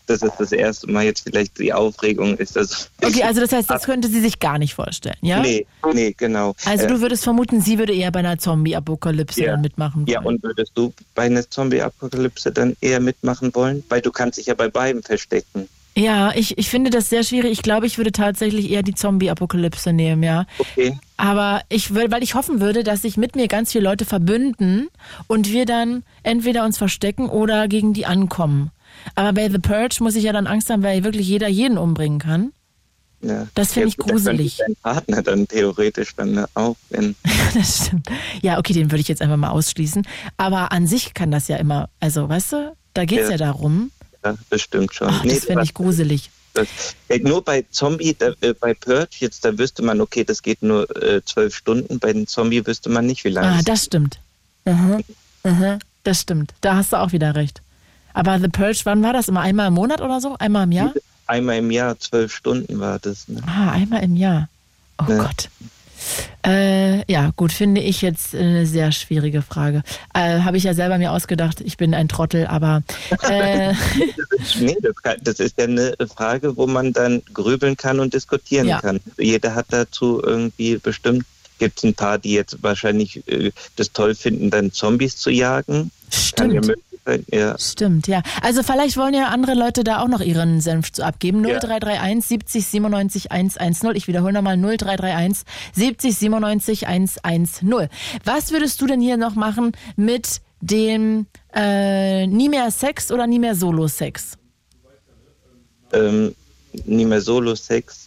das 0.07 0.23
ist 0.23 0.33
das 0.39 0.53
erste 0.53 0.91
Mal 0.91 1.05
jetzt 1.05 1.23
vielleicht 1.23 1.59
die 1.59 1.73
Aufregung 1.73 2.37
ist 2.39 2.57
das. 2.57 2.91
Okay, 3.03 3.23
also 3.23 3.41
das 3.41 3.53
heißt, 3.53 3.69
das 3.71 3.85
könnte 3.85 4.09
sie 4.09 4.21
sich 4.21 4.39
gar 4.39 4.59
nicht 4.59 4.75
vorstellen, 4.75 5.17
ja? 5.21 5.41
Nee, 5.41 5.67
nee, 5.93 6.15
genau. 6.17 6.55
Also 6.65 6.85
Äh, 6.85 6.89
du 6.89 7.01
würdest 7.01 7.25
vermuten, 7.25 7.61
sie 7.61 7.79
würde 7.79 7.95
eher 7.95 8.11
bei 8.11 8.21
einer 8.21 8.39
Zombie-Apokalypse 8.39 9.43
Ja. 9.43 9.53
dann 9.53 9.61
mitmachen. 9.61 10.07
Ja, 10.07 10.21
und 10.23 10.43
würdest 10.43 10.73
du 10.75 10.93
bei 11.15 11.25
einer 11.25 11.49
Zombie-Apokalypse 11.49 12.51
dann 12.53 12.77
eher 12.81 13.01
mitmachen 13.01 13.55
wollen? 13.55 13.85
Weil 13.89 14.01
du 14.01 14.11
kannst 14.11 14.39
dich 14.39 14.47
ja 14.47 14.55
bei 14.55 14.69
beiden 14.69 15.03
verstecken. 15.03 15.69
Ja, 16.01 16.33
ich, 16.35 16.57
ich 16.57 16.71
finde 16.71 16.89
das 16.91 17.11
sehr 17.11 17.23
schwierig. 17.23 17.53
Ich 17.53 17.63
glaube, 17.63 17.87
ich 17.87 17.99
würde 17.99 18.13
tatsächlich 18.13 18.71
eher 18.71 18.83
die 18.83 18.95
Zombie-Apokalypse 18.95 19.93
nehmen, 19.93 20.23
ja. 20.23 20.47
Okay. 20.59 20.99
Aber 21.19 21.61
ich 21.69 21.95
will, 21.95 22.11
weil 22.11 22.23
ich 22.23 22.35
hoffen 22.35 22.61
würde, 22.61 22.85
dass 22.85 23.03
sich 23.03 23.19
mit 23.19 23.37
mir 23.37 23.49
ganz 23.49 23.73
viele 23.73 23.85
Leute 23.85 24.07
verbünden 24.07 24.89
und 25.27 25.53
wir 25.53 25.67
dann 25.67 26.03
entweder 26.23 26.65
uns 26.65 26.79
verstecken 26.79 27.29
oder 27.29 27.69
gegen 27.69 27.93
die 27.93 28.07
ankommen. 28.07 28.71
Aber 29.15 29.35
bei 29.35 29.51
The 29.51 29.59
Purge 29.59 29.99
muss 30.01 30.17
ich 30.17 30.25
ja 30.25 30.33
dann 30.33 30.47
Angst 30.47 30.71
haben, 30.71 30.83
weil 30.83 31.05
wirklich 31.05 31.29
jeder 31.29 31.49
jeden 31.49 31.77
umbringen 31.77 32.19
kann. 32.19 32.53
Ja. 33.23 33.47
Das 33.55 33.75
finde 33.75 33.89
ja, 33.89 33.89
ich 33.89 33.97
gut, 33.99 34.09
dann 34.09 34.17
gruselig. 34.17 34.57
Dein 34.57 34.77
Partner 34.83 35.23
dann 35.23 35.47
theoretisch 35.47 36.15
dann 36.17 36.47
auch, 36.55 36.77
wenn. 36.89 37.15
das 37.55 37.87
stimmt. 37.87 38.09
Ja, 38.41 38.59
okay, 38.59 38.73
den 38.73 38.91
würde 38.91 39.03
ich 39.03 39.09
jetzt 39.09 39.21
einfach 39.21 39.37
mal 39.37 39.51
ausschließen. 39.51 40.07
Aber 40.39 40.73
an 40.73 40.87
sich 40.87 41.13
kann 41.13 41.31
das 41.31 41.49
ja 41.49 41.57
immer, 41.57 41.91
also 42.01 42.27
weißt 42.27 42.53
du, 42.53 42.77
da 42.95 43.05
geht's 43.05 43.25
ja, 43.25 43.33
Ja. 43.33 43.37
darum. 43.37 43.91
Ja, 44.25 44.35
das 44.51 44.63
stimmt 44.63 44.95
schon. 44.95 45.09
Ach, 45.09 45.25
Nee, 45.25 45.35
das 45.35 45.45
fände 45.45 45.65
ich 45.65 45.75
gruselig. 45.75 46.31
Das, 46.53 46.67
nur 47.23 47.45
bei 47.45 47.65
Zombie, 47.71 48.15
da, 48.19 48.33
äh, 48.41 48.55
bei 48.55 48.75
Purge, 48.75 49.09
jetzt 49.21 49.45
da 49.45 49.57
wüsste 49.57 49.83
man, 49.83 50.01
okay, 50.01 50.25
das 50.25 50.43
geht 50.43 50.63
nur 50.63 50.89
äh, 51.01 51.23
zwölf 51.25 51.55
Stunden. 51.55 52.01
Bei 52.01 52.13
den 52.13 52.27
Zombie 52.27 52.67
wüsste 52.67 52.89
man 52.91 53.07
nicht, 53.07 53.25
wie 53.25 53.29
lange. 53.29 53.59
Ah, 53.59 53.61
das 53.65 53.85
stimmt. 53.85 54.19
Aha, 54.65 54.99
aha, 55.45 55.79
das 56.03 56.21
stimmt. 56.23 56.53
Da 56.61 56.75
hast 56.77 56.93
du 56.93 56.97
auch 56.97 57.13
wieder 57.13 57.35
recht. 57.37 57.63
Aber 58.13 58.41
The 58.41 58.49
Purge, 58.49 58.81
wann 58.85 59.03
war 59.03 59.13
das? 59.13 59.29
Immer 59.29 59.43
einmal 59.43 59.69
im 59.69 59.75
Monat 59.75 60.01
oder 60.01 60.21
so? 60.21 60.35
Einmal 60.39 60.65
im 60.65 60.73
Jahr? 60.73 60.93
Einmal 61.27 61.59
im 61.59 61.71
Jahr, 61.71 61.99
zwölf 62.01 62.35
Stunden 62.35 62.81
war 62.81 62.99
das. 62.99 63.29
Ne? 63.29 63.41
Ah, 63.47 63.71
einmal 63.71 64.03
im 64.03 64.17
Jahr. 64.17 64.49
Oh 64.99 65.05
Gott. 65.05 65.49
Äh, 66.47 67.11
ja, 67.11 67.33
gut, 67.37 67.53
finde 67.53 67.81
ich 67.81 68.01
jetzt 68.03 68.35
eine 68.35 68.67
sehr 68.67 68.93
schwierige 68.93 69.43
Frage. 69.43 69.83
Äh, 70.15 70.41
Habe 70.41 70.57
ich 70.57 70.65
ja 70.65 70.75
selber 70.75 70.97
mir 70.99 71.13
ausgedacht, 71.13 71.61
ich 71.61 71.77
bin 71.77 71.95
ein 71.95 72.09
Trottel, 72.09 72.47
aber 72.47 72.83
äh, 73.29 73.75
Nee, 74.61 74.77
das, 74.83 74.97
kann, 75.03 75.17
das 75.23 75.39
ist 75.41 75.59
ja 75.59 75.65
eine 75.65 75.95
Frage, 76.15 76.57
wo 76.57 76.67
man 76.67 76.93
dann 76.93 77.23
grübeln 77.35 77.77
kann 77.77 78.01
und 78.01 78.15
diskutieren 78.15 78.67
Ja. 78.69 78.81
kann. 78.81 79.01
Jeder 79.19 79.55
hat 79.55 79.67
dazu 79.71 80.23
irgendwie 80.23 80.77
bestimmt, 80.79 81.25
gibt 81.59 81.79
es 81.79 81.85
ein 81.85 81.95
paar, 81.95 82.19
die 82.19 82.33
jetzt 82.33 82.63
wahrscheinlich 82.63 83.27
äh, 83.29 83.53
das 83.77 83.93
toll 83.93 84.15
finden, 84.15 84.51
dann 84.51 84.73
Zombies 84.73 85.17
zu 85.17 85.31
jagen. 85.31 85.91
Kann 86.37 86.51
ja 86.53 86.61
Ja. 87.31 87.59
Stimmt, 87.59 88.07
ja. 88.07 88.23
Also 88.43 88.63
vielleicht 88.63 88.97
wollen 88.97 89.15
ja 89.15 89.29
andere 89.29 89.55
Leute 89.55 89.85
da 89.85 90.03
auch 90.03 90.09
noch 90.09 90.21
ihren 90.21 90.61
Senf 90.61 90.93
zu 90.93 91.05
abgeben. 91.05 91.45
Ja. 91.47 91.59
0331 91.59 92.25
70 92.27 92.67
97 92.67 93.33
110. 93.33 93.95
Ich 93.95 94.09
wiederhole 94.09 94.33
nochmal 94.33 94.57
0331 94.57 95.45
70 95.75 96.17
97 96.17 96.87
110. 96.87 97.89
Was 98.25 98.53
würdest 98.53 98.81
du 98.81 98.87
denn 98.87 99.01
hier 99.01 99.17
noch 99.17 99.35
machen 99.35 99.73
mit 99.97 100.41
dem 100.61 101.27
äh, 101.55 102.27
nie 102.27 102.49
mehr 102.49 102.71
Sex 102.71 103.11
oder 103.11 103.27
nie 103.27 103.39
mehr 103.39 103.55
Solo-Sex? 103.55 104.37
ähm, 105.93 106.35
nie 106.85 107.05
mehr 107.05 107.21
Solo-Sex, 107.21 108.00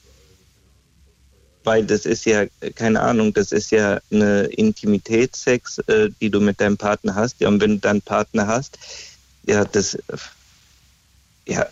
weil 1.63 1.85
das 1.85 2.05
ist 2.05 2.25
ja, 2.25 2.43
äh, 2.43 2.71
keine 2.75 3.01
Ahnung, 3.01 3.33
das 3.33 3.51
ist 3.51 3.71
ja 3.71 3.99
eine 4.11 4.43
Intimitätsex, 4.45 5.79
äh, 5.79 6.09
die 6.21 6.29
du 6.29 6.39
mit 6.39 6.59
deinem 6.59 6.77
Partner 6.77 7.15
hast. 7.15 7.39
Ja, 7.39 7.47
und 7.47 7.61
wenn 7.61 7.75
du 7.75 7.79
dann 7.79 8.01
Partner 8.01 8.47
hast, 8.47 8.77
ja, 9.45 9.65
das, 9.65 9.95
äh, 9.95 10.17
ja, 11.47 11.65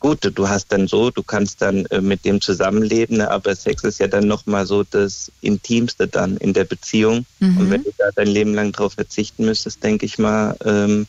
gut, 0.00 0.18
du 0.22 0.48
hast 0.48 0.72
dann 0.72 0.88
so, 0.88 1.10
du 1.10 1.22
kannst 1.22 1.62
dann 1.62 1.86
äh, 1.86 2.00
mit 2.00 2.24
dem 2.24 2.40
zusammenleben, 2.40 3.18
ne, 3.18 3.30
aber 3.30 3.54
Sex 3.54 3.84
ist 3.84 3.98
ja 3.98 4.06
dann 4.06 4.26
nochmal 4.26 4.66
so 4.66 4.84
das 4.84 5.30
Intimste 5.40 6.06
dann 6.06 6.36
in 6.38 6.52
der 6.52 6.64
Beziehung. 6.64 7.26
Mhm. 7.40 7.58
Und 7.58 7.70
wenn 7.70 7.84
du 7.84 7.92
da 7.98 8.10
dein 8.14 8.28
Leben 8.28 8.54
lang 8.54 8.72
drauf 8.72 8.94
verzichten 8.94 9.44
müsstest, 9.44 9.82
denke 9.82 10.06
ich 10.06 10.18
mal, 10.18 10.56
ähm, 10.64 11.06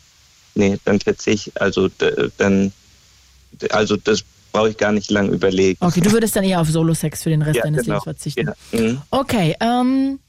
nee, 0.56 0.78
dann 0.86 1.00
verzicht, 1.00 1.60
also 1.60 1.88
d- 1.88 2.32
dann, 2.38 2.72
also 3.70 3.98
das 3.98 4.24
brauche 4.52 4.70
ich 4.70 4.78
gar 4.78 4.92
nicht 4.92 5.12
lang 5.12 5.30
überlegen. 5.30 5.78
Okay, 5.84 6.02
du 6.02 6.12
würdest 6.12 6.36
dann 6.36 6.44
eher 6.44 6.62
auf 6.62 6.70
Solo-Sex 6.70 7.24
für 7.24 7.30
den 7.30 7.42
Rest 7.42 7.58
Ja, 7.58 7.64
deines 7.64 7.82
genau. 7.82 7.96
Lebens 7.96 8.04
verzichten. 8.04 8.54
Ja. 8.72 8.80
Mhm. 8.80 9.02
Okay, 9.12 9.56
ähm, 9.60 10.20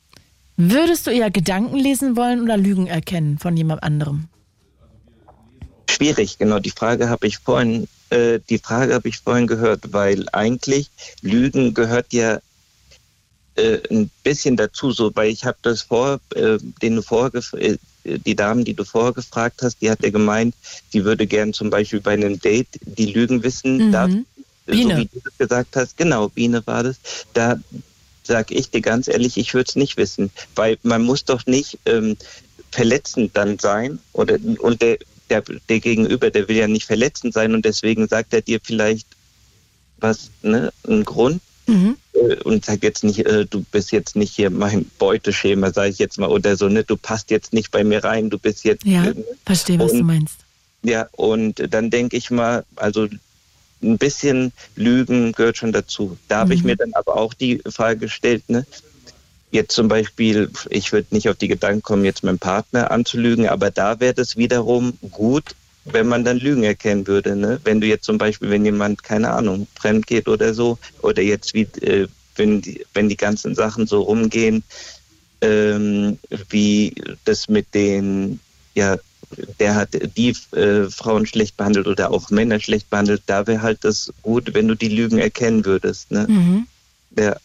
würdest 0.57 1.07
du 1.07 1.11
eher 1.11 1.31
Gedanken 1.31 1.77
lesen 1.77 2.17
wollen 2.17 2.43
oder 2.43 2.57
Lügen 2.57 2.87
erkennen 2.87 3.39
von 3.39 3.57
jemand 3.57 3.83
anderem? 3.83 4.29
Schwierig, 5.91 6.39
genau. 6.39 6.59
Die 6.59 6.71
Frage 6.71 7.09
habe 7.09 7.27
ich 7.27 7.39
vorhin, 7.39 7.89
äh, 8.11 8.39
die 8.49 8.59
Frage 8.59 8.95
habe 8.95 9.09
ich 9.09 9.19
vorhin 9.19 9.47
gehört, 9.47 9.93
weil 9.93 10.27
eigentlich 10.33 10.91
Lügen 11.23 11.75
gehört 11.75 12.13
ja 12.13 12.39
äh, 13.59 13.81
ein 13.91 14.11
bisschen 14.23 14.57
dazu, 14.57 14.93
so, 14.93 15.11
weil 15.15 15.31
ich 15.31 15.45
habe 15.45 15.59
das 15.63 15.83
vor, 15.83 16.21
äh, 16.35 16.59
den 16.81 16.97
du 16.97 17.57
äh, 17.59 17.77
die 18.05 18.37
Dame, 18.37 18.65
die 18.65 18.75
du 18.75 18.85
vorher 18.85 19.13
gefragt 19.13 19.61
hast, 19.63 19.83
die 19.83 19.91
hat 19.91 20.03
ja 20.03 20.11
gemeint, 20.11 20.55
die 20.93 21.05
würde 21.05 21.27
gern 21.27 21.53
zum 21.53 21.69
Beispiel 21.69 22.01
bei 22.01 22.13
einem 22.13 22.39
Date 22.41 22.69
die 22.85 23.07
Lügen 23.07 23.43
wissen 23.43 23.89
Mhm. 23.89 23.93
darf. 23.93 24.11
Biene. 24.67 24.83
So 24.83 24.97
wie 24.97 25.05
du 25.07 25.21
das 25.25 25.39
gesagt 25.39 25.77
hast, 25.77 25.97
genau, 25.97 26.29
Biene 26.29 26.63
war 26.67 26.83
das. 26.85 26.97
Da 27.33 27.59
sag 28.25 28.51
ich 28.51 28.71
dir 28.71 28.83
ganz 28.83 29.09
ehrlich, 29.09 29.37
ich 29.37 29.55
würde 29.55 29.69
es 29.69 29.77
nicht 29.77 29.97
wissen, 29.97 30.31
weil 30.55 30.79
man 30.83 31.03
muss 31.03 31.25
doch 31.25 31.45
nicht 31.47 31.79
ähm, 31.87 32.17
verletzend 32.71 33.31
dann 33.35 33.59
sein 33.59 33.99
oder 34.13 34.39
und 34.59 34.83
der, 34.83 34.99
der, 35.31 35.43
der 35.69 35.81
Gegenüber, 35.81 36.31
der 36.31 36.47
will 36.49 36.57
ja 36.57 36.69
nicht 36.69 36.87
verletzend 36.87 37.33
sein 37.33 37.55
und 37.55 37.65
deswegen 37.65 38.07
sagt 38.07 38.35
er 38.35 38.43
dir 38.43 38.61
vielleicht 38.63 39.07
was, 39.99 40.31
ne, 40.43 40.73
einen 40.87 41.05
Grund 41.05 41.41
Mhm. 41.69 41.99
Äh, 42.19 42.37
und 42.45 42.65
sagt 42.65 42.83
jetzt 42.83 43.05
nicht, 43.05 43.25
äh, 43.27 43.47
du 43.47 43.65
bist 43.71 43.93
jetzt 43.93 44.17
nicht 44.17 44.35
hier 44.35 44.51
mein 44.51 44.91
Beuteschema, 44.99 45.73
sage 45.73 45.91
ich 45.91 45.99
jetzt 45.99 46.19
mal, 46.19 46.29
oder 46.29 46.57
so, 46.57 46.69
ne, 46.69 46.85
du 46.85 46.97
passt 46.97 47.31
jetzt 47.31 47.53
nicht 47.53 47.71
bei 47.71 47.85
mir 47.85 48.03
rein, 48.05 48.31
du 48.31 48.39
bist 48.39 48.65
jetzt 48.65 48.85
Ja, 48.85 49.05
äh, 49.05 49.15
verstehe, 49.47 49.79
was 49.79 49.93
du 49.93 50.03
meinst. 50.03 50.37
ja, 50.83 51.09
und 51.13 51.73
dann 51.73 51.91
denke 51.91 52.17
ich 52.17 52.31
mal, 52.31 52.65
also 52.77 53.09
ein 53.83 53.99
bisschen 53.99 54.53
Lügen 54.75 55.33
gehört 55.33 55.57
schon 55.57 55.73
dazu. 55.73 56.19
Da 56.29 56.39
habe 56.39 56.55
ich 56.55 56.63
Mhm. 56.63 56.67
mir 56.71 56.77
dann 56.77 56.93
aber 56.95 57.17
auch 57.17 57.33
die 57.35 57.61
Frage 57.69 58.01
gestellt, 58.01 58.43
ne? 58.49 58.67
Jetzt 59.51 59.75
zum 59.75 59.89
Beispiel, 59.89 60.51
ich 60.69 60.93
würde 60.93 61.07
nicht 61.11 61.29
auf 61.29 61.37
die 61.37 61.49
Gedanken 61.49 61.83
kommen, 61.83 62.05
jetzt 62.05 62.23
meinen 62.23 62.39
Partner 62.39 62.91
anzulügen, 62.91 63.49
aber 63.49 63.71
da 63.71 63.99
wäre 63.99 64.13
das 64.15 64.37
wiederum 64.37 64.99
gut, 65.11 65.55
wenn 65.93 66.09
man 66.09 66.25
dann 66.25 66.39
Lügen 66.39 66.65
erkennen 66.65 67.07
würde. 67.07 67.37
Ne? 67.37 67.61
Wenn 67.65 67.81
du 67.81 67.87
jetzt 67.87 68.05
zum 68.05 68.19
Beispiel, 68.19 68.51
wenn 68.51 68.65
jemand, 68.65 69.03
keine 69.03 69.31
Ahnung, 69.31 69.67
fremd 69.79 70.07
geht 70.07 70.29
oder 70.29 70.55
so, 70.55 70.79
oder 71.03 71.23
jetzt 71.23 71.55
wie, 71.55 71.63
äh, 71.81 72.09
wenn, 72.37 72.61
die, 72.61 72.85
wenn 72.95 73.09
die 73.09 73.17
ganzen 73.17 73.55
Sachen 73.55 73.87
so 73.87 74.03
rumgehen, 74.03 74.63
ähm, 75.41 76.19
wie 76.51 76.95
das 77.25 77.49
mit 77.49 77.75
den, 77.75 78.41
ja, 78.75 78.97
der 79.61 79.75
hat 79.75 79.91
die 80.17 80.35
äh, 80.57 80.89
Frauen 80.91 81.27
schlecht 81.27 81.57
behandelt 81.57 81.87
oder 81.87 82.11
auch 82.11 82.31
Männer 82.31 82.61
schlecht 82.61 82.89
behandelt, 82.91 83.23
da 83.27 83.47
wäre 83.47 83.63
halt 83.63 83.85
das 83.85 84.13
gut, 84.23 84.55
wenn 84.55 84.69
du 84.69 84.75
die 84.75 84.89
Lügen 84.89 85.19
erkennen 85.19 85.65
würdest. 85.65 86.11
Ne? 86.11 86.27
Mhm. 86.29 86.67
Ja. 87.17 87.37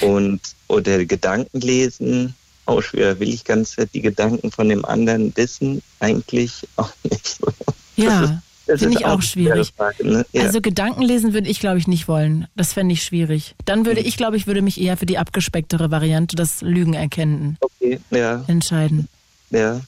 Und 0.00 0.40
oder 0.68 1.04
Gedanken 1.04 1.60
lesen, 1.60 2.34
auch 2.66 2.82
schwer. 2.82 3.18
Will 3.20 3.32
ich 3.32 3.44
ganz 3.44 3.76
die 3.94 4.00
Gedanken 4.00 4.50
von 4.50 4.68
dem 4.68 4.84
anderen 4.84 5.34
wissen? 5.36 5.82
Eigentlich 6.00 6.66
auch 6.76 6.92
nicht 7.04 7.26
so. 7.26 7.46
Ja, 7.96 8.42
finde 8.66 8.98
ich 8.98 9.06
auch 9.06 9.22
schwierig. 9.22 9.72
Frage, 9.76 10.06
ne? 10.06 10.26
ja. 10.32 10.42
Also 10.42 10.60
Gedanken 10.60 11.02
lesen 11.02 11.32
würde 11.32 11.48
ich, 11.48 11.60
glaube 11.60 11.78
ich, 11.78 11.86
nicht 11.86 12.08
wollen. 12.08 12.46
Das 12.56 12.72
fände 12.72 12.92
ich 12.92 13.02
schwierig. 13.02 13.54
Dann 13.64 13.86
würde 13.86 14.00
ich, 14.00 14.16
glaube 14.16 14.36
ich, 14.36 14.46
würde 14.46 14.62
mich 14.62 14.80
eher 14.80 14.96
für 14.96 15.06
die 15.06 15.18
abgespecktere 15.18 15.90
Variante, 15.90 16.36
das 16.36 16.62
Lügen 16.62 16.94
erkennen, 16.94 17.58
okay, 17.60 18.00
ja, 18.10 18.44
entscheiden. 18.46 19.08
ja. 19.50 19.80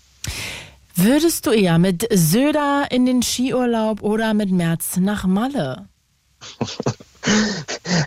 Würdest 0.95 1.47
du 1.47 1.51
eher 1.53 1.79
mit 1.79 2.09
Söder 2.13 2.89
in 2.91 3.07
den 3.07 3.23
Skiurlaub 3.23 4.03
oder 4.03 4.35
mit 4.35 4.51
März 4.51 4.97
nach 4.97 5.27
Malle? 5.27 5.87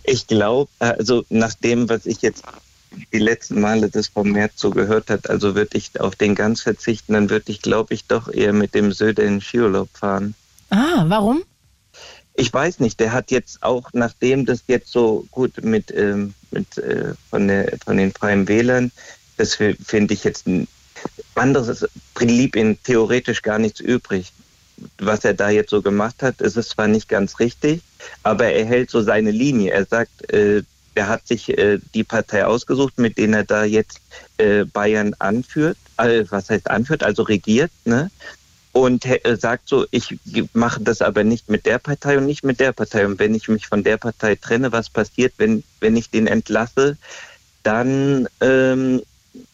Ich 0.04 0.26
glaube, 0.28 0.70
also 0.80 1.26
nach 1.30 1.54
dem, 1.54 1.90
was 1.90 2.06
ich 2.06 2.22
jetzt 2.22 2.44
die 3.14 3.20
letzten 3.20 3.62
Male 3.62 3.90
das 3.90 4.08
vom 4.08 4.32
März 4.32 4.54
so 4.56 4.70
gehört 4.70 5.10
hat, 5.10 5.30
also 5.30 5.56
würde 5.56 5.78
ich 5.78 6.00
auf 6.00 6.16
den 6.16 6.36
ganz 6.36 6.62
verzichten, 6.62 7.14
dann 7.14 7.30
würde 7.30 7.52
ich, 7.52 7.62
glaube 7.62 7.94
ich, 7.94 8.06
doch 8.06 8.28
eher 8.32 8.54
mit 8.54 8.74
dem 8.76 8.92
Söder 8.92 9.24
in 9.24 9.36
den 9.36 9.42
Skiurlaub 9.42 9.90
fahren. 9.94 10.36
Ah, 10.70 11.06
warum? 11.08 11.44
Ich 12.34 12.54
weiß 12.54 12.80
nicht, 12.80 13.00
der 13.00 13.12
hat 13.12 13.32
jetzt 13.32 13.62
auch, 13.62 13.90
nachdem 13.94 14.46
das 14.46 14.64
jetzt 14.68 14.92
so 14.92 15.26
gut 15.32 15.64
mit, 15.64 15.92
ähm, 15.92 16.34
mit 16.52 16.78
äh, 16.78 17.14
von, 17.30 17.48
der, 17.48 17.78
von 17.84 17.98
den 17.98 18.12
Freien 18.12 18.48
Wählern, 18.48 18.92
das 19.38 19.56
fi- 19.56 19.76
finde 19.84 20.14
ich 20.14 20.24
jetzt 20.24 20.48
ein 20.48 20.68
anderes, 21.36 21.86
blieb 22.16 22.56
ihm 22.56 22.78
theoretisch 22.84 23.42
gar 23.42 23.60
nichts 23.60 23.80
übrig. 23.80 24.32
Was 24.98 25.26
er 25.26 25.34
da 25.34 25.50
jetzt 25.50 25.70
so 25.70 25.82
gemacht 25.82 26.24
hat, 26.24 26.42
ist 26.42 26.58
es 26.58 26.70
zwar 26.70 26.88
nicht 26.88 27.08
ganz 27.08 27.40
richtig, 27.40 27.82
aber 28.24 28.46
er 28.46 28.66
hält 28.66 28.90
so 28.90 29.02
seine 29.02 29.32
Linie. 29.32 29.72
Er 29.72 29.86
sagt, 29.86 30.32
äh, 30.32 30.64
er 30.96 31.08
hat 31.08 31.28
sich 31.28 31.58
äh, 31.58 31.80
die 31.94 32.04
Partei 32.04 32.46
ausgesucht, 32.46 32.98
mit 32.98 33.18
denen 33.18 33.34
er 33.34 33.44
da 33.44 33.64
jetzt 33.64 34.02
äh, 34.38 34.66
Bayern 34.66 35.16
anführt, 35.20 35.78
äh, 35.98 36.26
was 36.30 36.50
heißt 36.50 36.70
anführt, 36.70 37.04
also 37.04 37.24
regiert, 37.24 37.72
ne? 37.86 38.10
und 38.74 39.06
äh, 39.06 39.36
sagt 39.36 39.68
so, 39.68 39.86
ich 39.92 40.18
mache 40.54 40.82
das 40.82 41.02
aber 41.02 41.24
nicht 41.24 41.50
mit 41.50 41.66
der 41.66 41.78
Partei 41.80 42.18
und 42.18 42.26
nicht 42.26 42.44
mit 42.44 42.60
der 42.60 42.72
Partei. 42.72 43.06
Und 43.06 43.20
wenn 43.20 43.36
ich 43.36 43.48
mich 43.48 43.68
von 43.68 43.84
der 43.84 43.98
Partei 43.98 44.36
trenne, 44.36 44.72
was 44.72 44.90
passiert, 44.90 45.34
wenn, 45.38 45.64
wenn 45.80 45.98
ich 45.98 46.10
den 46.10 46.28
entlasse, 46.28 46.98
dann, 47.64 48.28
ähm, 48.40 49.02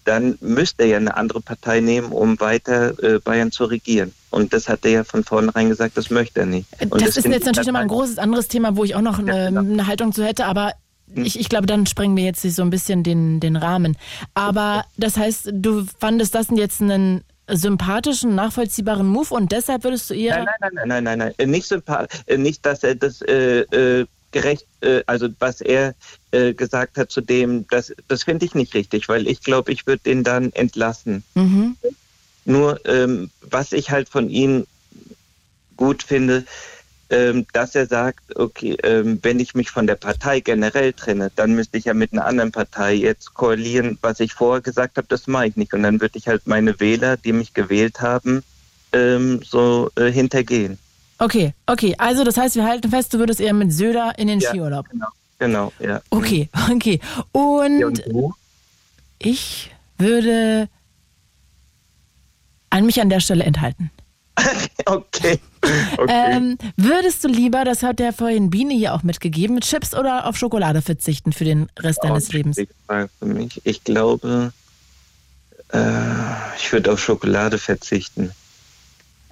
dann 0.06 0.38
müsste 0.42 0.84
er 0.84 0.90
ja 0.90 0.98
eine 0.98 1.18
andere 1.18 1.42
Partei 1.42 1.80
nehmen, 1.80 2.12
um 2.12 2.40
weiter 2.40 3.02
äh, 3.04 3.20
Bayern 3.20 3.52
zu 3.52 3.66
regieren. 3.66 4.14
Und 4.30 4.54
das 4.54 4.70
hat 4.70 4.86
er 4.86 4.92
ja 4.92 5.04
von 5.04 5.24
vornherein 5.24 5.70
gesagt, 5.70 5.98
das 5.98 6.10
möchte 6.10 6.42
er 6.42 6.46
nicht. 6.46 6.68
Und 6.90 7.02
Das 7.02 7.10
ist 7.10 7.22
finde 7.24 7.38
jetzt 7.38 7.44
ich 7.44 7.48
natürlich 7.48 7.68
nochmal 7.68 7.84
ein 7.84 7.88
großes 7.88 8.18
anderes 8.20 8.48
Thema, 8.48 8.76
wo 8.76 8.84
ich 8.84 8.96
auch 8.96 9.02
noch 9.02 9.20
eine, 9.20 9.48
genau. 9.48 9.62
eine 9.62 9.88
Haltung 9.88 10.14
zu 10.14 10.24
hätte, 10.24 10.46
aber 10.46 10.74
ich, 11.16 11.39
ich 11.39 11.49
glaube, 11.49 11.66
dann 11.66 11.86
sprengen 11.86 12.18
wir 12.18 12.24
jetzt 12.24 12.41
so 12.41 12.62
ein 12.62 12.70
bisschen 12.70 13.03
den, 13.03 13.39
den 13.39 13.55
Rahmen. 13.55 13.97
Aber 14.34 14.86
das 14.97 15.18
heißt, 15.18 15.49
du 15.53 15.86
fandest 15.99 16.36
das 16.36 16.47
jetzt 16.51 16.82
einen 16.82 17.24
sympathischen, 17.49 18.36
nachvollziehbaren 18.36 19.08
Move 19.08 19.34
und 19.34 19.51
deshalb 19.51 19.84
würdest 19.84 20.10
du 20.10 20.14
eher. 20.14 20.43
Nein, 20.43 20.47
nein, 20.60 20.72
nein, 20.74 20.88
nein, 20.88 21.03
nein, 21.03 21.20
nein, 21.20 21.34
äh, 21.38 21.45
nicht 21.45 21.68
sympathisch, 21.68 22.20
äh, 22.26 22.38
nicht, 22.38 22.66
dass 22.66 22.84
er 22.84 22.95
das 22.95 23.22
äh, 23.22 23.62
äh, 23.62 24.05
gerecht, 24.32 24.66
äh, 24.82 25.01
also 25.08 25.30
was 25.39 25.62
er 25.62 25.95
äh, 26.32 26.53
gesagt 26.53 26.97
hat 26.97 27.10
zu 27.10 27.22
dem, 27.22 27.66
das, 27.70 27.93
das 28.08 28.24
finde 28.24 28.45
ich 28.45 28.53
nicht 28.53 28.74
richtig, 28.74 29.08
weil 29.08 29.28
ich 29.28 29.41
glaube, 29.41 29.72
ich 29.72 29.88
würde 29.88 30.03
den 30.03 30.24
dann 30.24 30.51
entlassen. 30.53 31.24
Mhm. 31.36 31.78
Nur 32.43 32.86
ähm, 32.86 33.30
was 33.41 33.72
ich 33.72 33.91
halt 33.91 34.10
von 34.10 34.30
ihm 34.30 34.68
gut 35.78 36.03
finde, 36.03 36.45
dass 37.10 37.74
er 37.74 37.88
sagt, 37.88 38.36
okay, 38.36 38.78
ähm, 38.84 39.20
wenn 39.22 39.39
ich 39.39 39.55
mich 39.55 39.72
von 39.72 39.88
der 39.88 39.95
Partei 39.95 40.41
generell 40.41 40.91
trenne, 40.91 41.32
dann 41.36 41.53
müsste 41.53 41.78
ich 41.78 41.86
ja 41.86 41.93
mit 41.93 42.12
einer 42.12 42.26
anderen 42.26 42.51
Partei 42.51 42.95
jetzt 42.95 43.34
koalieren. 43.34 43.97
Was 44.01 44.20
ich 44.20 44.34
vorher 44.34 44.62
gesagt 44.62 44.97
habe, 44.97 45.08
das 45.08 45.28
mache 45.28 45.47
ich 45.47 45.55
nicht. 45.55 45.74
Und 45.74 45.84
dann 45.84 46.01
würde 46.01 46.18
ich 46.18 46.28
halt 46.28 46.47
meine 46.47 46.80
Wähler, 46.82 47.16
die 47.16 47.32
mich 47.32 47.53
gewählt 47.53 48.01
haben, 48.01 48.43
ähm, 48.91 49.41
so 49.43 49.89
äh, 49.95 50.12
hintergehen. 50.12 50.78
Okay, 51.20 51.53
okay. 51.66 51.95
Also 51.97 52.24
das 52.24 52.38
heißt, 52.38 52.55
wir 52.55 52.66
halten 52.66 52.89
fest, 52.89 53.14
du 53.14 53.20
würdest 53.20 53.39
eher 53.39 53.53
mit 53.53 53.72
Söder 53.72 54.14
in 54.18 54.28
den 54.28 54.39
Ja, 54.39 54.49
Skiurlaub. 54.49 54.89
Genau, 54.89 55.08
genau, 55.39 55.74
ja. 55.80 56.01
Okay, 56.10 56.49
okay. 56.72 56.99
Und 57.32 58.03
ich 59.20 59.72
würde 59.97 60.70
an 62.70 62.86
mich 62.86 63.01
an 63.01 63.10
der 63.10 63.22
Stelle 63.22 63.45
enthalten. 63.45 63.91
okay. 64.86 65.40
Ähm, 66.08 66.58
würdest 66.76 67.24
du 67.24 67.28
lieber, 67.28 67.64
das 67.66 67.84
hat 67.84 68.00
der 68.00 68.14
vorhin 68.14 68.50
Biene 68.50 68.74
hier 68.74 68.94
auch 68.94 69.04
mitgegeben, 69.04 69.56
mit 69.56 69.66
Chips 69.66 69.96
oder 69.96 70.26
auf 70.28 70.38
Schokolade 70.38 70.82
verzichten 70.82 71.34
für 71.34 71.46
den 71.46 71.70
Rest 71.80 72.04
deines 72.04 72.32
Lebens? 72.32 72.58
Für 72.88 73.10
mich. 73.26 73.62
Ich 73.64 73.84
glaube, 73.84 74.54
äh, 75.74 75.80
ich 76.58 76.72
würde 76.72 76.92
auf 76.92 77.04
Schokolade 77.04 77.58
verzichten. 77.58 78.32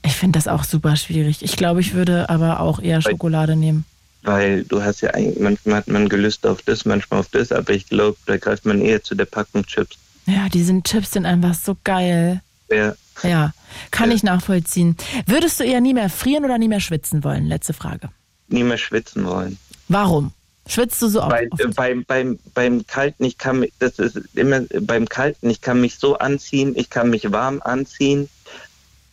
Ich 0.03 0.15
finde 0.15 0.37
das 0.37 0.47
auch 0.47 0.63
super 0.63 0.95
schwierig. 0.95 1.41
Ich 1.41 1.55
glaube, 1.55 1.79
ich 1.79 1.93
würde 1.93 2.29
aber 2.29 2.59
auch 2.59 2.79
eher 2.79 3.01
Schokolade 3.01 3.55
nehmen. 3.55 3.85
Weil 4.21 4.63
du 4.63 4.81
hast 4.81 5.01
ja 5.01 5.11
eigentlich, 5.11 5.39
manchmal 5.39 5.77
hat 5.77 5.87
man 5.87 6.09
Gelüste 6.09 6.49
auf 6.49 6.61
das, 6.63 6.85
manchmal 6.85 7.19
auf 7.19 7.27
das, 7.29 7.51
aber 7.51 7.73
ich 7.73 7.87
glaube, 7.87 8.17
da 8.25 8.37
greift 8.37 8.65
man 8.65 8.81
eher 8.81 9.03
zu 9.03 9.15
der 9.15 9.25
Packung 9.25 9.65
Chips. 9.65 9.97
Ja, 10.25 10.49
die 10.49 10.63
sind 10.63 10.87
Chips 10.87 11.11
sind 11.11 11.25
einfach 11.25 11.53
so 11.53 11.77
geil. 11.83 12.41
Ja. 12.69 12.95
Ja, 13.23 13.53
kann 13.91 14.11
ich 14.11 14.23
nachvollziehen. 14.23 14.97
Würdest 15.25 15.59
du 15.59 15.63
eher 15.63 15.81
nie 15.81 15.93
mehr 15.93 16.09
frieren 16.09 16.45
oder 16.45 16.57
nie 16.57 16.67
mehr 16.67 16.79
schwitzen 16.79 17.23
wollen? 17.23 17.45
Letzte 17.45 17.73
Frage. 17.73 18.09
Nie 18.47 18.63
mehr 18.63 18.77
schwitzen 18.77 19.25
wollen. 19.25 19.57
Warum? 19.87 20.31
Schwitzt 20.67 21.01
du 21.01 21.09
so 21.09 21.21
oft? 21.21 21.31
Weil, 21.31 21.49
äh, 21.59 21.67
beim, 21.75 22.05
beim, 22.05 22.39
beim 22.53 22.87
Kalten, 22.87 23.23
ich 23.23 23.37
kann 23.37 23.59
mich, 23.59 23.73
das 23.79 23.99
ist 23.99 24.19
immer 24.33 24.61
beim 24.81 25.07
Kalten, 25.07 25.49
ich 25.49 25.61
kann 25.61 25.79
mich 25.79 25.97
so 25.99 26.17
anziehen, 26.17 26.73
ich 26.75 26.89
kann 26.89 27.11
mich 27.11 27.31
warm 27.31 27.61
anziehen. 27.63 28.29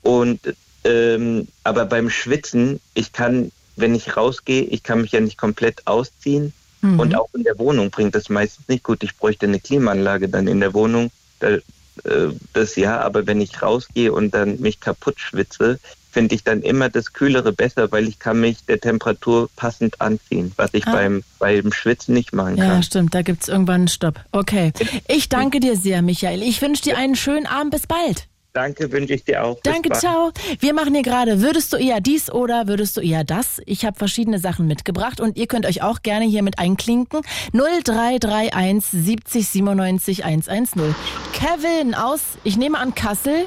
Und 0.00 0.40
ähm, 0.84 1.46
aber 1.62 1.84
beim 1.84 2.10
Schwitzen, 2.10 2.80
ich 2.94 3.12
kann, 3.12 3.52
wenn 3.76 3.94
ich 3.94 4.16
rausgehe, 4.16 4.62
ich 4.62 4.82
kann 4.82 5.02
mich 5.02 5.12
ja 5.12 5.20
nicht 5.20 5.36
komplett 5.36 5.86
ausziehen. 5.86 6.52
Mhm. 6.80 6.98
Und 6.98 7.14
auch 7.14 7.28
in 7.34 7.44
der 7.44 7.58
Wohnung 7.58 7.90
bringt 7.90 8.14
das 8.14 8.28
meistens 8.28 8.68
nicht 8.68 8.82
gut. 8.82 9.02
Ich 9.02 9.16
bräuchte 9.16 9.46
eine 9.46 9.60
Klimaanlage 9.60 10.28
dann 10.28 10.48
in 10.48 10.60
der 10.60 10.74
Wohnung. 10.74 11.10
Da, 11.38 11.58
äh, 12.04 12.28
das 12.52 12.76
ja, 12.76 13.00
aber 13.00 13.26
wenn 13.26 13.40
ich 13.40 13.62
rausgehe 13.62 14.12
und 14.12 14.32
dann 14.34 14.60
mich 14.60 14.80
kaputt 14.80 15.20
schwitze, 15.20 15.78
finde 16.10 16.34
ich 16.34 16.44
dann 16.44 16.60
immer 16.60 16.90
das 16.90 17.14
Kühlere 17.14 17.52
besser, 17.52 17.90
weil 17.90 18.06
ich 18.06 18.18
kann 18.18 18.38
mich 18.40 18.64
der 18.66 18.78
Temperatur 18.80 19.48
passend 19.56 19.98
anziehen, 20.00 20.52
was 20.56 20.70
ich 20.74 20.86
Ah. 20.86 20.92
beim, 20.92 21.22
beim 21.38 21.72
Schwitzen 21.72 22.12
nicht 22.14 22.34
machen 22.34 22.58
Ja, 22.58 22.66
kann. 22.66 22.82
stimmt, 22.82 23.14
da 23.14 23.22
gibt's 23.22 23.48
irgendwann 23.48 23.82
einen 23.82 23.88
Stopp. 23.88 24.20
Okay. 24.30 24.72
Ich 25.08 25.30
danke 25.30 25.58
dir 25.60 25.76
sehr, 25.76 26.02
Michael. 26.02 26.42
Ich 26.42 26.60
wünsche 26.60 26.82
dir 26.82 26.98
einen 26.98 27.16
schönen 27.16 27.46
Abend. 27.46 27.70
Bis 27.72 27.86
bald. 27.86 28.26
Danke, 28.52 28.92
wünsche 28.92 29.14
ich 29.14 29.24
dir 29.24 29.44
auch. 29.44 29.58
Danke, 29.62 29.90
ciao. 29.92 30.30
Wir 30.60 30.74
machen 30.74 30.94
hier 30.94 31.02
gerade, 31.02 31.40
würdest 31.40 31.72
du 31.72 31.78
eher 31.78 32.00
dies 32.00 32.30
oder 32.30 32.68
würdest 32.68 32.96
du 32.98 33.00
eher 33.00 33.24
das? 33.24 33.62
Ich 33.64 33.86
habe 33.86 33.98
verschiedene 33.98 34.38
Sachen 34.38 34.66
mitgebracht 34.66 35.20
und 35.20 35.38
ihr 35.38 35.46
könnt 35.46 35.64
euch 35.64 35.82
auch 35.82 36.02
gerne 36.02 36.26
hier 36.26 36.42
mit 36.42 36.58
einklinken. 36.58 37.22
0331 37.52 38.84
70 38.84 39.48
97 39.48 40.24
110. 40.24 40.94
Kevin 41.32 41.94
aus, 41.94 42.20
ich 42.44 42.58
nehme 42.58 42.78
an 42.78 42.94
Kassel. 42.94 43.46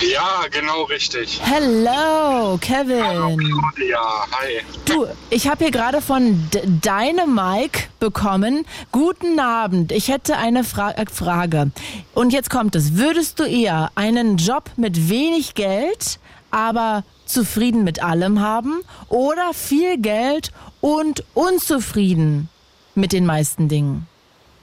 Ja, 0.00 0.46
genau 0.50 0.82
richtig. 0.84 1.40
Hello, 1.42 2.58
Kevin. 2.60 3.50
Ja, 3.88 4.26
hi. 4.32 4.60
Du, 4.84 5.06
ich 5.30 5.48
habe 5.48 5.64
hier 5.64 5.70
gerade 5.70 6.02
von 6.02 6.48
D 6.50 6.62
deinem 6.82 7.34
Mike 7.34 7.84
bekommen. 8.00 8.66
Guten 8.92 9.38
Abend. 9.38 9.92
Ich 9.92 10.08
hätte 10.08 10.36
eine 10.36 10.64
Fra 10.64 10.90
äh, 10.92 11.06
Frage. 11.10 11.70
Und 12.12 12.32
jetzt 12.32 12.50
kommt 12.50 12.74
es. 12.76 12.96
Würdest 12.96 13.38
du 13.38 13.44
eher 13.44 13.90
einen 13.94 14.36
Job 14.36 14.70
mit 14.76 15.08
wenig 15.08 15.54
Geld, 15.54 16.18
aber 16.50 17.04
zufrieden 17.24 17.84
mit 17.84 18.02
allem 18.02 18.40
haben 18.40 18.82
oder 19.08 19.54
viel 19.54 19.98
Geld 19.98 20.52
und 20.80 21.24
unzufrieden 21.34 22.48
mit 22.94 23.12
den 23.12 23.26
meisten 23.26 23.68
Dingen? 23.68 24.06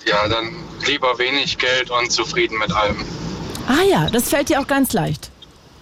Ja, 0.05 0.27
dann 0.27 0.55
lieber 0.86 1.17
wenig 1.19 1.57
Geld 1.57 1.89
und 1.89 2.11
zufrieden 2.11 2.57
mit 2.57 2.71
allem. 2.71 3.05
Ah 3.72 3.84
ja, 3.89 4.09
das 4.09 4.28
fällt 4.30 4.49
dir 4.49 4.59
auch 4.59 4.67
ganz 4.67 4.91
leicht. 4.91 5.32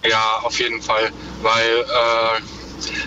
Ja, 0.08 0.38
auf 0.44 0.58
jeden 0.60 0.80
Fall. 0.80 1.10
Weil 1.42 1.80
äh, 1.80 2.40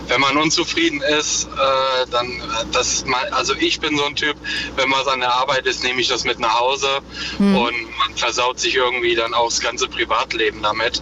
wenn 0.09 0.19
man 0.19 0.35
unzufrieden 0.35 1.01
ist, 1.01 1.45
äh, 1.45 2.05
dann 2.11 2.27
das 2.73 3.05
mal, 3.05 3.25
also 3.29 3.53
ich 3.57 3.79
bin 3.79 3.97
so 3.97 4.03
ein 4.03 4.15
Typ, 4.15 4.35
wenn 4.75 4.89
man 4.89 5.07
an 5.07 5.21
der 5.21 5.33
Arbeit 5.33 5.65
ist, 5.67 5.83
nehme 5.83 6.01
ich 6.01 6.09
das 6.09 6.25
mit 6.25 6.39
nach 6.39 6.59
Hause 6.59 6.99
Hm. 7.37 7.55
und 7.55 7.97
man 7.97 8.17
versaut 8.17 8.59
sich 8.59 8.75
irgendwie 8.75 9.15
dann 9.15 9.33
auch 9.33 9.45
das 9.49 9.61
ganze 9.61 9.87
Privatleben 9.87 10.61
damit. 10.61 11.01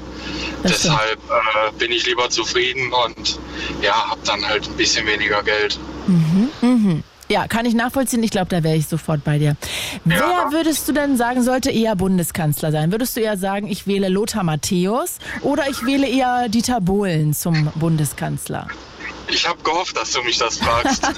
Das. 0.61 0.83
Deshalb 0.83 1.19
äh, 1.29 1.71
bin 1.79 1.91
ich 1.91 2.05
lieber 2.05 2.29
zufrieden 2.29 2.93
und 2.93 3.39
ja, 3.81 4.09
habe 4.09 4.21
dann 4.25 4.47
halt 4.47 4.67
ein 4.67 4.77
bisschen 4.77 5.07
weniger 5.07 5.41
Geld. 5.41 5.79
Mhm. 6.05 6.49
Mhm. 6.61 7.03
Ja, 7.31 7.47
kann 7.47 7.65
ich 7.65 7.73
nachvollziehen. 7.73 8.21
Ich 8.23 8.31
glaube, 8.31 8.47
da 8.49 8.61
wäre 8.61 8.75
ich 8.75 8.87
sofort 8.87 9.23
bei 9.23 9.39
dir. 9.39 9.55
Wer 10.03 10.49
würdest 10.51 10.85
du 10.89 10.91
denn 10.91 11.15
sagen, 11.15 11.43
sollte 11.43 11.71
eher 11.71 11.95
Bundeskanzler 11.95 12.73
sein? 12.73 12.91
Würdest 12.91 13.15
du 13.15 13.21
eher 13.21 13.37
sagen, 13.37 13.67
ich 13.67 13.87
wähle 13.87 14.09
Lothar 14.09 14.43
Matthäus 14.43 15.19
oder 15.41 15.69
ich 15.69 15.85
wähle 15.85 16.09
eher 16.09 16.49
Dieter 16.49 16.81
Bohlen 16.81 17.33
zum 17.33 17.71
Bundeskanzler? 17.75 18.67
Ich 19.29 19.47
habe 19.47 19.63
gehofft, 19.63 19.95
dass 19.95 20.11
du 20.11 20.21
mich 20.23 20.39
das 20.39 20.57
fragst. 20.57 21.03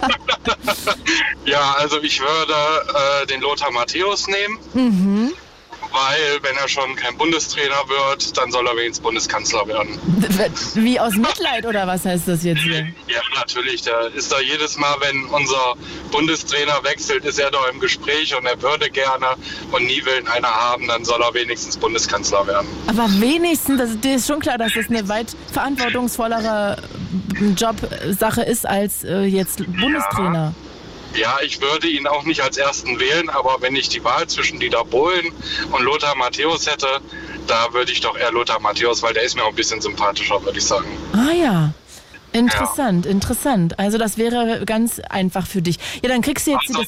ja, 1.46 1.76
also 1.80 2.00
ich 2.04 2.20
würde 2.20 2.54
äh, 2.54 3.26
den 3.26 3.42
Lothar 3.42 3.72
Matthäus 3.72 4.28
nehmen, 4.28 4.60
Mhm. 4.76 5.32
Weil 5.94 6.42
wenn 6.42 6.56
er 6.58 6.68
schon 6.68 6.96
kein 6.96 7.16
Bundestrainer 7.18 7.88
wird, 7.88 8.36
dann 8.38 8.52
soll 8.52 8.68
er 8.68 8.76
wenigstens 8.76 9.00
Bundeskanzler 9.02 9.68
werden. 9.68 10.00
Wie 10.74 11.00
aus 11.00 11.16
Mitleid 11.16 11.66
oder 11.66 11.86
was 11.88 12.06
heißt 12.06 12.28
das 12.28 12.44
jetzt 12.44 12.62
hier? 12.62 12.88
Ja, 13.08 13.22
natürlich. 13.36 13.84
Der 13.84 14.12
ist 14.16 14.32
da 14.32 14.40
jedes 14.40 14.78
Mal, 14.78 14.96
wenn 15.02 15.26
unser 15.26 15.76
Bundestrainer 16.12 16.84
wechselt, 16.84 17.26
ist 17.26 17.38
er 17.38 17.52
da 17.52 17.60
im 17.72 17.80
Gespräch 17.80 18.36
und 18.36 18.46
er 18.46 18.60
würde 18.62 18.90
gerne 18.90 19.28
und 19.72 19.86
nie 19.86 20.04
will 20.04 20.20
ihn 20.20 20.28
einer 20.28 20.48
haben, 20.48 20.88
dann 20.88 21.06
soll 21.06 21.22
er 21.22 21.34
wenigstens 21.34 21.78
Bundeskanzler 21.78 22.48
werden. 22.48 22.68
Aber 22.88 23.08
wenigstens, 23.20 23.78
das, 23.78 24.00
dir 24.00 24.16
ist 24.16 24.28
schon 24.28 24.40
klar, 24.40 24.58
dass 24.58 24.74
das 24.74 24.90
eine 24.90 25.08
weit 25.10 25.36
verantwortungsvollere 25.52 26.78
Jobsache 27.56 28.42
ist 28.42 28.68
als 28.68 29.04
äh, 29.04 29.22
jetzt 29.24 29.58
Bundestrainer. 29.80 30.54
Ja, 30.56 30.73
ich 31.44 31.62
würde 31.62 31.88
ihn 31.88 32.08
auch 32.08 32.24
nicht 32.24 32.42
als 32.42 32.58
ersten 32.58 33.00
wählen, 33.00 33.30
aber 33.30 33.58
wenn 33.60 33.76
ich 33.76 33.90
die 33.90 34.04
Wahl 34.04 34.28
zwischen 34.28 34.60
Dieter 34.60 34.84
Bohlen 34.86 35.32
und 35.72 35.84
Lothar 35.84 36.16
Matthäus 36.16 36.68
hätte, 36.68 36.88
da 37.48 37.74
würde 37.74 37.92
ich 37.92 38.02
doch 38.02 38.18
eher 38.18 38.32
Lothar 38.32 38.60
Matthäus, 38.60 39.04
weil 39.04 39.14
der 39.14 39.24
ist 39.24 39.36
mir 39.36 39.44
auch 39.44 39.50
ein 39.50 39.56
bisschen 39.56 39.82
sympathischer, 39.82 40.44
würde 40.44 40.58
ich 40.58 40.66
sagen. 40.66 40.88
Ah 41.14 41.32
ja. 41.32 41.74
Interessant, 42.34 43.06
interessant. 43.06 43.80
Also 43.80 43.98
das 43.98 44.18
wäre 44.18 44.64
ganz 44.66 45.00
einfach 45.00 45.46
für 45.46 45.62
dich. 45.62 45.78
Ja, 46.02 46.10
dann 46.10 46.22
kriegst 46.22 46.48
du 46.48 46.52
jetzt 46.52 46.70
das. 46.70 46.88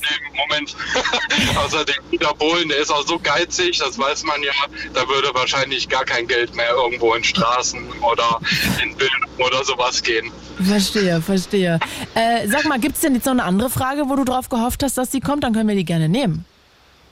Moment. 0.50 0.76
Außerdem 1.66 1.96
Dieter 2.12 2.34
Bohlen, 2.34 2.70
der 2.70 2.80
ist 2.80 2.92
auch 2.92 3.06
so 3.06 3.20
geizig, 3.20 3.78
das 3.78 3.98
weiß 3.98 4.24
man 4.24 4.42
ja. 4.44 4.54
Da 4.94 5.08
würde 5.08 5.30
wahrscheinlich 5.34 5.88
gar 5.88 6.04
kein 6.04 6.28
Geld 6.28 6.56
mehr 6.56 6.72
irgendwo 6.72 7.14
in 7.14 7.24
Straßen 7.24 7.80
oder 8.02 8.40
in 8.84 8.96
Bildung 8.96 9.30
oder 9.38 9.64
sowas 9.64 10.02
gehen. 10.02 10.32
Verstehe, 10.64 11.22
verstehe. 11.22 11.80
Äh, 12.16 12.48
sag 12.48 12.66
mal, 12.66 12.80
gibt's 12.80 13.02
denn 13.02 13.14
jetzt 13.14 13.26
noch 13.26 13.34
eine 13.34 13.44
andere 13.44 13.70
Frage, 13.70 14.10
wo 14.10 14.16
du 14.16 14.24
drauf 14.24 14.50
gehofft 14.50 14.84
hast, 14.84 14.98
dass 14.98 15.12
sie 15.12 15.20
kommt? 15.20 15.44
Dann 15.44 15.54
können 15.54 15.68
wir 15.68 15.76
die 15.76 15.86
gerne 15.86 16.10
nehmen. 16.10 16.46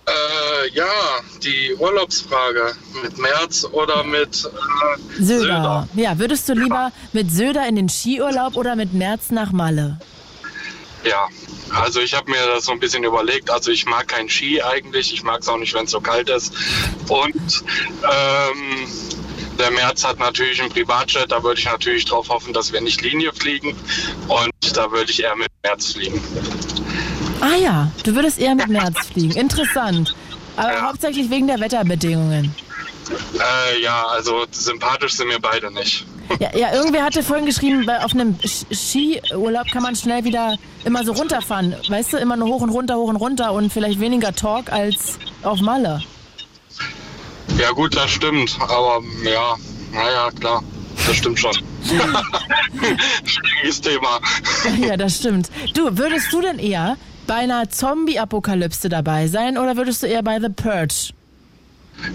Äh, 0.06 0.70
ja, 0.74 0.86
die 1.42 1.76
Urlaubsfrage. 1.76 2.76
Mit 3.02 3.18
März 3.18 3.66
oder 3.72 4.04
mit 4.04 4.46
äh, 4.46 5.22
Söder. 5.22 5.38
Söder? 5.38 5.88
Ja, 5.96 6.20
würdest 6.20 6.48
du 6.50 6.54
lieber 6.54 6.92
mit 7.14 7.32
Söder 7.32 7.68
in 7.68 7.76
den 7.76 7.90
Skiurlaub 7.90 8.56
oder 8.56 8.76
mit 8.76 8.94
März 8.94 9.32
nach 9.32 9.52
Malle? 9.52 10.00
Ja, 11.04 11.28
also 11.70 12.00
ich 12.00 12.14
habe 12.14 12.32
mir 12.32 12.46
das 12.48 12.66
so 12.66 12.72
ein 12.72 12.80
bisschen 12.80 13.04
überlegt. 13.04 13.50
Also 13.50 13.72
ich 13.72 13.86
mag 13.86 14.08
kein 14.08 14.30
Ski 14.30 14.62
eigentlich. 14.62 15.14
Ich 15.14 15.24
mag 15.24 15.42
es 15.42 15.48
auch 15.48 15.58
nicht, 15.58 15.74
wenn 15.74 15.86
es 15.86 15.92
so 15.92 16.00
kalt 16.00 16.30
ist. 16.30 16.54
Und 17.10 17.64
ähm, 18.04 18.88
der 19.60 19.72
März 19.72 20.04
hat 20.06 20.20
natürlich 20.20 20.62
einen 20.62 20.72
Privatjet. 20.72 21.32
Da 21.32 21.44
würde 21.44 21.60
ich 21.60 21.66
natürlich 21.66 22.06
darauf 22.06 22.30
hoffen, 22.30 22.54
dass 22.54 22.72
wir 22.72 22.82
nicht 22.82 23.02
Linie 23.02 23.34
fliegen. 23.34 23.76
Und 24.28 24.78
da 24.78 24.92
würde 24.92 25.12
ich 25.12 25.24
eher 25.24 25.36
mit 25.36 25.50
März 25.64 25.94
fliegen. 25.94 26.22
Ah 27.44 27.56
ja, 27.62 27.92
du 28.06 28.16
würdest 28.16 28.40
eher 28.40 28.56
mit 28.56 28.68
März 28.70 29.08
fliegen. 29.12 29.34
Interessant. 29.36 30.16
Aber 30.56 30.82
hauptsächlich 30.82 31.30
wegen 31.30 31.48
der 31.48 31.60
Wetterbedingungen. 31.60 32.56
Äh, 33.38 33.82
ja, 33.82 34.06
also 34.08 34.46
sympathisch 34.52 35.14
sind 35.14 35.28
mir 35.28 35.40
beide 35.40 35.70
nicht. 35.72 36.06
Ja, 36.40 36.56
ja, 36.56 36.74
irgendwer 36.74 37.04
hatte 37.04 37.22
vorhin 37.22 37.46
geschrieben, 37.46 37.86
bei- 37.86 38.02
auf 38.02 38.14
einem 38.14 38.38
Skiurlaub 38.72 39.68
kann 39.72 39.84
man 39.84 39.94
schnell 39.98 40.24
wieder 40.24 40.56
immer 40.86 41.04
so 41.04 41.12
runterfahren. 41.12 41.76
Weißt 41.90 42.14
du, 42.14 42.18
immer 42.18 42.38
nur 42.38 42.48
hoch 42.48 42.62
und 42.62 42.70
runter, 42.70 42.96
hoch 42.96 43.10
und 43.10 43.18
runter 43.18 43.52
und 43.52 43.74
vielleicht 43.74 44.00
weniger 44.00 44.34
Talk 44.34 44.72
als 44.72 45.20
auf 45.44 45.60
Malle. 45.60 46.02
Ja 47.60 47.72
gut, 47.72 47.94
das 47.96 48.10
stimmt. 48.12 48.58
Aber 48.62 49.02
ja, 49.26 49.56
naja, 49.92 50.30
klar. 50.40 50.64
Das 51.06 51.18
stimmt 51.18 51.40
schon. 51.40 51.54
Schwieriges 53.26 53.82
Thema. 53.82 54.20
Ja, 54.80 54.96
das 54.96 55.18
stimmt. 55.18 55.50
Du, 55.74 55.98
würdest 55.98 56.32
du 56.32 56.42
denn 56.42 56.58
eher 56.60 56.96
bei 57.28 57.36
einer 57.36 57.70
Zombie-Apokalypse 57.70 58.90
dabei 58.90 59.28
sein 59.28 59.58
oder 59.58 59.78
würdest 59.78 60.04
du 60.04 60.08
eher 60.08 60.24
bei 60.24 60.40
The 60.40 60.50
Purge? 60.50 61.14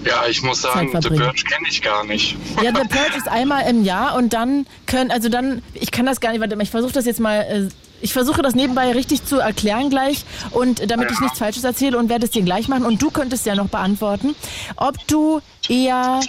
Ja, 0.05 0.27
ich 0.29 0.43
muss 0.43 0.63
sagen, 0.63 0.91
The. 1.01 1.09
Purge 1.09 1.45
kenne 1.45 1.69
ich 1.69 1.83
gar 1.83 2.05
nicht. 2.05 2.37
Ja, 2.63 2.73
The 2.75 2.89
Purge 2.89 3.17
ist 3.17 3.29
einmal 3.29 3.69
im 3.69 3.85
Jahr 3.85 4.17
und 4.17 4.33
dann 4.33 4.67
können, 4.87 5.11
also 5.11 5.29
dann, 5.29 5.63
ich 5.75 5.91
kann 5.91 6.05
das 6.07 6.21
gar 6.21 6.33
nicht, 6.33 6.41
warte 6.41 6.57
mal, 6.57 6.63
ich 6.63 6.71
versuche 6.71 6.93
das 6.93 7.07
jetzt 7.07 7.21
mal, 7.21 7.41
äh, 7.41 7.69
ich 8.01 8.13
versuche 8.13 8.43
das 8.43 8.55
nebenbei 8.55 8.93
richtig 8.93 9.25
zu 9.25 9.39
erklären 9.39 9.91
gleich 9.91 10.25
und 10.51 10.91
damit 10.91 11.11
ich 11.11 11.21
nichts 11.21 11.39
Falsches 11.39 11.65
erzähle 11.65 11.99
und 11.99 12.09
werde 12.09 12.27
es 12.27 12.31
dir 12.31 12.43
gleich 12.43 12.69
machen 12.69 12.85
und 12.85 13.03
du 13.03 13.11
könntest 13.11 13.47
ja 13.47 13.55
noch 13.55 13.69
beantworten, 13.69 14.35
ob 14.77 14.95
du 15.07 15.41
eher 15.69 16.21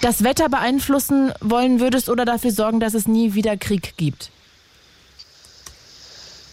das 0.00 0.22
Wetter 0.22 0.48
beeinflussen 0.48 1.32
wollen 1.40 1.80
würdest 1.80 2.08
oder 2.08 2.24
dafür 2.24 2.50
sorgen, 2.50 2.80
dass 2.80 2.94
es 2.94 3.08
nie 3.08 3.34
wieder 3.34 3.56
Krieg 3.56 3.94
gibt. 3.96 4.30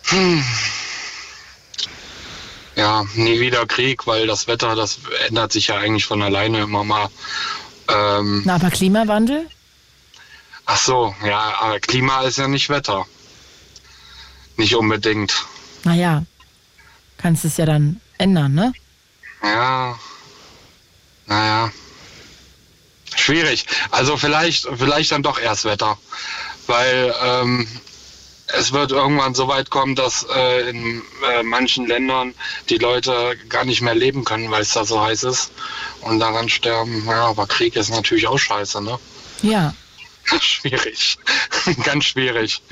Hm. 0.06 0.44
Ja, 2.82 3.06
nie 3.14 3.40
wieder 3.40 3.68
Krieg, 3.68 4.08
weil 4.08 4.26
das 4.26 4.48
Wetter, 4.48 4.74
das 4.74 4.98
ändert 5.28 5.52
sich 5.52 5.68
ja 5.68 5.78
eigentlich 5.78 6.06
von 6.06 6.20
alleine 6.24 6.62
immer 6.62 6.84
mal. 6.84 7.10
Ähm, 7.88 8.42
Na, 8.44 8.56
aber 8.56 8.72
Klimawandel? 8.72 9.48
ach 10.66 10.78
so, 10.80 11.14
ja, 11.24 11.60
aber 11.60 11.80
Klima 11.80 12.24
ist 12.24 12.40
ja 12.40 12.48
nicht 12.48 12.70
Wetter. 12.70 13.06
Nicht 14.58 14.76
unbedingt. 14.76 15.46
Naja, 15.84 16.24
kannst 17.20 17.46
es 17.46 17.58
ja 17.58 17.68
dann 17.68 18.02
ändern, 18.18 18.56
ne? 18.56 18.74
Ja, 19.44 20.00
naja. 21.28 21.72
Schwierig. 23.16 23.68
Also 23.92 24.18
vielleicht, 24.18 24.68
vielleicht 24.76 25.12
dann 25.12 25.22
doch 25.22 25.40
erst 25.40 25.66
Wetter. 25.66 26.00
Weil 26.66 27.14
ähm, 27.22 27.68
es 28.58 28.72
wird 28.72 28.92
irgendwann 28.92 29.34
so 29.34 29.48
weit 29.48 29.70
kommen, 29.70 29.96
dass 29.96 30.26
äh, 30.36 30.70
in 30.70 31.02
äh, 31.34 31.44
manchen 31.44 31.88
Ländern 31.88 32.34
die 32.70 32.78
Leute 32.78 33.36
gar 33.50 33.66
nicht 33.66 33.82
mehr 33.82 33.96
leben 33.96 34.24
können, 34.24 34.52
weil 34.52 34.62
es 34.62 34.72
da 34.72 34.86
so 34.86 35.02
heiß 35.02 35.24
ist 35.24 35.52
und 36.02 36.20
daran 36.20 36.50
sterben. 36.50 37.04
Ja, 37.08 37.28
aber 37.28 37.48
Krieg 37.48 37.76
ist 37.76 37.90
natürlich 37.90 38.28
auch 38.28 38.40
scheiße, 38.40 38.82
ne? 38.82 39.00
Ja. 39.42 39.74
schwierig. 40.40 41.18
Ganz 41.84 42.06
schwierig. 42.06 42.62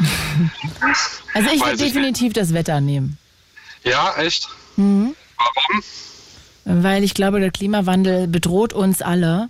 Also 1.36 1.52
ich 1.52 1.64
würde 1.64 1.78
definitiv 1.78 2.34
das 2.34 2.56
Wetter 2.56 2.82
nehmen. 2.82 3.20
Ja, 3.84 4.16
echt? 4.18 4.50
Mhm. 4.78 5.16
Warum? 5.38 5.84
Weil 6.66 7.04
ich 7.04 7.14
glaube, 7.14 7.40
der 7.40 7.52
Klimawandel 7.52 8.28
bedroht 8.28 8.74
uns 8.74 9.04
alle. 9.04 9.50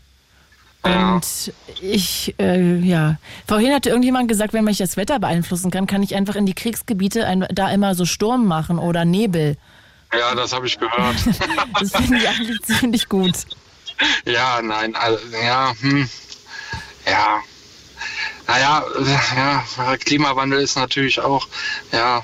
Und 0.81 1.53
ich, 1.81 2.35
äh, 2.39 2.77
ja, 2.79 3.17
vorhin 3.47 3.73
hatte 3.73 3.89
irgendjemand 3.89 4.29
gesagt, 4.29 4.53
wenn 4.53 4.63
man 4.63 4.73
das 4.73 4.95
Wetter 4.95 5.19
beeinflussen 5.19 5.71
kann, 5.71 5.87
kann 5.87 6.03
ich 6.03 6.15
einfach 6.15 6.35
in 6.35 6.45
die 6.45 6.53
Kriegsgebiete 6.53 7.25
ein, 7.25 7.45
da 7.51 7.69
immer 7.71 7.95
so 7.95 8.05
Sturm 8.05 8.45
machen 8.45 8.79
oder 8.79 9.03
Nebel. 9.03 9.57
Ja, 10.13 10.33
das 10.35 10.53
habe 10.53 10.67
ich 10.67 10.79
gehört. 10.79 11.17
Das 11.79 11.91
finde 11.91 12.17
ich 12.17 12.27
eigentlich 12.27 12.61
ziemlich 12.63 13.09
gut. 13.09 13.33
Ja, 14.25 14.61
nein, 14.61 14.95
also, 14.95 15.19
ja, 15.43 15.73
hm, 15.81 16.09
ja, 17.05 17.39
naja, 18.47 18.83
ja, 19.77 19.97
Klimawandel 19.97 20.61
ist 20.61 20.75
natürlich 20.75 21.19
auch, 21.19 21.47
ja, 21.91 22.23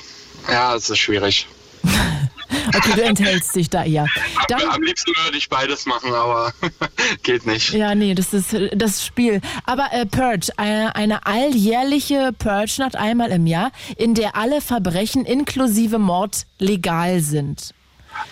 ja, 0.50 0.76
es 0.76 0.90
ist 0.90 1.00
schwierig. 1.00 1.48
Okay, 2.76 2.94
du 2.96 3.04
enthältst 3.04 3.56
dich 3.56 3.70
da 3.70 3.84
eher. 3.84 4.08
Dann, 4.48 4.62
Am 4.70 4.82
liebsten 4.82 5.12
würde 5.24 5.38
ich 5.38 5.50
beides 5.50 5.86
machen, 5.86 6.14
aber 6.14 6.54
geht 7.24 7.46
nicht. 7.46 7.74
ja, 7.74 7.96
nee, 7.96 8.14
das 8.16 8.34
ist 8.34 8.54
äh, 8.54 8.76
das 8.76 9.06
Spiel. 9.06 9.42
Aber 9.66 9.90
äh, 9.92 10.06
Purge, 10.06 10.52
eine, 10.58 10.96
eine 10.96 11.26
alljährliche 11.26 12.32
Purge-Nacht 12.38 12.96
einmal 12.96 13.32
im 13.32 13.48
Jahr, 13.48 13.72
in 13.98 14.14
der 14.14 14.36
alle 14.36 14.62
Verbrechen 14.62 15.26
inklusive 15.26 16.00
Mord 16.00 16.46
legal 16.60 17.22
sind. 17.22 17.74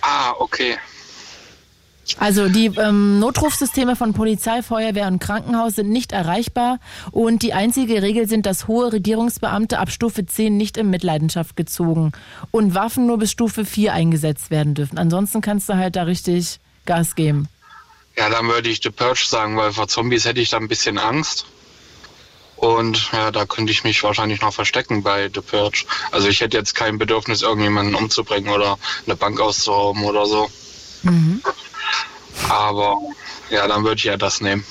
Ah, 0.02 0.34
okay. 0.40 0.78
Also 2.20 2.50
die 2.50 2.66
ähm, 2.78 3.20
Notrufsysteme 3.20 3.96
von 3.96 4.14
Polizei, 4.14 4.62
Feuerwehr 4.62 5.08
und 5.08 5.20
Krankenhaus 5.20 5.76
sind 5.76 5.90
nicht 5.90 6.12
erreichbar 6.12 6.80
und 7.12 7.44
die 7.44 7.54
einzige 7.54 8.02
Regel 8.02 8.28
sind, 8.28 8.46
dass 8.46 8.68
hohe 8.68 8.92
Regierungsbeamte 8.92 9.80
ab 9.80 9.90
Stufe 9.90 10.26
10 10.26 10.56
nicht 10.56 10.78
in 10.78 10.90
Mitleidenschaft 10.90 11.56
gezogen 11.56 12.12
und 12.52 12.76
Waffen 12.76 13.08
nur 13.08 13.18
bis 13.20 13.32
Stufe 13.32 13.66
4 13.66 13.94
eingesetzt 13.94 14.52
werden 14.52 14.74
dürfen. 14.74 14.98
Ansonsten 14.98 15.42
kannst 15.42 15.70
du 15.70 15.76
halt 15.76 15.96
da 15.96 16.04
richtig 16.04 16.60
Gas 16.86 17.16
geben. 17.16 17.48
Ja, 18.18 18.30
dann 18.30 18.48
würde 18.48 18.70
ich 18.70 18.82
The 18.84 18.90
Purge 18.90 19.24
sagen, 19.26 19.58
weil 19.58 19.72
vor 19.72 19.88
Zombies 19.88 20.26
hätte 20.26 20.42
ich 20.42 20.50
da 20.50 20.58
ein 20.58 20.68
bisschen 20.68 20.98
Angst. 20.98 21.46
Und 22.58 23.12
ja, 23.12 23.32
da 23.32 23.46
könnte 23.46 23.72
ich 23.72 23.84
mich 23.84 24.04
wahrscheinlich 24.04 24.42
noch 24.42 24.54
verstecken 24.54 25.04
bei 25.04 25.30
The 25.34 25.42
Purge. 25.42 25.86
Also 26.12 26.28
ich 26.28 26.42
hätte 26.42 26.58
jetzt 26.58 26.76
kein 26.76 26.98
Bedürfnis, 26.98 27.42
irgendjemanden 27.42 27.96
umzubringen 27.96 28.54
oder 28.54 28.78
eine 29.06 29.16
Bank 29.16 29.40
auszurauben 29.42 30.04
oder 30.04 30.26
so. 30.26 30.50
Mhm. 31.02 31.42
Aber 32.50 32.98
ja, 33.50 33.68
dann 33.68 33.84
würde 33.84 33.98
ich 33.98 34.04
ja 34.06 34.18
das 34.18 34.42
nehmen. 34.42 34.66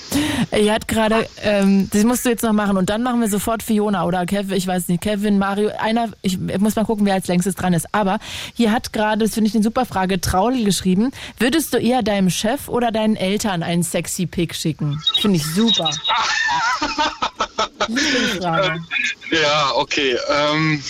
Er 0.51 0.74
hat 0.74 0.89
gerade, 0.89 1.28
ähm, 1.43 1.89
das 1.93 2.02
musst 2.05 2.24
du 2.24 2.30
jetzt 2.30 2.43
noch 2.43 2.52
machen 2.52 2.76
und 2.76 2.90
dann 2.90 3.02
machen 3.02 3.20
wir 3.20 3.28
sofort 3.28 3.62
Fiona 3.62 4.05
oder 4.05 4.26
Kevin, 4.26 4.56
ich 4.56 4.66
weiß 4.66 4.89
nicht, 4.89 5.02
Kevin, 5.02 5.39
Mario, 5.39 5.70
einer, 5.78 6.09
ich, 6.22 6.39
muss 6.39 6.74
mal 6.74 6.84
gucken, 6.84 7.06
wer 7.06 7.14
als 7.14 7.28
längstes 7.28 7.55
dran 7.55 7.72
ist. 7.74 7.86
Aber 7.93 8.18
hier 8.55 8.72
hat 8.72 8.93
gerade, 8.93 9.24
das 9.24 9.34
finde 9.34 9.48
ich 9.48 9.55
eine 9.55 9.62
super 9.62 9.86
Frage, 9.86 10.20
Trauli 10.20 10.64
geschrieben, 10.64 11.12
würdest 11.39 11.72
du 11.72 11.78
eher 11.78 12.02
deinem 12.02 12.30
Chef 12.30 12.68
oder 12.68 12.90
deinen 12.90 13.16
Eltern 13.16 13.62
einen 13.62 13.82
sexy 13.82 14.26
Pick 14.26 14.55
schicken? 14.55 15.01
Finde 15.20 15.36
ich 15.36 15.47
super. 15.47 15.90
Lieblingsfrage. 17.89 18.80
Ja, 19.30 19.72
okay. 19.76 20.18
Ähm, 20.28 20.82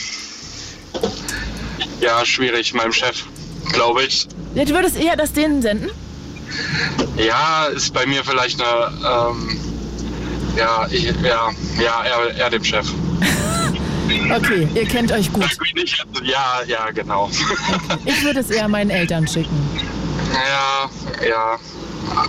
ja, 2.01 2.25
schwierig, 2.25 2.75
meinem 2.75 2.93
Chef, 2.93 3.23
glaube 3.73 4.03
ich. 4.03 4.27
Ja, 4.57 4.65
du 4.65 4.75
würdest 4.75 4.97
eher 4.97 5.15
das 5.15 5.33
denen 5.33 5.63
senden? 5.63 5.91
Ja, 7.17 7.67
ist 7.67 7.93
bei 7.93 8.07
mir 8.07 8.25
vielleicht 8.25 8.61
eine, 8.61 8.93
ähm, 9.05 9.61
ja, 10.57 10.87
ich, 10.91 11.05
ja, 11.05 11.51
ja, 11.81 12.05
eher, 12.05 12.37
eher 12.37 12.51
dem 12.51 12.65
Chef. 12.65 12.87
Okay, 14.37 14.69
ihr 14.75 14.85
kennt 14.85 15.11
euch 15.13 15.33
gut. 15.33 15.49
Ich, 15.75 16.05
ja, 16.23 16.61
ja, 16.67 16.91
genau. 16.91 17.31
Ich 18.05 18.23
würde 18.23 18.41
es 18.41 18.51
eher 18.51 18.69
meinen 18.69 18.91
Eltern 18.91 19.27
schicken. 19.27 19.57
Ja, 20.33 20.91
ja. 21.27 21.59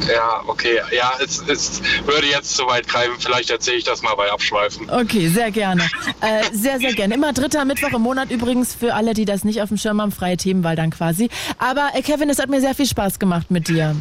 Ja, 0.08 0.41
okay. 0.48 0.80
Ja, 0.91 1.14
es, 1.24 1.44
es 1.48 1.82
würde 2.06 2.28
jetzt 2.28 2.56
zu 2.56 2.66
weit 2.68 2.88
greifen. 2.88 3.14
Vielleicht 3.20 3.50
erzähle 3.50 3.78
ich 3.78 3.84
das 3.84 4.02
mal 4.02 4.16
bei 4.16 4.32
Abschweifen. 4.32 4.90
Okay, 4.90 5.28
sehr 5.30 5.52
gerne. 5.52 5.84
Äh, 6.22 6.44
sehr, 6.54 6.80
sehr 6.80 6.94
gerne. 6.94 7.16
Immer 7.16 7.34
dritter 7.34 7.66
Mittwoch 7.66 7.94
im 7.94 8.02
Monat 8.02 8.32
übrigens 8.32 8.74
für 8.74 8.94
alle, 8.94 9.14
die 9.14 9.26
das 9.26 9.44
nicht 9.44 9.62
auf 9.62 9.70
dem 9.70 9.78
Schirm 9.78 10.02
haben, 10.02 10.12
freie 10.12 10.38
Themenwahl 10.38 10.76
dann 10.76 10.91
quasi. 10.91 11.30
Aber 11.58 11.90
äh, 11.94 12.02
Kevin, 12.02 12.30
es 12.30 12.40
hat 12.40 12.50
mir 12.50 12.62
sehr 12.62 12.76
viel 12.76 12.88
Spaß 12.88 13.20
gemacht 13.20 13.52
mit 13.52 13.68
dir. 13.68 13.95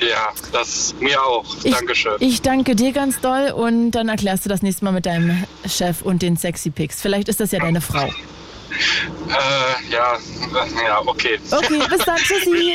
Ja, 0.00 0.32
das 0.52 0.94
mir 1.00 1.22
auch. 1.22 1.44
Ich, 1.62 1.72
Dankeschön. 1.72 2.14
Ich 2.20 2.42
danke 2.42 2.74
dir 2.74 2.92
ganz 2.92 3.20
doll 3.20 3.52
und 3.52 3.92
dann 3.92 4.08
erklärst 4.08 4.44
du 4.44 4.48
das 4.48 4.62
nächste 4.62 4.84
Mal 4.84 4.92
mit 4.92 5.06
deinem 5.06 5.44
Chef 5.68 6.02
und 6.02 6.22
den 6.22 6.36
Sexy 6.36 6.70
Pics. 6.70 7.00
Vielleicht 7.00 7.28
ist 7.28 7.40
das 7.40 7.52
ja 7.52 7.60
deine 7.60 7.80
Frau. 7.80 8.08
Äh, 9.28 9.92
ja, 9.92 10.16
ja, 10.86 11.00
okay. 11.06 11.38
Okay, 11.50 11.82
bis 11.88 12.04
dann. 12.04 12.16
Tschüssi. 12.24 12.74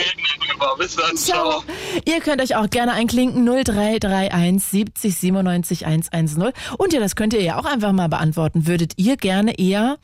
Bis 0.77 0.95
dann. 0.95 1.15
Ciao. 1.15 1.63
Ihr 2.05 2.19
könnt 2.19 2.41
euch 2.41 2.55
auch 2.55 2.69
gerne 2.69 2.93
einklinken 2.93 3.45
0331 3.45 4.63
70 4.63 5.15
97 5.15 5.85
110. 5.85 6.53
Und 6.77 6.93
ja, 6.93 6.99
das 6.99 7.15
könnt 7.15 7.33
ihr 7.33 7.41
ja 7.41 7.57
auch 7.57 7.65
einfach 7.65 7.91
mal 7.91 8.09
beantworten. 8.09 8.67
Würdet 8.67 8.93
ihr 8.97 9.17
gerne 9.17 9.57
eher 9.57 9.97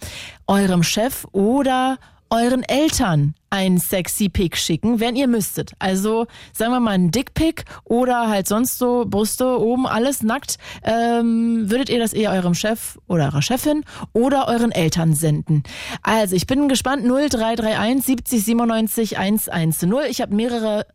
eurem 0.47 0.83
Chef 0.83 1.25
oder 1.31 1.97
euren 2.29 2.63
Eltern 2.63 3.35
ein 3.49 3.77
sexy 3.77 4.27
Pick 4.29 4.57
schicken, 4.57 4.99
wenn 4.99 5.15
ihr 5.15 5.27
müsstet. 5.27 5.73
Also 5.79 6.27
sagen 6.53 6.71
wir 6.71 6.79
mal 6.79 6.91
ein 6.91 7.11
Dickpick 7.11 7.63
oder 7.85 8.27
halt 8.27 8.47
sonst 8.47 8.77
so 8.77 9.05
Brüste 9.07 9.59
oben 9.59 9.87
alles 9.87 10.23
nackt. 10.23 10.57
Ähm, 10.83 11.69
würdet 11.69 11.89
ihr 11.89 11.99
das 11.99 12.13
eher 12.13 12.31
eurem 12.31 12.53
Chef 12.53 12.97
oder 13.07 13.25
eurer 13.25 13.41
Chefin 13.41 13.85
oder 14.13 14.47
euren 14.47 14.71
Eltern 14.71 15.13
senden? 15.13 15.63
Also 16.01 16.35
ich 16.35 16.47
bin 16.47 16.67
gespannt 16.67 17.05
0331 17.05 18.05
70 18.05 18.43
97 18.43 19.17
110. 19.17 19.93
Ich 20.09 20.21
habe 20.21 20.35
mehrere 20.35 20.85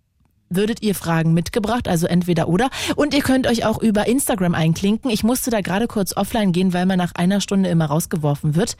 würdet 0.50 0.82
ihr 0.82 0.94
Fragen 0.94 1.32
mitgebracht, 1.32 1.88
also 1.88 2.06
entweder 2.06 2.48
oder. 2.48 2.68
Und 2.96 3.14
ihr 3.14 3.22
könnt 3.22 3.46
euch 3.46 3.64
auch 3.64 3.80
über 3.80 4.06
Instagram 4.06 4.54
einklinken. 4.54 5.10
Ich 5.10 5.22
musste 5.22 5.50
da 5.50 5.60
gerade 5.60 5.86
kurz 5.86 6.16
offline 6.16 6.52
gehen, 6.52 6.72
weil 6.72 6.86
man 6.86 6.98
nach 6.98 7.12
einer 7.14 7.40
Stunde 7.40 7.70
immer 7.70 7.86
rausgeworfen 7.86 8.56
wird. 8.56 8.76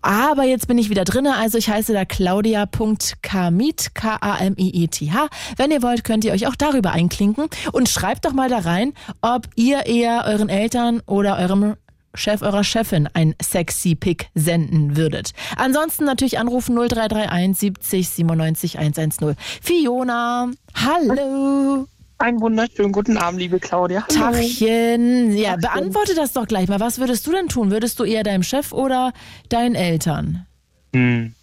Aber 0.00 0.44
jetzt 0.44 0.66
bin 0.68 0.78
ich 0.78 0.90
wieder 0.90 1.04
drinne, 1.04 1.36
also 1.36 1.58
ich 1.58 1.68
heiße 1.68 1.92
da 1.92 2.04
claudia.kamit, 2.04 3.94
K-A-M-I-E-T-H. 3.94 5.28
Wenn 5.56 5.70
ihr 5.70 5.82
wollt, 5.82 6.04
könnt 6.04 6.24
ihr 6.24 6.32
euch 6.32 6.46
auch 6.46 6.56
darüber 6.56 6.92
einklinken 6.92 7.46
und 7.72 7.88
schreibt 7.88 8.24
doch 8.24 8.32
mal 8.32 8.48
da 8.48 8.58
rein, 8.58 8.94
ob 9.20 9.48
ihr 9.54 9.86
eher 9.86 10.24
euren 10.26 10.48
Eltern 10.48 11.02
oder 11.06 11.38
eurem 11.38 11.76
Chef 12.14 12.42
eurer 12.42 12.64
Chefin 12.64 13.08
ein 13.14 13.34
sexy 13.42 13.94
Pick 13.94 14.28
senden 14.34 14.96
würdet. 14.96 15.32
Ansonsten 15.56 16.04
natürlich 16.04 16.38
anrufen 16.38 16.76
0331 16.76 17.58
70 17.58 18.08
97 18.08 18.78
110. 18.78 19.36
Fiona, 19.62 20.50
hallo. 20.74 21.86
Einen 22.18 22.40
wunderschönen 22.40 22.92
guten 22.92 23.16
Abend, 23.16 23.40
liebe 23.40 23.58
Claudia. 23.58 24.06
Hallo. 24.16 24.36
Tachchen. 24.36 25.36
Ja, 25.36 25.56
beantworte 25.56 26.14
das 26.14 26.32
doch 26.32 26.46
gleich 26.46 26.68
mal. 26.68 26.78
Was 26.78 27.00
würdest 27.00 27.26
du 27.26 27.32
denn 27.32 27.48
tun? 27.48 27.72
Würdest 27.72 27.98
du 27.98 28.04
eher 28.04 28.22
deinem 28.22 28.44
Chef 28.44 28.72
oder 28.72 29.12
deinen 29.48 29.74
Eltern? 29.74 30.46
Hm. 30.94 31.34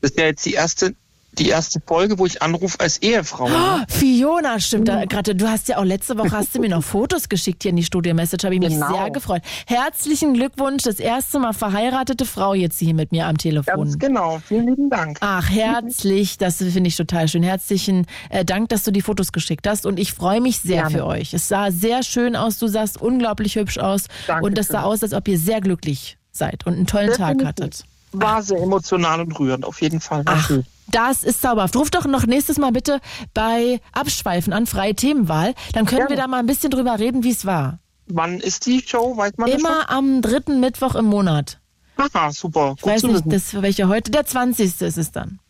Das 0.00 0.12
ist 0.12 0.18
ja 0.18 0.24
jetzt 0.26 0.46
die 0.46 0.54
erste, 0.54 0.94
die 1.38 1.48
erste 1.48 1.80
Folge, 1.86 2.18
wo 2.18 2.26
ich 2.26 2.42
anrufe 2.42 2.80
als 2.80 2.98
Ehefrau. 2.98 3.46
Oh, 3.46 3.80
Fiona, 3.88 4.58
stimmt. 4.60 4.88
Da, 4.88 5.04
gerade, 5.04 5.34
du 5.34 5.48
hast 5.48 5.68
ja 5.68 5.78
auch 5.78 5.84
letzte 5.84 6.16
Woche 6.18 6.30
hast 6.32 6.54
du 6.54 6.60
mir 6.60 6.68
noch 6.70 6.82
Fotos 6.82 7.28
geschickt 7.28 7.62
hier 7.62 7.70
in 7.70 7.76
die 7.76 7.84
Studio-Message. 7.84 8.44
Habe 8.44 8.54
ich 8.54 8.60
mich 8.60 8.70
Genau. 8.74 8.92
sehr 8.92 9.10
gefreut. 9.10 9.42
Herzlichen 9.66 10.34
Glückwunsch, 10.34 10.82
das 10.84 10.98
erste 10.98 11.38
Mal 11.38 11.52
verheiratete 11.52 12.24
Frau 12.24 12.54
jetzt 12.54 12.78
hier 12.78 12.94
mit 12.94 13.12
mir 13.12 13.26
am 13.26 13.36
Telefon. 13.38 13.74
Ganz 13.76 13.98
genau. 13.98 14.40
Vielen 14.46 14.68
lieben 14.68 14.90
Dank. 14.90 15.18
Ach, 15.20 15.48
herzlich, 15.48 16.38
das 16.38 16.56
finde 16.56 16.88
ich 16.88 16.96
total 16.96 17.28
schön. 17.28 17.42
Herzlichen 17.42 18.06
äh, 18.30 18.44
Dank, 18.44 18.68
dass 18.70 18.82
du 18.84 18.90
die 18.90 19.02
Fotos 19.02 19.32
geschickt 19.32 19.66
hast 19.68 19.86
und 19.86 19.98
ich 19.98 20.12
freue 20.12 20.40
mich 20.40 20.58
sehr 20.58 20.82
Gerne. 20.82 20.90
für 20.98 21.06
euch. 21.06 21.34
Es 21.34 21.48
sah 21.48 21.70
sehr 21.70 22.02
schön 22.02 22.36
aus, 22.36 22.58
du 22.58 22.66
sahst 22.66 23.00
unglaublich 23.00 23.56
hübsch 23.56 23.78
aus 23.78 24.04
und 24.42 24.58
es 24.58 24.68
sah 24.68 24.74
Dankeschön. 24.74 24.92
aus, 24.92 25.02
als 25.02 25.12
ob 25.12 25.28
ihr 25.28 25.38
sehr 25.38 25.60
glücklich 25.60 26.16
seid 26.32 26.66
und 26.66 26.74
einen 26.74 26.86
tollen 26.86 27.08
Tag 27.12 27.38
Definitiv. 27.38 27.46
hattet. 27.46 27.84
War 28.12 28.42
sehr 28.42 28.58
emotional 28.62 29.20
und 29.20 29.38
rührend, 29.38 29.64
auf 29.64 29.80
jeden 29.82 30.00
Fall. 30.00 30.24
War 30.26 30.34
Ach, 30.38 30.46
schön. 30.46 30.64
Das 30.88 31.22
ist 31.22 31.42
zauberhaft. 31.42 31.76
Ruf 31.76 31.90
doch 31.90 32.06
noch 32.06 32.26
nächstes 32.26 32.58
Mal 32.58 32.72
bitte 32.72 33.00
bei 33.34 33.80
Abschweifen 33.92 34.52
an, 34.52 34.66
freie 34.66 34.94
Themenwahl. 34.94 35.54
Dann 35.72 35.86
können 35.86 36.08
wir 36.08 36.16
da 36.16 36.26
mal 36.26 36.38
ein 36.38 36.46
bisschen 36.46 36.70
drüber 36.70 36.98
reden, 36.98 37.24
wie 37.24 37.30
es 37.30 37.44
war. 37.46 37.78
Wann 38.08 38.38
ist 38.40 38.66
die 38.66 38.82
Show? 38.86 39.16
Weiß 39.16 39.32
man 39.36 39.50
Immer 39.50 39.90
am 39.90 40.22
dritten 40.22 40.60
Mittwoch 40.60 40.94
im 40.94 41.06
Monat. 41.06 41.60
Aha, 41.96 42.30
super. 42.30 42.74
Ich 42.76 42.82
Gut 42.82 42.92
weiß 42.92 43.02
nicht, 43.04 43.24
das 43.26 43.60
welche 43.62 43.88
heute, 43.88 44.10
der 44.10 44.26
20. 44.26 44.80
ist 44.82 44.98
es 44.98 45.12
dann. 45.12 45.40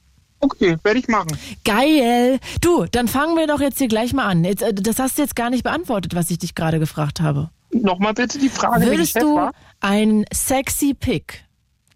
Okay, 0.40 0.76
werde 0.82 0.98
ich 0.98 1.08
machen. 1.08 1.36
Geil. 1.64 2.38
Du, 2.60 2.84
dann 2.90 3.08
fangen 3.08 3.36
wir 3.36 3.46
doch 3.46 3.60
jetzt 3.60 3.78
hier 3.78 3.88
gleich 3.88 4.12
mal 4.12 4.26
an. 4.26 4.44
Jetzt, 4.44 4.62
äh, 4.62 4.72
das 4.72 4.98
hast 4.98 5.18
du 5.18 5.22
jetzt 5.22 5.34
gar 5.34 5.50
nicht 5.50 5.64
beantwortet, 5.64 6.14
was 6.14 6.30
ich 6.30 6.38
dich 6.38 6.54
gerade 6.54 6.78
gefragt 6.78 7.20
habe. 7.20 7.50
Nochmal 7.72 8.14
bitte 8.14 8.38
die 8.38 8.48
Frage, 8.48 8.86
Würdest 8.86 9.12
Chef 9.12 9.22
du 9.22 9.36
war? 9.36 9.52
einen 9.80 10.24
sexy 10.32 10.94
Pick 10.94 11.44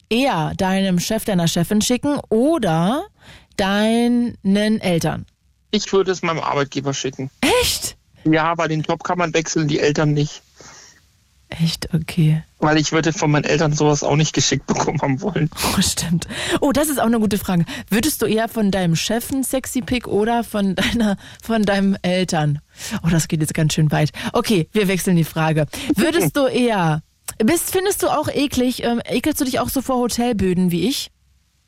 eher 0.09 0.53
deinem 0.57 0.99
Chef, 0.99 1.25
deiner 1.25 1.49
Chefin 1.49 1.81
schicken 1.81 2.19
oder 2.29 3.05
deinen 3.61 4.81
Eltern? 4.81 5.27
Ich 5.71 5.93
würde 5.93 6.11
es 6.11 6.23
meinem 6.23 6.41
Arbeitgeber 6.41 6.95
schicken. 6.95 7.31
Echt? 7.61 7.97
Ja, 8.25 8.57
weil 8.59 8.69
den 8.69 8.83
Job 8.83 9.05
kann 9.05 9.19
man 9.19 9.33
wechseln, 9.35 9.69
die 9.69 9.79
Eltern 9.79 10.13
nicht. 10.13 10.43
Echt? 11.49 11.89
Okay. 11.93 12.45
Weil 12.59 12.79
ich 12.79 12.93
würde 12.93 13.13
von 13.13 13.31
meinen 13.31 13.45
Eltern 13.45 13.73
sowas 13.73 14.05
auch 14.05 14.15
nicht 14.15 14.33
geschickt 14.35 14.67
bekommen 14.67 15.01
haben 15.03 15.21
wollen. 15.21 15.51
Oh, 15.77 15.81
stimmt. 15.81 16.29
Oh, 16.61 16.71
das 16.71 16.89
ist 16.89 17.01
auch 17.01 17.07
eine 17.07 17.19
gute 17.19 17.39
Frage. 17.39 17.65
Würdest 17.89 18.23
du 18.23 18.27
eher 18.27 18.49
von 18.49 18.71
deinem 18.71 18.95
Chef 18.95 19.33
einen 19.33 19.43
sexy 19.43 19.81
Pick 19.81 20.07
oder 20.07 20.45
von 20.45 20.75
deiner, 20.77 21.17
von 21.43 21.63
deinem 21.65 21.97
Eltern? 22.03 22.61
Oh, 23.03 23.09
das 23.11 23.27
geht 23.27 23.41
jetzt 23.41 23.55
ganz 23.55 23.75
schön 23.75 23.91
weit. 23.91 24.11
Okay, 24.33 24.69
wir 24.73 24.87
wechseln 24.87 25.17
die 25.17 25.25
Frage. 25.25 25.67
Würdest 25.97 26.37
du 26.37 26.47
eher, 26.47 27.03
bist, 27.39 27.73
findest 27.73 28.03
du 28.05 28.09
auch 28.09 28.29
eklig, 28.29 28.85
ähm, 28.85 29.01
ekelst 29.05 29.41
du 29.41 29.45
dich 29.45 29.59
auch 29.59 29.71
so 29.71 29.83
vor 29.83 29.97
Hotelböden 29.97 30.71
wie 30.71 30.89
ich? 30.89 31.11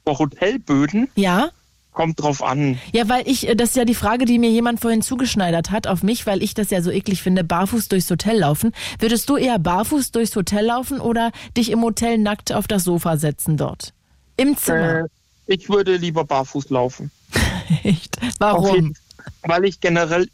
Vor 0.05 0.19
Hotelböden? 0.19 1.09
Ja. 1.16 1.51
Kommt 1.93 2.20
drauf 2.23 2.43
an. 2.43 2.78
Ja, 2.93 3.09
weil 3.10 3.28
ich, 3.28 3.47
äh, 3.48 3.55
das 3.55 3.70
ist 3.70 3.77
ja 3.77 3.85
die 3.85 3.94
Frage, 3.94 4.24
die 4.24 4.39
mir 4.39 4.51
jemand 4.51 4.81
vorhin 4.81 5.02
zugeschneidert 5.02 5.70
hat 5.70 5.86
auf 5.86 6.02
mich, 6.02 6.27
weil 6.27 6.43
ich 6.43 6.55
das 6.55 6.70
ja 6.70 6.81
so 6.81 6.90
eklig 6.90 7.23
finde, 7.23 7.44
barfuß 7.44 7.89
durchs 7.89 8.10
Hotel 8.10 8.39
laufen. 8.39 8.73
Würdest 8.98 9.28
du 9.28 9.36
eher 9.36 9.59
barfuß 9.59 10.10
durchs 10.10 10.35
Hotel 10.35 10.64
laufen 10.64 11.01
oder 11.01 11.32
dich 11.56 11.70
im 11.70 11.82
Hotel 11.82 12.16
nackt 12.16 12.51
auf 12.52 12.66
das 12.66 12.85
Sofa 12.85 13.19
setzen 13.19 13.59
dort? 13.59 13.93
Im 14.39 14.56
Zimmer? 14.56 15.01
Äh, 15.01 15.05
ich 15.47 15.69
würde 15.69 15.97
lieber 15.97 16.24
barfuß 16.24 16.70
laufen. 16.70 17.10
Echt? 17.82 18.16
Warum? 18.39 18.74
Jeden- 18.74 18.94
weil 19.43 19.64
ich 19.66 19.81
generell 19.81 20.28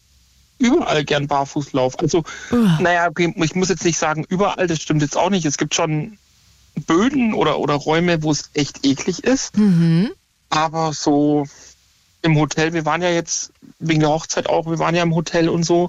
überall 0.59 1.05
gern 1.05 1.27
barfuß 1.27 1.73
laufe. 1.73 1.99
Also, 1.99 2.23
naja, 2.81 3.09
okay, 3.09 3.35
ich 3.37 3.55
muss 3.55 3.69
jetzt 3.69 3.85
nicht 3.85 3.99
sagen, 3.99 4.25
überall, 4.29 4.67
das 4.67 4.81
stimmt 4.81 5.03
jetzt 5.03 5.17
auch 5.17 5.31
nicht. 5.31 5.45
Es 5.45 5.59
gibt 5.59 5.75
schon 5.75 6.19
Böden 6.87 7.35
oder, 7.35 7.59
oder 7.59 7.75
Räume, 7.75 8.23
wo 8.23 8.31
es 8.31 8.51
echt 8.55 8.87
eklig 8.87 9.25
ist. 9.25 9.57
Mhm. 9.57 10.11
Aber 10.51 10.93
so 10.93 11.47
im 12.23 12.37
Hotel, 12.39 12.73
wir 12.73 12.85
waren 12.85 13.03
ja 13.03 13.11
jetzt 13.11 13.53
wegen 13.79 14.01
der 14.01 14.09
Hochzeit 14.09 14.49
auch, 14.49 14.67
wir 14.67 14.79
waren 14.79 14.95
ja 14.95 15.03
im 15.03 15.15
Hotel 15.15 15.49
und 15.49 15.63
so. 15.65 15.89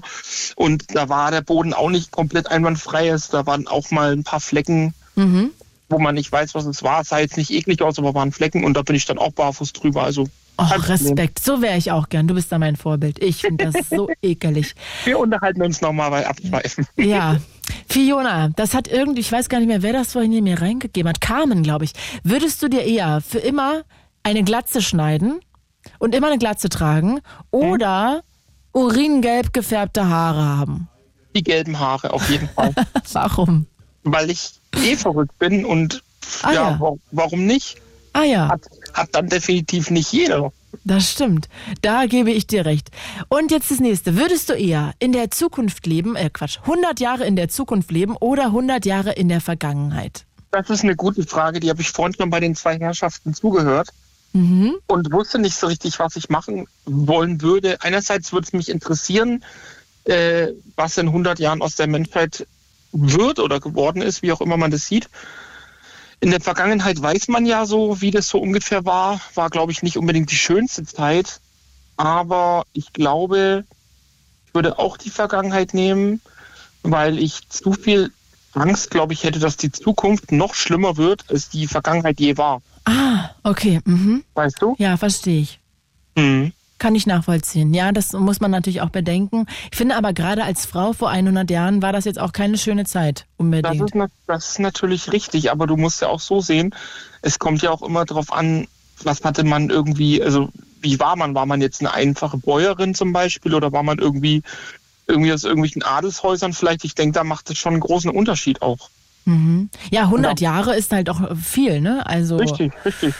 Und 0.54 0.94
da 0.94 1.08
war 1.08 1.30
der 1.30 1.40
Boden 1.42 1.74
auch 1.74 1.90
nicht 1.90 2.12
komplett 2.12 2.50
einwandfrei. 2.50 3.08
Es- 3.08 3.28
Da 3.28 3.46
waren 3.46 3.66
auch 3.66 3.90
mal 3.90 4.12
ein 4.12 4.22
paar 4.24 4.40
Flecken, 4.40 4.94
Mhm. 5.16 5.50
wo 5.88 5.98
man 5.98 6.14
nicht 6.14 6.30
weiß, 6.30 6.54
was 6.54 6.66
es 6.66 6.82
war. 6.82 7.00
Es 7.00 7.08
sah 7.08 7.18
jetzt 7.18 7.36
nicht 7.36 7.50
eklig 7.50 7.82
aus, 7.82 7.98
aber 7.98 8.14
waren 8.14 8.30
Flecken 8.32 8.62
und 8.64 8.74
da 8.74 8.82
bin 8.82 8.94
ich 8.94 9.06
dann 9.06 9.18
auch 9.18 9.32
barfuß 9.32 9.72
drüber. 9.72 10.04
Also 10.04 10.28
Oh, 10.56 10.64
Problem. 10.64 10.82
Respekt. 10.90 11.38
So 11.42 11.62
wäre 11.62 11.78
ich 11.78 11.90
auch 11.90 12.10
gern. 12.10 12.28
Du 12.28 12.34
bist 12.34 12.52
da 12.52 12.58
mein 12.58 12.76
Vorbild. 12.76 13.18
Ich 13.22 13.38
finde 13.40 13.70
das 13.72 13.88
so 13.90 14.10
ekelig. 14.20 14.74
Wir 15.04 15.18
unterhalten 15.18 15.62
uns 15.62 15.80
nochmal 15.80 16.10
bei 16.10 16.26
Abschweifen. 16.28 16.86
Ja. 16.96 17.38
Fiona, 17.88 18.48
das 18.54 18.74
hat 18.74 18.86
irgendwie, 18.86 19.20
ich 19.20 19.32
weiß 19.32 19.48
gar 19.48 19.58
nicht 19.58 19.68
mehr, 19.68 19.82
wer 19.82 19.94
das 19.94 20.12
vorhin 20.12 20.32
hier 20.32 20.42
mir 20.42 20.60
reingegeben 20.60 21.08
hat. 21.08 21.20
Carmen, 21.22 21.62
glaube 21.62 21.86
ich. 21.86 21.92
Würdest 22.24 22.62
du 22.62 22.68
dir 22.68 22.82
eher 22.82 23.22
für 23.26 23.38
immer 23.38 23.82
eine 24.22 24.42
Glatze 24.44 24.82
schneiden 24.82 25.40
und 25.98 26.14
immer 26.14 26.28
eine 26.28 26.38
Glatze 26.38 26.68
tragen 26.68 27.20
oder 27.50 28.22
uringelb 28.72 29.52
gefärbte 29.52 30.08
Haare 30.08 30.42
haben? 30.58 30.88
Die 31.34 31.42
gelben 31.42 31.78
Haare, 31.78 32.12
auf 32.12 32.28
jeden 32.30 32.48
Fall. 32.54 32.74
Warum? 33.12 33.66
Weil 34.02 34.30
ich 34.30 34.52
eh 34.82 34.96
verrückt 34.96 35.38
bin 35.38 35.64
und 35.64 36.02
Ah, 36.42 36.52
ja, 36.52 36.70
ja. 36.70 36.80
wa- 36.80 36.96
warum 37.10 37.46
nicht? 37.46 37.76
Ah 38.12 38.22
ja. 38.24 38.48
Hat, 38.48 38.62
hat 38.94 39.08
dann 39.14 39.28
definitiv 39.28 39.90
nicht 39.90 40.12
jeder. 40.12 40.52
Das 40.84 41.10
stimmt. 41.10 41.48
Da 41.82 42.06
gebe 42.06 42.30
ich 42.30 42.46
dir 42.46 42.64
recht. 42.64 42.90
Und 43.28 43.50
jetzt 43.50 43.70
das 43.70 43.80
nächste. 43.80 44.16
Würdest 44.16 44.48
du 44.48 44.52
eher 44.54 44.92
in 45.00 45.12
der 45.12 45.30
Zukunft 45.30 45.86
leben, 45.86 46.14
äh 46.16 46.30
Quatsch, 46.30 46.58
100 46.62 47.00
Jahre 47.00 47.24
in 47.24 47.36
der 47.36 47.48
Zukunft 47.48 47.90
leben 47.90 48.16
oder 48.16 48.46
100 48.46 48.84
Jahre 48.86 49.12
in 49.12 49.28
der 49.28 49.40
Vergangenheit? 49.40 50.24
Das 50.52 50.70
ist 50.70 50.82
eine 50.84 50.96
gute 50.96 51.24
Frage, 51.24 51.60
die 51.60 51.70
habe 51.70 51.80
ich 51.82 51.90
vorhin 51.90 52.14
schon 52.14 52.30
bei 52.30 52.40
den 52.40 52.54
zwei 52.54 52.78
Herrschaften 52.78 53.34
zugehört 53.34 53.88
Mhm. 54.32 54.76
und 54.86 55.12
wusste 55.12 55.38
nicht 55.38 55.56
so 55.56 55.66
richtig, 55.66 55.98
was 55.98 56.16
ich 56.16 56.28
machen 56.28 56.66
wollen 56.84 57.40
würde. 57.42 57.78
Einerseits 57.82 58.32
würde 58.32 58.46
es 58.46 58.52
mich 58.52 58.68
interessieren, 58.68 59.44
äh, 60.04 60.48
was 60.76 60.98
in 60.98 61.08
100 61.08 61.38
Jahren 61.40 61.62
aus 61.62 61.74
der 61.76 61.88
Menschheit 61.88 62.46
wird 62.92 63.38
oder 63.40 63.60
geworden 63.60 64.02
ist, 64.02 64.22
wie 64.22 64.32
auch 64.32 64.40
immer 64.40 64.56
man 64.56 64.70
das 64.70 64.86
sieht. 64.86 65.08
In 66.20 66.30
der 66.30 66.40
Vergangenheit 66.40 67.00
weiß 67.00 67.28
man 67.28 67.46
ja 67.46 67.66
so, 67.66 68.00
wie 68.00 68.10
das 68.10 68.28
so 68.28 68.38
ungefähr 68.40 68.84
war. 68.84 69.20
War, 69.34 69.50
glaube 69.50 69.72
ich, 69.72 69.82
nicht 69.82 69.96
unbedingt 69.96 70.30
die 70.30 70.36
schönste 70.36 70.84
Zeit. 70.84 71.40
Aber 71.96 72.64
ich 72.72 72.92
glaube, 72.92 73.64
Ich 74.46 74.54
würde 74.54 74.78
auch 74.78 74.96
die 74.96 75.10
Vergangenheit 75.10 75.74
nehmen, 75.74 76.20
weil 76.82 77.18
ich 77.18 77.48
zu 77.50 77.72
viel 77.74 78.12
Angst, 78.52 78.90
glaube 78.90 79.12
ich, 79.12 79.22
hätte, 79.24 79.38
dass 79.38 79.56
die 79.56 79.72
Zukunft 79.72 80.32
noch 80.32 80.54
schlimmer 80.54 80.96
wird, 80.96 81.24
als 81.30 81.48
die 81.50 81.66
Vergangenheit 81.68 82.20
je 82.20 82.36
war. 82.36 82.62
Ah, 82.84 83.30
okay. 83.42 83.80
Mhm. 83.84 84.24
Weißt 84.34 84.56
du? 84.60 84.74
Ja, 84.78 84.96
verstehe 84.96 85.40
ich. 85.42 85.60
Mhm. 86.16 86.52
Kann 86.78 86.94
ich 86.94 87.06
nachvollziehen. 87.06 87.74
Ja, 87.74 87.92
das 87.92 88.12
muss 88.14 88.40
man 88.40 88.50
natürlich 88.50 88.80
auch 88.80 88.88
bedenken. 88.88 89.46
Ich 89.70 89.76
finde 89.76 89.96
aber 89.96 90.14
gerade 90.14 90.44
als 90.44 90.64
Frau 90.64 90.94
vor 90.94 91.10
100 91.10 91.50
Jahren 91.50 91.82
war 91.82 91.92
das 91.92 92.06
jetzt 92.06 92.18
auch 92.18 92.32
keine 92.32 92.56
schöne 92.56 92.84
Zeit 92.84 93.18
Das 93.18 93.26
unbedingt. 93.36 93.82
ist, 93.82 93.94
na- 93.94 94.06
das 94.26 94.48
ist 94.52 94.60
natürlich 94.60 95.12
richtig, 95.12 95.50
aber 95.50 95.66
du 95.66 95.76
musst 95.76 96.00
ja 96.00 96.08
auch 96.08 96.20
so 96.20 96.40
sehen, 96.40 96.74
es 97.20 97.38
kommt 97.38 97.60
ja 97.60 97.70
auch 97.70 97.82
immer 97.82 98.06
darauf 98.06 98.32
an, 98.32 98.66
was 99.02 99.22
hatte 99.24 99.44
man 99.44 99.68
irgendwie, 99.68 100.22
also 100.22 100.48
wie 100.80 100.98
war 100.98 101.16
man? 101.16 101.34
War 101.34 101.44
man 101.44 101.60
jetzt 101.60 101.80
eine 101.80 101.92
einfache 101.92 102.38
Bäuerin 102.38 102.94
zum 102.94 103.12
Beispiel 103.12 103.54
oder 103.54 103.72
war 103.72 103.82
man 103.82 103.98
irgendwie 103.98 104.42
irgendwie 105.06 105.32
aus 105.34 105.44
irgendwelchen 105.44 105.82
Adelshäusern 105.82 106.54
vielleicht? 106.54 106.84
Ich 106.84 106.94
denke, 106.94 107.12
da 107.12 107.24
macht 107.24 107.50
es 107.50 107.58
schon 107.58 107.74
einen 107.74 107.80
großen 107.80 108.10
Unterschied 108.10 108.62
auch. 108.62 108.88
Mhm. 109.24 109.70
Ja, 109.90 110.04
100 110.04 110.40
Jahre 110.40 110.76
ist 110.76 110.92
halt 110.92 111.10
auch 111.10 111.36
viel, 111.36 111.80
ne? 111.80 112.04
Also 112.06 112.36
Richtig, 112.36 112.72
richtig. 112.84 113.14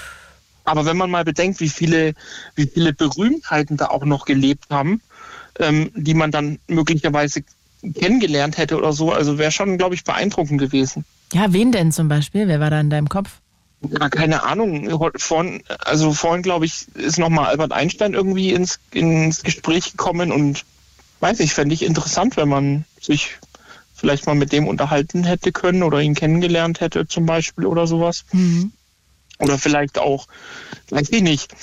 Aber 0.65 0.85
wenn 0.85 0.97
man 0.97 1.11
mal 1.11 1.25
bedenkt, 1.25 1.61
wie 1.61 1.69
viele, 1.69 2.15
wie 2.55 2.67
viele 2.67 2.93
Berühmtheiten 2.93 3.77
da 3.77 3.87
auch 3.87 4.05
noch 4.05 4.25
gelebt 4.25 4.67
haben, 4.71 5.01
ähm, 5.59 5.91
die 5.95 6.15
man 6.15 6.31
dann 6.31 6.59
möglicherweise 6.69 7.43
kennengelernt 7.95 8.59
hätte 8.59 8.77
oder 8.77 8.93
so, 8.93 9.13
also 9.13 9.39
wäre 9.39 9.51
schon, 9.51 9.79
glaube 9.79 9.95
ich, 9.95 10.05
beeindruckend 10.05 10.61
gewesen. 10.61 11.05
Ja, 11.33 11.53
wen 11.53 11.73
denn 11.73 11.93
zum 11.93 12.09
Beispiel? 12.09 12.47
Wer 12.47 12.61
war 12.61 12.71
da 12.71 12.81
in 12.81 12.91
deinem 12.91 13.09
Kopf? 13.09 13.31
Ja, 13.89 14.09
keine 14.11 14.43
Ahnung. 14.43 14.91
Vorhin, 15.17 15.63
also 15.79 16.13
vorhin, 16.13 16.43
glaube 16.43 16.67
ich, 16.67 16.87
ist 16.95 17.19
nochmal 17.19 17.47
Albert 17.47 17.73
Einstein 17.73 18.13
irgendwie 18.13 18.53
ins, 18.53 18.79
ins 18.93 19.43
Gespräch 19.43 19.93
gekommen 19.93 20.33
und 20.33 20.65
weiß 21.21 21.41
ich, 21.41 21.55
fände 21.55 21.75
ich 21.75 21.85
interessant, 21.85 22.37
wenn 22.37 22.49
man 22.49 22.85
sich 23.01 23.39
vielleicht 24.01 24.27
mal 24.27 24.35
mit 24.35 24.51
dem 24.53 24.67
unterhalten 24.67 25.25
hätte 25.25 25.53
können 25.53 25.83
oder 25.83 26.01
ihn 26.01 26.15
kennengelernt 26.15 26.81
hätte 26.81 27.07
zum 27.07 27.27
Beispiel 27.27 27.67
oder 27.67 27.87
sowas. 27.87 28.25
Mhm. 28.33 28.73
Oder 29.39 29.59
vielleicht 29.59 29.99
auch, 29.99 30.27
weiß 30.89 31.11
ich 31.11 31.23
nicht, 31.23 31.55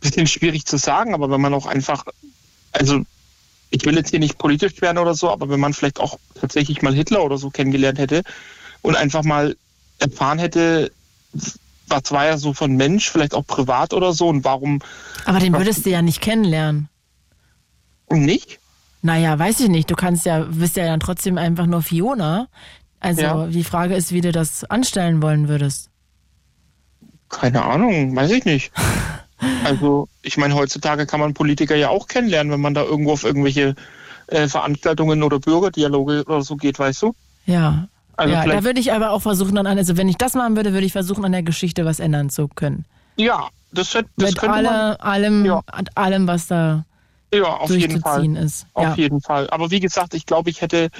bisschen 0.00 0.26
schwierig 0.26 0.66
zu 0.66 0.76
sagen, 0.76 1.14
aber 1.14 1.30
wenn 1.30 1.40
man 1.40 1.54
auch 1.54 1.66
einfach, 1.66 2.04
also 2.72 3.00
ich 3.70 3.84
will 3.86 3.96
jetzt 3.96 4.10
hier 4.10 4.20
nicht 4.20 4.38
politisch 4.38 4.80
werden 4.82 4.98
oder 4.98 5.14
so, 5.14 5.30
aber 5.30 5.48
wenn 5.48 5.60
man 5.60 5.72
vielleicht 5.72 5.98
auch 5.98 6.18
tatsächlich 6.38 6.82
mal 6.82 6.94
Hitler 6.94 7.24
oder 7.24 7.38
so 7.38 7.50
kennengelernt 7.50 7.98
hätte 7.98 8.22
und 8.82 8.96
einfach 8.96 9.24
mal 9.24 9.56
erfahren 9.98 10.38
hätte, 10.38 10.92
was 11.88 12.12
war 12.12 12.26
er 12.26 12.38
so 12.38 12.52
von 12.52 12.76
Mensch, 12.76 13.10
vielleicht 13.10 13.34
auch 13.34 13.46
privat 13.46 13.94
oder 13.94 14.12
so 14.12 14.28
und 14.28 14.44
warum 14.44 14.80
Aber 15.24 15.38
den 15.38 15.54
würdest 15.54 15.86
du 15.86 15.90
ja 15.90 16.02
nicht 16.02 16.20
kennenlernen. 16.20 16.88
nicht? 18.10 18.60
Naja, 19.04 19.38
weiß 19.38 19.60
ich 19.60 19.68
nicht. 19.68 19.90
Du 19.90 19.96
kannst 19.96 20.24
ja, 20.24 20.40
bist 20.40 20.76
ja 20.76 20.86
dann 20.86 20.98
trotzdem 20.98 21.36
einfach 21.36 21.66
nur 21.66 21.82
Fiona. 21.82 22.48
Also 23.00 23.20
Ja. 23.20 23.46
die 23.46 23.62
Frage 23.62 23.94
ist, 23.94 24.12
wie 24.12 24.22
du 24.22 24.32
das 24.32 24.64
anstellen 24.64 25.20
wollen 25.20 25.46
würdest. 25.46 25.90
Keine 27.28 27.62
Ahnung, 27.62 28.16
weiß 28.16 28.30
ich 28.32 28.44
nicht. 28.44 28.72
Also, 29.64 30.08
ich 30.22 30.38
meine, 30.38 30.54
heutzutage 30.54 31.04
kann 31.04 31.20
man 31.20 31.34
Politiker 31.34 31.74
ja 31.74 31.90
auch 31.90 32.06
kennenlernen, 32.06 32.50
wenn 32.52 32.60
man 32.62 32.72
da 32.72 32.82
irgendwo 32.82 33.12
auf 33.12 33.24
irgendwelche 33.24 33.74
äh, 34.28 34.48
Veranstaltungen 34.48 35.22
oder 35.22 35.38
Bürgerdialoge 35.38 36.24
oder 36.24 36.40
so 36.40 36.56
geht, 36.56 36.78
weißt 36.78 37.02
du? 37.02 37.14
Ja. 37.44 37.88
Also 38.16 38.32
ja, 38.32 38.46
da 38.46 38.64
würde 38.64 38.80
ich 38.80 38.92
aber 38.92 39.10
auch 39.10 39.20
versuchen, 39.20 39.58
an, 39.58 39.66
also 39.66 39.98
wenn 39.98 40.08
ich 40.08 40.16
das 40.16 40.34
machen 40.34 40.56
würde, 40.56 40.72
würde 40.72 40.86
ich 40.86 40.92
versuchen, 40.92 41.24
an 41.26 41.32
der 41.32 41.42
Geschichte 41.42 41.84
was 41.84 42.00
ändern 42.00 42.30
zu 42.30 42.48
können. 42.48 42.86
Ja, 43.16 43.48
das, 43.72 43.90
das 43.90 44.04
Mit 44.16 44.38
könnte 44.38 44.46
man. 44.62 44.66
alle, 44.66 45.00
allem, 45.00 45.50
an 45.66 45.84
allem, 45.94 46.26
was 46.26 46.46
da 46.46 46.86
Ja, 47.38 47.56
auf 47.56 47.70
jeden 47.70 48.00
Fall. 48.00 48.36
ist. 48.36 48.66
Auf 48.74 48.84
Ja. 48.84 48.94
jeden 48.94 49.20
Fall. 49.20 49.48
Aber 49.50 49.70
wie 49.70 49.80
gesagt, 49.80 50.14
ich 50.14 50.26
glaube, 50.26 50.50
ich 50.50 50.60
hätte 50.60 50.90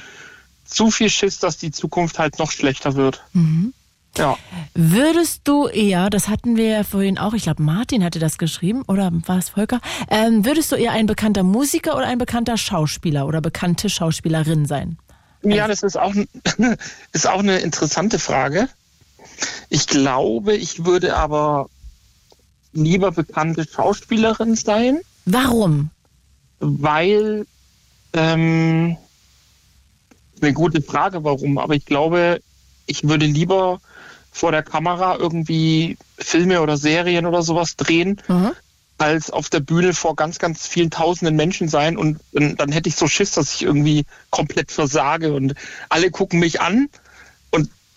zu 0.64 0.90
viel 0.90 1.10
Schiss, 1.10 1.38
dass 1.38 1.58
die 1.58 1.70
Zukunft 1.70 2.18
halt 2.18 2.38
noch 2.38 2.50
schlechter 2.50 2.94
wird. 2.94 3.22
Mhm. 3.32 3.74
Ja. 4.16 4.38
Würdest 4.74 5.40
du 5.44 5.66
eher, 5.66 6.08
das 6.08 6.28
hatten 6.28 6.56
wir 6.56 6.68
ja 6.68 6.84
vorhin 6.84 7.18
auch, 7.18 7.34
ich 7.34 7.42
glaube 7.44 7.62
Martin 7.62 8.04
hatte 8.04 8.20
das 8.20 8.38
geschrieben, 8.38 8.82
oder 8.86 9.10
war 9.26 9.38
es 9.38 9.50
Volker, 9.50 9.80
ähm, 10.08 10.44
würdest 10.44 10.70
du 10.70 10.76
eher 10.76 10.92
ein 10.92 11.06
bekannter 11.06 11.42
Musiker 11.42 11.96
oder 11.96 12.06
ein 12.06 12.18
bekannter 12.18 12.56
Schauspieler 12.56 13.26
oder 13.26 13.40
bekannte 13.40 13.90
Schauspielerin 13.90 14.66
sein? 14.66 14.98
Ja, 15.42 15.66
das 15.66 15.82
ist 15.82 15.98
auch, 15.98 16.14
ist 17.12 17.26
auch 17.26 17.40
eine 17.40 17.58
interessante 17.58 18.18
Frage. 18.18 18.68
Ich 19.68 19.86
glaube, 19.88 20.54
ich 20.54 20.84
würde 20.84 21.16
aber 21.16 21.68
lieber 22.72 23.10
bekannte 23.10 23.66
Schauspielerin 23.68 24.54
sein. 24.54 25.00
Warum? 25.24 25.90
Weil, 26.66 27.46
ähm, 28.14 28.96
eine 30.40 30.52
gute 30.52 30.80
Frage, 30.82 31.24
warum, 31.24 31.58
aber 31.58 31.74
ich 31.74 31.84
glaube, 31.84 32.40
ich 32.86 33.06
würde 33.06 33.26
lieber 33.26 33.80
vor 34.32 34.50
der 34.50 34.62
Kamera 34.62 35.16
irgendwie 35.16 35.96
Filme 36.18 36.60
oder 36.60 36.76
Serien 36.76 37.26
oder 37.26 37.42
sowas 37.42 37.76
drehen, 37.76 38.20
als 38.98 39.30
auf 39.30 39.48
der 39.50 39.60
Bühne 39.60 39.92
vor 39.94 40.16
ganz, 40.16 40.38
ganz 40.38 40.66
vielen 40.66 40.90
tausenden 40.90 41.36
Menschen 41.36 41.68
sein 41.68 41.96
und 41.96 42.18
dann, 42.32 42.56
dann 42.56 42.72
hätte 42.72 42.88
ich 42.88 42.96
so 42.96 43.06
Schiss, 43.06 43.32
dass 43.32 43.54
ich 43.54 43.62
irgendwie 43.62 44.04
komplett 44.30 44.72
versage 44.72 45.32
und 45.34 45.54
alle 45.88 46.10
gucken 46.10 46.40
mich 46.40 46.60
an. 46.60 46.76
und 46.84 46.90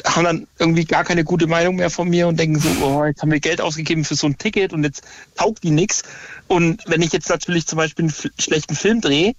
haben 0.05 0.23
dann 0.23 0.47
irgendwie 0.59 0.85
gar 0.85 1.03
keine 1.03 1.23
gute 1.23 1.47
Meinung 1.47 1.75
mehr 1.75 1.89
von 1.89 2.07
mir 2.09 2.27
und 2.27 2.39
denken 2.39 2.59
so, 2.59 2.69
oh, 2.85 3.05
jetzt 3.05 3.21
haben 3.21 3.31
wir 3.31 3.39
Geld 3.39 3.61
ausgegeben 3.61 4.05
für 4.05 4.15
so 4.15 4.27
ein 4.27 4.37
Ticket 4.37 4.73
und 4.73 4.83
jetzt 4.83 5.03
taugt 5.35 5.63
die 5.63 5.71
nix. 5.71 6.03
Und 6.47 6.83
wenn 6.85 7.01
ich 7.01 7.11
jetzt 7.11 7.29
natürlich 7.29 7.67
zum 7.67 7.77
Beispiel 7.77 8.05
einen 8.05 8.13
schlechten 8.39 8.75
Film 8.75 9.01
drehe, 9.01 9.33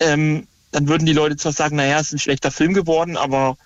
ähm, 0.00 0.46
dann 0.72 0.88
würden 0.88 1.06
die 1.06 1.12
Leute 1.12 1.36
zwar 1.36 1.52
sagen, 1.52 1.76
naja, 1.76 1.98
es 2.00 2.08
ist 2.08 2.12
ein 2.14 2.18
schlechter 2.18 2.50
Film 2.50 2.74
geworden, 2.74 3.16
aber 3.16 3.56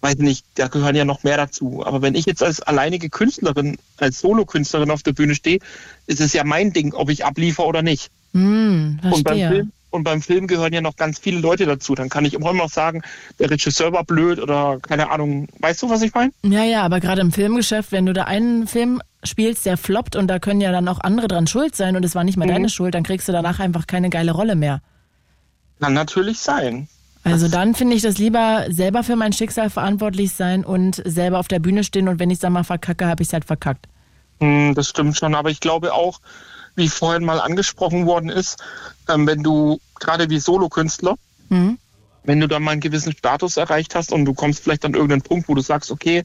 weiß 0.00 0.16
nicht, 0.18 0.46
da 0.54 0.68
gehören 0.68 0.96
ja 0.96 1.04
noch 1.04 1.22
mehr 1.22 1.36
dazu. 1.36 1.84
Aber 1.84 2.02
wenn 2.02 2.14
ich 2.14 2.26
jetzt 2.26 2.42
als 2.42 2.60
alleinige 2.62 3.10
Künstlerin, 3.10 3.76
als 3.98 4.20
Solokünstlerin 4.20 4.90
auf 4.90 5.02
der 5.02 5.12
Bühne 5.12 5.34
stehe, 5.34 5.58
ist 6.06 6.20
es 6.20 6.32
ja 6.32 6.44
mein 6.44 6.72
Ding, 6.72 6.94
ob 6.94 7.10
ich 7.10 7.24
abliefer 7.24 7.66
oder 7.66 7.82
nicht. 7.82 8.10
Hm, 8.32 9.00
Und 9.02 9.10
beim, 9.10 9.22
verstehe. 9.22 9.48
Film, 9.48 9.72
und 9.90 10.04
beim 10.04 10.22
Film 10.22 10.46
gehören 10.46 10.72
ja 10.72 10.80
noch 10.80 10.96
ganz 10.96 11.18
viele 11.18 11.38
Leute 11.40 11.66
dazu. 11.66 11.94
Dann 11.94 12.08
kann 12.08 12.24
ich 12.24 12.34
immer 12.34 12.52
noch 12.52 12.70
sagen, 12.70 13.02
der 13.38 13.50
Regisseur 13.50 13.92
war 13.92 14.04
blöd 14.04 14.38
oder 14.40 14.78
keine 14.80 15.10
Ahnung. 15.10 15.48
Weißt 15.58 15.82
du, 15.82 15.90
was 15.90 16.02
ich 16.02 16.14
meine? 16.14 16.32
Ja, 16.42 16.64
ja, 16.64 16.82
aber 16.82 17.00
gerade 17.00 17.20
im 17.20 17.32
Filmgeschäft, 17.32 17.92
wenn 17.92 18.06
du 18.06 18.12
da 18.12 18.24
einen 18.24 18.66
Film 18.66 19.02
spielst, 19.24 19.66
der 19.66 19.76
floppt 19.76 20.16
und 20.16 20.28
da 20.28 20.38
können 20.38 20.60
ja 20.60 20.72
dann 20.72 20.88
auch 20.88 21.00
andere 21.00 21.28
dran 21.28 21.46
schuld 21.46 21.76
sein 21.76 21.96
und 21.96 22.04
es 22.04 22.14
war 22.14 22.24
nicht 22.24 22.36
mal 22.38 22.46
Mhm. 22.46 22.50
deine 22.52 22.68
Schuld, 22.70 22.94
dann 22.94 23.02
kriegst 23.02 23.28
du 23.28 23.32
danach 23.32 23.58
einfach 23.60 23.86
keine 23.86 24.08
geile 24.10 24.32
Rolle 24.32 24.54
mehr. 24.56 24.80
Kann 25.80 25.94
natürlich 25.94 26.38
sein. 26.38 26.88
Also 27.22 27.48
dann 27.48 27.74
finde 27.74 27.96
ich 27.96 28.02
das 28.02 28.16
lieber 28.16 28.64
selber 28.70 29.02
für 29.02 29.16
mein 29.16 29.34
Schicksal 29.34 29.68
verantwortlich 29.68 30.32
sein 30.32 30.64
und 30.64 31.02
selber 31.04 31.38
auf 31.38 31.48
der 31.48 31.58
Bühne 31.58 31.84
stehen 31.84 32.08
und 32.08 32.18
wenn 32.18 32.30
ich 32.30 32.36
es 32.36 32.40
dann 32.40 32.52
mal 32.54 32.64
verkacke, 32.64 33.06
habe 33.06 33.22
ich 33.22 33.28
es 33.28 33.32
halt 33.34 33.44
verkackt. 33.44 33.86
Hm, 34.40 34.74
Das 34.74 34.88
stimmt 34.88 35.16
schon, 35.18 35.34
aber 35.34 35.50
ich 35.50 35.60
glaube 35.60 35.92
auch, 35.92 36.20
wie 36.76 36.88
vorhin 36.88 37.24
mal 37.24 37.40
angesprochen 37.40 38.06
worden 38.06 38.30
ist, 38.30 38.62
ähm, 39.08 39.26
wenn 39.26 39.42
du 39.42 39.80
gerade 39.98 40.30
wie 40.30 40.38
Solokünstler, 40.38 41.16
Mhm. 41.48 41.78
wenn 42.22 42.38
du 42.40 42.46
dann 42.46 42.62
mal 42.62 42.72
einen 42.72 42.80
gewissen 42.80 43.12
Status 43.12 43.56
erreicht 43.56 43.94
hast 43.94 44.12
und 44.12 44.24
du 44.24 44.34
kommst 44.34 44.62
vielleicht 44.62 44.84
an 44.84 44.94
irgendeinen 44.94 45.22
Punkt, 45.22 45.48
wo 45.48 45.54
du 45.54 45.62
sagst, 45.62 45.90
okay, 45.90 46.22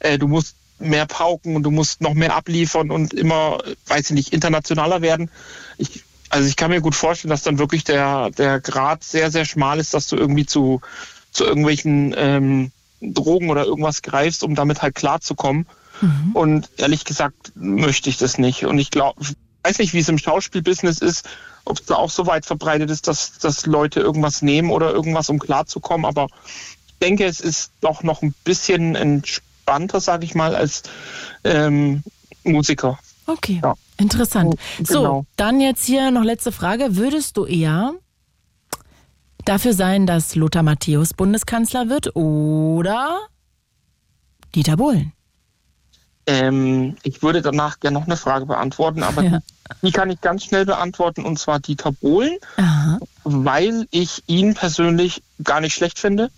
äh, 0.00 0.18
du 0.18 0.26
musst 0.26 0.56
mehr 0.78 1.06
pauken 1.06 1.56
und 1.56 1.62
du 1.62 1.70
musst 1.70 2.00
noch 2.00 2.14
mehr 2.14 2.34
abliefern 2.34 2.90
und 2.90 3.14
immer, 3.14 3.58
weiß 3.86 4.10
ich 4.10 4.14
nicht, 4.16 4.32
internationaler 4.32 5.02
werden. 5.02 5.30
Ich, 5.78 6.02
also 6.28 6.48
ich 6.48 6.56
kann 6.56 6.70
mir 6.70 6.80
gut 6.80 6.94
vorstellen, 6.94 7.30
dass 7.30 7.44
dann 7.44 7.58
wirklich 7.58 7.84
der, 7.84 8.30
der 8.30 8.60
Grad 8.60 9.04
sehr, 9.04 9.30
sehr 9.30 9.44
schmal 9.44 9.78
ist, 9.78 9.94
dass 9.94 10.08
du 10.08 10.16
irgendwie 10.16 10.44
zu, 10.46 10.80
zu 11.30 11.44
irgendwelchen 11.44 12.14
ähm, 12.16 12.72
Drogen 13.00 13.48
oder 13.50 13.64
irgendwas 13.64 14.02
greifst, 14.02 14.42
um 14.42 14.54
damit 14.54 14.82
halt 14.82 14.94
klarzukommen. 14.96 15.66
Und 16.34 16.68
ehrlich 16.76 17.04
gesagt 17.06 17.52
möchte 17.54 18.10
ich 18.10 18.18
das 18.18 18.36
nicht. 18.36 18.66
Und 18.66 18.78
ich 18.78 18.90
glaube, 18.90 19.24
weiß 19.66 19.78
nicht, 19.78 19.94
wie 19.94 19.98
es 19.98 20.08
im 20.08 20.18
Schauspielbusiness 20.18 20.98
ist, 20.98 21.28
ob 21.64 21.80
es 21.80 21.86
da 21.86 21.96
auch 21.96 22.10
so 22.10 22.26
weit 22.26 22.46
verbreitet 22.46 22.90
ist, 22.90 23.08
dass, 23.08 23.38
dass 23.38 23.66
Leute 23.66 24.00
irgendwas 24.00 24.42
nehmen 24.42 24.70
oder 24.70 24.92
irgendwas, 24.92 25.28
um 25.28 25.38
klarzukommen. 25.38 26.06
Aber 26.06 26.28
ich 26.88 26.98
denke, 27.02 27.24
es 27.24 27.40
ist 27.40 27.72
doch 27.80 28.02
noch 28.02 28.22
ein 28.22 28.32
bisschen 28.44 28.94
entspannter, 28.94 30.00
sage 30.00 30.24
ich 30.24 30.34
mal, 30.34 30.54
als 30.54 30.84
ähm, 31.42 32.02
Musiker. 32.44 32.98
Okay, 33.26 33.60
interessant. 33.96 34.54
So, 34.84 35.00
genau. 35.00 35.26
dann 35.36 35.60
jetzt 35.60 35.84
hier 35.84 36.12
noch 36.12 36.22
letzte 36.22 36.52
Frage. 36.52 36.94
Würdest 36.94 37.36
du 37.36 37.44
eher 37.44 37.94
dafür 39.44 39.72
sein, 39.72 40.06
dass 40.06 40.36
Lothar 40.36 40.62
Matthäus 40.62 41.12
Bundeskanzler 41.12 41.88
wird 41.88 42.14
oder 42.14 43.18
Dieter 44.54 44.76
Bohlen? 44.76 45.12
Ähm, 46.26 46.96
ich 47.02 47.22
würde 47.22 47.40
danach 47.40 47.78
gerne 47.80 47.98
noch 47.98 48.06
eine 48.06 48.16
Frage 48.16 48.46
beantworten, 48.46 49.02
aber 49.02 49.22
Ja. 49.22 49.38
die 49.82 49.92
kann 49.92 50.10
ich 50.10 50.20
ganz 50.20 50.44
schnell 50.44 50.66
beantworten, 50.66 51.24
und 51.24 51.38
zwar 51.38 51.60
Dieter 51.60 51.92
Bohlen, 51.92 52.36
Aha. 52.56 52.98
weil 53.24 53.86
ich 53.90 54.24
ihn 54.26 54.54
persönlich 54.54 55.22
gar 55.42 55.60
nicht 55.60 55.74
schlecht 55.74 55.98
finde. 55.98 56.30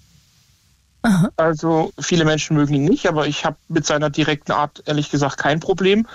Also 1.37 1.93
viele 1.99 2.25
Menschen 2.25 2.57
mögen 2.57 2.75
ihn 2.75 2.85
nicht, 2.85 3.07
aber 3.09 3.27
ich 3.27 3.45
habe 3.45 3.57
mit 3.69 3.87
seiner 3.87 4.11
direkten 4.11 4.53
Art 4.53 4.83
ehrlich 4.85 5.11
gesagt 5.11 5.39
kein 5.39 5.61
Problem. 5.61 6.07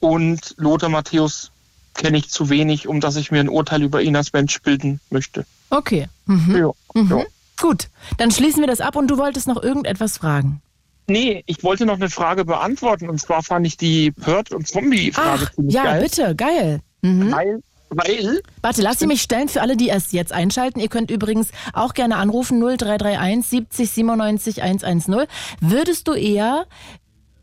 Und 0.00 0.54
Lothar 0.56 0.88
Matthäus 0.88 1.50
kenne 1.94 2.16
ich 2.18 2.30
zu 2.30 2.48
wenig, 2.48 2.88
um 2.88 3.00
dass 3.00 3.16
ich 3.16 3.30
mir 3.30 3.40
ein 3.40 3.48
Urteil 3.48 3.82
über 3.82 4.02
ihn 4.02 4.16
als 4.16 4.32
Mensch 4.32 4.60
bilden 4.62 5.00
möchte. 5.10 5.46
Okay. 5.70 6.08
Mhm. 6.26 6.72
Mhm. 6.94 7.24
Gut, 7.60 7.88
dann 8.18 8.30
schließen 8.32 8.60
wir 8.60 8.66
das 8.66 8.80
ab 8.80 8.96
und 8.96 9.08
du 9.08 9.18
wolltest 9.18 9.46
noch 9.46 9.62
irgendetwas 9.62 10.18
fragen. 10.18 10.60
Nee, 11.06 11.42
ich 11.46 11.62
wollte 11.62 11.84
noch 11.84 11.94
eine 11.94 12.08
Frage 12.08 12.44
beantworten. 12.44 13.08
Und 13.08 13.20
zwar 13.20 13.42
fand 13.42 13.66
ich 13.66 13.76
die 13.76 14.10
Purge- 14.10 14.56
und 14.56 14.66
Zombie-Frage 14.66 15.50
ziemlich 15.54 15.74
ja, 15.74 15.84
geil. 15.84 16.02
bitte, 16.02 16.34
geil. 16.34 16.80
Mhm. 17.02 17.32
Weil, 17.32 17.62
weil 17.90 18.42
Warte, 18.62 18.80
lass 18.80 19.00
sie 19.00 19.06
mich 19.06 19.20
stellen 19.20 19.48
für 19.48 19.60
alle, 19.60 19.76
die 19.76 19.88
erst 19.88 20.12
jetzt 20.12 20.32
einschalten. 20.32 20.80
Ihr 20.80 20.88
könnt 20.88 21.10
übrigens 21.10 21.50
auch 21.74 21.92
gerne 21.92 22.16
anrufen 22.16 22.58
0331 22.58 23.44
70 23.44 23.90
97 23.90 24.62
110. 24.62 25.26
Würdest 25.60 26.08
du 26.08 26.14
eher 26.14 26.66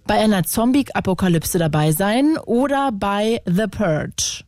bei 0.08 0.16
einer 0.16 0.44
Zombie-Apokalypse 0.44 1.60
dabei 1.60 1.92
sein 1.92 2.38
oder 2.46 2.92
bei 2.92 3.42
The 3.46 3.68
Purge? 3.68 4.44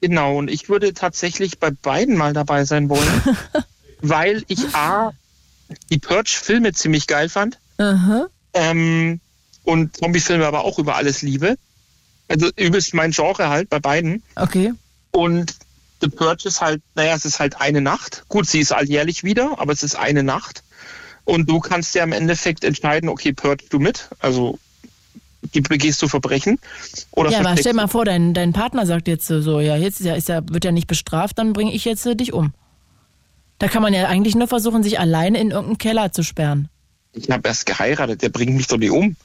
Genau, 0.00 0.38
und 0.38 0.50
ich 0.50 0.68
würde 0.68 0.92
tatsächlich 0.92 1.58
bei 1.58 1.70
beiden 1.70 2.16
mal 2.16 2.32
dabei 2.32 2.64
sein 2.64 2.88
wollen, 2.88 3.22
weil 4.00 4.44
ich 4.48 4.74
A, 4.74 5.12
die 5.90 5.98
Purge-Filme 5.98 6.72
ziemlich 6.72 7.06
geil 7.06 7.28
fand 7.28 7.58
Aha. 7.78 8.26
ähm, 8.54 9.20
und 9.64 9.96
Zombie-Filme 9.96 10.46
aber 10.46 10.64
auch 10.64 10.78
über 10.78 10.96
alles 10.96 11.22
liebe. 11.22 11.56
Also 12.28 12.50
übelst 12.56 12.92
mein 12.94 13.10
Genre 13.12 13.48
halt 13.48 13.68
bei 13.70 13.78
beiden. 13.78 14.22
Okay. 14.36 14.72
Und 15.12 15.54
The 16.00 16.08
Purge 16.08 16.48
ist 16.48 16.60
halt, 16.60 16.82
naja, 16.94 17.14
es 17.14 17.24
ist 17.24 17.40
halt 17.40 17.60
eine 17.60 17.80
Nacht. 17.80 18.24
Gut, 18.28 18.46
sie 18.46 18.60
ist 18.60 18.72
alljährlich 18.72 19.24
wieder, 19.24 19.58
aber 19.58 19.72
es 19.72 19.82
ist 19.82 19.96
eine 19.96 20.22
Nacht. 20.22 20.62
Und 21.24 21.48
du 21.50 21.60
kannst 21.60 21.94
ja 21.94 22.04
im 22.04 22.12
Endeffekt 22.12 22.64
entscheiden, 22.64 23.08
okay, 23.08 23.32
purge 23.32 23.64
du 23.70 23.78
mit, 23.78 24.08
also 24.20 24.58
die- 25.54 25.60
begehst 25.60 26.00
du 26.02 26.08
Verbrechen 26.08 26.58
oder 27.10 27.30
ja, 27.30 27.40
aber 27.40 27.56
stell 27.56 27.74
mal 27.74 27.88
vor, 27.88 28.04
dein, 28.04 28.32
dein 28.34 28.52
Partner 28.52 28.86
sagt 28.86 29.08
jetzt 29.08 29.26
so, 29.26 29.60
ja, 29.60 29.76
jetzt 29.76 30.00
ist 30.00 30.06
ja, 30.06 30.14
ist 30.14 30.28
ja, 30.28 30.40
wird 30.48 30.64
ja 30.64 30.72
nicht 30.72 30.86
bestraft, 30.86 31.38
dann 31.38 31.52
bringe 31.52 31.72
ich 31.74 31.84
jetzt 31.84 32.06
äh, 32.06 32.16
dich 32.16 32.32
um. 32.32 32.52
Da 33.58 33.68
kann 33.68 33.82
man 33.82 33.92
ja 33.92 34.06
eigentlich 34.06 34.34
nur 34.36 34.48
versuchen, 34.48 34.82
sich 34.82 34.98
alleine 35.00 35.38
in 35.40 35.50
irgendeinen 35.50 35.78
Keller 35.78 36.12
zu 36.12 36.22
sperren. 36.22 36.68
Ich 37.12 37.30
habe 37.30 37.48
erst 37.48 37.66
geheiratet, 37.66 38.22
der 38.22 38.28
bringt 38.28 38.54
mich 38.56 38.66
doch 38.66 38.76
nicht 38.78 38.90
um. 38.90 39.16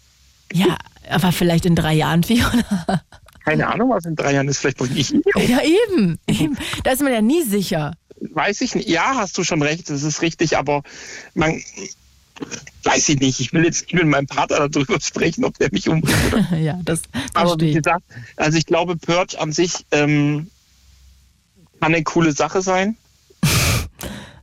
Ja, 0.52 0.78
aber 1.10 1.32
vielleicht 1.32 1.66
in 1.66 1.76
drei 1.76 1.94
Jahren, 1.94 2.24
Fiona. 2.24 3.04
Keine 3.44 3.68
Ahnung, 3.68 3.90
was 3.90 4.06
in 4.06 4.16
drei 4.16 4.34
Jahren 4.34 4.48
ist. 4.48 4.60
Vielleicht 4.60 4.78
bringe 4.78 4.98
ich 4.98 5.14
ihn 5.14 5.22
um. 5.34 5.42
Ja, 5.48 5.60
eben, 5.62 6.20
eben. 6.28 6.58
Da 6.84 6.92
ist 6.92 7.02
man 7.02 7.12
ja 7.12 7.22
nie 7.22 7.44
sicher. 7.44 7.94
Weiß 8.20 8.62
ich 8.62 8.74
nicht. 8.76 8.88
Ja, 8.88 9.16
hast 9.16 9.38
du 9.38 9.44
schon 9.44 9.62
recht, 9.62 9.90
das 9.90 10.04
ist 10.04 10.22
richtig, 10.22 10.58
aber 10.58 10.84
man 11.34 11.62
weiß 12.84 13.10
ich 13.10 13.20
nicht. 13.20 13.40
Ich 13.40 13.54
will 13.54 13.64
jetzt 13.66 13.84
nicht 13.84 13.94
mit 13.94 14.06
meinem 14.06 14.28
Partner 14.28 14.68
darüber 14.70 15.00
sprechen, 15.00 15.44
ob 15.44 15.58
der 15.58 15.70
mich 15.72 15.90
umbringt 15.90 16.18
ja, 16.62 16.80
das 16.84 17.02
Aber 17.34 17.50
verstehe 17.50 17.68
wie 17.68 17.72
ich. 17.72 17.84
gesagt, 17.84 18.04
also 18.38 18.58
ich 18.58 18.66
glaube, 18.66 18.96
Purge 18.96 19.40
an 19.40 19.52
sich 19.52 19.86
ähm, 19.92 20.50
kann 21.80 21.94
eine 21.94 22.04
coole 22.04 22.32
Sache 22.32 22.62
sein. 22.62 22.98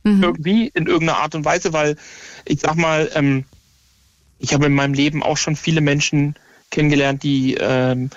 Mhm. 0.03 0.23
Irgendwie, 0.23 0.71
in 0.73 0.87
irgendeiner 0.87 1.19
Art 1.19 1.35
und 1.35 1.45
Weise, 1.45 1.73
weil 1.73 1.95
ich 2.45 2.61
sag 2.61 2.75
mal, 2.75 3.09
ähm, 3.15 3.45
ich 4.39 4.53
habe 4.53 4.65
in 4.65 4.73
meinem 4.73 4.93
Leben 4.93 5.23
auch 5.23 5.37
schon 5.37 5.55
viele 5.55 5.81
Menschen 5.81 6.35
kennengelernt, 6.69 7.23
die 7.23 7.55
ähm, 7.59 8.09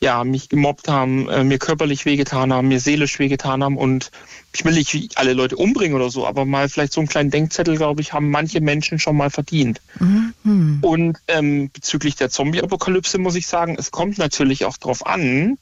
ja, 0.00 0.22
mich 0.22 0.50
gemobbt 0.50 0.88
haben, 0.88 1.28
äh, 1.30 1.44
mir 1.44 1.58
körperlich 1.58 2.04
wehgetan 2.04 2.52
haben, 2.52 2.68
mir 2.68 2.80
seelisch 2.80 3.18
wehgetan 3.18 3.64
haben 3.64 3.78
und 3.78 4.10
ich 4.52 4.64
will 4.64 4.74
nicht 4.74 5.16
alle 5.16 5.32
Leute 5.32 5.56
umbringen 5.56 5.96
oder 5.96 6.10
so, 6.10 6.26
aber 6.26 6.44
mal 6.44 6.68
vielleicht 6.68 6.92
so 6.92 7.00
einen 7.00 7.08
kleinen 7.08 7.30
Denkzettel, 7.30 7.76
glaube 7.76 8.02
ich, 8.02 8.12
haben 8.12 8.30
manche 8.30 8.60
Menschen 8.60 8.98
schon 8.98 9.16
mal 9.16 9.30
verdient. 9.30 9.80
Mhm. 9.98 10.78
Und 10.82 11.18
ähm, 11.26 11.70
bezüglich 11.72 12.16
der 12.16 12.30
Zombie-Apokalypse 12.30 13.18
muss 13.18 13.34
ich 13.34 13.46
sagen, 13.46 13.76
es 13.78 13.90
kommt 13.90 14.18
natürlich 14.18 14.64
auch 14.64 14.76
drauf 14.76 15.06
an, 15.06 15.58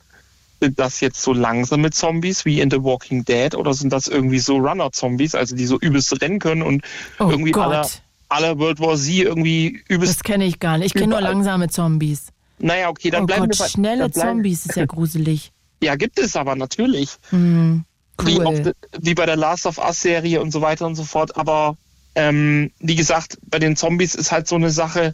sind 0.62 0.78
das 0.78 1.00
jetzt 1.00 1.20
so 1.20 1.32
langsame 1.32 1.90
Zombies 1.90 2.44
wie 2.44 2.60
in 2.60 2.70
The 2.70 2.82
Walking 2.82 3.24
Dead 3.24 3.54
oder 3.56 3.74
sind 3.74 3.92
das 3.92 4.06
irgendwie 4.06 4.38
so 4.38 4.56
Runner-Zombies, 4.58 5.34
also 5.34 5.56
die 5.56 5.66
so 5.66 5.78
übelst 5.78 6.20
rennen 6.22 6.38
können 6.38 6.62
und 6.62 6.82
Oh 7.18 7.28
irgendwie 7.30 7.50
Gott. 7.50 7.64
aller 7.64 7.88
aller 8.28 8.58
World 8.58 8.78
War 8.80 8.96
Z 8.96 9.08
irgendwie 9.14 9.82
übelst. 9.88 10.14
Das 10.16 10.22
kenne 10.22 10.44
ich 10.46 10.58
gar 10.60 10.78
nicht. 10.78 10.86
Ich 10.86 10.94
kenne 10.94 11.08
nur 11.08 11.20
langsame 11.20 11.68
Zombies. 11.68 12.28
Naja, 12.58 12.88
okay, 12.88 13.10
dann 13.10 13.24
oh 13.24 13.26
bleiben 13.26 13.48
Gott, 13.48 13.58
wir 13.58 13.64
bei 13.64 13.68
schnelle 13.68 14.08
bleiben- 14.08 14.28
Zombies 14.28 14.66
ist 14.66 14.76
ja 14.76 14.86
gruselig. 14.94 15.50
Ja, 15.82 15.96
gibt 15.96 16.18
es 16.18 16.36
aber 16.36 16.54
natürlich. 16.56 17.10
Hm, 17.30 17.84
Wie, 18.24 18.38
cool. 18.38 18.46
auf, 18.46 18.60
wie 19.00 19.14
bei 19.14 19.26
der 19.26 19.36
Last 19.36 19.66
of 19.66 19.78
Us 19.78 20.00
Serie 20.00 20.40
und 20.40 20.50
so 20.52 20.60
weiter 20.62 20.86
und 20.86 20.94
so 20.94 21.02
fort. 21.04 21.36
Aber 21.36 21.76
ähm, 22.14 22.70
wie 22.78 22.94
gesagt, 22.94 23.36
bei 23.48 23.58
den 23.58 23.74
Zombies 23.76 24.14
ist 24.14 24.30
halt 24.32 24.46
so 24.48 24.54
eine 24.54 24.70
Sache, 24.70 25.12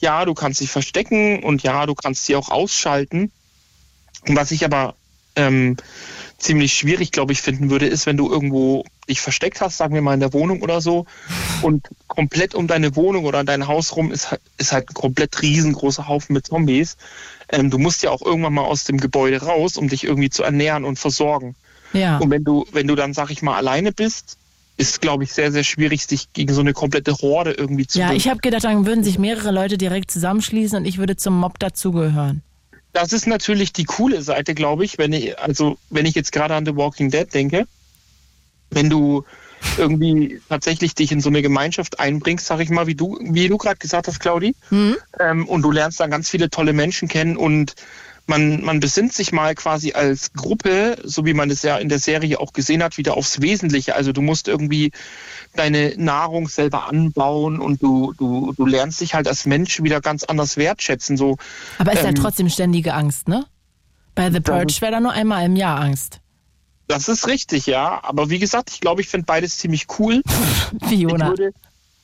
ja, 0.00 0.24
du 0.24 0.34
kannst 0.34 0.60
dich 0.60 0.70
verstecken 0.70 1.42
und 1.42 1.62
ja, 1.62 1.86
du 1.86 1.94
kannst 1.94 2.26
sie 2.26 2.36
auch 2.36 2.50
ausschalten. 2.50 3.32
Was 4.26 4.50
ich 4.50 4.64
aber 4.64 4.94
ähm, 5.36 5.76
ziemlich 6.38 6.74
schwierig, 6.74 7.12
glaube 7.12 7.32
ich, 7.32 7.40
finden 7.42 7.70
würde, 7.70 7.86
ist, 7.86 8.06
wenn 8.06 8.16
du 8.16 8.30
irgendwo 8.30 8.84
dich 9.08 9.20
versteckt 9.20 9.60
hast, 9.60 9.76
sagen 9.78 9.94
wir 9.94 10.02
mal 10.02 10.14
in 10.14 10.20
der 10.20 10.32
Wohnung 10.32 10.62
oder 10.62 10.80
so, 10.80 11.06
und 11.62 11.88
komplett 12.08 12.54
um 12.54 12.66
deine 12.66 12.94
Wohnung 12.96 13.24
oder 13.24 13.42
dein 13.44 13.66
Haus 13.66 13.96
rum 13.96 14.12
ist, 14.12 14.30
halt- 14.30 14.40
ist 14.58 14.72
halt 14.72 14.90
ein 14.90 14.94
komplett 14.94 15.40
riesengroßer 15.42 16.08
Haufen 16.08 16.34
mit 16.34 16.46
Zombies. 16.46 16.96
Ähm, 17.48 17.70
du 17.70 17.78
musst 17.78 18.02
ja 18.02 18.10
auch 18.10 18.22
irgendwann 18.22 18.54
mal 18.54 18.64
aus 18.64 18.84
dem 18.84 18.98
Gebäude 18.98 19.42
raus, 19.42 19.76
um 19.76 19.88
dich 19.88 20.04
irgendwie 20.04 20.30
zu 20.30 20.42
ernähren 20.42 20.84
und 20.84 20.98
versorgen. 20.98 21.54
Ja. 21.92 22.18
Und 22.18 22.30
wenn 22.30 22.44
du, 22.44 22.66
wenn 22.72 22.86
du 22.86 22.94
dann, 22.94 23.12
sag 23.14 23.30
ich 23.30 23.42
mal, 23.42 23.56
alleine 23.56 23.92
bist, 23.92 24.36
ist, 24.78 25.00
glaube 25.02 25.24
ich, 25.24 25.32
sehr, 25.32 25.52
sehr 25.52 25.64
schwierig, 25.64 26.06
sich 26.06 26.32
gegen 26.32 26.54
so 26.54 26.60
eine 26.62 26.72
komplette 26.72 27.12
Horde 27.18 27.52
irgendwie 27.52 27.86
zu 27.86 27.98
Ja, 28.00 28.12
ich 28.12 28.28
habe 28.28 28.40
gedacht, 28.40 28.64
dann 28.64 28.86
würden 28.86 29.04
sich 29.04 29.18
mehrere 29.18 29.50
Leute 29.52 29.76
direkt 29.76 30.10
zusammenschließen 30.10 30.78
und 30.78 30.84
ich 30.86 30.96
würde 30.98 31.16
zum 31.16 31.38
Mob 31.38 31.58
dazugehören. 31.58 32.42
Das 32.92 33.12
ist 33.12 33.26
natürlich 33.26 33.72
die 33.72 33.84
coole 33.84 34.22
Seite, 34.22 34.54
glaube 34.54 34.84
ich, 34.84 34.98
wenn 34.98 35.12
ich, 35.12 35.38
also 35.38 35.78
wenn 35.90 36.06
ich 36.06 36.14
jetzt 36.14 36.32
gerade 36.32 36.54
an 36.54 36.66
The 36.66 36.76
Walking 36.76 37.10
Dead 37.10 37.32
denke, 37.32 37.66
wenn 38.70 38.90
du 38.90 39.24
irgendwie 39.78 40.40
tatsächlich 40.48 40.94
dich 40.94 41.12
in 41.12 41.20
so 41.20 41.28
eine 41.28 41.40
Gemeinschaft 41.40 42.00
einbringst, 42.00 42.46
sag 42.46 42.60
ich 42.60 42.70
mal, 42.70 42.86
wie 42.86 42.94
du, 42.94 43.18
wie 43.22 43.48
du 43.48 43.56
gerade 43.56 43.76
gesagt 43.76 44.08
hast, 44.08 44.20
Claudi, 44.20 44.54
Hm? 44.68 44.96
ähm, 45.20 45.48
und 45.48 45.62
du 45.62 45.70
lernst 45.70 46.00
dann 46.00 46.10
ganz 46.10 46.28
viele 46.28 46.50
tolle 46.50 46.72
Menschen 46.72 47.08
kennen 47.08 47.36
und 47.36 47.74
man, 48.26 48.62
man 48.62 48.80
besinnt 48.80 49.12
sich 49.12 49.32
mal 49.32 49.54
quasi 49.54 49.92
als 49.92 50.32
Gruppe, 50.32 50.96
so 51.04 51.24
wie 51.26 51.34
man 51.34 51.50
es 51.50 51.62
ja 51.62 51.76
in 51.78 51.88
der 51.88 51.98
Serie 51.98 52.38
auch 52.40 52.52
gesehen 52.52 52.82
hat, 52.82 52.98
wieder 52.98 53.16
aufs 53.16 53.40
Wesentliche. 53.40 53.94
Also 53.94 54.12
du 54.12 54.22
musst 54.22 54.48
irgendwie 54.48 54.92
deine 55.54 55.94
Nahrung 55.96 56.48
selber 56.48 56.88
anbauen 56.88 57.60
und 57.60 57.82
du, 57.82 58.12
du, 58.16 58.52
du 58.56 58.66
lernst 58.66 59.00
dich 59.00 59.14
halt 59.14 59.28
als 59.28 59.46
Mensch 59.46 59.82
wieder 59.82 60.00
ganz 60.00 60.24
anders 60.24 60.56
wertschätzen. 60.56 61.16
So, 61.16 61.36
Aber 61.78 61.92
ist 61.92 62.02
ja 62.02 62.10
ähm, 62.10 62.14
trotzdem 62.14 62.48
ständige 62.48 62.94
Angst, 62.94 63.28
ne? 63.28 63.44
Bei 64.14 64.30
The 64.30 64.40
Purge 64.40 64.76
wäre 64.80 64.92
da 64.92 65.00
nur 65.00 65.12
einmal 65.12 65.44
im 65.46 65.56
Jahr 65.56 65.80
Angst. 65.80 66.20
Das 66.86 67.08
ist 67.08 67.26
richtig, 67.26 67.66
ja. 67.66 68.00
Aber 68.02 68.28
wie 68.28 68.38
gesagt, 68.38 68.70
ich 68.70 68.80
glaube, 68.80 69.00
ich 69.00 69.08
finde 69.08 69.24
beides 69.26 69.58
ziemlich 69.58 69.86
cool. 69.98 70.22
Fiona. 70.88 71.32
Ich 71.32 71.38
würde, 71.38 71.52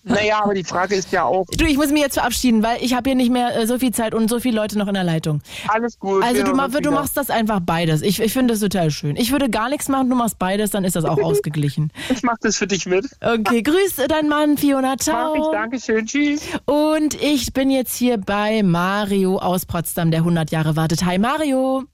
naja, 0.05 0.41
aber 0.43 0.55
die 0.55 0.65
Frage 0.65 0.95
ist 0.95 1.13
ja 1.13 1.25
auch. 1.25 1.45
Du, 1.57 1.65
ich 1.67 1.77
muss 1.77 1.91
mich 1.91 2.01
jetzt 2.03 2.15
verabschieden, 2.15 2.63
weil 2.63 2.83
ich 2.83 2.95
habe 2.95 3.11
hier 3.11 3.15
nicht 3.17 3.31
mehr 3.31 3.57
äh, 3.59 3.67
so 3.67 3.79
viel 3.79 3.93
Zeit 3.93 4.15
und 4.15 4.29
so 4.31 4.41
viele 4.41 4.57
Leute 4.57 4.79
noch 4.79 4.89
in 4.89 4.95
der 4.95 5.05
Leitung. 5.05 5.43
Alles 5.69 5.99
gut. 5.99 6.23
Also 6.25 6.43
du, 6.45 6.55
ma- 6.55 6.69
du 6.69 6.91
machst 6.91 7.17
das 7.17 7.31
einfach 7.31 7.61
beides. 7.61 8.03
Ich, 8.03 8.21
ich 8.21 8.33
finde 8.33 8.55
das 8.55 8.61
total 8.61 8.91
schön. 8.91 9.17
Ich 9.17 9.33
würde 9.33 9.51
gar 9.51 9.69
nichts 9.69 9.89
machen, 9.89 10.09
du 10.09 10.17
machst 10.17 10.39
beides, 10.39 10.71
dann 10.71 10.85
ist 10.85 10.97
das 10.97 11.05
auch 11.05 11.19
ausgeglichen. 11.23 11.93
Ich 12.09 12.23
mach 12.23 12.37
das 12.41 12.57
für 12.57 12.67
dich 12.67 12.87
mit. 12.87 13.07
Okay, 13.21 13.63
grüß 13.63 13.97
deinen 14.09 14.29
Mann, 14.29 14.57
Fiona. 14.57 14.97
Ciao. 14.97 15.35
Mach 15.37 15.47
ich, 15.47 15.53
Dankeschön, 15.53 16.07
tschüss. 16.07 16.41
Und 16.65 17.15
ich 17.21 17.53
bin 17.53 17.71
jetzt 17.71 17.95
hier 17.97 18.19
bei 18.19 18.63
Mario 18.63 19.39
aus 19.39 19.67
Potsdam, 19.67 20.11
der 20.11 20.21
100 20.21 20.51
Jahre 20.51 20.77
wartet. 20.77 21.05
Hi 21.05 21.19
Mario. 21.19 21.85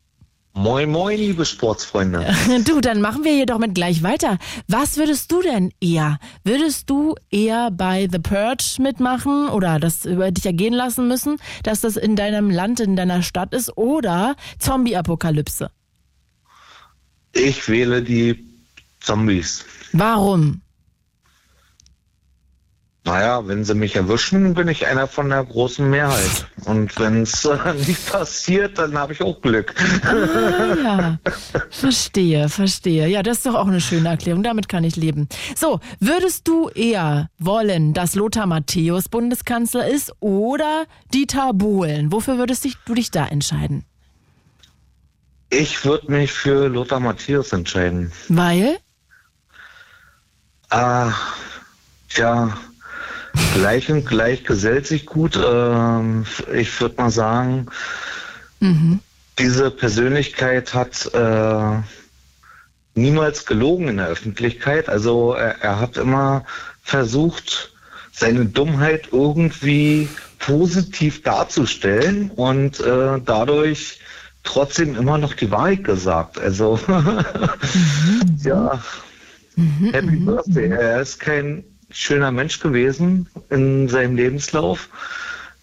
Moin, 0.56 0.88
moin, 0.88 1.18
liebe 1.18 1.44
Sportsfreunde. 1.44 2.32
Du, 2.64 2.80
dann 2.80 3.00
machen 3.00 3.24
wir 3.24 3.32
hier 3.32 3.44
doch 3.44 3.58
mit 3.58 3.74
gleich 3.74 4.04
weiter. 4.04 4.38
Was 4.68 4.96
würdest 4.96 5.32
du 5.32 5.42
denn 5.42 5.72
eher? 5.80 6.18
Würdest 6.44 6.88
du 6.88 7.16
eher 7.28 7.72
bei 7.72 8.08
The 8.10 8.20
Purge 8.20 8.76
mitmachen 8.78 9.48
oder 9.48 9.80
das 9.80 10.04
über 10.04 10.30
dich 10.30 10.46
ergehen 10.46 10.72
lassen 10.72 11.08
müssen, 11.08 11.38
dass 11.64 11.80
das 11.80 11.96
in 11.96 12.14
deinem 12.14 12.50
Land, 12.50 12.78
in 12.78 12.94
deiner 12.94 13.24
Stadt 13.24 13.52
ist 13.52 13.76
oder 13.76 14.36
Zombie-Apokalypse? 14.60 15.70
Ich 17.32 17.68
wähle 17.68 18.00
die 18.00 18.38
Zombies. 19.00 19.64
Warum? 19.92 20.60
Naja, 23.06 23.46
wenn 23.46 23.64
sie 23.66 23.74
mich 23.74 23.96
erwischen, 23.96 24.54
bin 24.54 24.66
ich 24.68 24.86
einer 24.86 25.06
von 25.06 25.28
der 25.28 25.44
großen 25.44 25.90
Mehrheit. 25.90 26.46
Und 26.64 26.98
wenn 26.98 27.22
es 27.22 27.44
äh, 27.44 27.74
nicht 27.86 28.10
passiert, 28.10 28.78
dann 28.78 28.96
habe 28.96 29.12
ich 29.12 29.20
auch 29.20 29.42
Glück. 29.42 29.74
Ah, 30.06 30.74
ja. 30.82 31.18
Verstehe, 31.68 32.48
verstehe. 32.48 33.06
Ja, 33.08 33.22
das 33.22 33.38
ist 33.38 33.46
doch 33.46 33.56
auch 33.56 33.66
eine 33.66 33.82
schöne 33.82 34.08
Erklärung. 34.08 34.42
Damit 34.42 34.70
kann 34.70 34.84
ich 34.84 34.96
leben. 34.96 35.28
So, 35.54 35.80
würdest 36.00 36.48
du 36.48 36.70
eher 36.70 37.28
wollen, 37.38 37.92
dass 37.92 38.14
Lothar 38.14 38.46
Matthäus 38.46 39.10
Bundeskanzler 39.10 39.86
ist 39.86 40.10
oder 40.20 40.84
Dieter 41.12 41.52
Bohlen? 41.52 42.10
Wofür 42.10 42.38
würdest 42.38 42.64
dich- 42.64 42.78
du 42.86 42.94
dich 42.94 43.10
da 43.10 43.26
entscheiden? 43.26 43.84
Ich 45.50 45.84
würde 45.84 46.10
mich 46.10 46.32
für 46.32 46.68
Lothar 46.68 47.00
Matthäus 47.00 47.52
entscheiden. 47.52 48.12
Weil? 48.28 48.78
Ah, 50.70 51.12
tja, 52.08 52.56
gleich 53.54 53.90
und 53.90 54.06
gleich 54.06 54.44
gesellt 54.44 54.86
sich 54.86 55.06
gut. 55.06 55.38
Ähm, 55.42 56.24
ich 56.52 56.80
würde 56.80 56.96
mal 56.96 57.10
sagen, 57.10 57.68
Mhm. 58.60 59.00
diese 59.38 59.70
Persönlichkeit 59.70 60.74
hat 60.74 61.12
äh, 61.12 61.82
niemals 62.94 63.44
gelogen 63.46 63.88
in 63.88 63.96
der 63.98 64.08
Öffentlichkeit. 64.08 64.88
Also 64.88 65.34
er, 65.34 65.60
er 65.60 65.80
hat 65.80 65.96
immer 65.96 66.44
versucht, 66.82 67.72
seine 68.12 68.46
Dummheit 68.46 69.08
irgendwie 69.12 70.08
positiv 70.38 71.22
darzustellen 71.22 72.30
und 72.30 72.80
äh, 72.80 73.20
dadurch 73.24 73.98
trotzdem 74.44 74.94
immer 74.94 75.18
noch 75.18 75.34
die 75.34 75.50
Wahrheit 75.50 75.84
gesagt. 75.84 76.38
Also 76.38 76.78
ja, 78.42 78.82
Happy 79.92 80.16
Birthday. 80.16 80.70
Er 80.70 81.00
ist 81.00 81.18
kein 81.18 81.64
schöner 81.94 82.32
Mensch 82.32 82.60
gewesen 82.60 83.28
in 83.50 83.88
seinem 83.88 84.16
Lebenslauf, 84.16 84.88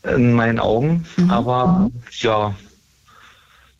in 0.03 0.33
meinen 0.33 0.59
Augen. 0.59 1.05
Aber 1.29 1.91
ja, 2.19 2.55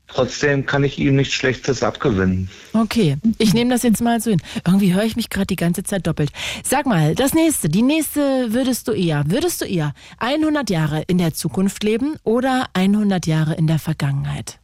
trotzdem 0.08 0.66
kann 0.66 0.84
ich 0.84 1.00
ihm 1.00 1.16
nichts 1.16 1.34
Schlechtes 1.34 1.82
abgewinnen. 1.82 2.50
Okay, 2.74 3.18
ich 3.38 3.54
nehme 3.54 3.72
das 3.72 3.84
jetzt 3.84 4.02
mal 4.02 4.20
so 4.20 4.32
hin. 4.32 4.42
Irgendwie 4.66 4.94
höre 4.94 5.06
ich 5.06 5.16
mich 5.16 5.30
gerade 5.30 5.48
die 5.48 5.56
ganze 5.56 5.84
Zeit 5.84 6.06
doppelt. 6.06 6.32
Sag 6.64 6.86
mal, 6.86 7.16
das 7.16 7.34
nächste, 7.34 7.70
die 7.70 7.82
nächste 7.82 8.54
würdest 8.54 8.88
du 8.88 8.92
eher, 8.92 9.24
würdest 9.28 9.62
du 9.62 9.66
eher 9.66 9.94
100 10.20 10.70
Jahre 10.70 11.04
in 11.08 11.18
der 11.18 11.34
Zukunft 11.34 11.84
leben 11.84 12.18
oder 12.24 12.68
100 12.74 13.26
Jahre 13.26 13.56
in 13.56 13.68
der 13.68 13.80
Vergangenheit? 13.80 14.60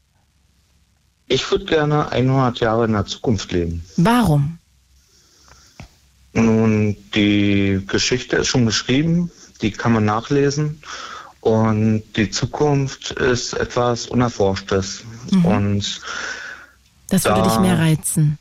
Ich 1.29 1.49
würde 1.51 1.65
gerne 1.65 2.11
100 2.11 2.59
Jahre 2.59 2.85
in 2.85 2.93
der 2.93 3.05
Zukunft 3.05 3.51
leben. 3.51 3.83
Warum? 3.97 4.59
Nun, 6.37 6.95
die 7.15 7.81
Geschichte 7.87 8.37
ist 8.37 8.47
schon 8.47 8.65
geschrieben, 8.65 9.31
die 9.61 9.71
kann 9.71 9.93
man 9.93 10.05
nachlesen. 10.05 10.81
Und 11.41 12.03
die 12.15 12.29
Zukunft 12.29 13.11
ist 13.11 13.53
etwas 13.53 14.05
Unerforschtes. 14.07 15.03
Mhm. 15.31 15.45
Und 15.45 16.01
Das 17.09 17.23
würde 17.25 17.41
Da- 17.41 17.47
dich 17.47 17.59
mehr 17.59 17.79
reizen. 17.79 18.37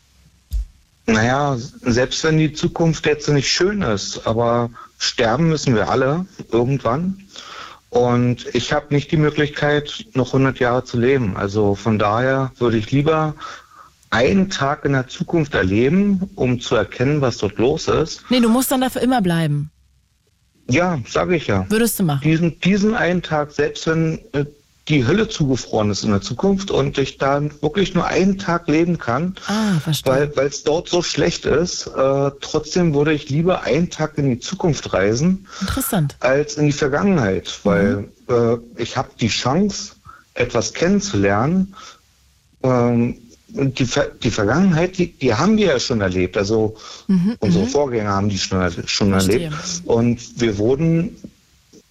naja, 1.06 1.56
selbst 1.82 2.24
wenn 2.24 2.36
die 2.38 2.52
Zukunft 2.52 3.06
jetzt 3.06 3.28
nicht 3.28 3.48
schön 3.48 3.82
ist, 3.82 4.26
aber 4.26 4.70
sterben 4.98 5.48
müssen 5.48 5.74
wir 5.74 5.88
alle 5.88 6.26
irgendwann. 6.50 7.22
Und 7.90 8.46
ich 8.54 8.72
habe 8.72 8.92
nicht 8.92 9.12
die 9.12 9.16
Möglichkeit, 9.16 10.04
noch 10.14 10.32
100 10.32 10.58
Jahre 10.58 10.84
zu 10.84 10.98
leben. 10.98 11.36
Also 11.36 11.76
von 11.76 11.98
daher 11.98 12.50
würde 12.58 12.76
ich 12.76 12.90
lieber 12.90 13.34
einen 14.10 14.50
Tag 14.50 14.84
in 14.84 14.92
der 14.92 15.08
Zukunft 15.08 15.54
erleben, 15.54 16.30
um 16.36 16.60
zu 16.60 16.74
erkennen, 16.76 17.20
was 17.20 17.38
dort 17.38 17.58
los 17.58 17.88
ist. 17.88 18.22
Nee, 18.30 18.40
du 18.40 18.48
musst 18.48 18.70
dann 18.70 18.80
dafür 18.80 19.02
immer 19.02 19.20
bleiben. 19.22 19.70
Ja, 20.68 20.98
sage 21.08 21.36
ich 21.36 21.46
ja. 21.46 21.66
Würdest 21.68 21.98
du 21.98 22.02
machen? 22.04 22.22
Diesen, 22.24 22.58
diesen 22.60 22.94
einen 22.94 23.22
Tag, 23.22 23.52
selbst 23.52 23.86
wenn 23.86 24.18
äh, 24.32 24.44
die 24.88 25.06
Hölle 25.06 25.28
zugefroren 25.28 25.90
ist 25.90 26.04
in 26.04 26.10
der 26.10 26.20
Zukunft 26.20 26.70
und 26.70 26.98
ich 26.98 27.18
dann 27.18 27.50
wirklich 27.60 27.94
nur 27.94 28.06
einen 28.06 28.38
Tag 28.38 28.68
leben 28.68 28.98
kann, 28.98 29.34
Ah, 29.48 29.78
verstehe. 29.80 30.30
weil 30.36 30.46
es 30.46 30.62
dort 30.64 30.88
so 30.88 31.02
schlecht 31.02 31.44
ist, 31.44 31.86
äh, 31.88 32.30
trotzdem 32.40 32.94
würde 32.94 33.12
ich 33.12 33.28
lieber 33.28 33.62
einen 33.62 33.90
Tag 33.90 34.16
in 34.18 34.28
die 34.30 34.38
Zukunft 34.40 34.92
reisen, 34.92 35.46
Interessant. 35.60 36.16
als 36.20 36.54
in 36.54 36.66
die 36.66 36.72
Vergangenheit, 36.72 37.60
weil 37.64 38.08
äh, 38.28 38.56
ich 38.80 38.96
habe 38.96 39.10
die 39.20 39.28
Chance, 39.28 39.92
etwas 40.34 40.72
kennenzulernen. 40.74 41.74
Ähm, 42.62 43.18
die, 43.48 43.84
Ver 43.86 44.10
die 44.22 44.30
Vergangenheit, 44.30 44.98
die, 44.98 45.12
die 45.12 45.34
haben 45.34 45.56
wir 45.56 45.66
ja 45.66 45.78
schon 45.80 46.00
erlebt. 46.00 46.36
Also 46.36 46.76
Mhm, 47.08 47.36
unsere 47.40 47.64
mhm. 47.64 47.68
Vorgänger 47.68 48.10
haben 48.12 48.28
die 48.28 48.38
schon, 48.38 48.72
schon 48.86 49.12
erlebt. 49.12 49.54
Und 49.84 50.40
wir 50.40 50.58
wurden 50.58 51.16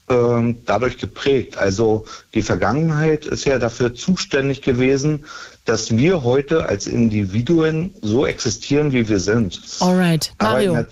ähm, 0.10 0.58
dadurch 0.66 0.98
geprägt. 0.98 1.58
Also 1.58 2.06
die 2.34 2.42
Vergangenheit 2.44 3.26
ist 3.26 3.46
ja 3.46 3.58
dafür 3.58 3.96
zuständig 3.96 4.62
gewesen, 4.62 5.26
dass 5.64 5.96
wir 5.98 6.24
heute 6.24 6.68
als 6.68 6.86
Individuen 6.86 7.94
so 8.02 8.26
existieren, 8.28 8.92
wie 8.92 9.08
wir 9.10 9.20
sind. 9.20 9.60
Alright, 9.80 10.34
Aber 10.38 10.52
Mario. 10.52 10.74
der- 10.74 10.88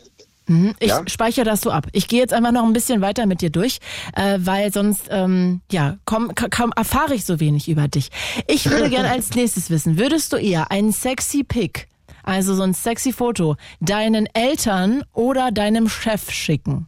Mhm, 0.48 0.76
Ich 0.80 0.90
Ja? 0.90 1.02
speichere 1.07 1.45
das 1.45 1.61
so 1.61 1.72
ab. 1.72 1.88
Ich 1.94 2.07
gehe 2.07 2.20
jetzt 2.20 2.34
einfach 2.34 2.52
noch 2.52 2.65
ein 2.65 2.74
bisschen 2.74 2.99
weiter 3.02 3.26
mit 3.26 3.41
dir 3.41 3.49
durch, 3.49 3.80
äh, 4.15 4.40
weil 4.41 4.74
sonst 4.74 5.03
ähm, 5.10 5.61
ja 5.72 5.98
komm, 6.06 6.36
ka- 6.36 6.49
kaum 6.49 6.72
erfahre 6.76 7.15
ich 7.15 7.24
so 7.26 7.40
wenig 7.40 7.70
über 7.70 7.88
dich. 7.88 8.10
Ich 8.48 8.70
würde 8.70 8.90
gerne 8.90 9.10
als 9.10 9.30
nächstes 9.36 9.70
wissen, 9.70 9.98
würdest 9.98 10.34
du 10.34 10.38
eher 10.38 10.70
einen 10.72 10.91
sexy 10.91 11.44
Pic, 11.44 11.88
also 12.24 12.56
so 12.56 12.64
ein 12.64 12.74
sexy 12.74 13.14
Foto, 13.14 13.56
deinen 13.80 14.28
Eltern 14.34 15.03
oder 15.14 15.52
deinem 15.52 15.88
Chef 15.88 16.30
schicken? 16.32 16.88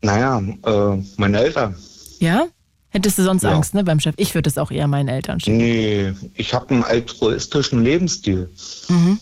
Naja, 0.00 0.40
äh, 0.64 1.02
meine 1.16 1.38
Eltern. 1.40 1.76
Ja? 2.20 2.46
Hättest 2.90 3.18
du 3.18 3.22
sonst 3.22 3.42
Ja. 3.42 3.50
Angst, 3.52 3.74
ne, 3.74 3.84
beim 3.84 4.00
Chef? 4.00 4.14
Ich 4.16 4.34
würde 4.34 4.48
es 4.48 4.56
auch 4.56 4.70
eher 4.70 4.86
meinen 4.86 5.08
Eltern 5.08 5.40
schicken. 5.40 5.58
Nee, 5.58 6.14
ich 6.34 6.54
habe 6.54 6.70
einen 6.70 6.84
altruistischen 6.84 7.82
Lebensstil. 7.84 8.50
Mhm. 8.88 9.18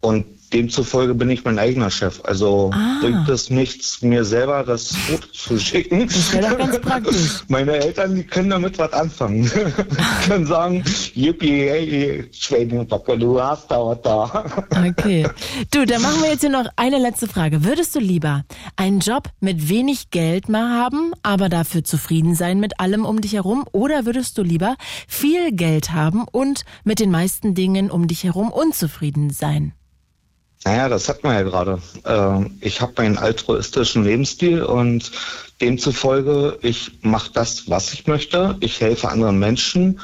Und 0.00 0.24
demzufolge 0.52 1.14
bin 1.14 1.30
ich 1.30 1.44
mein 1.44 1.58
eigener 1.58 1.90
Chef. 1.90 2.20
Also 2.24 2.70
Ah. 2.74 2.98
bringt 3.00 3.28
es 3.28 3.50
nichts, 3.50 4.02
mir 4.02 4.24
selber 4.24 4.62
das 4.64 4.94
Foto 4.94 5.26
zu 5.32 5.58
schicken. 5.58 6.06
Das 6.06 6.32
wäre 6.32 6.50
doch 6.50 6.58
ganz 6.58 6.78
praktisch. 6.80 7.44
Meine 7.48 7.72
Eltern, 7.72 8.14
die 8.14 8.24
können 8.24 8.50
damit 8.50 8.78
was 8.78 8.92
anfangen. 8.92 9.42
die 9.54 10.28
können 10.28 10.46
sagen, 10.46 10.84
yippie, 11.14 11.68
hey, 11.68 12.28
Schweinebacke, 12.32 13.18
du 13.18 13.40
hast 13.40 13.70
da 13.70 13.78
was 13.84 14.00
da. 14.02 14.44
Okay. 14.88 15.26
Du, 15.70 15.84
dann 15.84 16.02
machen 16.02 16.22
wir 16.22 16.30
jetzt 16.30 16.40
hier 16.40 16.50
noch 16.50 16.66
eine 16.76 16.98
letzte 16.98 17.26
Frage. 17.28 17.64
Würdest 17.64 17.94
du 17.94 18.00
lieber 18.00 18.44
einen 18.76 19.00
Job 19.00 19.28
mit 19.40 19.68
wenig 19.68 20.10
Geld 20.10 20.48
mal 20.48 20.70
haben, 20.80 21.12
aber 21.22 21.48
dafür 21.48 21.84
zufrieden 21.84 22.34
sein 22.34 22.60
mit 22.60 22.80
allem 22.80 23.04
um 23.04 23.20
dich 23.20 23.32
herum? 23.34 23.64
Oder 23.72 24.06
würdest 24.06 24.38
du 24.38 24.42
lieber 24.42 24.76
viel 25.08 25.52
Geld 25.52 25.92
haben 25.92 26.24
und 26.30 26.64
mit 26.84 27.00
den 27.00 27.10
meisten 27.10 27.54
Dingen 27.54 27.90
um 27.90 28.06
dich 28.06 28.24
herum 28.24 28.50
unzufrieden 28.50 29.30
sein? 29.30 29.72
Naja, 30.64 30.88
das 30.88 31.08
hat 31.08 31.22
man 31.22 31.34
ja 31.34 31.42
gerade. 31.42 31.78
Äh, 32.04 32.48
ich 32.60 32.80
habe 32.80 32.94
meinen 32.96 33.18
altruistischen 33.18 34.04
Lebensstil 34.04 34.62
und 34.62 35.12
demzufolge, 35.60 36.58
ich 36.62 36.92
mache 37.02 37.30
das, 37.32 37.68
was 37.68 37.92
ich 37.92 38.06
möchte. 38.06 38.56
Ich 38.60 38.80
helfe 38.80 39.08
anderen 39.08 39.38
Menschen 39.38 40.00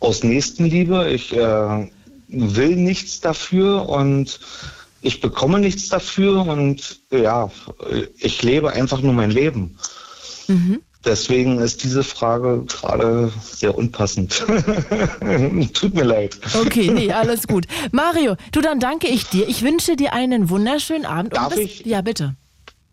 aus 0.00 0.22
Nächstenliebe. 0.22 1.10
Ich 1.10 1.36
äh, 1.36 1.90
will 2.28 2.76
nichts 2.76 3.20
dafür 3.20 3.88
und 3.88 4.38
ich 5.00 5.20
bekomme 5.20 5.58
nichts 5.60 5.88
dafür 5.88 6.46
und 6.46 7.00
ja, 7.10 7.50
ich 8.18 8.42
lebe 8.42 8.72
einfach 8.72 9.00
nur 9.00 9.12
mein 9.12 9.30
Leben. 9.30 9.78
Deswegen 11.04 11.60
ist 11.60 11.84
diese 11.84 12.02
Frage 12.02 12.64
gerade 12.66 13.32
sehr 13.40 13.76
unpassend. 13.76 14.44
Tut 15.72 15.94
mir 15.94 16.02
leid. 16.02 16.38
Okay, 16.54 16.90
nee, 16.90 17.12
alles 17.12 17.46
gut. 17.46 17.66
Mario, 17.92 18.36
du, 18.52 18.60
dann 18.60 18.80
danke 18.80 19.06
ich 19.06 19.24
dir. 19.28 19.48
Ich 19.48 19.62
wünsche 19.62 19.94
dir 19.96 20.12
einen 20.12 20.50
wunderschönen 20.50 21.06
Abend. 21.06 21.36
Darf 21.36 21.54
bis, 21.54 21.58
ich? 21.58 21.86
Ja, 21.86 22.02
bitte. 22.02 22.34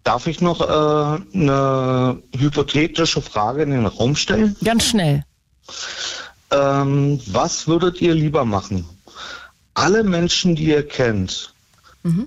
Darf 0.03 0.27
ich 0.27 0.40
noch 0.40 0.61
äh, 0.61 1.38
eine 1.38 2.22
hypothetische 2.38 3.22
Frage 3.22 3.64
in 3.64 3.72
den 3.72 3.88
Raum 3.88 4.15
stellen? 4.15 4.56
Ganz 4.64 4.86
schnell. 4.86 5.23
Ähm, 6.52 7.19
was 7.26 7.68
würdet 7.68 8.02
ihr 8.02 8.14
lieber 8.14 8.45
machen? 8.45 8.86
Alle 9.73 10.03
Menschen, 10.03 10.56
die 10.56 10.65
ihr 10.65 10.88
kennt, 10.88 11.53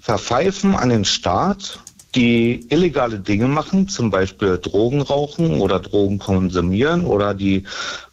verpfeifen 0.01 0.75
an 0.75 0.89
den 0.89 1.05
Staat, 1.05 1.79
die 2.19 2.67
illegale 2.69 3.21
Dinge 3.21 3.47
machen, 3.47 3.89
zum 3.89 4.11
Beispiel 4.11 4.59
Drogen 4.59 5.01
rauchen 5.01 5.61
oder 5.61 5.79
Drogen 5.79 6.19
konsumieren 6.19 7.05
oder 7.05 7.33
die 7.33 7.63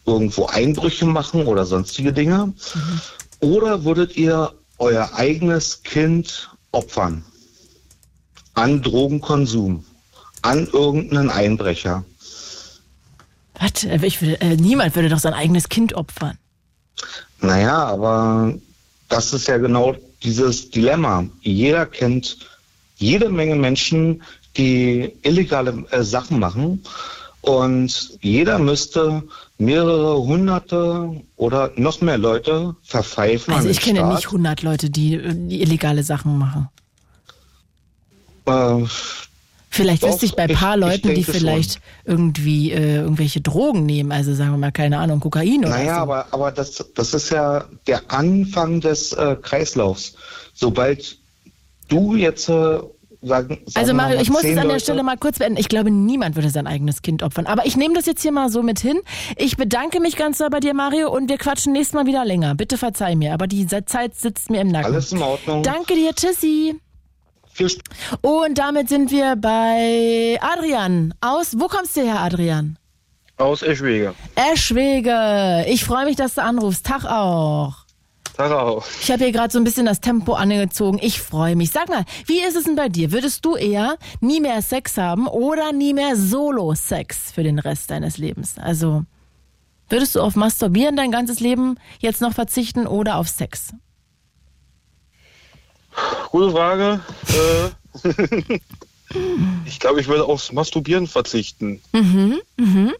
irgendwo 0.06 0.46
Einbrüche 0.46 1.06
machen 1.06 1.44
oder 1.44 1.66
sonstige 1.66 2.12
Dinge? 2.12 2.54
Oder 3.40 3.84
würdet 3.84 4.16
ihr 4.16 4.52
euer 4.78 5.10
eigenes 5.14 5.82
Kind 5.82 6.50
opfern 6.70 7.24
an 8.54 8.80
Drogenkonsum, 8.80 9.84
an 10.42 10.68
irgendeinen 10.72 11.30
Einbrecher? 11.30 12.04
Was? 13.58 13.82
Äh, 13.82 13.98
Ich 14.04 14.22
würde, 14.22 14.40
äh, 14.40 14.56
niemand 14.56 14.94
würde 14.94 15.08
doch 15.08 15.18
sein 15.18 15.34
eigenes 15.34 15.68
Kind 15.68 15.94
opfern. 15.94 16.38
Naja, 17.40 17.86
aber 17.86 18.54
das 19.08 19.32
ist 19.32 19.48
ja 19.48 19.58
genau 19.58 19.96
dieses 20.22 20.70
Dilemma. 20.70 21.26
Jeder 21.40 21.86
kennt 21.86 22.38
jede 22.96 23.28
Menge 23.28 23.54
Menschen, 23.56 24.22
die 24.56 25.12
illegale 25.22 25.84
äh, 25.90 26.02
Sachen 26.02 26.38
machen. 26.38 26.82
Und 27.42 28.18
jeder 28.22 28.58
müsste 28.58 29.22
mehrere 29.58 30.16
hunderte 30.18 31.22
oder 31.36 31.70
noch 31.76 32.00
mehr 32.00 32.18
Leute 32.18 32.74
verpfeifen. 32.82 33.54
Also 33.54 33.68
ich 33.68 33.80
kenne 33.80 34.00
Staat. 34.00 34.14
nicht 34.14 34.26
100 34.26 34.62
Leute, 34.62 34.90
die, 34.90 35.14
äh, 35.14 35.32
die 35.34 35.62
illegale 35.62 36.02
Sachen 36.02 36.38
machen. 36.38 36.68
Äh, 38.46 38.84
Vielleicht 39.68 40.02
Doch, 40.04 40.08
wüsste 40.08 40.24
ich 40.24 40.34
bei 40.34 40.44
ein 40.44 40.50
ich- 40.50 40.56
paar 40.58 40.74
ich 40.76 40.80
Leuten, 40.80 41.08
die 41.08 41.14
denke 41.16 41.32
schon. 41.32 41.34
vielleicht 41.40 41.80
irgendwie 42.06 42.72
äh, 42.72 42.96
irgendwelche 43.02 43.42
Drogen 43.42 43.84
nehmen, 43.84 44.10
also 44.10 44.32
sagen 44.34 44.52
wir 44.52 44.56
mal, 44.58 44.72
keine 44.72 44.98
Ahnung, 44.98 45.20
Kokain 45.20 45.58
oder 45.60 45.68
Naja, 45.70 45.96
so. 45.96 46.00
aber, 46.02 46.26
aber 46.30 46.50
das, 46.50 46.82
das 46.94 47.12
ist 47.12 47.30
ja 47.30 47.66
der 47.86 48.10
Anfang 48.10 48.80
des 48.80 49.12
äh, 49.12 49.36
Kreislaufs. 49.42 50.14
Sobald 50.54 51.18
du 51.88 52.14
jetzt 52.14 52.48
äh, 52.48 52.52
sagen, 52.52 52.88
sagen 53.22 53.58
Also 53.74 53.94
Mario, 53.94 54.20
ich 54.20 54.30
muss 54.30 54.44
es 54.44 54.50
an 54.50 54.54
der 54.56 54.64
Leute- 54.64 54.80
Stelle 54.80 55.02
mal 55.02 55.16
kurz 55.16 55.38
beenden. 55.38 55.58
Ich 55.58 55.68
glaube, 55.68 55.90
niemand 55.90 56.36
würde 56.36 56.50
sein 56.50 56.66
eigenes 56.66 57.02
Kind 57.02 57.22
opfern. 57.22 57.46
Aber 57.46 57.66
ich 57.66 57.76
nehme 57.76 57.94
das 57.94 58.06
jetzt 58.06 58.22
hier 58.22 58.32
mal 58.32 58.48
so 58.50 58.62
mit 58.62 58.78
hin. 58.80 59.00
Ich 59.36 59.56
bedanke 59.56 60.00
mich 60.00 60.16
ganz 60.16 60.38
doll 60.38 60.50
bei 60.50 60.60
dir, 60.60 60.74
Mario, 60.74 61.10
und 61.14 61.28
wir 61.28 61.38
quatschen 61.38 61.72
nächstes 61.72 61.94
Mal 61.94 62.06
wieder 62.06 62.24
länger. 62.24 62.54
Bitte 62.54 62.76
verzeih 62.78 63.14
mir, 63.16 63.32
aber 63.34 63.46
die 63.46 63.66
Zeit 63.66 64.14
sitzt 64.14 64.50
mir 64.50 64.60
im 64.60 64.68
Nacken. 64.68 64.92
Alles 64.92 65.12
in 65.12 65.22
Ordnung. 65.22 65.62
Danke 65.62 65.94
dir, 65.94 66.14
Tschüssi. 66.14 66.76
Und 68.20 68.58
damit 68.58 68.90
sind 68.90 69.10
wir 69.10 69.34
bei 69.36 70.38
Adrian 70.42 71.14
aus. 71.22 71.54
Wo 71.58 71.68
kommst 71.68 71.96
du 71.96 72.02
her, 72.02 72.20
Adrian? 72.20 72.78
Aus 73.38 73.62
Eschwege. 73.62 74.14
Eschwege. 74.52 75.64
Ich 75.68 75.84
freue 75.84 76.04
mich, 76.04 76.16
dass 76.16 76.34
du 76.34 76.42
anrufst. 76.42 76.84
Tag 76.84 77.04
auch. 77.06 77.85
Tag 78.36 78.52
auch. 78.52 78.84
Ich 79.00 79.10
habe 79.10 79.24
hier 79.24 79.32
gerade 79.32 79.52
so 79.52 79.58
ein 79.58 79.64
bisschen 79.64 79.86
das 79.86 80.00
Tempo 80.00 80.34
angezogen. 80.34 80.98
Ich 81.00 81.20
freue 81.20 81.56
mich. 81.56 81.70
Sag 81.70 81.88
mal, 81.88 82.04
wie 82.26 82.40
ist 82.40 82.56
es 82.56 82.64
denn 82.64 82.76
bei 82.76 82.88
dir? 82.88 83.12
Würdest 83.12 83.44
du 83.44 83.56
eher 83.56 83.96
nie 84.20 84.40
mehr 84.40 84.62
Sex 84.62 84.96
haben 84.96 85.26
oder 85.26 85.72
nie 85.72 85.94
mehr 85.94 86.16
Solo-Sex 86.16 87.32
für 87.32 87.42
den 87.42 87.58
Rest 87.58 87.90
deines 87.90 88.18
Lebens? 88.18 88.58
Also, 88.58 89.04
würdest 89.88 90.14
du 90.14 90.20
auf 90.20 90.36
Masturbieren 90.36 90.96
dein 90.96 91.10
ganzes 91.10 91.40
Leben 91.40 91.78
jetzt 91.98 92.20
noch 92.20 92.32
verzichten 92.32 92.86
oder 92.86 93.16
auf 93.16 93.28
Sex? 93.28 93.72
Gute 96.30 96.50
Frage. 96.50 97.00
Äh, 98.04 98.60
ich 99.64 99.80
glaube, 99.80 100.00
ich 100.00 100.08
würde 100.08 100.24
aufs 100.24 100.52
Masturbieren 100.52 101.06
verzichten. 101.06 101.80
Mhm, 101.92 102.40
mhm. 102.56 102.92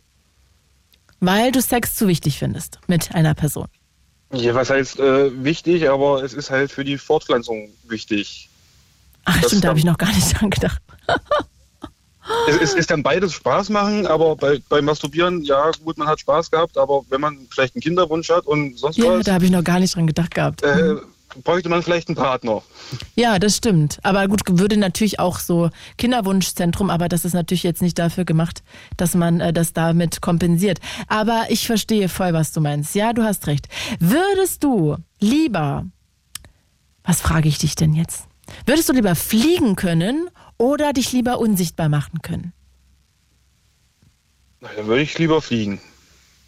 Weil 1.21 1.53
du 1.53 1.61
Sex 1.61 1.95
zu 1.95 2.09
wichtig 2.09 2.39
findest 2.39 2.79
mit 2.87 3.15
einer 3.15 3.35
Person. 3.35 3.69
Ja, 4.33 4.55
was 4.55 4.71
heißt 4.71 4.99
äh, 4.99 5.45
wichtig, 5.45 5.89
aber 5.89 6.23
es 6.23 6.33
ist 6.35 6.51
halt 6.51 6.71
für 6.73 6.85
die 6.85 6.99
Fortpflanzung 6.99 7.69
wichtig. 7.89 8.49
Ach, 9.25 9.37
stimmt, 9.45 9.65
da 9.65 9.69
habe 9.69 9.79
ich 9.79 9.85
noch 9.85 9.99
gar 9.99 10.13
nicht 10.13 10.33
dran 10.41 10.51
gedacht. 10.51 10.81
Es, 12.49 12.57
es, 12.57 12.75
es 12.75 12.87
kann 12.89 13.03
beides 13.05 13.33
Spaß 13.35 13.69
machen, 13.71 14.07
aber 14.07 14.35
bei, 14.35 14.61
beim 14.69 14.85
Masturbieren, 14.85 15.43
ja 15.45 15.71
gut, 15.85 15.97
man 15.97 16.09
hat 16.09 16.19
Spaß 16.19 16.51
gehabt, 16.51 16.77
aber 16.77 17.03
wenn 17.09 17.21
man 17.21 17.47
vielleicht 17.51 17.77
einen 17.77 17.83
Kinderwunsch 17.83 18.29
hat 18.31 18.47
und 18.47 18.77
sonst 18.79 18.97
Ja, 18.99 19.19
was, 19.19 19.25
da 19.27 19.35
habe 19.35 19.45
ich 19.45 19.51
noch 19.53 19.63
gar 19.63 19.79
nicht 19.79 19.95
dran 19.95 20.09
gedacht 20.09 20.35
gehabt. 20.35 20.63
äh, 20.63 20.97
bräuchte 21.43 21.69
man 21.69 21.83
vielleicht 21.83 22.09
einen 22.09 22.17
Partner. 22.17 22.63
Ja, 23.15 23.39
das 23.39 23.57
stimmt. 23.57 23.99
Aber 24.03 24.27
gut, 24.29 24.43
würde 24.47 24.77
natürlich 24.77 25.19
auch 25.21 25.39
so 25.39 25.71
Kinderwunschzentrum, 25.99 26.91
aber 26.91 27.09
das 27.09 27.25
ist 27.25 27.33
natürlich 27.35 27.63
jetzt 27.63 27.83
nicht 27.83 27.99
dafür 27.99 28.25
gemacht, 28.25 28.63
dass 28.97 29.15
man 29.15 29.41
äh, 29.41 29.53
das 29.53 29.73
damit 29.73 30.21
kompensiert. 30.21 30.79
Aber 31.09 31.47
ich 31.49 31.67
verstehe 31.67 32.09
voll, 32.09 32.33
was 32.33 32.53
du 32.53 32.61
meinst. 32.61 32.95
Ja, 32.95 33.13
du 33.13 33.23
hast 33.23 33.47
recht. 33.47 33.69
Würdest 33.99 34.65
du 34.65 34.97
lieber, 35.21 35.87
was 37.05 37.21
frage 37.21 37.49
ich 37.49 37.59
dich 37.59 37.75
denn 37.75 37.95
jetzt? 37.95 38.25
Würdest 38.65 38.89
du 38.89 38.93
lieber 38.93 39.15
fliegen 39.15 39.77
können 39.77 40.29
oder 40.59 40.93
dich 40.93 41.13
lieber 41.13 41.39
unsichtbar 41.39 41.89
machen 41.89 42.23
können? 42.23 42.53
Na, 44.61 44.69
Dann 44.77 44.87
würde 44.87 45.03
ich 45.03 45.19
lieber 45.19 45.43
fliegen. 45.43 45.81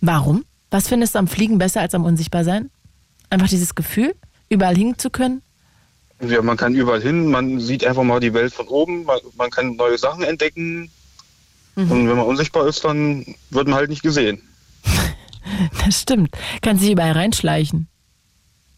Warum? 0.00 0.44
Was 0.70 0.88
findest 0.88 1.14
du 1.14 1.18
am 1.18 1.28
Fliegen 1.28 1.58
besser 1.58 1.80
als 1.80 1.94
am 1.94 2.04
Unsichtbarsein? 2.04 2.70
Einfach 3.30 3.48
dieses 3.48 3.74
Gefühl, 3.74 4.14
überall 4.48 4.76
hin 4.76 4.98
zu 4.98 5.10
können? 5.10 5.42
Ja, 6.20 6.42
man 6.42 6.56
kann 6.56 6.74
überall 6.74 7.00
hin, 7.00 7.30
man 7.30 7.60
sieht 7.60 7.84
einfach 7.84 8.02
mal 8.02 8.20
die 8.20 8.34
Welt 8.34 8.52
von 8.52 8.66
oben, 8.66 9.04
man, 9.04 9.20
man 9.36 9.50
kann 9.50 9.76
neue 9.76 9.98
Sachen 9.98 10.24
entdecken. 10.24 10.90
Mhm. 11.76 11.92
Und 11.92 12.08
wenn 12.08 12.16
man 12.16 12.26
unsichtbar 12.26 12.66
ist, 12.66 12.84
dann 12.84 13.24
wird 13.50 13.68
man 13.68 13.74
halt 13.74 13.90
nicht 13.90 14.02
gesehen. 14.02 14.42
Das 15.84 16.02
stimmt. 16.02 16.36
Kannst 16.60 16.84
dich 16.84 16.92
überall 16.92 17.12
reinschleichen. 17.12 17.88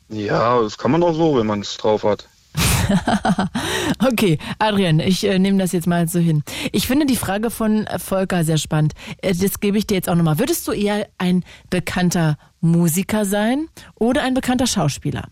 Ja, 0.08 0.62
das 0.62 0.78
kann 0.78 0.92
man 0.92 1.02
auch 1.02 1.12
so, 1.12 1.36
wenn 1.36 1.46
man 1.46 1.60
es 1.60 1.76
drauf 1.76 2.04
hat. 2.04 2.28
Okay, 4.02 4.38
Adrian, 4.58 4.98
ich 5.00 5.24
äh, 5.24 5.38
nehme 5.38 5.58
das 5.58 5.72
jetzt 5.72 5.86
mal 5.86 6.08
so 6.08 6.18
hin. 6.18 6.42
Ich 6.72 6.86
finde 6.86 7.06
die 7.06 7.16
Frage 7.16 7.50
von 7.50 7.86
äh, 7.86 7.98
Volker 7.98 8.44
sehr 8.44 8.56
spannend. 8.56 8.94
Äh, 9.18 9.34
das 9.34 9.60
gebe 9.60 9.78
ich 9.78 9.86
dir 9.86 9.94
jetzt 9.94 10.08
auch 10.08 10.14
nochmal. 10.14 10.38
Würdest 10.38 10.66
du 10.66 10.72
eher 10.72 11.06
ein 11.18 11.44
bekannter 11.68 12.38
Musiker 12.60 13.24
sein 13.24 13.68
oder 13.94 14.22
ein 14.22 14.34
bekannter 14.34 14.66
Schauspieler? 14.66 15.28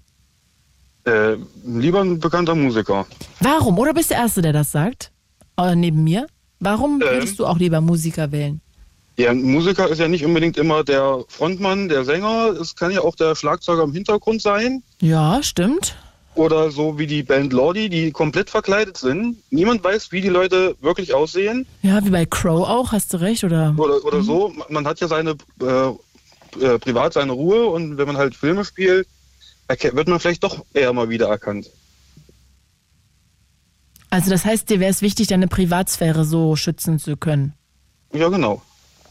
Äh, 1.05 1.37
lieber 1.65 2.01
ein 2.01 2.19
bekannter 2.19 2.55
Musiker. 2.55 3.07
Warum? 3.41 3.79
Oder 3.79 3.95
bist 3.95 4.11
du 4.11 4.15
der 4.15 4.23
Erste, 4.25 4.43
der 4.43 4.53
das 4.53 4.73
sagt? 4.73 5.11
Äh, 5.57 5.75
neben 5.75 6.05
mir? 6.05 6.27
Warum 6.61 7.01
Ähm. 7.01 7.09
würdest 7.09 7.39
du 7.39 7.47
auch 7.47 7.59
lieber 7.59 7.81
Musiker 7.81 8.31
wählen? 8.33 8.61
Ja, 9.17 9.31
ein 9.31 9.43
Musiker 9.43 9.89
ist 9.89 9.99
ja 9.99 10.07
nicht 10.07 10.25
unbedingt 10.25 10.57
immer 10.57 10.85
der 10.85 11.25
Frontmann, 11.29 11.89
der 11.89 12.05
Sänger. 12.05 12.51
Es 12.61 12.77
kann 12.77 12.93
ja 12.93 13.01
auch 13.01 13.17
der 13.17 13.35
Schlagzeuger 13.35 13.83
im 13.83 13.93
Hintergrund 13.93 14.41
sein. 14.43 14.83
Ja, 15.01 15.43
stimmt. 15.43 15.97
Oder 16.37 16.71
so 16.71 16.99
wie 17.01 17.09
die 17.09 17.25
Band 17.25 17.53
Lordi, 17.53 17.89
die 17.89 18.13
komplett 18.13 18.49
verkleidet 18.49 18.97
sind. 18.97 19.39
Niemand 19.51 19.83
weiß, 19.83 20.13
wie 20.13 20.21
die 20.21 20.29
Leute 20.29 20.77
wirklich 20.81 21.15
aussehen. 21.15 21.67
Ja, 21.83 22.05
wie 22.05 22.11
bei 22.11 22.27
Crow 22.27 22.69
auch, 22.69 22.93
hast 22.93 23.13
du 23.13 23.17
recht, 23.21 23.43
oder? 23.43 23.75
Oder, 23.77 24.05
oder 24.05 24.23
so. 24.23 24.53
Man 24.69 24.87
hat 24.87 25.01
ja 25.01 25.09
seine 25.09 25.35
äh, 25.63 26.65
äh, 26.65 26.79
privat 26.79 27.15
seine 27.15 27.33
Ruhe 27.33 27.67
und 27.67 27.99
wenn 27.99 28.07
man 28.07 28.17
halt 28.17 28.37
Filme 28.37 28.65
spielt, 28.65 29.09
wird 29.69 30.09
man 30.09 30.21
vielleicht 30.21 30.45
doch 30.45 30.65
eher 30.73 30.93
mal 30.93 31.09
wieder 31.09 31.29
erkannt. 31.29 31.71
Also 34.11 34.31
das 34.31 34.45
heißt, 34.45 34.71
dir 34.71 34.81
wäre 34.81 34.91
es 34.91 35.03
wichtig, 35.03 35.27
deine 35.27 35.49
Privatsphäre 35.49 36.25
so 36.25 36.57
schützen 36.57 36.99
zu 36.99 37.17
können. 37.17 37.53
Ja, 38.13 38.29
genau. 38.29 38.63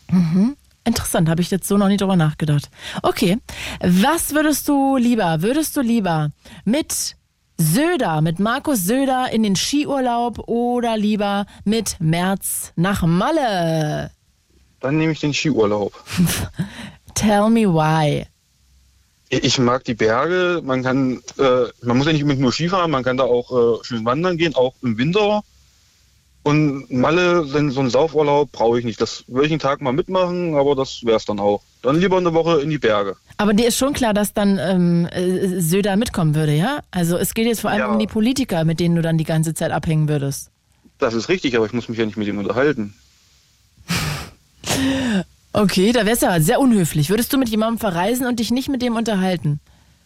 Mhm. 0.10 0.56
Interessant, 0.84 1.30
habe 1.30 1.42
ich 1.42 1.52
jetzt 1.52 1.68
so 1.68 1.78
noch 1.78 1.90
nie 1.90 1.98
drüber 1.98 2.16
nachgedacht. 2.16 2.70
Okay, 3.04 3.38
was 3.82 4.34
würdest 4.34 4.68
du 4.70 4.96
lieber? 4.98 5.42
Würdest 5.42 5.76
du 5.76 5.82
lieber 5.82 6.32
mit 6.64 7.16
Söder, 7.58 8.22
mit 8.22 8.40
Markus 8.40 8.86
Söder 8.86 9.32
in 9.32 9.44
den 9.44 9.56
Skiurlaub 9.56 10.48
oder 10.48 10.96
lieber 10.96 11.46
mit 11.66 11.98
März 12.00 12.72
nach 12.76 13.04
Malle? 13.04 14.12
Dann 14.80 14.98
nehme 14.98 15.12
ich 15.12 15.20
den 15.20 15.34
Skiurlaub. 15.34 15.92
Tell 17.16 17.50
me 17.50 17.68
why. 17.68 18.26
Ich 19.30 19.60
mag 19.60 19.84
die 19.84 19.94
Berge. 19.94 20.62
Man 20.64 20.84
kann, 20.84 21.22
äh, 21.38 21.66
man 21.82 21.98
muss 21.98 22.08
ja 22.08 22.14
nicht 22.14 22.22
unbedingt 22.24 22.42
nur 22.42 22.54
Skifahren, 22.54 22.92
man 22.92 23.04
kann 23.04 23.18
da 23.18 23.24
auch 23.26 23.80
äh, 23.82 23.84
schön 23.84 24.06
wandern 24.06 24.38
gehen, 24.38 24.56
auch 24.56 24.74
im 24.82 24.98
Winter. 24.98 25.44
Und 26.44 26.90
Malle, 26.90 27.44
so 27.44 27.70
so 27.70 27.82
einen 27.82 27.90
Saufurlaub 27.90 28.50
brauche 28.54 28.80
ich 28.80 28.86
nicht. 28.86 29.02
Das 29.02 29.26
würde 29.28 29.48
ich 29.48 29.52
einen 29.52 29.60
Tag 29.60 29.82
mal 29.82 29.92
mitmachen, 29.92 30.56
aber 30.56 30.76
das 30.78 31.02
wäre 31.04 31.18
es 31.18 31.26
dann 31.26 31.40
auch. 31.42 31.62
Dann 31.82 32.00
lieber 32.00 32.16
eine 32.18 32.34
Woche 32.34 32.62
in 32.62 32.70
die 32.70 32.78
Berge. 32.78 33.18
Aber 33.36 33.54
dir 33.54 33.68
ist 33.68 33.78
schon 33.78 33.92
klar, 33.92 34.14
dass 34.14 34.34
dann 34.34 34.58
ähm, 34.58 35.08
äh, 35.12 35.60
Söder 35.60 35.98
mitkommen 35.98 36.36
würde, 36.36 36.54
ja? 36.56 36.80
Also 36.90 37.18
es 37.18 37.34
geht 37.34 37.48
jetzt 37.48 37.60
vor 37.60 37.70
allem 37.70 37.80
Ja. 37.82 37.92
um 37.92 38.00
die 38.00 38.08
Politiker, 38.08 38.64
mit 38.64 38.80
denen 38.80 38.96
du 38.96 39.02
dann 39.02 39.18
die 39.18 39.26
ganze 39.26 39.54
Zeit 39.54 39.72
abhängen 39.72 40.08
würdest. 40.08 40.50
Das 41.00 41.14
ist 41.14 41.28
richtig, 41.28 41.58
aber 41.58 41.66
ich 41.66 41.74
muss 41.74 41.90
mich 41.90 42.00
ja 42.00 42.06
nicht 42.06 42.18
mit 42.18 42.30
ihm 42.30 42.38
unterhalten. 42.40 42.94
Okay, 45.58 45.92
da 45.92 46.06
wär's 46.06 46.22
ja 46.22 46.40
sehr 46.40 46.60
unhöflich. 46.60 47.10
Würdest 47.10 47.34
du 47.34 47.38
mit 47.38 47.50
jemandem 47.50 47.80
verreisen 47.80 48.28
und 48.28 48.40
dich 48.40 48.52
nicht 48.52 48.70
mit 48.70 48.82
dem 48.84 48.96
unterhalten? 48.96 49.60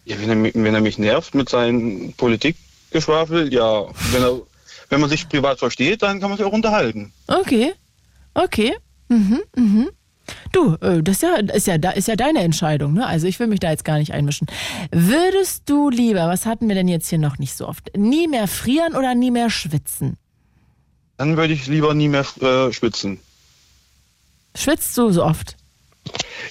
Ja, 0.06 0.16
wenn 0.20 0.30
er, 0.30 0.36
mi- 0.36 0.52
wenn 0.56 0.74
er 0.74 0.80
mich 0.82 0.98
nervt 0.98 1.36
mit 1.36 1.50
seinen 1.50 2.14
Politikgeschwafel, 2.14 3.54
ja, 3.54 3.86
wenn, 4.12 4.24
er, 4.24 4.40
wenn 4.90 5.02
man 5.02 5.10
sich 5.10 5.28
privat 5.28 5.60
versteht, 5.60 6.04
dann 6.04 6.20
kann 6.22 6.30
man 6.30 6.38
sich 6.38 6.46
auch 6.48 6.54
unterhalten. 6.54 7.12
Okay, 7.28 7.74
okay. 8.34 8.74
Mhm, 9.10 9.42
mhm. 9.56 9.90
Du, 10.54 10.76
äh, 10.80 11.04
das 11.04 11.18
ist 11.18 11.24
ja, 11.24 11.36
ist 11.36 11.68
ja, 11.68 11.76
ist 11.92 12.08
ja 12.08 12.16
deine 12.16 12.40
Entscheidung, 12.40 12.94
ne? 12.94 13.06
Also 13.06 13.28
ich 13.28 13.38
will 13.40 13.48
mich 13.48 13.60
da 13.60 13.72
jetzt 13.72 13.84
gar 13.84 13.98
nicht 13.98 14.14
einmischen. 14.14 14.48
Würdest 14.92 15.64
du 15.70 15.90
lieber, 15.90 16.28
was 16.30 16.46
hatten 16.46 16.70
wir 16.70 16.76
denn 16.76 16.88
jetzt 16.88 17.10
hier 17.10 17.20
noch 17.20 17.38
nicht 17.40 17.56
so 17.58 17.68
oft, 17.68 17.92
nie 17.98 18.28
mehr 18.30 18.48
frieren 18.48 18.96
oder 18.96 19.16
nie 19.16 19.32
mehr 19.32 19.50
schwitzen? 19.50 20.18
Dann 21.18 21.36
würde 21.36 21.54
ich 21.54 21.68
lieber 21.68 21.94
nie 21.94 22.08
mehr 22.08 22.26
äh, 22.42 22.72
schwitzen. 22.72 23.20
Schwitzt 24.56 24.98
du 24.98 25.12
so 25.12 25.24
oft? 25.24 25.56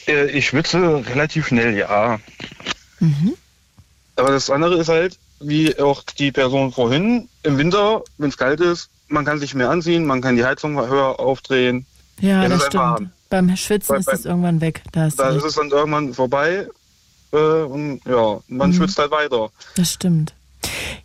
Äh, 0.07 0.27
ich 0.31 0.47
schwitze 0.49 1.05
relativ 1.07 1.49
schnell, 1.49 1.77
ja. 1.77 2.19
Mhm. 3.01 3.35
Aber 4.17 4.31
das 4.31 4.51
andere 4.51 4.77
ist 4.79 4.89
halt, 4.89 5.19
wie 5.41 5.79
auch 5.79 6.03
die 6.19 6.33
Person 6.33 6.73
vorhin, 6.73 7.29
im 7.43 7.59
Winter, 7.59 8.03
wenn 8.19 8.29
es 8.31 8.37
kalt 8.37 8.61
ist, 8.61 8.91
man 9.09 9.25
kann 9.25 9.39
sich 9.39 9.55
mehr 9.55 9.71
anziehen, 9.71 10.05
man 10.05 10.21
kann 10.21 10.37
die 10.37 10.45
Heizung 10.45 10.77
höher 10.79 11.19
aufdrehen. 11.19 11.87
Ja, 12.21 12.47
das 12.49 12.67
stimmt. 12.67 12.75
warm. 12.75 13.11
Beim 13.31 13.57
Schwitzen 13.57 13.95
Bei- 13.95 13.99
ist 14.01 14.09
es 14.13 14.25
irgendwann 14.25 14.61
weg. 14.61 14.83
Da 14.93 15.09
Da 15.09 15.31
ist 15.31 15.45
es 15.45 15.55
dann 15.55 15.71
irgendwann 15.71 16.13
vorbei 16.15 16.67
äh, 17.33 17.37
und 17.37 18.01
ja, 18.07 18.41
man 18.49 18.71
Mhm. 18.71 18.75
schwitzt 18.75 18.99
halt 18.99 19.11
weiter. 19.11 19.51
Das 19.77 19.93
stimmt. 19.95 20.35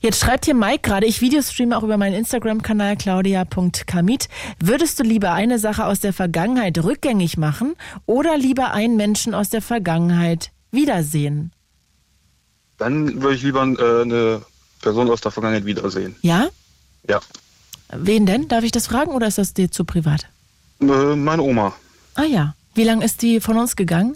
Jetzt 0.05 0.21
schreibt 0.21 0.45
hier 0.45 0.53
Mike 0.53 0.81
gerade, 0.83 1.07
ich 1.07 1.19
Videostreame 1.19 1.75
auch 1.75 1.81
über 1.81 1.97
meinen 1.97 2.13
Instagram-Kanal 2.13 2.95
claudia.kamit. 2.95 4.29
Würdest 4.59 4.99
du 4.99 5.03
lieber 5.03 5.31
eine 5.31 5.57
Sache 5.57 5.83
aus 5.83 5.99
der 5.99 6.13
Vergangenheit 6.13 6.77
rückgängig 6.77 7.37
machen 7.37 7.73
oder 8.05 8.37
lieber 8.37 8.71
einen 8.71 8.97
Menschen 8.97 9.33
aus 9.33 9.49
der 9.49 9.63
Vergangenheit 9.63 10.51
wiedersehen? 10.69 11.53
Dann 12.77 13.19
würde 13.23 13.33
ich 13.33 13.41
lieber 13.41 13.63
äh, 13.63 14.01
eine 14.03 14.43
Person 14.79 15.09
aus 15.09 15.21
der 15.21 15.31
Vergangenheit 15.31 15.65
wiedersehen. 15.65 16.15
Ja? 16.21 16.49
Ja. 17.09 17.19
Wen 17.91 18.27
denn? 18.27 18.47
Darf 18.47 18.63
ich 18.63 18.71
das 18.71 18.85
fragen 18.85 19.09
oder 19.09 19.25
ist 19.25 19.39
das 19.39 19.55
dir 19.55 19.71
zu 19.71 19.85
privat? 19.85 20.27
Äh, 20.81 21.15
meine 21.15 21.41
Oma. 21.41 21.73
Ah 22.13 22.25
ja. 22.25 22.53
Wie 22.75 22.83
lange 22.83 23.03
ist 23.03 23.23
die 23.23 23.39
von 23.39 23.57
uns 23.57 23.75
gegangen? 23.75 24.15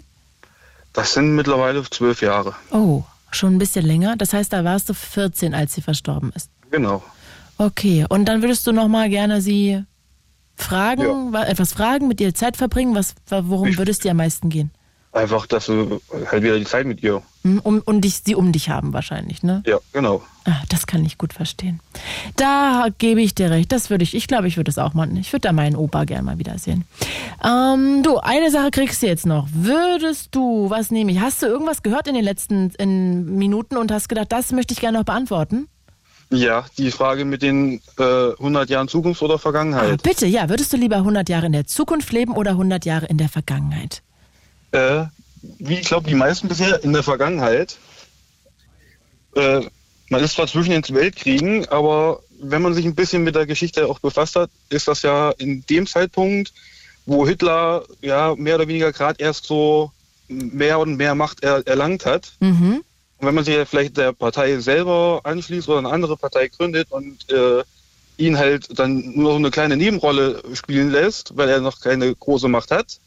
Das 0.92 1.14
sind 1.14 1.34
mittlerweile 1.34 1.82
zwölf 1.90 2.22
Jahre. 2.22 2.54
Oh, 2.70 3.02
schon 3.30 3.54
ein 3.54 3.58
bisschen 3.58 3.84
länger. 3.86 4.16
Das 4.16 4.32
heißt, 4.32 4.52
da 4.52 4.64
warst 4.64 4.88
du 4.88 4.94
14, 4.94 5.54
als 5.54 5.74
sie 5.74 5.82
verstorben 5.82 6.32
ist. 6.34 6.50
Genau. 6.70 7.02
Okay, 7.58 8.06
und 8.08 8.24
dann 8.26 8.42
würdest 8.42 8.66
du 8.66 8.72
noch 8.72 8.88
mal 8.88 9.08
gerne 9.10 9.40
sie 9.42 9.82
fragen, 10.56 11.32
wa- 11.32 11.44
etwas 11.44 11.72
fragen, 11.72 12.08
mit 12.08 12.20
ihr 12.20 12.34
Zeit 12.34 12.56
verbringen? 12.56 12.94
Was, 12.94 13.14
wa- 13.28 13.42
worum 13.46 13.76
würde 13.78 13.90
es 13.90 13.98
dir 13.98 14.10
am 14.12 14.18
meisten 14.18 14.48
gehen? 14.48 14.70
Einfach, 15.12 15.46
dass 15.46 15.66
du 15.66 16.00
halt 16.30 16.44
wieder 16.44 16.56
die 16.56 16.64
Zeit 16.64 16.86
mit 16.86 17.02
ihr. 17.02 17.20
Hm, 17.42 17.58
Um, 17.64 17.82
und 17.84 18.02
dich, 18.02 18.20
sie 18.24 18.36
um 18.36 18.52
dich 18.52 18.68
haben 18.70 18.92
wahrscheinlich, 18.92 19.42
ne? 19.42 19.60
Ja, 19.66 19.78
genau. 19.92 20.22
Ah, 20.44 20.62
das 20.68 20.86
kann 20.86 21.04
ich 21.04 21.18
gut 21.18 21.32
verstehen. 21.32 21.80
Da 22.36 22.86
gebe 22.98 23.20
ich 23.20 23.34
dir 23.34 23.50
recht. 23.50 23.72
Das 23.72 23.90
würde 23.90 24.04
ich, 24.04 24.14
ich 24.14 24.28
glaube, 24.28 24.46
ich 24.46 24.56
würde 24.56 24.70
es 24.70 24.78
auch 24.78 24.94
machen. 24.94 25.16
Ich 25.16 25.32
würde 25.32 25.48
da 25.48 25.52
meinen 25.52 25.74
Opa 25.74 26.04
gerne 26.04 26.22
mal 26.22 26.38
wiedersehen. 26.38 26.84
Ähm, 27.44 28.04
du, 28.04 28.18
eine 28.18 28.52
Sache 28.52 28.70
kriegst 28.70 29.02
du 29.02 29.08
jetzt 29.08 29.26
noch. 29.26 29.48
Würdest 29.52 30.28
du, 30.32 30.70
was 30.70 30.92
nehme 30.92 31.10
ich? 31.10 31.18
Hast 31.20 31.42
du 31.42 31.46
irgendwas 31.46 31.82
gehört 31.82 32.06
in 32.06 32.14
den 32.14 32.24
letzten 32.24 32.70
in 32.78 33.36
Minuten 33.36 33.76
und 33.78 33.90
hast 33.90 34.08
gedacht, 34.08 34.30
das 34.30 34.52
möchte 34.52 34.74
ich 34.74 34.80
gerne 34.80 34.98
noch 34.98 35.04
beantworten? 35.04 35.66
Ja, 36.32 36.66
die 36.78 36.92
Frage 36.92 37.24
mit 37.24 37.42
den 37.42 37.80
äh, 37.98 38.30
100 38.38 38.70
Jahren 38.70 38.86
Zukunft 38.86 39.20
oder 39.22 39.40
Vergangenheit. 39.40 40.04
Bitte, 40.04 40.26
ja. 40.26 40.48
Würdest 40.48 40.72
du 40.72 40.76
lieber 40.76 40.96
100 40.96 41.28
Jahre 41.28 41.46
in 41.46 41.52
der 41.52 41.66
Zukunft 41.66 42.12
leben 42.12 42.36
oder 42.36 42.52
100 42.52 42.84
Jahre 42.84 43.06
in 43.06 43.18
der 43.18 43.28
Vergangenheit? 43.28 44.02
Äh, 44.72 45.04
wie 45.58 45.78
ich 45.78 45.86
glaube, 45.86 46.08
die 46.08 46.14
meisten 46.14 46.48
bisher 46.48 46.82
in 46.84 46.92
der 46.92 47.02
Vergangenheit. 47.02 47.76
Äh, 49.34 49.62
man 50.08 50.22
ist 50.22 50.34
zwar 50.34 50.46
zwischen 50.46 50.70
den 50.70 50.82
Weltkriegen, 50.94 51.66
aber 51.68 52.20
wenn 52.40 52.62
man 52.62 52.74
sich 52.74 52.84
ein 52.84 52.94
bisschen 52.94 53.22
mit 53.22 53.34
der 53.34 53.46
Geschichte 53.46 53.86
auch 53.86 53.98
befasst 53.98 54.36
hat, 54.36 54.50
ist 54.68 54.88
das 54.88 55.02
ja 55.02 55.30
in 55.32 55.64
dem 55.68 55.86
Zeitpunkt, 55.86 56.52
wo 57.06 57.26
Hitler 57.26 57.84
ja 58.00 58.34
mehr 58.36 58.56
oder 58.56 58.68
weniger 58.68 58.92
gerade 58.92 59.22
erst 59.22 59.46
so 59.46 59.92
mehr 60.28 60.78
und 60.78 60.96
mehr 60.96 61.14
Macht 61.14 61.42
er, 61.42 61.66
erlangt 61.66 62.06
hat. 62.06 62.32
Mhm. 62.40 62.82
Und 63.18 63.26
wenn 63.26 63.34
man 63.34 63.44
sich 63.44 63.54
ja 63.54 63.64
vielleicht 63.64 63.96
der 63.96 64.12
Partei 64.12 64.58
selber 64.60 65.20
anschließt 65.24 65.68
oder 65.68 65.78
eine 65.78 65.90
andere 65.90 66.16
Partei 66.16 66.48
gründet 66.48 66.90
und 66.90 67.30
äh, 67.30 67.62
ihn 68.16 68.38
halt 68.38 68.78
dann 68.78 69.12
nur 69.14 69.32
noch 69.32 69.38
eine 69.38 69.50
kleine 69.50 69.76
Nebenrolle 69.76 70.42
spielen 70.54 70.90
lässt, 70.90 71.36
weil 71.36 71.48
er 71.48 71.60
noch 71.60 71.80
keine 71.80 72.14
große 72.14 72.48
Macht 72.48 72.70
hat, 72.70 72.98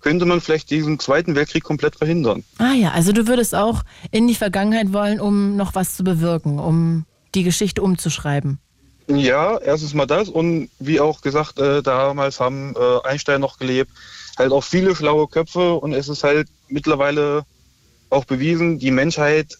könnte 0.00 0.24
man 0.24 0.40
vielleicht 0.40 0.70
diesen 0.70 0.98
Zweiten 0.98 1.34
Weltkrieg 1.34 1.64
komplett 1.64 1.96
verhindern. 1.96 2.44
Ah 2.58 2.72
ja, 2.72 2.92
also 2.92 3.12
du 3.12 3.26
würdest 3.26 3.54
auch 3.54 3.82
in 4.10 4.28
die 4.28 4.34
Vergangenheit 4.34 4.92
wollen, 4.92 5.20
um 5.20 5.56
noch 5.56 5.74
was 5.74 5.96
zu 5.96 6.04
bewirken, 6.04 6.58
um 6.58 7.04
die 7.34 7.42
Geschichte 7.42 7.82
umzuschreiben. 7.82 8.58
Ja, 9.08 9.58
erstens 9.58 9.94
mal 9.94 10.06
das 10.06 10.28
und 10.28 10.70
wie 10.78 11.00
auch 11.00 11.20
gesagt, 11.20 11.58
äh, 11.58 11.82
damals 11.82 12.38
haben 12.38 12.74
äh, 12.76 13.08
Einstein 13.08 13.40
noch 13.40 13.58
gelebt, 13.58 13.90
halt 14.38 14.52
auch 14.52 14.62
viele 14.62 14.94
schlaue 14.94 15.26
Köpfe 15.26 15.74
und 15.74 15.92
es 15.92 16.08
ist 16.08 16.22
halt 16.22 16.48
mittlerweile 16.68 17.44
auch 18.08 18.24
bewiesen, 18.24 18.78
die 18.78 18.90
Menschheit 18.90 19.58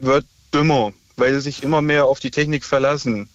wird 0.00 0.26
dümmer, 0.52 0.92
weil 1.16 1.34
sie 1.34 1.40
sich 1.40 1.62
immer 1.62 1.80
mehr 1.80 2.06
auf 2.06 2.18
die 2.20 2.30
Technik 2.30 2.64
verlassen. 2.64 3.28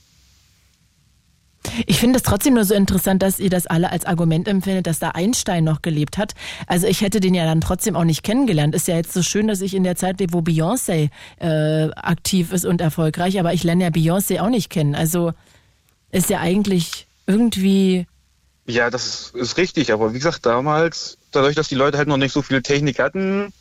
Ich 1.85 1.99
finde 1.99 2.17
es 2.17 2.23
trotzdem 2.23 2.53
nur 2.55 2.65
so 2.65 2.73
interessant, 2.73 3.21
dass 3.21 3.39
ihr 3.39 3.49
das 3.49 3.67
alle 3.67 3.91
als 3.91 4.05
Argument 4.05 4.47
empfindet, 4.47 4.87
dass 4.87 4.99
da 4.99 5.09
Einstein 5.09 5.63
noch 5.63 5.81
gelebt 5.81 6.17
hat. 6.17 6.33
Also 6.67 6.87
ich 6.87 7.01
hätte 7.01 7.19
den 7.19 7.33
ja 7.33 7.45
dann 7.45 7.61
trotzdem 7.61 7.95
auch 7.95 8.03
nicht 8.03 8.23
kennengelernt. 8.23 8.75
Ist 8.75 8.87
ja 8.87 8.95
jetzt 8.95 9.13
so 9.13 9.21
schön, 9.21 9.47
dass 9.47 9.61
ich 9.61 9.73
in 9.73 9.83
der 9.83 9.95
Zeit 9.95 10.19
lebe, 10.19 10.33
wo 10.33 10.39
Beyoncé 10.39 11.09
äh, 11.39 11.91
aktiv 11.95 12.51
ist 12.51 12.65
und 12.65 12.81
erfolgreich, 12.81 13.39
aber 13.39 13.53
ich 13.53 13.63
lerne 13.63 13.85
ja 13.85 13.89
Beyoncé 13.89 14.39
auch 14.39 14.49
nicht 14.49 14.69
kennen. 14.69 14.95
Also 14.95 15.33
ist 16.11 16.29
ja 16.29 16.39
eigentlich 16.39 17.07
irgendwie 17.25 18.07
Ja, 18.65 18.89
das 18.89 19.05
ist, 19.05 19.35
ist 19.35 19.57
richtig, 19.57 19.91
aber 19.91 20.13
wie 20.13 20.17
gesagt, 20.17 20.45
damals, 20.45 21.17
dadurch, 21.31 21.55
dass 21.55 21.67
die 21.67 21.75
Leute 21.75 21.97
halt 21.97 22.07
noch 22.07 22.17
nicht 22.17 22.33
so 22.33 22.41
viel 22.41 22.61
Technik 22.61 22.99
hatten 22.99 23.53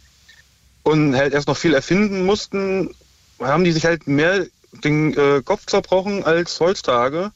und 0.83 1.17
halt 1.17 1.35
erst 1.35 1.49
noch 1.49 1.57
viel 1.57 1.75
erfinden 1.75 2.25
mussten, 2.25 2.95
haben 3.41 3.65
die 3.65 3.73
sich 3.73 3.85
halt 3.85 4.07
mehr 4.07 4.47
den 4.85 5.17
äh, 5.17 5.43
Kopf 5.45 5.67
zerbrochen 5.67 6.25
als 6.25 6.59
heutzutage. 6.61 7.33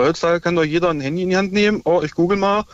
Weil 0.00 0.08
heutzutage 0.08 0.40
kann 0.40 0.56
doch 0.56 0.64
jeder 0.64 0.88
ein 0.88 1.02
Handy 1.02 1.24
in 1.24 1.28
die 1.28 1.36
Hand 1.36 1.52
nehmen, 1.52 1.82
oh, 1.84 2.00
ich 2.02 2.12
google 2.12 2.38
mal 2.38 2.64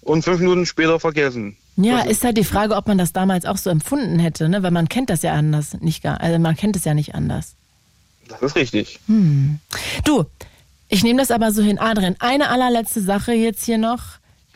und 0.00 0.24
fünf 0.24 0.40
Minuten 0.40 0.66
später 0.66 0.98
vergessen. 0.98 1.56
Ja, 1.76 2.00
ist 2.00 2.24
halt 2.24 2.36
die 2.36 2.42
Frage, 2.42 2.74
ob 2.74 2.88
man 2.88 2.98
das 2.98 3.12
damals 3.12 3.46
auch 3.46 3.58
so 3.58 3.70
empfunden 3.70 4.18
hätte, 4.18 4.48
ne? 4.48 4.64
Weil 4.64 4.72
man 4.72 4.88
kennt 4.88 5.08
das 5.08 5.22
ja 5.22 5.34
anders, 5.34 5.74
nicht 5.80 6.02
gar, 6.02 6.20
also 6.20 6.36
man 6.40 6.56
kennt 6.56 6.74
es 6.74 6.84
ja 6.84 6.92
nicht 6.94 7.14
anders. 7.14 7.54
Das 8.26 8.42
ist 8.42 8.56
richtig. 8.56 8.98
Hm. 9.06 9.60
Du, 10.04 10.24
ich 10.88 11.04
nehme 11.04 11.20
das 11.20 11.30
aber 11.30 11.52
so 11.52 11.62
hin. 11.62 11.78
Adrian, 11.78 12.16
eine 12.18 12.48
allerletzte 12.48 13.00
Sache 13.00 13.34
jetzt 13.34 13.64
hier 13.64 13.78
noch. 13.78 14.02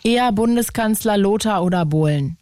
Eher 0.02 0.32
Bundeskanzler 0.32 1.16
Lothar 1.16 1.62
oder 1.62 1.86
Bohlen? 1.86 2.36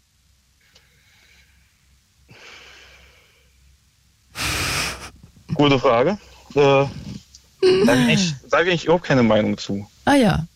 Gute 5.53 5.79
Frage. 5.79 6.17
Äh, 6.55 6.87
da 7.87 7.93
habe 7.93 8.13
ich, 8.13 8.35
da 8.51 8.59
hab 8.59 8.67
ich 8.67 8.85
überhaupt 8.85 9.05
keine 9.05 9.23
Meinung 9.23 9.59
zu. 9.59 9.87
Ah 10.05 10.15
ja, 10.15 10.47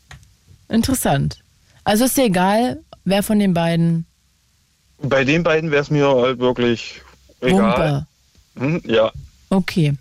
interessant. 0.69 1.39
Also 1.85 2.05
ist 2.05 2.16
dir 2.16 2.24
egal, 2.24 2.81
wer 3.05 3.23
von 3.23 3.39
den 3.39 3.55
beiden 3.55 4.07
Bei 4.99 5.24
den 5.24 5.43
beiden 5.43 5.70
wäre 5.70 5.82
es 5.82 5.91
mir 5.91 6.09
halt 6.09 6.39
wirklich 6.39 7.01
egal. 7.41 8.07
Hm, 8.57 8.82
ja. 8.85 9.11
Okay. 9.51 9.95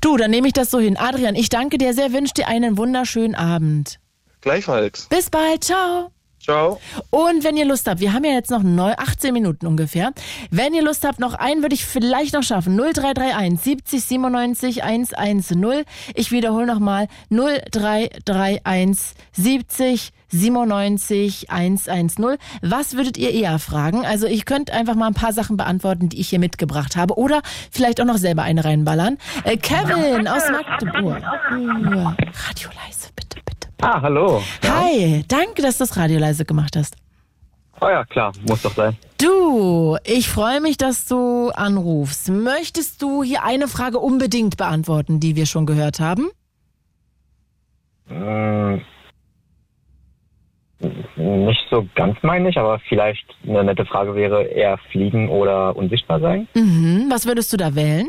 Du, 0.00 0.16
dann 0.16 0.30
nehme 0.30 0.46
ich 0.46 0.52
das 0.52 0.70
so 0.70 0.78
hin. 0.78 0.96
Adrian, 0.96 1.34
ich 1.34 1.48
danke 1.48 1.78
dir 1.78 1.94
sehr, 1.94 2.12
wünsche 2.12 2.34
dir 2.34 2.48
einen 2.48 2.76
wunderschönen 2.76 3.34
Abend. 3.34 3.98
Gleichfalls. 4.40 5.06
Bis 5.08 5.30
bald, 5.30 5.64
ciao. 5.64 6.10
Ciao. 6.42 6.80
Und 7.10 7.44
wenn 7.44 7.56
ihr 7.56 7.64
Lust 7.64 7.88
habt, 7.88 8.00
wir 8.00 8.12
haben 8.12 8.24
ja 8.24 8.32
jetzt 8.32 8.50
noch 8.50 8.64
neu 8.64 8.92
18 8.96 9.32
Minuten 9.32 9.66
ungefähr. 9.66 10.12
Wenn 10.50 10.74
ihr 10.74 10.82
Lust 10.82 11.06
habt, 11.06 11.20
noch 11.20 11.34
einen 11.34 11.62
würde 11.62 11.74
ich 11.74 11.84
vielleicht 11.84 12.34
noch 12.34 12.42
schaffen. 12.42 12.76
0331 12.76 13.60
70 13.62 14.04
97 14.04 14.82
110. 14.82 15.84
Ich 16.14 16.32
wiederhole 16.32 16.66
nochmal 16.66 17.06
0331 17.30 19.14
70 19.32 20.12
97 20.32 21.50
110. 21.50 22.36
Was 22.62 22.96
würdet 22.96 23.18
ihr 23.18 23.30
eher 23.30 23.60
fragen? 23.60 24.04
Also 24.04 24.26
ich 24.26 24.44
könnte 24.44 24.72
einfach 24.72 24.96
mal 24.96 25.06
ein 25.06 25.14
paar 25.14 25.32
Sachen 25.32 25.56
beantworten, 25.56 26.08
die 26.08 26.20
ich 26.20 26.30
hier 26.30 26.40
mitgebracht 26.40 26.96
habe. 26.96 27.18
Oder 27.18 27.42
vielleicht 27.70 28.00
auch 28.00 28.06
noch 28.06 28.18
selber 28.18 28.42
eine 28.42 28.64
reinballern. 28.64 29.18
Äh, 29.44 29.58
Kevin 29.58 30.26
aus 30.26 30.42
Magdeburg. 30.50 31.22
Radio 31.22 32.70
leise, 32.70 33.10
bitte, 33.14 33.38
bitte. 33.44 33.51
Ah, 33.82 34.00
hallo. 34.00 34.40
Hi, 34.64 35.24
danke, 35.26 35.60
dass 35.60 35.78
du 35.78 35.82
das 35.82 35.96
Radio 35.96 36.20
leise 36.20 36.44
gemacht 36.44 36.76
hast. 36.76 36.94
Oh 37.80 37.88
ja, 37.88 38.04
klar, 38.04 38.32
muss 38.48 38.62
doch 38.62 38.72
sein. 38.74 38.96
Du, 39.18 39.96
ich 40.04 40.28
freue 40.28 40.60
mich, 40.60 40.76
dass 40.76 41.06
du 41.06 41.50
anrufst. 41.50 42.30
Möchtest 42.30 43.02
du 43.02 43.24
hier 43.24 43.42
eine 43.42 43.66
Frage 43.66 43.98
unbedingt 43.98 44.56
beantworten, 44.56 45.18
die 45.18 45.34
wir 45.34 45.46
schon 45.46 45.66
gehört 45.66 45.98
haben? 45.98 46.30
Hm, 48.06 48.82
nicht 51.16 51.60
so 51.68 51.84
ganz 51.96 52.16
meine 52.22 52.50
ich, 52.50 52.58
aber 52.58 52.78
vielleicht 52.88 53.24
eine 53.44 53.64
nette 53.64 53.84
Frage 53.84 54.14
wäre 54.14 54.44
eher 54.44 54.78
fliegen 54.92 55.28
oder 55.28 55.74
unsichtbar 55.74 56.20
sein. 56.20 56.46
Mhm. 56.54 57.06
Was 57.10 57.26
würdest 57.26 57.52
du 57.52 57.56
da 57.56 57.74
wählen? 57.74 58.08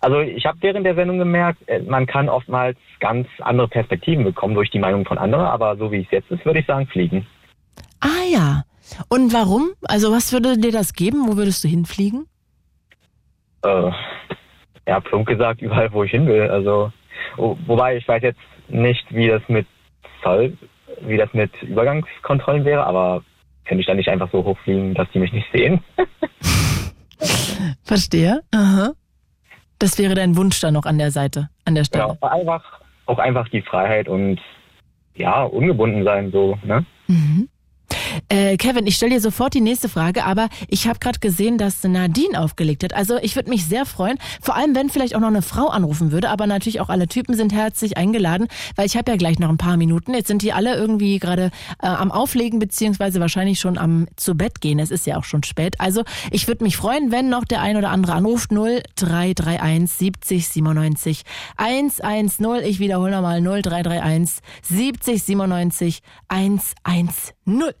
Also 0.00 0.20
ich 0.20 0.46
habe 0.46 0.58
während 0.60 0.86
der 0.86 0.94
Sendung 0.94 1.18
gemerkt, 1.18 1.66
äh, 1.68 1.80
man 1.80 2.06
kann 2.06 2.28
oftmals 2.28 2.76
ganz 3.00 3.26
andere 3.40 3.68
Perspektiven 3.68 4.24
bekommen 4.24 4.54
durch 4.54 4.70
die 4.70 4.78
Meinung 4.78 5.04
von 5.04 5.18
anderen, 5.18 5.46
aber 5.46 5.76
so 5.76 5.90
wie 5.90 6.02
es 6.02 6.10
jetzt 6.10 6.30
ist, 6.30 6.44
würde 6.44 6.60
ich 6.60 6.66
sagen 6.66 6.86
fliegen. 6.86 7.26
Ah 8.00 8.24
ja. 8.30 8.62
Und 9.08 9.32
warum? 9.32 9.70
Also 9.82 10.12
was 10.12 10.32
würde 10.32 10.56
dir 10.56 10.72
das 10.72 10.94
geben? 10.94 11.26
Wo 11.26 11.36
würdest 11.36 11.64
du 11.64 11.68
hinfliegen? 11.68 12.26
Äh, 13.64 13.90
ja, 14.86 15.00
plump 15.00 15.26
gesagt, 15.26 15.60
überall, 15.60 15.92
wo 15.92 16.04
ich 16.04 16.10
hin 16.10 16.26
will. 16.26 16.48
Also, 16.48 16.92
wo, 17.36 17.58
wobei 17.66 17.96
ich 17.96 18.06
weiß 18.06 18.22
jetzt 18.22 18.40
nicht, 18.68 19.04
wie 19.10 19.28
das 19.28 19.42
mit 19.48 19.66
Zoll, 20.22 20.56
wie 21.02 21.16
das 21.16 21.32
mit 21.34 21.50
Übergangskontrollen 21.62 22.64
wäre, 22.64 22.86
aber 22.86 23.22
könnte 23.64 23.80
ich 23.80 23.86
dann 23.86 23.96
nicht 23.96 24.08
einfach 24.08 24.30
so 24.32 24.44
hochfliegen, 24.44 24.94
dass 24.94 25.10
die 25.12 25.18
mich 25.18 25.32
nicht 25.32 25.46
sehen? 25.52 25.80
Verstehe. 27.84 28.40
Aha. 28.54 28.92
Das 29.78 29.98
wäre 29.98 30.14
dein 30.14 30.36
Wunsch 30.36 30.60
dann 30.60 30.74
noch 30.74 30.86
an 30.86 30.98
der 30.98 31.10
Seite, 31.10 31.48
an 31.64 31.74
der 31.74 31.84
Stelle. 31.84 32.18
Ja, 32.20 32.28
einfach, 32.28 32.80
auch 33.06 33.18
einfach 33.18 33.48
die 33.48 33.62
Freiheit 33.62 34.08
und 34.08 34.40
ja, 35.14 35.42
ungebunden 35.44 36.04
sein, 36.04 36.30
so, 36.30 36.58
ne? 36.64 36.84
Mhm. 37.06 37.48
Äh, 38.28 38.56
Kevin, 38.56 38.86
ich 38.86 38.96
stelle 38.96 39.12
dir 39.12 39.20
sofort 39.20 39.54
die 39.54 39.60
nächste 39.60 39.88
Frage, 39.88 40.24
aber 40.24 40.48
ich 40.68 40.86
habe 40.88 40.98
gerade 40.98 41.18
gesehen, 41.18 41.58
dass 41.58 41.82
Nadine 41.82 42.40
aufgelegt 42.40 42.84
hat. 42.84 42.94
Also 42.94 43.18
ich 43.18 43.36
würde 43.36 43.50
mich 43.50 43.66
sehr 43.66 43.86
freuen, 43.86 44.18
vor 44.40 44.56
allem 44.56 44.74
wenn 44.74 44.90
vielleicht 44.90 45.14
auch 45.14 45.20
noch 45.20 45.28
eine 45.28 45.42
Frau 45.42 45.68
anrufen 45.68 46.12
würde, 46.12 46.30
aber 46.30 46.46
natürlich 46.46 46.80
auch 46.80 46.88
alle 46.88 47.08
Typen 47.08 47.34
sind 47.34 47.52
herzlich 47.52 47.96
eingeladen, 47.96 48.48
weil 48.76 48.86
ich 48.86 48.96
habe 48.96 49.10
ja 49.10 49.16
gleich 49.16 49.38
noch 49.38 49.48
ein 49.48 49.58
paar 49.58 49.76
Minuten. 49.76 50.14
Jetzt 50.14 50.28
sind 50.28 50.42
die 50.42 50.52
alle 50.52 50.74
irgendwie 50.74 51.18
gerade 51.18 51.50
äh, 51.82 51.86
am 51.86 52.10
Auflegen 52.10 52.58
beziehungsweise 52.58 53.20
wahrscheinlich 53.20 53.60
schon 53.60 53.78
am 53.78 54.08
zu 54.16 54.34
Bett 54.34 54.60
gehen. 54.60 54.78
Es 54.78 54.90
ist 54.90 55.06
ja 55.06 55.16
auch 55.16 55.24
schon 55.24 55.42
spät. 55.42 55.80
Also 55.80 56.04
ich 56.30 56.48
würde 56.48 56.64
mich 56.64 56.76
freuen, 56.76 57.10
wenn 57.10 57.28
noch 57.28 57.44
der 57.44 57.60
ein 57.60 57.76
oder 57.76 57.90
andere 57.90 58.12
anruft 58.12 58.50
0331 58.50 59.90
70 59.90 60.48
97 60.48 61.22
110. 61.56 62.64
Ich 62.64 62.78
wiederhole 62.78 63.10
nochmal 63.12 63.40
0331 63.40 64.42
70 64.62 65.22
97 65.22 66.02
110. 66.28 67.37
Null. 67.48 67.74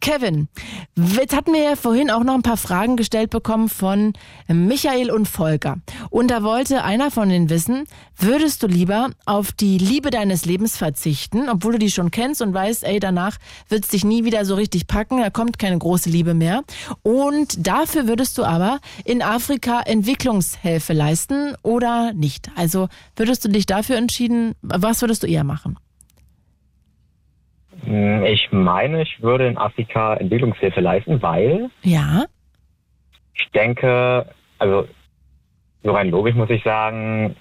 Kevin, 0.00 0.48
jetzt 0.96 1.34
hatten 1.34 1.52
wir 1.52 1.62
ja 1.62 1.76
vorhin 1.76 2.10
auch 2.10 2.22
noch 2.22 2.34
ein 2.34 2.42
paar 2.42 2.56
Fragen 2.56 2.96
gestellt 2.96 3.30
bekommen 3.30 3.68
von 3.68 4.12
Michael 4.46 5.10
und 5.10 5.26
Volker. 5.26 5.78
Und 6.10 6.30
da 6.30 6.42
wollte 6.42 6.84
einer 6.84 7.10
von 7.10 7.28
denen 7.28 7.50
wissen, 7.50 7.84
würdest 8.16 8.62
du 8.62 8.68
lieber 8.68 9.10
auf 9.26 9.50
die 9.52 9.76
Liebe 9.78 10.10
deines 10.10 10.44
Lebens 10.44 10.76
verzichten, 10.76 11.48
obwohl 11.48 11.72
du 11.72 11.78
die 11.78 11.90
schon 11.90 12.10
kennst 12.10 12.40
und 12.42 12.54
weißt, 12.54 12.84
ey, 12.84 13.00
danach 13.00 13.38
wird's 13.68 13.88
dich 13.88 14.04
nie 14.04 14.24
wieder 14.24 14.44
so 14.44 14.54
richtig 14.54 14.86
packen, 14.86 15.18
da 15.18 15.30
kommt 15.30 15.58
keine 15.58 15.78
große 15.78 16.08
Liebe 16.08 16.34
mehr. 16.34 16.62
Und 17.02 17.66
dafür 17.66 18.06
würdest 18.06 18.38
du 18.38 18.44
aber 18.44 18.78
in 19.04 19.22
Afrika 19.22 19.80
Entwicklungshilfe 19.80 20.92
leisten 20.92 21.54
oder 21.62 22.12
nicht? 22.12 22.50
Also 22.54 22.88
würdest 23.16 23.44
du 23.44 23.48
dich 23.48 23.66
dafür 23.66 23.96
entschieden, 23.96 24.54
was 24.62 25.00
würdest 25.00 25.24
du 25.24 25.26
eher 25.26 25.44
machen? 25.44 25.76
Hm, 27.88 28.24
Ich 28.24 28.48
meine, 28.52 29.02
ich 29.02 29.22
würde 29.22 29.46
in 29.46 29.56
Afrika 29.56 30.14
Entwicklungshilfe 30.14 30.80
leisten, 30.80 31.22
weil 31.22 31.70
Ja. 31.82 32.26
ich 33.34 33.48
denke, 33.52 34.26
also 34.58 34.86
so 35.82 35.92
rein 35.92 36.10
logisch 36.10 36.34
muss 36.34 36.50
ich 36.50 36.62
sagen, 36.62 37.34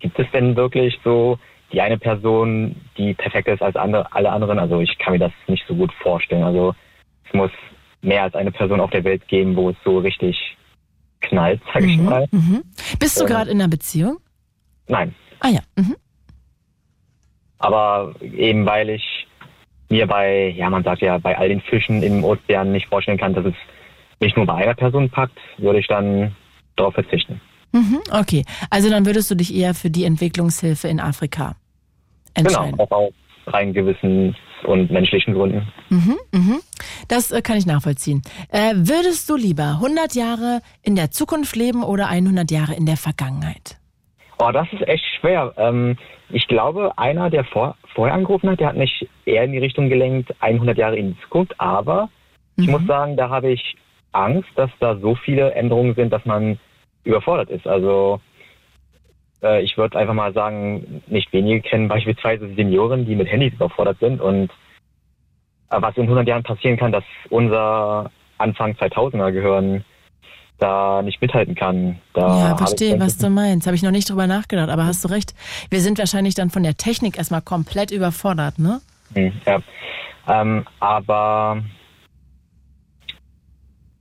gibt 0.00 0.18
es 0.18 0.26
denn 0.32 0.56
wirklich 0.56 0.98
so 1.04 1.38
die 1.72 1.80
eine 1.80 1.98
Person, 1.98 2.74
die 2.98 3.14
perfekter 3.14 3.52
ist 3.54 3.62
als 3.62 3.76
andere, 3.76 4.12
alle 4.12 4.30
anderen? 4.30 4.58
Also 4.58 4.80
ich 4.80 4.98
kann 4.98 5.12
mir 5.14 5.18
das 5.20 5.32
nicht 5.46 5.64
so 5.68 5.74
gut 5.74 5.92
vorstellen. 6.02 6.42
Also 6.42 6.74
es 7.26 7.32
muss 7.32 7.50
mehr 8.02 8.24
als 8.24 8.34
eine 8.34 8.50
Person 8.50 8.80
auf 8.80 8.90
der 8.90 9.04
Welt 9.04 9.26
geben, 9.28 9.54
wo 9.56 9.70
es 9.70 9.76
so 9.84 9.98
richtig 9.98 10.36
knallt, 11.20 11.62
sag 11.72 11.84
ich 11.84 11.96
mal. 11.98 12.26
Mhm. 12.32 12.62
Bist 12.98 13.20
du 13.20 13.24
gerade 13.26 13.50
in 13.50 13.60
einer 13.60 13.68
Beziehung? 13.70 14.18
Nein. 14.88 15.14
Ah 15.40 15.48
ja. 15.48 15.60
Mhm. 15.76 15.96
Aber 17.58 18.14
eben 18.20 18.66
weil 18.66 18.90
ich 18.90 19.26
mir 19.92 20.06
bei, 20.06 20.48
ja 20.56 20.70
man 20.70 20.82
sagt 20.82 21.02
ja, 21.02 21.18
bei 21.18 21.36
all 21.36 21.48
den 21.48 21.60
Fischen 21.60 22.02
im 22.02 22.24
Ozean 22.24 22.72
nicht 22.72 22.88
vorstellen 22.88 23.18
kann, 23.18 23.34
dass 23.34 23.44
es 23.44 23.54
nicht 24.20 24.36
nur 24.36 24.46
bei 24.46 24.54
einer 24.54 24.74
Person 24.74 25.10
packt, 25.10 25.38
würde 25.58 25.80
ich 25.80 25.86
dann 25.86 26.34
darauf 26.76 26.94
verzichten. 26.94 27.40
Mhm. 27.72 28.00
Okay. 28.10 28.44
Also 28.70 28.88
dann 28.88 29.04
würdest 29.04 29.30
du 29.30 29.34
dich 29.34 29.54
eher 29.54 29.74
für 29.74 29.90
die 29.90 30.04
Entwicklungshilfe 30.04 30.88
in 30.88 30.98
Afrika 30.98 31.56
entscheiden. 32.34 32.72
Genau, 32.72 32.84
auch 32.84 32.90
aus 32.90 33.12
rein 33.46 33.74
gewissens- 33.74 34.36
und 34.64 34.90
menschlichen 34.90 35.34
Gründen. 35.34 35.68
Mhm, 35.90 36.16
mhm. 36.32 36.60
Das 37.08 37.30
äh, 37.30 37.42
kann 37.42 37.58
ich 37.58 37.66
nachvollziehen. 37.66 38.22
Äh, 38.48 38.74
würdest 38.76 39.28
du 39.28 39.36
lieber 39.36 39.80
100 39.82 40.14
Jahre 40.14 40.62
in 40.82 40.96
der 40.96 41.10
Zukunft 41.10 41.54
leben 41.56 41.82
oder 41.82 42.08
100 42.08 42.50
Jahre 42.50 42.74
in 42.74 42.86
der 42.86 42.96
Vergangenheit? 42.96 43.81
Oh, 44.44 44.50
das 44.50 44.66
ist 44.72 44.88
echt 44.88 45.04
schwer. 45.20 45.52
Ähm, 45.56 45.96
ich 46.30 46.48
glaube, 46.48 46.98
einer, 46.98 47.30
der 47.30 47.44
vor, 47.44 47.76
vorher 47.94 48.14
angerufen 48.14 48.50
hat, 48.50 48.58
der 48.58 48.68
hat 48.68 48.76
mich 48.76 49.08
eher 49.24 49.44
in 49.44 49.52
die 49.52 49.58
Richtung 49.58 49.88
gelenkt, 49.88 50.34
100 50.40 50.76
Jahre 50.76 50.96
in 50.96 51.14
die 51.14 51.20
Zukunft. 51.20 51.54
Aber 51.60 52.08
ich 52.56 52.66
muss 52.66 52.84
sagen, 52.86 53.16
da 53.16 53.30
habe 53.30 53.52
ich 53.52 53.76
Angst, 54.10 54.48
dass 54.56 54.70
da 54.80 54.96
so 54.96 55.14
viele 55.14 55.52
Änderungen 55.52 55.94
sind, 55.94 56.12
dass 56.12 56.24
man 56.24 56.58
überfordert 57.04 57.50
ist. 57.50 57.68
Also 57.68 58.20
äh, 59.44 59.62
ich 59.62 59.76
würde 59.76 59.96
einfach 59.96 60.14
mal 60.14 60.32
sagen, 60.32 61.02
nicht 61.06 61.32
wenige 61.32 61.60
kennen 61.60 61.86
beispielsweise 61.86 62.52
Senioren, 62.54 63.06
die 63.06 63.14
mit 63.14 63.28
Handys 63.28 63.54
überfordert 63.54 64.00
sind. 64.00 64.20
Und 64.20 64.50
äh, 65.70 65.80
was 65.80 65.96
in 65.96 66.04
100 66.04 66.26
Jahren 66.26 66.42
passieren 66.42 66.76
kann, 66.76 66.90
dass 66.90 67.04
unser 67.30 68.10
Anfang 68.38 68.72
2000er 68.72 69.30
Gehirn 69.30 69.84
da 70.62 71.02
nicht 71.02 71.20
mithalten 71.20 71.54
kann. 71.54 71.98
Da 72.14 72.50
ja, 72.50 72.56
verstehe, 72.56 72.98
was 73.00 73.18
du 73.18 73.28
meinst. 73.28 73.66
Habe 73.66 73.74
ich 73.74 73.82
noch 73.82 73.90
nicht 73.90 74.08
drüber 74.08 74.26
nachgedacht, 74.26 74.68
aber 74.70 74.86
hast 74.86 75.04
du 75.04 75.08
recht. 75.08 75.34
Wir 75.70 75.80
sind 75.80 75.98
wahrscheinlich 75.98 76.34
dann 76.34 76.50
von 76.50 76.62
der 76.62 76.76
Technik 76.76 77.18
erstmal 77.18 77.42
komplett 77.42 77.90
überfordert, 77.90 78.58
ne? 78.58 78.80
Hm, 79.14 79.32
Ja. 79.44 79.60
Ähm, 80.28 80.64
aber 80.78 81.64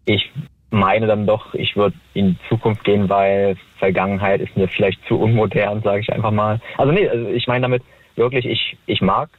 ich 0.05 0.31
meine 0.69 1.07
dann 1.07 1.25
doch, 1.25 1.55
ich 1.55 1.75
würde 1.75 1.97
in 2.13 2.33
die 2.33 2.37
Zukunft 2.47 2.83
gehen, 2.83 3.09
weil 3.09 3.57
Vergangenheit 3.79 4.39
ist 4.39 4.55
mir 4.55 4.67
vielleicht 4.67 4.99
zu 5.07 5.17
unmodern, 5.17 5.81
sage 5.81 6.01
ich 6.01 6.13
einfach 6.13 6.31
mal. 6.31 6.61
Also 6.77 6.91
nee, 6.91 7.09
also 7.09 7.27
ich 7.29 7.47
meine 7.47 7.63
damit 7.63 7.81
wirklich, 8.15 8.45
ich, 8.45 8.77
ich 8.85 9.01
mag 9.01 9.29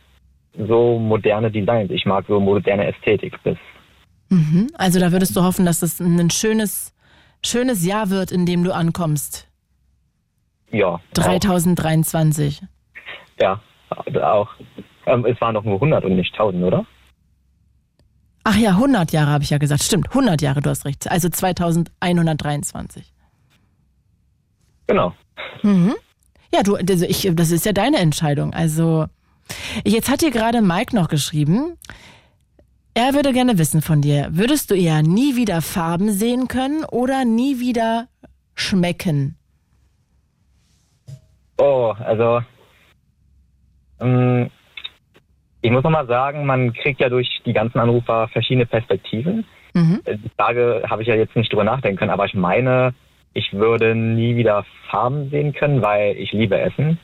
so 0.59 0.99
moderne 0.99 1.53
Designs, 1.53 1.93
ich 1.93 2.05
mag 2.05 2.25
so 2.27 2.41
moderne 2.41 2.87
Ästhetik. 2.87 3.39
Das, 3.45 3.57
Mhm. 4.33 4.69
Also 4.79 4.99
da 4.99 5.13
würdest 5.13 5.37
du 5.37 5.43
hoffen, 5.43 5.67
dass 5.67 5.83
es 5.83 6.01
ein 6.01 6.31
schönes, 6.31 6.92
schönes 7.45 7.85
Jahr 7.85 8.11
wird, 8.11 8.33
in 8.33 8.47
dem 8.47 8.65
du 8.65 8.75
ankommst. 8.75 9.49
ja. 10.71 11.01
3023. 11.15 12.63
Ja, 13.41 13.61
auch. 14.23 14.51
Ähm, 15.07 15.25
es 15.27 15.41
waren 15.41 15.55
doch 15.55 15.65
nur 15.65 15.75
100 15.75 16.05
und 16.05 16.17
nicht 16.17 16.33
1000, 16.35 16.63
oder? 16.65 16.87
Ach 18.45 18.57
ja, 18.57 18.71
100 18.71 19.13
Jahre 19.13 19.31
habe 19.31 19.45
ich 19.45 19.51
ja 19.51 19.59
gesagt. 19.59 19.83
Stimmt, 19.83 20.09
100 20.09 20.41
Jahre, 20.43 20.61
du 20.61 20.71
hast 20.71 20.85
recht. 20.85 21.11
Also 21.11 21.29
2123. 21.29 23.13
Genau. 24.87 25.15
Mhm. 25.63 25.95
Ja, 26.53 26.63
du, 26.63 26.77
also 26.77 27.05
ich, 27.07 27.29
das 27.33 27.51
ist 27.51 27.65
ja 27.67 27.73
deine 27.73 27.99
Entscheidung. 27.99 28.53
Also, 28.53 29.07
jetzt 29.85 30.09
hat 30.11 30.21
dir 30.23 30.31
gerade 30.31 30.61
Mike 30.61 30.95
noch 30.95 31.09
geschrieben, 31.09 31.79
er 32.95 33.15
würde 33.15 33.33
gerne 33.33 33.59
wissen 33.59 33.83
von 33.83 34.01
dir, 34.01 34.29
würdest 34.31 34.71
du 34.71 34.75
eher 34.75 35.03
nie 35.03 35.37
wieder 35.37 35.63
Farben 35.63 36.11
sehen 36.11 36.49
können 36.49 36.85
oder 36.85 37.25
nie 37.25 37.59
wieder 37.61 38.09
schmecken? 38.55 39.37
Oh, 41.59 41.95
also 41.99 42.43
ähm, 44.01 44.51
ich 45.61 45.71
muss 45.71 45.85
nochmal 45.85 46.07
sagen, 46.07 46.45
man 46.45 46.73
kriegt 46.73 47.01
ja 47.01 47.09
durch 47.09 47.41
die 47.47 47.53
ganzen 47.53 47.79
Anrufer 47.79 48.29
verschiedene 48.29 48.67
Perspektiven. 48.67 49.45
Mhm. 49.75 50.01
Die 50.07 50.31
Frage 50.37 50.83
habe 50.89 51.03
ich 51.03 51.09
ja 51.09 51.15
jetzt 51.15 51.37
nicht 51.37 51.53
drüber 51.53 51.65
nachdenken 51.65 51.99
können, 51.99 52.11
aber 52.11 52.27
ich 52.27 52.35
meine, 52.35 52.95
ich 53.33 53.53
würde 53.53 53.95
nie 53.95 54.37
wieder 54.37 54.65
Farben 54.91 55.31
sehen 55.31 55.53
können, 55.53 55.81
weil 55.81 56.17
ich 56.17 56.33
liebe 56.33 56.59
Essen. 56.59 56.99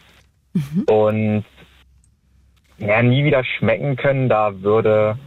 Und 0.86 1.44
ja, 2.78 3.02
nie 3.02 3.24
wieder 3.24 3.44
schmecken 3.44 3.96
können, 3.96 4.28
da 4.28 4.60
würde 4.60 5.18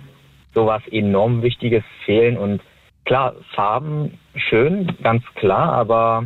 sowas 0.54 0.82
enorm 0.92 1.42
Wichtiges 1.42 1.84
fehlen. 2.06 2.38
Und 2.38 2.62
klar, 3.06 3.36
Farben 3.54 4.20
schön, 4.36 4.92
ganz 5.02 5.24
klar, 5.36 5.74
aber 5.74 6.26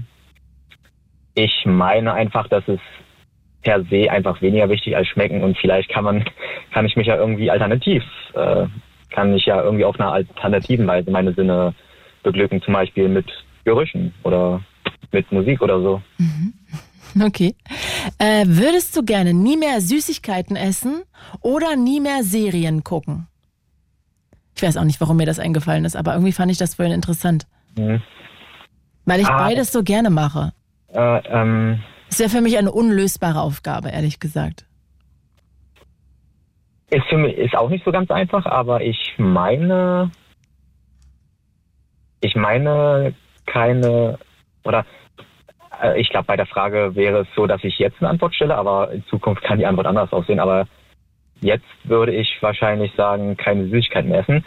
ich 1.36 1.66
meine 1.66 2.14
einfach, 2.14 2.48
dass 2.48 2.68
es 2.68 2.80
per 3.62 3.84
se 3.86 4.10
einfach 4.10 4.42
weniger 4.42 4.70
wichtig 4.70 4.96
als 4.96 5.08
schmecken 5.08 5.44
und 5.44 5.58
vielleicht 5.58 5.90
kann 5.90 6.04
man, 6.04 6.24
kann 6.72 6.86
ich 6.86 6.96
mich 6.96 7.08
ja 7.08 7.18
irgendwie 7.18 7.50
alternativ, 7.50 8.04
äh, 8.34 8.68
kann 9.10 9.34
ich 9.34 9.46
ja 9.46 9.62
irgendwie 9.62 9.86
auf 9.86 10.00
einer 10.00 10.12
alternativen 10.12 10.88
Weise 10.88 11.10
meine 11.10 11.34
Sinne 11.34 11.74
beglücken, 12.24 12.62
zum 12.62 12.74
Beispiel 12.74 13.10
mit 13.10 13.26
Gerüchen 13.64 14.14
oder 14.24 14.62
mit 15.12 15.32
Musik 15.32 15.62
oder 15.62 15.82
so. 15.82 16.02
Okay. 17.24 17.56
Äh, 18.18 18.44
würdest 18.46 18.98
du 18.98 19.04
gerne 19.04 19.34
nie 19.34 19.56
mehr 19.56 19.80
Süßigkeiten 19.80 20.58
essen 20.58 21.04
oder 21.42 21.78
nie 21.78 22.02
mehr 22.02 22.24
Serien 22.24 22.84
gucken? 22.84 23.28
Ich 24.56 24.64
weiß 24.64 24.78
auch 24.78 24.84
nicht, 24.86 25.02
warum 25.02 25.18
mir 25.18 25.26
das 25.26 25.40
eingefallen 25.40 25.84
ist, 25.86 25.96
aber 25.98 26.14
irgendwie 26.14 26.32
fand 26.32 26.52
ich 26.52 26.58
das 26.58 26.76
vorhin 26.76 26.94
interessant. 26.94 27.46
Mhm. 27.78 28.02
Weil 29.06 29.20
ich 29.20 29.28
Ah. 29.28 29.38
beides 29.38 29.72
so 29.72 29.84
gerne 29.84 30.10
mache. 30.10 30.54
Äh, 30.94 31.18
ähm, 31.28 31.84
Es 32.10 32.20
wäre 32.20 32.30
für 32.30 32.42
mich 32.42 32.58
eine 32.58 32.72
unlösbare 32.72 33.42
Aufgabe, 33.42 33.90
ehrlich 33.90 34.20
gesagt. 34.20 34.66
Ist 36.90 37.06
für 37.10 37.18
mich 37.18 37.36
ist 37.38 37.56
auch 37.56 37.70
nicht 37.70 37.84
so 37.84 37.92
ganz 37.92 38.10
einfach, 38.12 38.46
aber 38.46 38.82
ich 38.82 39.16
meine, 39.18 40.12
ich 42.22 42.36
meine 42.36 43.14
keine 43.46 44.18
oder 44.64 44.86
äh, 45.82 46.00
ich 46.00 46.10
glaube 46.10 46.26
bei 46.28 46.38
der 46.38 46.46
Frage 46.46 46.96
wäre 46.96 47.22
es 47.22 47.28
so, 47.36 47.46
dass 47.48 47.64
ich 47.64 47.78
jetzt 47.80 47.98
eine 48.00 48.10
Antwort 48.10 48.34
stelle, 48.36 48.56
aber 48.56 48.92
in 48.92 49.04
Zukunft 49.08 49.44
kann 49.44 49.58
die 49.60 49.66
Antwort 49.66 49.88
anders 49.88 50.14
aussehen. 50.14 50.40
Aber 50.40 50.68
jetzt 51.42 51.66
würde 51.84 52.14
ich 52.14 52.38
wahrscheinlich 52.42 52.94
sagen, 52.96 53.38
keine 53.38 53.66
Süßigkeiten 53.68 54.12
essen. 54.12 54.46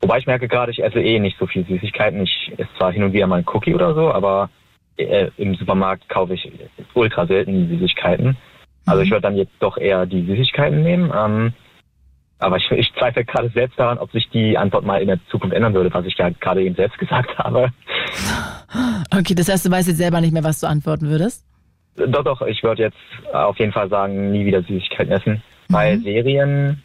Wobei 0.00 0.18
ich 0.18 0.26
merke 0.26 0.48
gerade, 0.48 0.70
ich 0.70 0.82
esse 0.82 1.00
eh 1.00 1.18
nicht 1.18 1.38
so 1.38 1.46
viel 1.46 1.66
Süßigkeiten. 1.66 2.22
Ich 2.22 2.52
esse 2.56 2.68
zwar 2.76 2.92
hin 2.92 3.02
und 3.02 3.12
wieder 3.12 3.26
mal 3.26 3.36
einen 3.36 3.48
Cookie 3.48 3.74
oder 3.74 3.94
so, 3.94 4.12
aber 4.12 4.50
äh, 4.96 5.30
im 5.36 5.54
Supermarkt 5.54 6.08
kaufe 6.08 6.34
ich 6.34 6.50
ultra 6.94 7.26
selten 7.26 7.68
Süßigkeiten. 7.68 8.36
Also 8.86 9.02
ich 9.02 9.10
würde 9.10 9.22
dann 9.22 9.36
jetzt 9.36 9.52
doch 9.60 9.76
eher 9.76 10.06
die 10.06 10.24
Süßigkeiten 10.24 10.82
nehmen. 10.82 11.12
Ähm, 11.14 11.52
aber 12.38 12.56
ich, 12.56 12.70
ich 12.70 12.92
zweifle 12.94 13.24
gerade 13.24 13.50
selbst 13.50 13.78
daran, 13.78 13.98
ob 13.98 14.12
sich 14.12 14.28
die 14.30 14.56
Antwort 14.56 14.84
mal 14.84 15.02
in 15.02 15.08
der 15.08 15.18
Zukunft 15.28 15.54
ändern 15.54 15.74
würde, 15.74 15.92
was 15.92 16.06
ich 16.06 16.16
ja 16.16 16.30
gerade 16.30 16.62
eben 16.62 16.76
selbst 16.76 16.98
gesagt 16.98 17.36
habe. 17.38 17.70
Okay, 19.12 19.34
das 19.34 19.48
heißt, 19.48 19.66
du 19.66 19.70
weißt 19.70 19.88
jetzt 19.88 19.98
selber 19.98 20.20
nicht 20.20 20.32
mehr, 20.32 20.44
was 20.44 20.60
du 20.60 20.68
antworten 20.68 21.08
würdest? 21.08 21.44
Doch, 21.96 22.22
doch, 22.22 22.42
ich 22.42 22.62
würde 22.62 22.82
jetzt 22.84 22.96
auf 23.32 23.58
jeden 23.58 23.72
Fall 23.72 23.88
sagen, 23.88 24.30
nie 24.30 24.46
wieder 24.46 24.62
Süßigkeiten 24.62 25.12
essen. 25.12 25.42
Bei 25.68 25.98
Serien, 25.98 26.82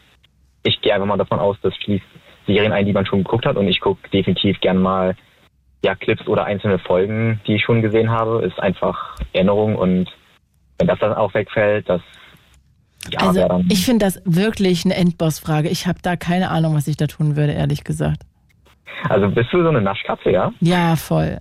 ich 0.63 0.81
gehe 0.81 0.93
einfach 0.93 1.07
mal 1.07 1.17
davon 1.17 1.39
aus, 1.39 1.57
dass 1.61 1.75
schließt 1.77 2.05
Serien 2.45 2.73
ein, 2.73 2.85
die 2.85 2.93
man 2.93 3.05
schon 3.05 3.23
geguckt 3.23 3.45
hat 3.45 3.55
und 3.55 3.67
ich 3.67 3.79
gucke 3.79 4.09
definitiv 4.09 4.59
gern 4.59 4.77
mal 4.77 5.15
ja, 5.83 5.95
Clips 5.95 6.27
oder 6.27 6.45
einzelne 6.45 6.79
Folgen, 6.79 7.41
die 7.45 7.55
ich 7.55 7.63
schon 7.63 7.81
gesehen 7.81 8.09
habe, 8.09 8.43
ist 8.45 8.59
einfach 8.59 9.17
Erinnerung 9.33 9.75
und 9.75 10.09
wenn 10.77 10.87
das 10.87 10.99
dann 10.99 11.13
auch 11.13 11.33
wegfällt, 11.33 11.87
das 11.87 12.01
ja, 13.11 13.19
also 13.19 13.47
dann. 13.47 13.67
ich 13.69 13.85
finde 13.85 14.05
das 14.05 14.21
wirklich 14.25 14.85
eine 14.85 14.95
Endbossfrage. 14.95 15.69
Ich 15.69 15.87
habe 15.87 15.99
da 16.01 16.15
keine 16.15 16.49
Ahnung, 16.49 16.75
was 16.75 16.87
ich 16.87 16.95
da 16.95 17.07
tun 17.07 17.35
würde, 17.35 17.51
ehrlich 17.51 17.83
gesagt. 17.83 18.23
Also 19.09 19.29
bist 19.29 19.51
du 19.51 19.61
so 19.61 19.69
eine 19.69 19.81
Naschkatze, 19.81 20.31
ja? 20.31 20.53
Ja, 20.61 20.95
voll. 20.95 21.39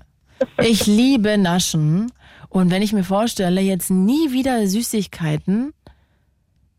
Ich 0.60 0.86
liebe 0.86 1.38
Naschen. 1.38 2.10
Und 2.48 2.70
wenn 2.72 2.82
ich 2.82 2.92
mir 2.92 3.04
vorstelle, 3.04 3.60
jetzt 3.60 3.90
nie 3.90 4.32
wieder 4.32 4.66
Süßigkeiten, 4.66 5.72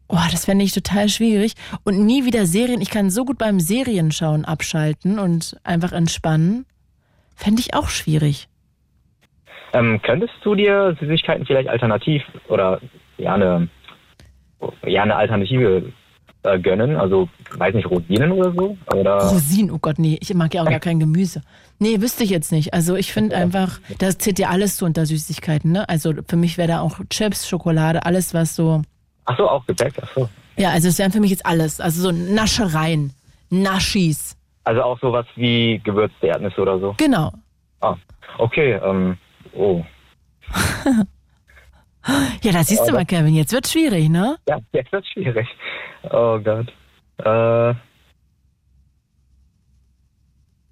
oh, 0.08 0.18
das 0.32 0.46
fände 0.46 0.64
ich 0.66 0.74
total 0.74 1.10
schwierig. 1.10 1.54
Und 1.84 2.06
nie 2.06 2.26
wieder 2.26 2.46
Serien. 2.46 2.82
Ich 2.82 2.90
kann 2.90 3.10
so 3.10 3.26
gut 3.26 3.38
beim 3.38 3.60
Serienschauen 3.60 4.46
abschalten 4.46 5.20
und 5.20 5.58
einfach 5.64 5.92
entspannen. 5.92 6.66
Fände 7.36 7.62
ich 7.62 7.74
auch 7.74 7.90
schwierig. 7.90 8.48
Ähm, 9.74 10.00
könntest 10.04 10.34
du 10.44 10.54
dir 10.54 10.96
Süßigkeiten 11.00 11.46
vielleicht 11.46 11.68
alternativ 11.68 12.22
oder 12.48 12.80
ja 13.18 13.34
eine, 13.34 13.68
ja, 14.86 15.02
eine 15.02 15.16
Alternative 15.16 15.92
äh, 16.44 16.60
gönnen? 16.60 16.96
Also, 16.96 17.28
weiß 17.58 17.74
nicht, 17.74 17.90
Rosinen 17.90 18.32
oder 18.32 18.54
so? 18.54 18.78
Oder? 18.94 19.18
Rosinen, 19.18 19.72
oh 19.72 19.80
Gott, 19.80 19.98
nee, 19.98 20.18
ich 20.22 20.32
mag 20.36 20.54
ja 20.54 20.62
auch 20.62 20.70
gar 20.70 20.80
kein 20.80 21.00
Gemüse. 21.00 21.42
Nee, 21.80 22.02
wüsste 22.02 22.24
ich 22.24 22.30
jetzt 22.30 22.52
nicht. 22.52 22.74
Also 22.74 22.96
ich 22.96 23.12
finde 23.12 23.36
einfach, 23.36 23.80
das 23.98 24.20
zählt 24.20 24.38
ja 24.38 24.50
alles 24.50 24.78
so 24.78 24.86
unter 24.86 25.08
Süßigkeiten, 25.08 25.72
ne? 25.72 25.90
Also 25.90 26.14
für 26.28 26.38
mich 26.38 26.58
wäre 26.60 26.68
da 26.68 26.82
auch 26.82 27.00
Chips, 27.10 27.50
Schokolade, 27.50 28.06
alles 28.06 28.34
was 28.34 28.56
so. 28.56 28.84
Ach 29.26 29.38
so, 29.38 29.50
auch 29.50 29.66
Gebäck, 29.66 29.94
ach 30.02 30.10
so. 30.16 30.30
Ja, 30.58 30.70
also 30.72 30.88
es 30.90 31.00
wären 31.00 31.12
für 31.12 31.20
mich 31.20 31.32
jetzt 31.32 31.45
alles. 31.45 31.80
Also 31.80 32.02
so 32.02 32.12
Naschereien, 32.12 33.14
Naschis. 33.50 34.38
Also 34.66 34.82
auch 34.84 35.00
sowas 35.00 35.26
wie 35.36 35.80
gewürzte 35.84 36.28
Erdnüsse 36.28 36.62
oder 36.62 36.80
so? 36.80 36.94
Genau. 36.98 37.32
Ah, 37.82 37.95
okay, 38.38 38.74
ähm, 38.84 39.18
oh. 39.54 39.84
Ja, 42.41 42.52
da 42.52 42.64
siehst 42.66 42.82
du 42.82 42.90
Aber- 42.90 42.98
mal, 43.00 43.06
Kevin, 43.06 43.34
jetzt 43.34 43.54
wird 43.54 43.66
schwierig, 43.66 44.10
ne? 44.10 44.36
Ja, 44.50 44.60
jetzt 44.74 44.91
wird 44.91 45.06
schwierig. 45.08 45.48
Oh 46.12 46.38
Gott. 46.40 46.68
Äh, 47.24 47.74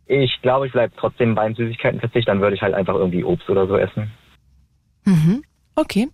ich 0.07 0.41
glaube, 0.41 0.67
ich 0.67 0.73
bleibe 0.73 0.93
trotzdem 0.97 1.33
beim 1.35 1.55
Süßigkeitenverzicht, 1.55 2.27
dann 2.27 2.41
würde 2.41 2.55
ich 2.57 2.61
halt 2.61 2.73
einfach 2.73 2.95
irgendwie 2.95 3.23
Obst 3.23 3.49
oder 3.49 3.65
so 3.65 3.77
essen. 3.77 4.11
Mhm. 5.05 5.43
Okay. 5.75 6.09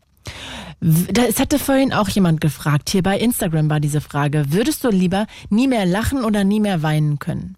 Es 0.79 1.39
hatte 1.39 1.57
vorhin 1.57 1.91
auch 1.91 2.07
jemand 2.09 2.39
gefragt, 2.39 2.89
hier 2.89 3.01
bei 3.01 3.17
Instagram 3.17 3.69
war 3.69 3.79
diese 3.79 3.99
Frage, 4.01 4.45
würdest 4.51 4.83
du 4.83 4.89
lieber 4.89 5.25
nie 5.49 5.67
mehr 5.67 5.85
lachen 5.85 6.23
oder 6.23 6.43
nie 6.43 6.59
mehr 6.59 6.83
weinen 6.83 7.17
können? 7.17 7.57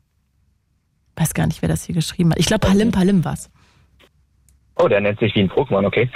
Weiß 1.18 1.34
gar 1.34 1.46
nicht, 1.48 1.62
wer 1.62 1.68
das 1.70 1.84
hier 1.84 1.96
geschrieben 1.96 2.32
hat. 2.32 2.40
Ich 2.40 2.46
glaube, 2.46 2.66
Palim 2.66 2.92
Palim 2.92 3.26
war's. 3.26 3.52
Oh, 4.78 4.88
der 4.88 5.02
nennt 5.02 5.20
sich 5.20 5.36
wie 5.36 5.42
ein 5.42 5.50
Pokémon, 5.50 5.86
okay. 5.86 6.10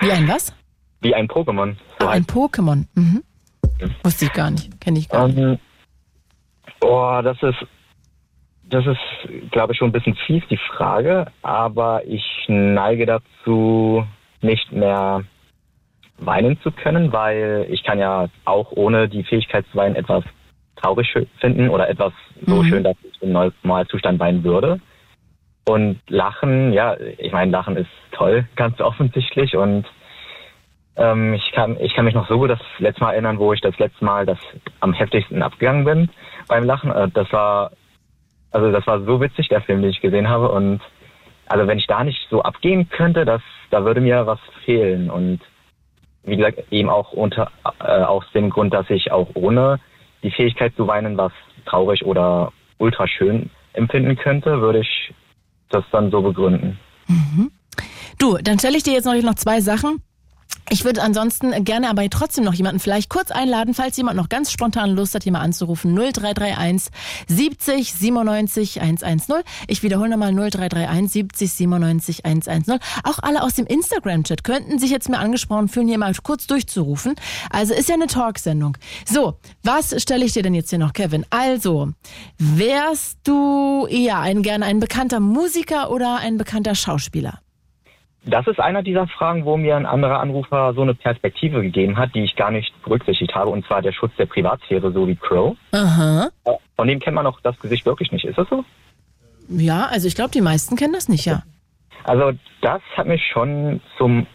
Wie 0.00 0.10
ein 0.10 0.26
was? 0.26 0.52
Wie 1.00 1.14
ein 1.14 1.28
Pokémon. 1.28 1.76
So 2.00 2.08
Ah, 2.08 2.10
ein 2.10 2.24
Pokémon. 2.24 2.86
Mhm. 2.94 3.22
Wusste 4.02 4.24
ich 4.24 4.32
gar 4.32 4.50
nicht. 4.50 4.80
Kenne 4.80 4.98
ich 4.98 5.08
gar 5.08 5.28
nicht. 5.28 5.38
Ähm, 5.38 5.58
oh, 6.80 7.20
das 7.22 7.40
ist, 7.42 7.64
das 8.64 8.84
ist, 8.86 9.50
glaube 9.52 9.72
ich, 9.72 9.78
schon 9.78 9.90
ein 9.90 9.92
bisschen 9.92 10.16
fies, 10.26 10.42
die 10.50 10.58
Frage, 10.76 11.30
aber 11.42 12.04
ich 12.06 12.24
neige 12.48 13.06
dazu, 13.06 14.04
nicht 14.40 14.72
mehr 14.72 15.22
weinen 16.24 16.60
zu 16.60 16.70
können, 16.70 17.12
weil 17.12 17.66
ich 17.70 17.84
kann 17.84 17.98
ja 17.98 18.28
auch 18.44 18.72
ohne 18.72 19.08
die 19.08 19.24
Fähigkeit 19.24 19.64
zu 19.70 19.76
weinen 19.76 19.96
etwas 19.96 20.24
traurig 20.76 21.12
finden 21.40 21.68
oder 21.68 21.88
etwas 21.88 22.12
so 22.46 22.56
Mhm. 22.56 22.64
schön, 22.64 22.84
dass 22.84 22.96
ich 23.04 23.22
im 23.22 23.32
Normalzustand 23.32 24.18
weinen 24.18 24.42
würde. 24.44 24.80
Und 25.64 26.00
Lachen, 26.08 26.72
ja, 26.72 26.96
ich 27.18 27.32
meine, 27.32 27.52
Lachen 27.52 27.76
ist 27.76 27.90
toll, 28.10 28.46
ganz 28.56 28.80
offensichtlich 28.80 29.56
und 29.56 29.86
ähm, 30.96 31.34
ich, 31.34 31.52
kann, 31.52 31.78
ich 31.80 31.94
kann 31.94 32.04
mich 32.04 32.14
noch 32.14 32.28
so 32.28 32.38
gut 32.38 32.50
das 32.50 32.60
letzte 32.78 33.02
Mal 33.02 33.12
erinnern, 33.12 33.38
wo 33.38 33.52
ich 33.52 33.60
das 33.60 33.78
letzte 33.78 34.04
Mal 34.04 34.26
das 34.26 34.38
am 34.80 34.92
heftigsten 34.92 35.42
abgegangen 35.42 35.84
bin 35.84 36.10
beim 36.48 36.64
Lachen. 36.64 36.90
Äh, 36.90 37.08
das 37.14 37.32
war, 37.32 37.70
also 38.50 38.70
das 38.70 38.86
war 38.86 39.00
so 39.00 39.20
witzig, 39.20 39.48
der 39.48 39.62
Film, 39.62 39.80
den 39.80 39.90
ich 39.90 40.02
gesehen 40.02 40.28
habe. 40.28 40.50
Und 40.50 40.80
also 41.46 41.66
wenn 41.66 41.78
ich 41.78 41.86
da 41.86 42.04
nicht 42.04 42.28
so 42.28 42.42
abgehen 42.42 42.90
könnte, 42.90 43.24
das, 43.24 43.40
da 43.70 43.84
würde 43.84 44.02
mir 44.02 44.26
was 44.26 44.40
fehlen. 44.64 45.10
Und 45.10 45.40
wie 46.24 46.36
gesagt, 46.36 46.62
eben 46.70 46.88
auch 46.88 47.12
unter 47.12 47.50
äh, 47.80 48.02
aus 48.02 48.24
dem 48.34 48.50
Grund, 48.50 48.72
dass 48.72 48.88
ich 48.90 49.10
auch 49.10 49.28
ohne 49.34 49.80
die 50.22 50.30
Fähigkeit 50.30 50.74
zu 50.76 50.86
weinen, 50.86 51.16
was 51.16 51.32
traurig 51.66 52.04
oder 52.04 52.52
ultra 52.78 53.06
schön 53.06 53.50
empfinden 53.72 54.16
könnte, 54.16 54.60
würde 54.60 54.80
ich 54.80 55.14
das 55.68 55.84
dann 55.90 56.10
so 56.10 56.22
begründen. 56.22 56.78
Du, 58.18 58.38
dann 58.38 58.58
stelle 58.58 58.76
ich 58.76 58.82
dir 58.82 58.92
jetzt 58.92 59.04
noch, 59.04 59.14
noch 59.14 59.34
zwei 59.34 59.60
Sachen. 59.60 60.02
Ich 60.70 60.84
würde 60.84 61.02
ansonsten 61.02 61.64
gerne 61.64 61.90
aber 61.90 62.08
trotzdem 62.08 62.44
noch 62.44 62.54
jemanden 62.54 62.80
vielleicht 62.80 63.10
kurz 63.10 63.30
einladen, 63.30 63.74
falls 63.74 63.96
jemand 63.96 64.16
noch 64.16 64.28
ganz 64.28 64.50
spontan 64.50 64.90
Lust 64.90 65.14
hat, 65.14 65.26
mal 65.26 65.40
anzurufen. 65.40 65.94
0331 65.94 66.90
70 67.28 67.92
97 67.92 68.80
110. 68.80 69.42
Ich 69.66 69.82
wiederhole 69.82 70.08
nochmal 70.08 70.32
0331 70.32 71.12
70 71.12 71.52
97 71.52 72.24
110. 72.24 72.78
Auch 73.04 73.18
alle 73.18 73.42
aus 73.42 73.54
dem 73.54 73.66
Instagram-Chat 73.66 74.44
könnten 74.44 74.78
sich 74.78 74.90
jetzt 74.90 75.08
mal 75.08 75.18
angesprochen 75.18 75.68
fühlen, 75.68 75.88
hier 75.88 75.98
mal 75.98 76.14
kurz 76.22 76.46
durchzurufen. 76.46 77.16
Also 77.50 77.74
ist 77.74 77.88
ja 77.88 77.94
eine 77.96 78.06
Talksendung. 78.06 78.78
So, 79.04 79.38
was 79.62 80.00
stelle 80.00 80.24
ich 80.24 80.32
dir 80.32 80.42
denn 80.42 80.54
jetzt 80.54 80.70
hier 80.70 80.78
noch, 80.78 80.94
Kevin? 80.94 81.26
Also, 81.28 81.92
wärst 82.38 83.18
du 83.24 83.86
eher 83.90 84.20
ein, 84.20 84.42
gerne 84.42 84.64
ein 84.64 84.80
bekannter 84.80 85.20
Musiker 85.20 85.90
oder 85.90 86.16
ein 86.16 86.38
bekannter 86.38 86.74
Schauspieler? 86.74 87.40
Das 88.24 88.46
ist 88.46 88.60
einer 88.60 88.82
dieser 88.82 89.08
Fragen, 89.08 89.44
wo 89.44 89.56
mir 89.56 89.76
ein 89.76 89.86
anderer 89.86 90.20
Anrufer 90.20 90.74
so 90.74 90.82
eine 90.82 90.94
Perspektive 90.94 91.60
gegeben 91.60 91.96
hat, 91.96 92.14
die 92.14 92.22
ich 92.22 92.36
gar 92.36 92.52
nicht 92.52 92.72
berücksichtigt 92.84 93.34
habe, 93.34 93.50
und 93.50 93.66
zwar 93.66 93.82
der 93.82 93.92
Schutz 93.92 94.12
der 94.16 94.26
Privatsphäre, 94.26 94.92
so 94.92 95.08
wie 95.08 95.16
Crow. 95.16 95.56
Aha. 95.72 96.28
Von 96.76 96.88
dem 96.88 97.00
kennt 97.00 97.16
man 97.16 97.26
auch 97.26 97.40
das 97.40 97.58
Gesicht 97.58 97.84
wirklich 97.84 98.12
nicht. 98.12 98.24
Ist 98.24 98.38
das 98.38 98.48
so? 98.48 98.64
Ja, 99.48 99.86
also 99.86 100.06
ich 100.06 100.14
glaube, 100.14 100.30
die 100.30 100.40
meisten 100.40 100.76
kennen 100.76 100.92
das 100.92 101.08
nicht, 101.08 101.24
ja. 101.24 101.42
Also 102.04 102.32
das 102.60 102.80
hat 102.96 103.06
mich 103.06 103.24
schon 103.32 103.80
zum 103.98 104.26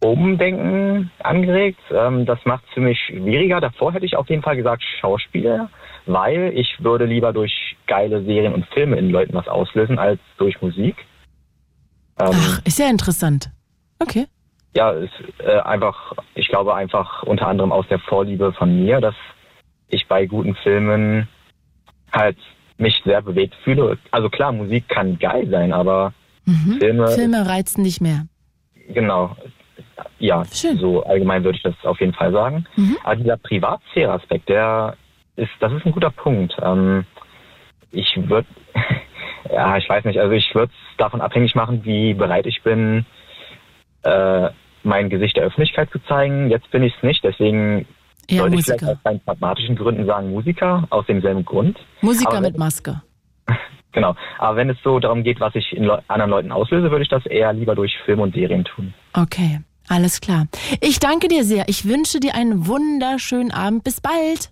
Umdenken 0.00 1.10
angeregt. 1.20 1.80
Ähm, 1.90 2.26
das 2.26 2.38
macht 2.44 2.64
es 2.68 2.74
für 2.74 2.80
mich 2.80 2.98
schwieriger. 3.06 3.60
Davor 3.60 3.92
hätte 3.92 4.06
ich 4.06 4.16
auf 4.16 4.28
jeden 4.28 4.42
Fall 4.42 4.56
gesagt 4.56 4.82
Schauspieler, 5.00 5.70
weil 6.06 6.52
ich 6.54 6.82
würde 6.82 7.04
lieber 7.04 7.32
durch 7.32 7.76
geile 7.86 8.22
Serien 8.22 8.52
und 8.52 8.66
Filme 8.66 8.96
in 8.96 9.10
Leuten 9.10 9.34
was 9.34 9.48
auslösen 9.48 9.98
als 9.98 10.20
durch 10.38 10.60
Musik. 10.60 10.96
Ähm, 12.18 12.30
Ach, 12.32 12.60
ist 12.64 12.78
ja 12.78 12.88
interessant. 12.88 13.50
Okay. 13.98 14.26
ja, 14.74 14.92
es, 14.92 15.10
äh, 15.38 15.58
einfach, 15.60 16.12
ich 16.34 16.48
glaube 16.48 16.74
einfach 16.74 17.22
unter 17.22 17.46
anderem 17.48 17.72
aus 17.72 17.86
der 17.88 17.98
Vorliebe 17.98 18.52
von 18.52 18.84
mir, 18.84 19.00
dass 19.00 19.14
ich 19.88 20.06
bei 20.06 20.26
guten 20.26 20.54
Filmen 20.56 21.28
halt 22.12 22.36
mich 22.78 23.00
sehr 23.04 23.22
bewegt 23.22 23.54
fühle. 23.64 23.98
Also 24.10 24.28
klar, 24.28 24.52
Musik 24.52 24.88
kann 24.88 25.18
geil 25.18 25.48
sein, 25.50 25.72
aber 25.72 26.12
Mhm. 26.48 26.76
Filme, 26.78 27.08
Filme 27.10 27.46
reizen 27.48 27.82
dich 27.82 28.00
mehr. 28.00 28.26
genau, 28.88 29.36
ja, 30.20 30.44
so 30.78 31.02
allgemein 31.02 31.42
würde 31.42 31.56
ich 31.56 31.62
das 31.64 31.74
auf 31.82 31.98
jeden 32.00 32.12
Fall 32.14 32.30
sagen. 32.32 32.66
Mhm. 32.76 32.96
Aber 33.02 33.16
dieser 33.16 33.36
Privatsphäre-Aspekt, 33.36 34.48
der 34.48 34.96
ist, 35.36 35.50
das 35.60 35.72
ist 35.72 35.84
ein 35.84 35.92
guter 35.92 36.10
Punkt. 36.10 36.54
Ähm, 36.62 37.04
ich 37.90 38.16
würde, 38.28 38.46
ja, 39.52 39.76
ich 39.76 39.88
weiß 39.88 40.04
nicht, 40.04 40.18
also 40.18 40.32
ich 40.32 40.54
würde 40.54 40.72
es 40.72 40.96
davon 40.96 41.20
abhängig 41.20 41.54
machen, 41.54 41.84
wie 41.84 42.14
bereit 42.14 42.46
ich 42.46 42.62
bin, 42.62 43.06
äh, 44.02 44.48
mein 44.82 45.10
Gesicht 45.10 45.36
der 45.36 45.44
Öffentlichkeit 45.44 45.90
zu 45.90 45.98
zeigen. 46.04 46.50
Jetzt 46.50 46.70
bin 46.70 46.82
ich 46.82 46.94
es 46.96 47.02
nicht, 47.02 47.24
deswegen 47.24 47.86
Eher 48.28 48.40
sollte 48.40 48.54
ich 48.54 48.60
Musiker. 48.60 48.78
vielleicht 48.78 48.98
aus 48.98 49.04
rein 49.04 49.20
pragmatischen 49.24 49.76
Gründen 49.76 50.06
sagen 50.06 50.30
Musiker, 50.30 50.86
aus 50.90 51.06
demselben 51.06 51.44
Grund. 51.44 51.78
Musiker 52.00 52.40
mit 52.40 52.56
Maske. 52.58 53.02
Genau. 53.92 54.14
Aber 54.36 54.56
wenn 54.56 54.68
es 54.68 54.76
so 54.84 54.98
darum 54.98 55.22
geht, 55.22 55.40
was 55.40 55.54
ich 55.54 55.74
in 55.74 55.84
Leu 55.84 55.98
anderen 56.08 56.30
Leuten 56.30 56.52
auslöse, 56.52 56.90
würde 56.90 57.02
ich 57.02 57.08
das 57.08 57.24
eher 57.24 57.54
lieber 57.54 57.74
durch 57.74 57.96
Film 58.04 58.20
und 58.20 58.34
Serien 58.34 58.62
tun. 58.66 58.92
Okay, 59.14 59.60
alles 59.88 60.20
klar. 60.20 60.48
Ich 60.82 60.98
danke 60.98 61.28
dir 61.28 61.44
sehr. 61.44 61.64
Ich 61.66 61.88
wünsche 61.88 62.20
dir 62.20 62.34
einen 62.34 62.66
wunderschönen 62.66 63.52
Abend. 63.52 63.84
Bis 63.84 64.02
bald. 64.02 64.50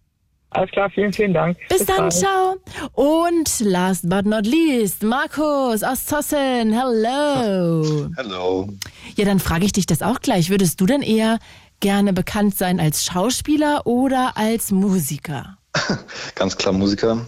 Alles 0.55 0.71
klar, 0.71 0.89
vielen, 0.91 1.13
vielen 1.13 1.35
Dank. 1.35 1.59
Bis, 1.69 1.79
Bis 1.79 1.87
dann, 1.87 1.97
bald. 1.97 2.13
ciao. 2.13 2.57
Und 2.93 3.61
last 3.61 4.09
but 4.09 4.25
not 4.25 4.47
least, 4.47 5.03
Markus 5.03 5.83
aus 5.83 6.07
Zossen. 6.07 6.73
Hello. 6.73 8.09
Hallo. 8.17 8.69
Ja, 9.17 9.25
dann 9.25 9.41
frage 9.41 9.65
ich 9.67 9.73
dich 9.73 9.87
das 9.87 10.01
auch 10.01 10.21
gleich. 10.21 10.51
Würdest 10.51 10.81
du 10.81 10.87
denn 10.87 11.03
eher 11.03 11.39
gerne 11.81 12.13
bekannt 12.13 12.57
sein 12.57 12.79
als 12.79 13.05
Schauspieler 13.05 13.85
oder 13.87 14.37
als 14.37 14.71
Musiker? 14.71 15.59
Ganz 16.37 16.57
klar 16.57 16.73
Musiker, 16.73 17.27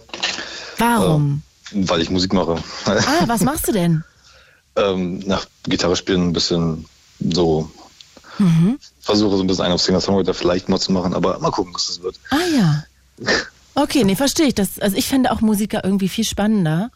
Warum? 0.79 1.43
weil 1.73 2.01
ich 2.01 2.11
Musik 2.11 2.33
mache. 2.33 2.63
Ah, 2.85 3.25
was 3.27 3.41
machst 3.41 3.67
du 3.67 3.73
denn? 3.73 4.05
ähm, 4.77 5.19
nach 5.27 5.47
Gitarre 5.65 5.97
spielen 5.97 6.29
ein 6.29 6.33
bisschen 6.33 6.87
so, 7.19 7.69
Mhm. 8.39 8.79
versuche 9.01 9.37
so 9.39 9.43
ein 9.43 9.47
bisschen 9.47 9.65
einen 9.65 9.73
auf 9.75 9.81
Singer-Songwriter 9.81 10.35
vielleicht 10.35 10.69
mal 10.69 10.79
zu 10.79 10.93
machen, 10.93 11.15
aber 11.15 11.39
mal 11.41 11.51
gucken, 11.51 11.73
was 11.75 11.87
das 11.87 12.03
wird. 12.03 12.21
Ah 12.31 12.37
ja. 12.55 12.85
Okay, 13.75 14.05
nee, 14.05 14.17
verstehe 14.17 14.47
ich. 14.47 14.55
Das, 14.55 14.79
also 14.79 14.97
ich 14.97 15.07
fände 15.07 15.31
auch 15.33 15.41
Musiker 15.41 15.85
irgendwie 15.85 16.09
viel 16.09 16.25
spannender. 16.25 16.91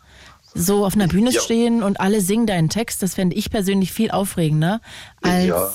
So 0.54 0.84
auf 0.84 0.94
einer 0.94 1.06
Bühne 1.06 1.30
Ja. 1.30 1.40
stehen 1.40 1.82
und 1.82 2.00
alle 2.00 2.20
singen 2.20 2.46
deinen 2.46 2.68
Text, 2.70 3.02
das 3.02 3.14
fände 3.14 3.36
ich 3.36 3.50
persönlich 3.50 3.92
viel 3.92 4.10
aufregender, 4.10 4.80
als 5.22 5.46
Ja. 5.46 5.72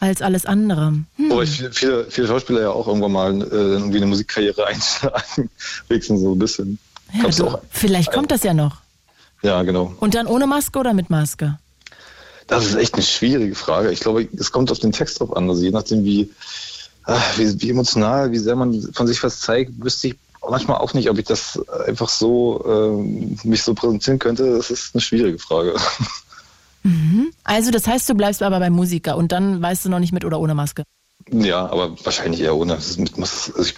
als 0.00 0.20
alles 0.22 0.44
andere. 0.44 0.88
Hm. 1.16 1.30
Wobei 1.30 1.44
ich 1.44 1.62
viele, 1.72 2.06
viele, 2.10 2.26
Schauspieler 2.26 2.60
ja 2.62 2.70
auch 2.70 2.86
irgendwann 2.86 3.12
mal 3.12 3.32
äh, 3.42 3.44
irgendwie 3.54 3.96
eine 3.98 4.06
Musikkarriere 4.06 4.66
einschlagen, 4.66 5.48
wenigstens 5.88 6.20
so 6.20 6.32
ein 6.34 6.38
bisschen. 6.38 6.78
Ja, 7.14 7.28
du, 7.28 7.48
auch. 7.48 7.60
vielleicht 7.70 8.12
kommt 8.12 8.30
das 8.30 8.42
ja 8.42 8.52
noch. 8.54 8.76
Ja, 9.42 9.62
genau. 9.62 9.94
Und 10.00 10.14
dann 10.14 10.26
ohne 10.26 10.46
Maske 10.46 10.78
oder 10.78 10.92
mit 10.92 11.08
Maske? 11.08 11.58
Das 12.46 12.66
ist 12.66 12.74
echt 12.74 12.94
eine 12.94 13.02
schwierige 13.02 13.54
Frage. 13.54 13.90
Ich 13.90 14.00
glaube, 14.00 14.28
es 14.36 14.52
kommt 14.52 14.70
auf 14.70 14.80
den 14.80 14.92
Text 14.92 15.20
drauf 15.20 15.34
an. 15.36 15.48
Also 15.48 15.62
je 15.62 15.70
nachdem, 15.70 16.04
wie, 16.04 16.30
ah, 17.04 17.20
wie, 17.36 17.60
wie 17.60 17.70
emotional, 17.70 18.32
wie 18.32 18.38
sehr 18.38 18.56
man 18.56 18.80
von 18.92 19.06
sich 19.06 19.22
was 19.22 19.40
zeigt, 19.40 19.72
wüsste 19.82 20.08
ich 20.08 20.16
manchmal 20.48 20.78
auch 20.78 20.94
nicht, 20.94 21.10
ob 21.10 21.18
ich 21.18 21.26
das 21.26 21.60
einfach 21.86 22.08
so 22.08 22.64
ähm, 22.66 23.38
mich 23.44 23.62
so 23.62 23.74
präsentieren 23.74 24.18
könnte. 24.18 24.56
Das 24.56 24.70
ist 24.70 24.94
eine 24.94 25.00
schwierige 25.00 25.38
Frage. 25.38 25.74
Mhm. 26.82 27.32
Also 27.44 27.70
das 27.70 27.86
heißt, 27.86 28.08
du 28.08 28.14
bleibst 28.14 28.42
aber 28.42 28.58
beim 28.58 28.72
Musiker 28.72 29.16
und 29.16 29.32
dann 29.32 29.60
weißt 29.60 29.84
du 29.84 29.90
noch 29.90 29.98
nicht 29.98 30.12
mit 30.12 30.24
oder 30.24 30.40
ohne 30.40 30.54
Maske. 30.54 30.84
Ja, 31.30 31.66
aber 31.70 31.94
wahrscheinlich 32.04 32.40
eher 32.40 32.56
ohne. 32.56 32.74
Also 32.74 33.02
ich, 33.60 33.74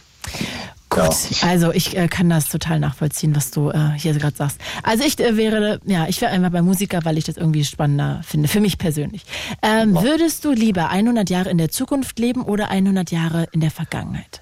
Gut, 0.94 1.42
also 1.42 1.72
ich 1.72 1.96
äh, 1.96 2.06
kann 2.08 2.28
das 2.28 2.48
total 2.48 2.78
nachvollziehen, 2.80 3.34
was 3.34 3.50
du 3.50 3.70
äh, 3.70 3.92
hier 3.96 4.12
gerade 4.14 4.36
sagst. 4.36 4.58
Also 4.82 5.04
ich 5.04 5.18
äh, 5.20 5.36
wäre, 5.36 5.80
ja, 5.84 6.06
ich 6.08 6.20
wäre 6.20 6.32
einfach 6.32 6.50
beim 6.50 6.64
Musiker, 6.64 7.00
weil 7.04 7.16
ich 7.18 7.24
das 7.24 7.36
irgendwie 7.36 7.64
spannender 7.64 8.20
finde, 8.24 8.48
für 8.48 8.60
mich 8.60 8.78
persönlich. 8.78 9.22
Ähm, 9.62 9.94
Würdest 9.94 10.44
du 10.44 10.52
lieber 10.52 10.90
100 10.90 11.30
Jahre 11.30 11.50
in 11.50 11.58
der 11.58 11.70
Zukunft 11.70 12.18
leben 12.18 12.42
oder 12.42 12.68
100 12.68 13.10
Jahre 13.10 13.48
in 13.52 13.60
der 13.60 13.70
Vergangenheit? 13.70 14.40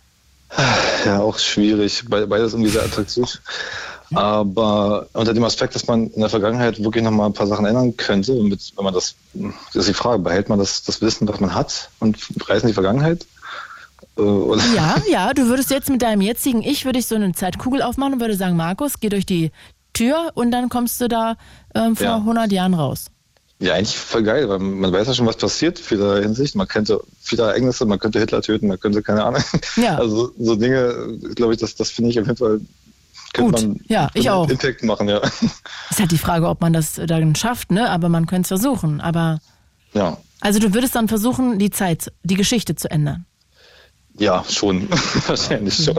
ja, 1.07 1.21
auch 1.21 1.39
schwierig. 1.39 2.05
Be- 2.09 2.27
Beides 2.27 2.53
irgendwie 2.55 2.71
sehr 2.71 2.83
attraktiv. 2.83 3.41
Aber 4.15 5.07
unter 5.13 5.33
dem 5.33 5.45
Aspekt, 5.45 5.77
dass 5.77 5.87
man 5.87 6.09
in 6.11 6.21
der 6.21 6.29
Vergangenheit 6.29 6.83
wirklich 6.83 7.05
noch 7.05 7.13
mal 7.13 7.27
ein 7.27 7.33
paar 7.33 7.47
Sachen 7.47 7.65
ändern 7.65 7.97
könnte, 7.97 8.35
wenn 8.35 8.85
man 8.85 8.93
das, 8.93 9.15
das 9.35 9.77
ist 9.77 9.89
die 9.89 9.95
Frage, 9.95 10.21
behält 10.21 10.49
man 10.49 10.59
das, 10.59 10.83
das 10.83 11.01
Wissen, 11.01 11.29
was 11.29 11.39
man 11.39 11.55
hat 11.55 11.91
und 12.01 12.19
reist 12.49 12.65
in 12.65 12.69
die 12.69 12.75
Vergangenheit? 12.75 13.25
Äh, 14.17 14.23
Oder? 14.23 14.63
Ja, 14.75 14.97
ja, 15.11 15.33
du 15.35 15.47
würdest 15.47 15.71
jetzt 15.71 15.89
mit 15.91 16.03
deinem 16.03 16.21
jetzigen 16.21 16.63
Ich, 16.63 16.85
würde 16.85 16.99
ich 16.99 17.07
so 17.07 17.15
eine 17.15 17.33
Zeitkugel 17.33 17.83
aufmachen 17.83 18.15
und 18.15 18.21
würde 18.21 18.37
sagen, 18.37 18.57
Markus, 18.57 19.01
geh 19.01 19.09
durch 19.09 19.27
die 19.27 19.51
Tür 19.93 20.31
und 20.35 20.51
dann 20.51 20.69
kommst 20.69 21.01
du 21.01 21.09
da 21.09 21.37
ähm, 21.75 21.97
vor 21.97 22.07
Ja. 22.07 22.17
100 22.17 22.53
Jahren 22.53 22.75
raus. 22.75 23.07
Ja, 23.63 23.75
eigentlich 23.75 23.99
voll 23.99 24.23
geil, 24.23 24.49
weil 24.49 24.59
man 24.59 24.91
weiß 24.91 25.07
ja 25.09 25.13
schon, 25.15 25.27
was 25.27 25.37
passiert, 25.37 25.79
vieler 25.79 26.23
Hinsicht. 26.23 26.55
Man 26.55 26.67
könnte 26.67 26.99
viele 27.21 27.43
Ereignisse, 27.43 27.85
man 27.85 27.99
könnte 27.99 28.19
Hitler 28.19 28.41
töten, 28.41 28.69
man 28.69 28.81
könnte 28.81 29.03
keine 29.03 29.23
Ahnung. 29.25 29.43
Ja. 29.77 29.97
Also 29.99 30.33
so 30.39 30.57
Dinge, 30.57 31.19
glaube 31.35 31.53
ich, 31.53 31.61
das, 31.61 31.75
das 31.75 31.91
finde 31.91 32.11
ich 32.11 32.19
auf 32.19 32.27
jeden 32.27 32.39
Fall, 32.39 32.61
könnte 33.35 33.53
Gut. 33.53 33.69
man 33.69 33.81
Ja, 33.89 34.09
ich 34.15 34.31
auch. 34.31 34.49
Impact 34.49 34.83
machen, 34.85 35.09
ja. 35.11 35.19
Ist 35.91 35.99
halt 36.01 36.11
die 36.11 36.17
Frage, 36.19 36.49
ob 36.49 36.63
man 36.63 36.73
das 36.73 36.95
dann 37.07 37.35
schafft, 37.35 37.71
ne? 37.71 37.91
Aber 37.91 38.09
man 38.09 38.27
könnte 38.27 38.55
es 38.55 38.61
versuchen. 38.63 39.01
Aber 39.03 39.41
Ja, 39.93 40.17
also 40.41 40.59
du 40.59 40.73
würdest 40.73 40.95
dann 40.95 41.09
versuchen, 41.09 41.59
die 41.59 41.69
Zeit, 41.71 42.11
die 42.23 42.37
Geschichte 42.37 42.77
zu 42.77 42.91
ändern. 42.91 43.27
Ja, 44.21 44.45
schon. 44.49 44.89
Wahrscheinlich 45.27 45.75
schon. 45.75 45.97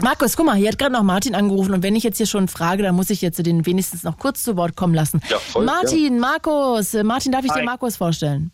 Markus, 0.00 0.36
guck 0.36 0.46
mal, 0.46 0.56
hier 0.56 0.70
hat 0.70 0.78
gerade 0.78 0.92
noch 0.92 1.02
Martin 1.02 1.34
angerufen 1.34 1.74
und 1.74 1.82
wenn 1.82 1.94
ich 1.94 2.02
jetzt 2.02 2.16
hier 2.16 2.26
schon 2.26 2.48
frage, 2.48 2.82
dann 2.82 2.94
muss 2.94 3.10
ich 3.10 3.20
jetzt 3.20 3.44
den 3.44 3.66
wenigstens 3.66 4.02
noch 4.02 4.18
kurz 4.18 4.42
zu 4.42 4.56
Wort 4.56 4.74
kommen 4.74 4.94
lassen. 4.94 5.20
Ja, 5.28 5.38
voll, 5.38 5.66
Martin, 5.66 6.18
Markus, 6.18 6.94
äh, 6.94 7.04
Martin, 7.04 7.30
darf 7.30 7.44
ich 7.44 7.52
dir 7.52 7.58
Hi. 7.58 7.64
Markus 7.64 7.96
vorstellen? 7.96 8.50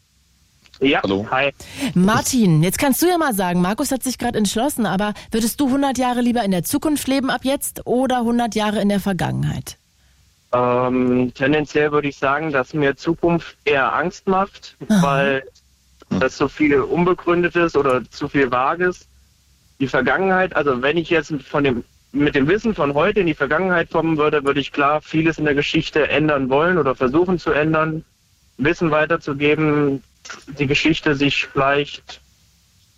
Ja, 0.81 1.01
Hallo. 1.03 1.27
hi. 1.31 1.53
Martin, 1.95 2.63
jetzt 2.63 2.79
kannst 2.79 3.01
du 3.03 3.07
ja 3.07 3.19
mal 3.19 3.35
sagen, 3.35 3.61
Markus 3.61 3.91
hat 3.93 4.03
sich 4.03 4.19
gerade 4.19 4.37
entschlossen, 4.37 4.85
aber 4.85 5.15
würdest 5.31 5.61
du 5.61 5.67
100 5.67 5.97
Jahre 5.97 6.21
lieber 6.21 6.43
in 6.43 6.51
der 6.51 6.65
Zukunft 6.65 7.07
leben 7.09 7.31
ab 7.31 7.41
jetzt 7.45 7.87
oder 7.87 8.19
100 8.19 8.55
Jahre 8.55 8.81
in 8.81 8.89
der 8.89 9.01
Vergangenheit? 9.01 9.77
Ähm, 10.53 11.33
tendenziell 11.35 11.93
würde 11.93 12.09
ich 12.09 12.17
sagen, 12.17 12.53
dass 12.53 12.75
mir 12.75 12.97
Zukunft 12.97 13.57
eher 13.65 13.93
Angst 13.95 14.27
macht, 14.27 14.77
weil 14.89 15.45
das 16.11 16.37
so 16.37 16.49
viel 16.49 16.81
Unbegründetes 16.81 17.77
oder 17.77 18.03
zu 18.11 18.29
viel 18.29 18.51
Vages. 18.51 19.07
Die 19.81 19.89
Vergangenheit, 19.89 20.57
also 20.57 20.83
wenn 20.83 20.97
ich 20.97 21.11
jetzt 21.11 21.33
von 21.43 21.63
dem, 21.65 21.85
mit 22.13 22.35
dem 22.35 22.49
Wissen 22.49 22.75
von 22.75 22.95
heute 22.95 23.21
in 23.21 23.27
die 23.27 23.35
Vergangenheit 23.35 23.91
kommen 23.91 24.17
würde, 24.17 24.43
würde 24.45 24.61
ich 24.61 24.73
klar 24.73 25.01
vieles 25.03 25.39
in 25.39 25.45
der 25.45 25.55
Geschichte 25.55 26.09
ändern 26.09 26.49
wollen 26.49 26.79
oder 26.79 26.95
versuchen 26.95 27.39
zu 27.39 27.53
ändern, 27.53 28.05
Wissen 28.57 28.91
weiterzugeben, 28.91 30.03
die 30.59 30.67
Geschichte 30.67 31.15
sich 31.15 31.47
vielleicht 31.47 32.21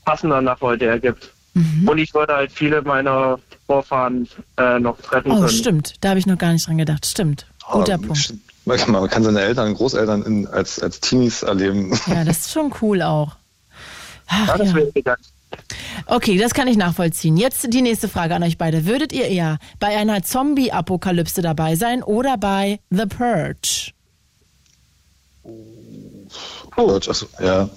passender 0.04 0.40
nach 0.40 0.60
heute 0.60 0.86
ergibt. 0.86 1.32
Und 1.84 1.98
ich 1.98 2.14
würde 2.14 2.34
halt 2.34 2.52
viele 2.52 2.80
meiner 2.82 3.38
Vorfahren 3.66 4.28
äh, 4.56 4.78
noch 4.78 4.98
treffen 5.02 5.32
Oh, 5.32 5.36
können. 5.36 5.48
stimmt. 5.48 5.94
Da 6.00 6.10
habe 6.10 6.18
ich 6.20 6.26
noch 6.26 6.38
gar 6.38 6.52
nicht 6.52 6.66
dran 6.66 6.78
gedacht. 6.78 7.04
Stimmt. 7.04 7.44
Guter 7.70 7.98
Oh, 8.02 8.06
Punkt. 8.06 8.34
Man 8.64 8.76
kann, 8.78 8.92
man 8.92 9.08
kann 9.08 9.22
seine 9.22 9.40
Eltern, 9.40 9.74
Großeltern 9.74 10.22
in, 10.22 10.46
als, 10.46 10.80
als 10.80 11.00
Teenies 11.00 11.42
erleben. 11.42 11.98
Ja, 12.06 12.24
das 12.24 12.38
ist 12.46 12.52
schon 12.52 12.72
cool 12.82 13.02
auch. 13.02 13.36
Ach, 14.26 14.48
Ja, 14.48 14.58
das 14.58 14.72
ja. 15.04 15.16
Okay, 16.06 16.38
das 16.38 16.54
kann 16.54 16.68
ich 16.68 16.76
nachvollziehen. 16.76 17.36
Jetzt 17.36 17.66
die 17.72 17.82
nächste 17.82 18.08
Frage 18.08 18.36
an 18.36 18.42
euch 18.44 18.56
beide. 18.56 18.86
Würdet 18.86 19.12
ihr 19.12 19.26
eher 19.26 19.58
bei 19.80 19.96
einer 19.96 20.22
Zombie-Apokalypse 20.22 21.42
dabei 21.42 21.74
sein 21.74 22.02
oder 22.04 22.36
bei 22.36 22.78
The 22.90 23.06
Purge? 23.06 23.90
Oh. 26.76 26.92
Also, 26.92 27.26
ja. 27.40 27.68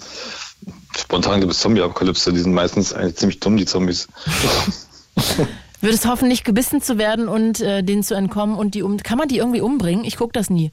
Spontan 0.97 1.39
gibt 1.39 1.51
es 1.51 1.59
Zombie-Apokalypse, 1.59 2.31
die 2.31 2.39
sind 2.39 2.53
meistens 2.53 2.93
eigentlich 2.93 3.17
ziemlich 3.17 3.39
dumm, 3.39 3.57
die 3.57 3.65
Zombies. 3.65 4.07
Würdest 5.83 6.05
hoffen, 6.07 6.29
nicht 6.29 6.45
gebissen 6.45 6.81
zu 6.81 6.97
werden 6.97 7.27
und 7.27 7.59
äh, 7.59 7.83
denen 7.83 8.03
zu 8.03 8.13
entkommen 8.15 8.55
und 8.55 8.73
die 8.73 8.83
um. 8.83 8.95
Kann 8.97 9.17
man 9.17 9.27
die 9.27 9.39
irgendwie 9.39 9.59
umbringen? 9.59 10.05
Ich 10.05 10.15
gucke 10.15 10.31
das 10.31 10.49
nie. 10.49 10.71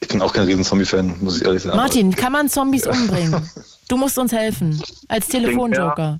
Ich 0.00 0.08
bin 0.08 0.20
auch 0.22 0.32
kein 0.32 0.46
riesen 0.46 0.64
Zombie-Fan, 0.64 1.18
muss 1.20 1.36
ich 1.40 1.44
ehrlich 1.46 1.62
sagen. 1.62 1.76
Martin, 1.76 2.16
kann 2.16 2.32
man 2.32 2.48
Zombies 2.48 2.86
umbringen? 2.86 3.48
Du 3.88 3.98
musst 3.98 4.18
uns 4.18 4.32
helfen. 4.32 4.82
Als 5.08 5.28
Telefonjoker. 5.28 6.18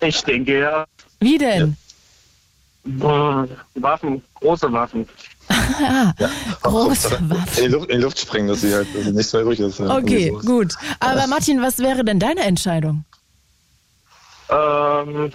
Ich 0.00 0.22
denke 0.22 0.60
ja. 0.60 0.84
Wie 1.18 1.36
denn? 1.38 1.76
Äh, 2.86 3.46
Waffen, 3.74 4.22
große 4.36 4.72
Waffen. 4.72 5.06
Ah, 5.82 6.12
große 6.62 7.16
In 7.16 7.34
die, 7.56 7.66
Luft, 7.66 7.90
in 7.90 7.96
die 7.98 8.02
Luft 8.04 8.18
springen, 8.20 8.46
dass 8.48 8.60
sie 8.60 8.72
halt 8.72 8.86
dass 8.94 9.04
sie 9.04 9.12
nichts 9.12 9.32
mehr 9.32 9.42
übrig 9.42 9.58
ist. 9.60 9.80
ja. 9.80 9.96
Okay, 9.96 10.30
gut. 10.46 10.72
Aber 11.00 11.26
Martin, 11.26 11.60
was 11.60 11.78
wäre 11.78 12.04
denn 12.04 12.20
deine 12.20 12.42
Entscheidung? 12.42 13.04
Ähm, 14.48 15.30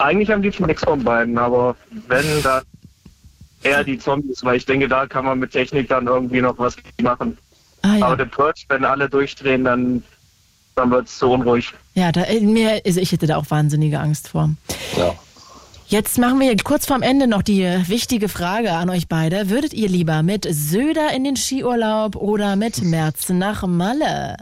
eigentlich 0.00 0.32
am 0.32 0.42
liebsten 0.42 0.66
nichts 0.66 0.84
von 0.84 1.02
beiden, 1.04 1.38
aber 1.38 1.76
wenn, 2.08 2.42
dann 2.42 2.62
eher 3.62 3.84
die 3.84 3.98
Zombies, 3.98 4.42
weil 4.44 4.56
ich 4.56 4.66
denke, 4.66 4.88
da 4.88 5.06
kann 5.06 5.24
man 5.24 5.38
mit 5.38 5.52
Technik 5.52 5.88
dann 5.88 6.06
irgendwie 6.06 6.40
noch 6.40 6.58
was 6.58 6.76
machen. 7.02 7.36
Ah, 7.82 7.96
ja. 7.96 8.06
Aber 8.06 8.16
der 8.16 8.24
Purge, 8.26 8.62
wenn 8.68 8.84
alle 8.84 9.08
durchdrehen, 9.08 9.64
dann, 9.64 10.02
dann 10.74 10.90
wird 10.90 11.06
es 11.06 11.18
zu 11.18 11.30
unruhig. 11.30 11.72
Ja, 11.94 12.12
da, 12.12 12.22
äh, 12.22 12.40
mir, 12.40 12.80
also 12.84 13.00
ich 13.00 13.12
hätte 13.12 13.26
da 13.26 13.36
auch 13.36 13.50
wahnsinnige 13.50 13.98
Angst 14.00 14.28
vor. 14.28 14.50
Ja. 14.96 15.14
Jetzt 15.86 16.18
machen 16.18 16.38
wir 16.38 16.54
kurz 16.62 16.86
vorm 16.86 17.02
Ende 17.02 17.26
noch 17.26 17.42
die 17.42 17.64
wichtige 17.88 18.28
Frage 18.28 18.72
an 18.72 18.90
euch 18.90 19.08
beide. 19.08 19.50
Würdet 19.50 19.74
ihr 19.74 19.88
lieber 19.88 20.22
mit 20.22 20.46
Söder 20.48 21.12
in 21.12 21.24
den 21.24 21.36
Skiurlaub 21.36 22.14
oder 22.14 22.54
mit 22.54 22.82
Merz 22.82 23.28
nach 23.30 23.66
Malle? 23.66 24.36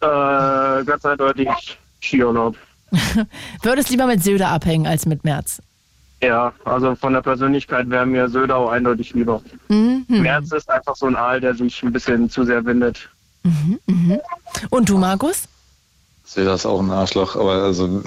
Äh, 0.00 0.84
ganz 0.84 1.04
eindeutig 1.04 1.48
Skiurlaub. 2.00 2.56
Würdest 3.62 3.90
lieber 3.90 4.06
mit 4.06 4.22
Söder 4.22 4.48
abhängen 4.48 4.86
als 4.86 5.06
mit 5.06 5.24
Merz? 5.24 5.60
Ja, 6.22 6.52
also 6.64 6.94
von 6.94 7.12
der 7.14 7.22
Persönlichkeit 7.22 7.90
wäre 7.90 8.06
mir 8.06 8.28
Södau 8.28 8.68
eindeutig 8.68 9.12
lieber. 9.14 9.42
Mhm. 9.68 10.04
Merz 10.08 10.52
ist 10.52 10.70
einfach 10.70 10.94
so 10.94 11.06
ein 11.06 11.16
Aal, 11.16 11.40
der 11.40 11.54
sich 11.54 11.82
ein 11.82 11.92
bisschen 11.92 12.30
zu 12.30 12.44
sehr 12.44 12.64
windet. 12.64 13.08
Mhm. 13.42 13.78
Mhm. 13.86 14.20
Und 14.70 14.88
du, 14.88 14.98
Markus? 14.98 15.44
Ich 16.24 16.30
sehe 16.32 16.44
das 16.44 16.64
auch 16.64 16.80
ein 16.80 16.90
Arschloch, 16.90 17.34
aber 17.34 17.54
also 17.64 18.02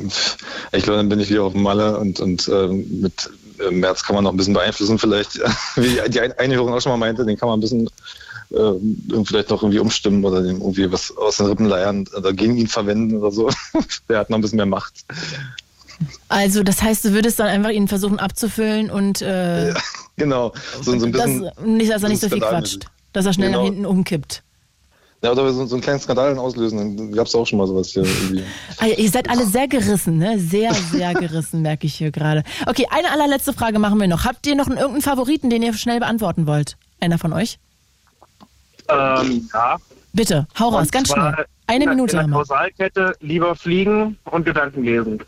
ich 0.72 0.84
glaube, 0.84 0.98
dann 0.98 1.10
bin 1.10 1.20
ich 1.20 1.30
wieder 1.30 1.44
auf 1.44 1.52
dem 1.54 1.64
Malle 1.64 1.98
und, 2.00 2.22
und 2.22 2.48
ähm, 2.48 2.86
mit 3.02 3.30
äh, 3.60 3.70
März 3.70 4.04
kann 4.04 4.16
man 4.16 4.24
noch 4.24 4.32
ein 4.32 4.38
bisschen 4.38 4.54
beeinflussen 4.54 4.98
vielleicht. 4.98 5.38
Wie 5.76 6.00
die 6.10 6.22
Ein- 6.22 6.32
Einführung 6.40 6.74
auch 6.74 6.80
schon 6.80 6.94
mal 6.94 6.98
meinte, 6.98 7.26
den 7.26 7.38
kann 7.38 7.50
man 7.50 7.58
ein 7.58 7.62
bisschen 7.62 7.90
äh, 8.52 9.24
vielleicht 9.26 9.50
noch 9.50 9.62
irgendwie 9.64 9.80
umstimmen 9.80 10.24
oder 10.26 10.42
dem 10.42 10.62
irgendwie 10.62 10.92
was 10.92 11.16
aus 11.18 11.38
den 11.38 11.48
Rippen 11.48 11.66
leiern 11.68 12.06
oder 12.16 12.34
gegen 12.34 12.58
ihn 12.58 12.68
verwenden 12.68 13.18
oder 13.18 13.32
so. 13.32 13.50
Der 14.10 14.20
hat 14.20 14.30
noch 14.30 14.38
ein 14.38 14.42
bisschen 14.42 14.58
mehr 14.58 14.66
Macht. 14.66 14.94
Also, 16.28 16.64
das 16.64 16.82
heißt, 16.82 17.06
du 17.06 17.14
würdest 17.14 17.40
dann 17.40 17.48
einfach 17.48 17.70
ihn 17.70 17.88
versuchen 17.88 18.20
abzufüllen 18.20 18.90
und 18.90 19.22
äh, 19.22 19.74
Genau. 20.18 20.54
So, 20.82 20.98
so 20.98 21.06
ein 21.06 21.12
bisschen, 21.12 21.44
das, 21.44 21.66
nicht, 21.66 21.92
dass 21.92 22.04
er 22.04 22.10
nicht 22.10 22.22
so 22.22 22.30
viel 22.30 22.40
quatscht. 22.40 22.86
Dass 23.14 23.26
er 23.26 23.34
schnell 23.34 23.50
Genau. 23.50 23.60
nach 23.60 23.66
hinten 23.66 23.86
umkippt. 23.86 24.44
Ja, 25.22 25.32
oder 25.32 25.52
so, 25.54 25.66
so 25.66 25.76
einen 25.76 25.82
kleinen 25.82 26.00
Skandal 26.00 26.38
auslösen. 26.38 26.98
Dann 26.98 27.12
gab 27.14 27.28
es 27.28 27.34
auch 27.36 27.48
schon 27.48 27.58
mal 27.58 27.68
sowas 27.68 27.88
hier 27.90 28.04
irgendwie. 28.04 28.44
Ah, 28.78 28.86
ihr 28.88 29.10
seid 29.10 29.30
alle 29.30 29.46
sehr 29.46 29.68
gerissen, 29.68 30.18
ne? 30.18 30.38
Sehr, 30.38 30.74
sehr 30.74 31.14
gerissen, 31.14 31.62
merke 31.62 31.88
ich 31.88 31.96
hier 31.96 32.12
gerade. 32.12 32.44
Okay, 32.68 32.86
eine 32.92 33.10
allerletzte 33.12 33.54
Frage 33.54 33.80
machen 33.80 34.00
wir 34.00 34.08
noch. 34.08 34.26
Habt 34.26 34.46
ihr 34.46 34.56
noch 34.56 34.68
einen, 34.68 34.78
irgendeinen 34.78 35.02
Favoriten, 35.02 35.50
den 35.50 35.64
ihr 35.64 35.74
schnell 35.74 36.00
beantworten 36.00 36.46
wollt? 36.46 36.78
Einer 37.00 37.18
von 37.18 37.34
euch? 37.34 37.58
Ähm, 38.90 39.50
ja. 39.54 39.78
Bitte, 40.14 40.48
hau 40.60 40.70
raus, 40.70 40.84
Und 40.84 40.92
ganz 40.92 41.12
schnell. 41.12 41.46
Eine 41.68 41.84
in 41.86 41.90
Minute 41.90 42.18
In 42.18 42.28
der. 42.28 42.38
Kausalkette 42.38 43.16
lieber 43.20 43.56
fliegen 43.56 44.18
und 44.26 44.46
Gedanken 44.46 44.84
lesen. 44.84 45.20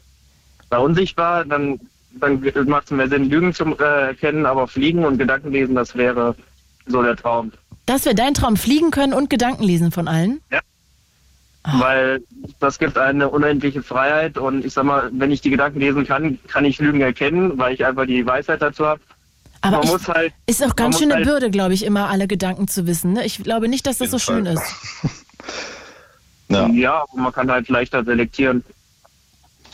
Bei 0.69 0.77
unsichtbar, 0.77 1.45
dann, 1.45 1.79
dann 2.19 2.41
macht 2.65 2.85
es 2.85 2.91
mehr 2.91 3.09
Sinn, 3.09 3.29
Lügen 3.29 3.53
zu 3.53 3.65
äh, 3.79 4.07
erkennen, 4.07 4.45
aber 4.45 4.67
fliegen 4.67 5.05
und 5.05 5.17
Gedanken 5.17 5.51
lesen, 5.51 5.75
das 5.75 5.95
wäre 5.95 6.35
so 6.85 7.01
der 7.01 7.15
Traum. 7.15 7.51
Das 7.85 8.05
wäre 8.05 8.15
dein 8.15 8.33
Traum, 8.33 8.57
fliegen 8.57 8.91
können 8.91 9.13
und 9.13 9.29
Gedanken 9.29 9.63
lesen 9.63 9.91
von 9.91 10.07
allen? 10.07 10.41
Ja. 10.51 10.59
Weil 11.79 12.21
das 12.59 12.79
gibt 12.79 12.97
eine 12.97 13.29
unendliche 13.29 13.83
Freiheit 13.83 14.37
und 14.37 14.63
ich 14.63 14.73
sag 14.73 14.85
mal, 14.85 15.09
wenn 15.11 15.31
ich 15.31 15.41
die 15.41 15.49
Gedanken 15.49 15.79
lesen 15.79 16.05
kann, 16.07 16.39
kann 16.47 16.63
ich 16.63 16.79
Lügen 16.79 17.01
erkennen, 17.01 17.57
weil 17.57 17.73
ich 17.73 17.85
einfach 17.85 18.05
die 18.05 18.25
Weisheit 18.25 18.61
dazu 18.61 18.85
habe. 18.85 19.01
Aber 19.61 19.77
man 19.77 19.85
ich, 19.85 19.91
muss 19.91 20.07
halt, 20.07 20.33
ist 20.45 20.63
auch 20.63 20.75
ganz 20.75 20.99
schön 20.99 21.11
eine 21.11 21.15
halt, 21.15 21.25
Bürde, 21.25 21.49
glaube 21.51 21.73
ich, 21.73 21.83
immer 21.83 22.09
alle 22.09 22.27
Gedanken 22.27 22.67
zu 22.67 22.87
wissen. 22.87 23.13
Ne? 23.13 23.25
Ich 23.25 23.43
glaube 23.43 23.67
nicht, 23.67 23.85
dass 23.87 23.97
das 23.97 24.11
so 24.11 24.19
schön 24.19 24.45
ist. 24.45 24.63
Ja. 26.49 26.67
Ja, 26.69 27.03
aber 27.11 27.21
man 27.21 27.33
kann 27.33 27.51
halt 27.51 27.67
leichter 27.67 28.03
selektieren. 28.05 28.63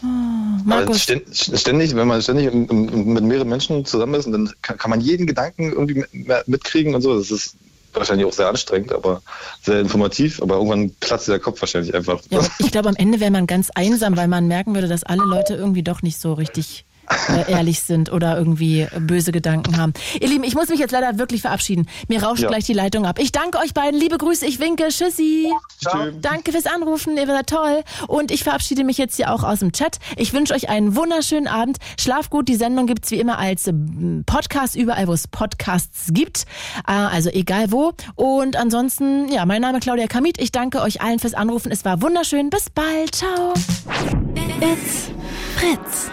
Aber 0.02 0.64
Markus. 0.66 1.08
stä- 1.08 1.58
ständig, 1.58 1.96
wenn 1.96 2.08
man 2.08 2.22
ständig 2.22 2.52
mit 2.54 3.24
mehreren 3.24 3.48
Menschen 3.48 3.86
zusammen 3.86 4.16
ist, 4.16 4.26
dann 4.26 4.52
kann, 4.62 4.90
man 4.90 5.00
jeden 5.00 5.28
Gedanken 5.28 5.72
irgendwie 5.72 6.04
mit- 6.12 6.48
mitkriegen 6.48 6.96
und 6.96 7.02
so. 7.02 7.18
Das 7.18 7.32
ist 7.32 7.56
wahrscheinlich 7.94 8.26
auch 8.26 8.34
sehr 8.34 8.48
anstrengend, 8.48 8.92
aber 8.92 9.22
sehr 9.62 9.80
informativ. 9.80 10.42
Aber 10.42 10.56
irgendwann 10.56 10.90
platzt 11.00 11.28
der 11.28 11.40
Kopf 11.40 11.62
wahrscheinlich 11.62 11.94
einfach. 11.94 12.20
Ja, 12.32 12.42
ich 12.60 12.72
glaube, 12.72 12.90
am 12.90 12.96
Ende 12.96 13.20
wäre 13.20 13.32
man 13.32 13.46
ganz 13.46 13.70
einsam, 13.70 14.18
weil 14.18 14.28
man 14.28 14.48
merken 14.48 14.74
würde, 14.74 14.88
dass 14.88 15.04
alle 15.04 15.24
Leute 15.24 15.54
irgendwie 15.54 15.84
doch 15.84 16.02
nicht 16.02 16.20
so 16.20 16.34
richtig 16.34 16.86
äh, 17.30 17.52
ehrlich 17.52 17.80
sind 17.82 18.12
oder 18.12 18.38
irgendwie 18.38 18.88
böse 19.00 19.32
Gedanken 19.32 19.78
haben. 19.78 19.94
Ihr 20.20 20.28
Lieben, 20.28 20.44
ich 20.44 20.56
muss 20.56 20.70
mich 20.70 20.80
jetzt 20.80 20.92
leider 20.92 21.18
wirklich 21.20 21.42
verabschieden. 21.42 21.88
Mir 22.08 22.24
rauscht 22.24 22.42
Ja. 22.44 22.48
gleich 22.50 22.66
die 22.66 22.74
Leitung 22.74 23.06
ab. 23.06 23.20
Ich 23.20 23.32
danke 23.32 23.58
euch 23.60 23.74
beiden. 23.74 24.00
Liebe 24.00 24.18
Grüße, 24.18 24.46
ich 24.46 24.60
winke. 24.60 24.88
Tschüssi. 24.90 25.48
Danke 26.22 26.52
fürs 26.52 26.66
Anrufen, 26.66 27.18
ihr 27.18 27.28
seid 27.28 27.48
toll. 27.48 27.84
Und 28.08 28.32
ich 28.32 28.44
verabschiede 28.44 28.84
mich 28.84 28.98
jetzt 28.98 29.16
hier 29.18 29.32
auch 29.34 29.44
aus 29.44 29.60
dem 29.60 29.72
Chat. 29.72 29.98
Ich 30.18 30.34
wünsche 30.34 30.54
euch 30.54 30.70
einen 30.70 30.96
wunderschönen 30.96 31.48
Abend. 31.48 31.78
Schlaf 32.00 32.30
gut. 32.30 32.48
Die 32.48 32.56
Sendung 32.56 32.88
gibt's 32.88 33.12
wie 33.12 33.20
immer 33.20 33.38
als 33.38 33.68
ähm, 33.68 34.24
Podcast 34.26 34.76
überall, 34.76 35.08
wo 35.08 35.14
es 35.14 35.28
Podcasts 35.28 36.08
gibt. 36.12 36.46
Äh, 36.88 36.92
Also 36.92 37.30
egal 37.30 37.72
wo. 37.72 37.92
Und 38.16 38.56
ansonsten, 38.56 39.30
ja, 39.32 39.46
mein 39.46 39.62
Name 39.62 39.78
ist 39.78 39.84
Claudia 39.84 40.08
Kamit. 40.08 40.40
Ich 40.40 40.52
danke 40.52 40.82
euch 40.82 41.02
allen 41.02 41.20
fürs 41.20 41.34
Anrufen. 41.34 41.72
Es 41.72 41.86
war 41.86 42.02
wunderschön. 42.02 42.50
Bis 42.50 42.70
bald. 42.70 43.16
Ciao. 43.16 43.54
It's 44.62 45.10
Fritz. 45.56 46.10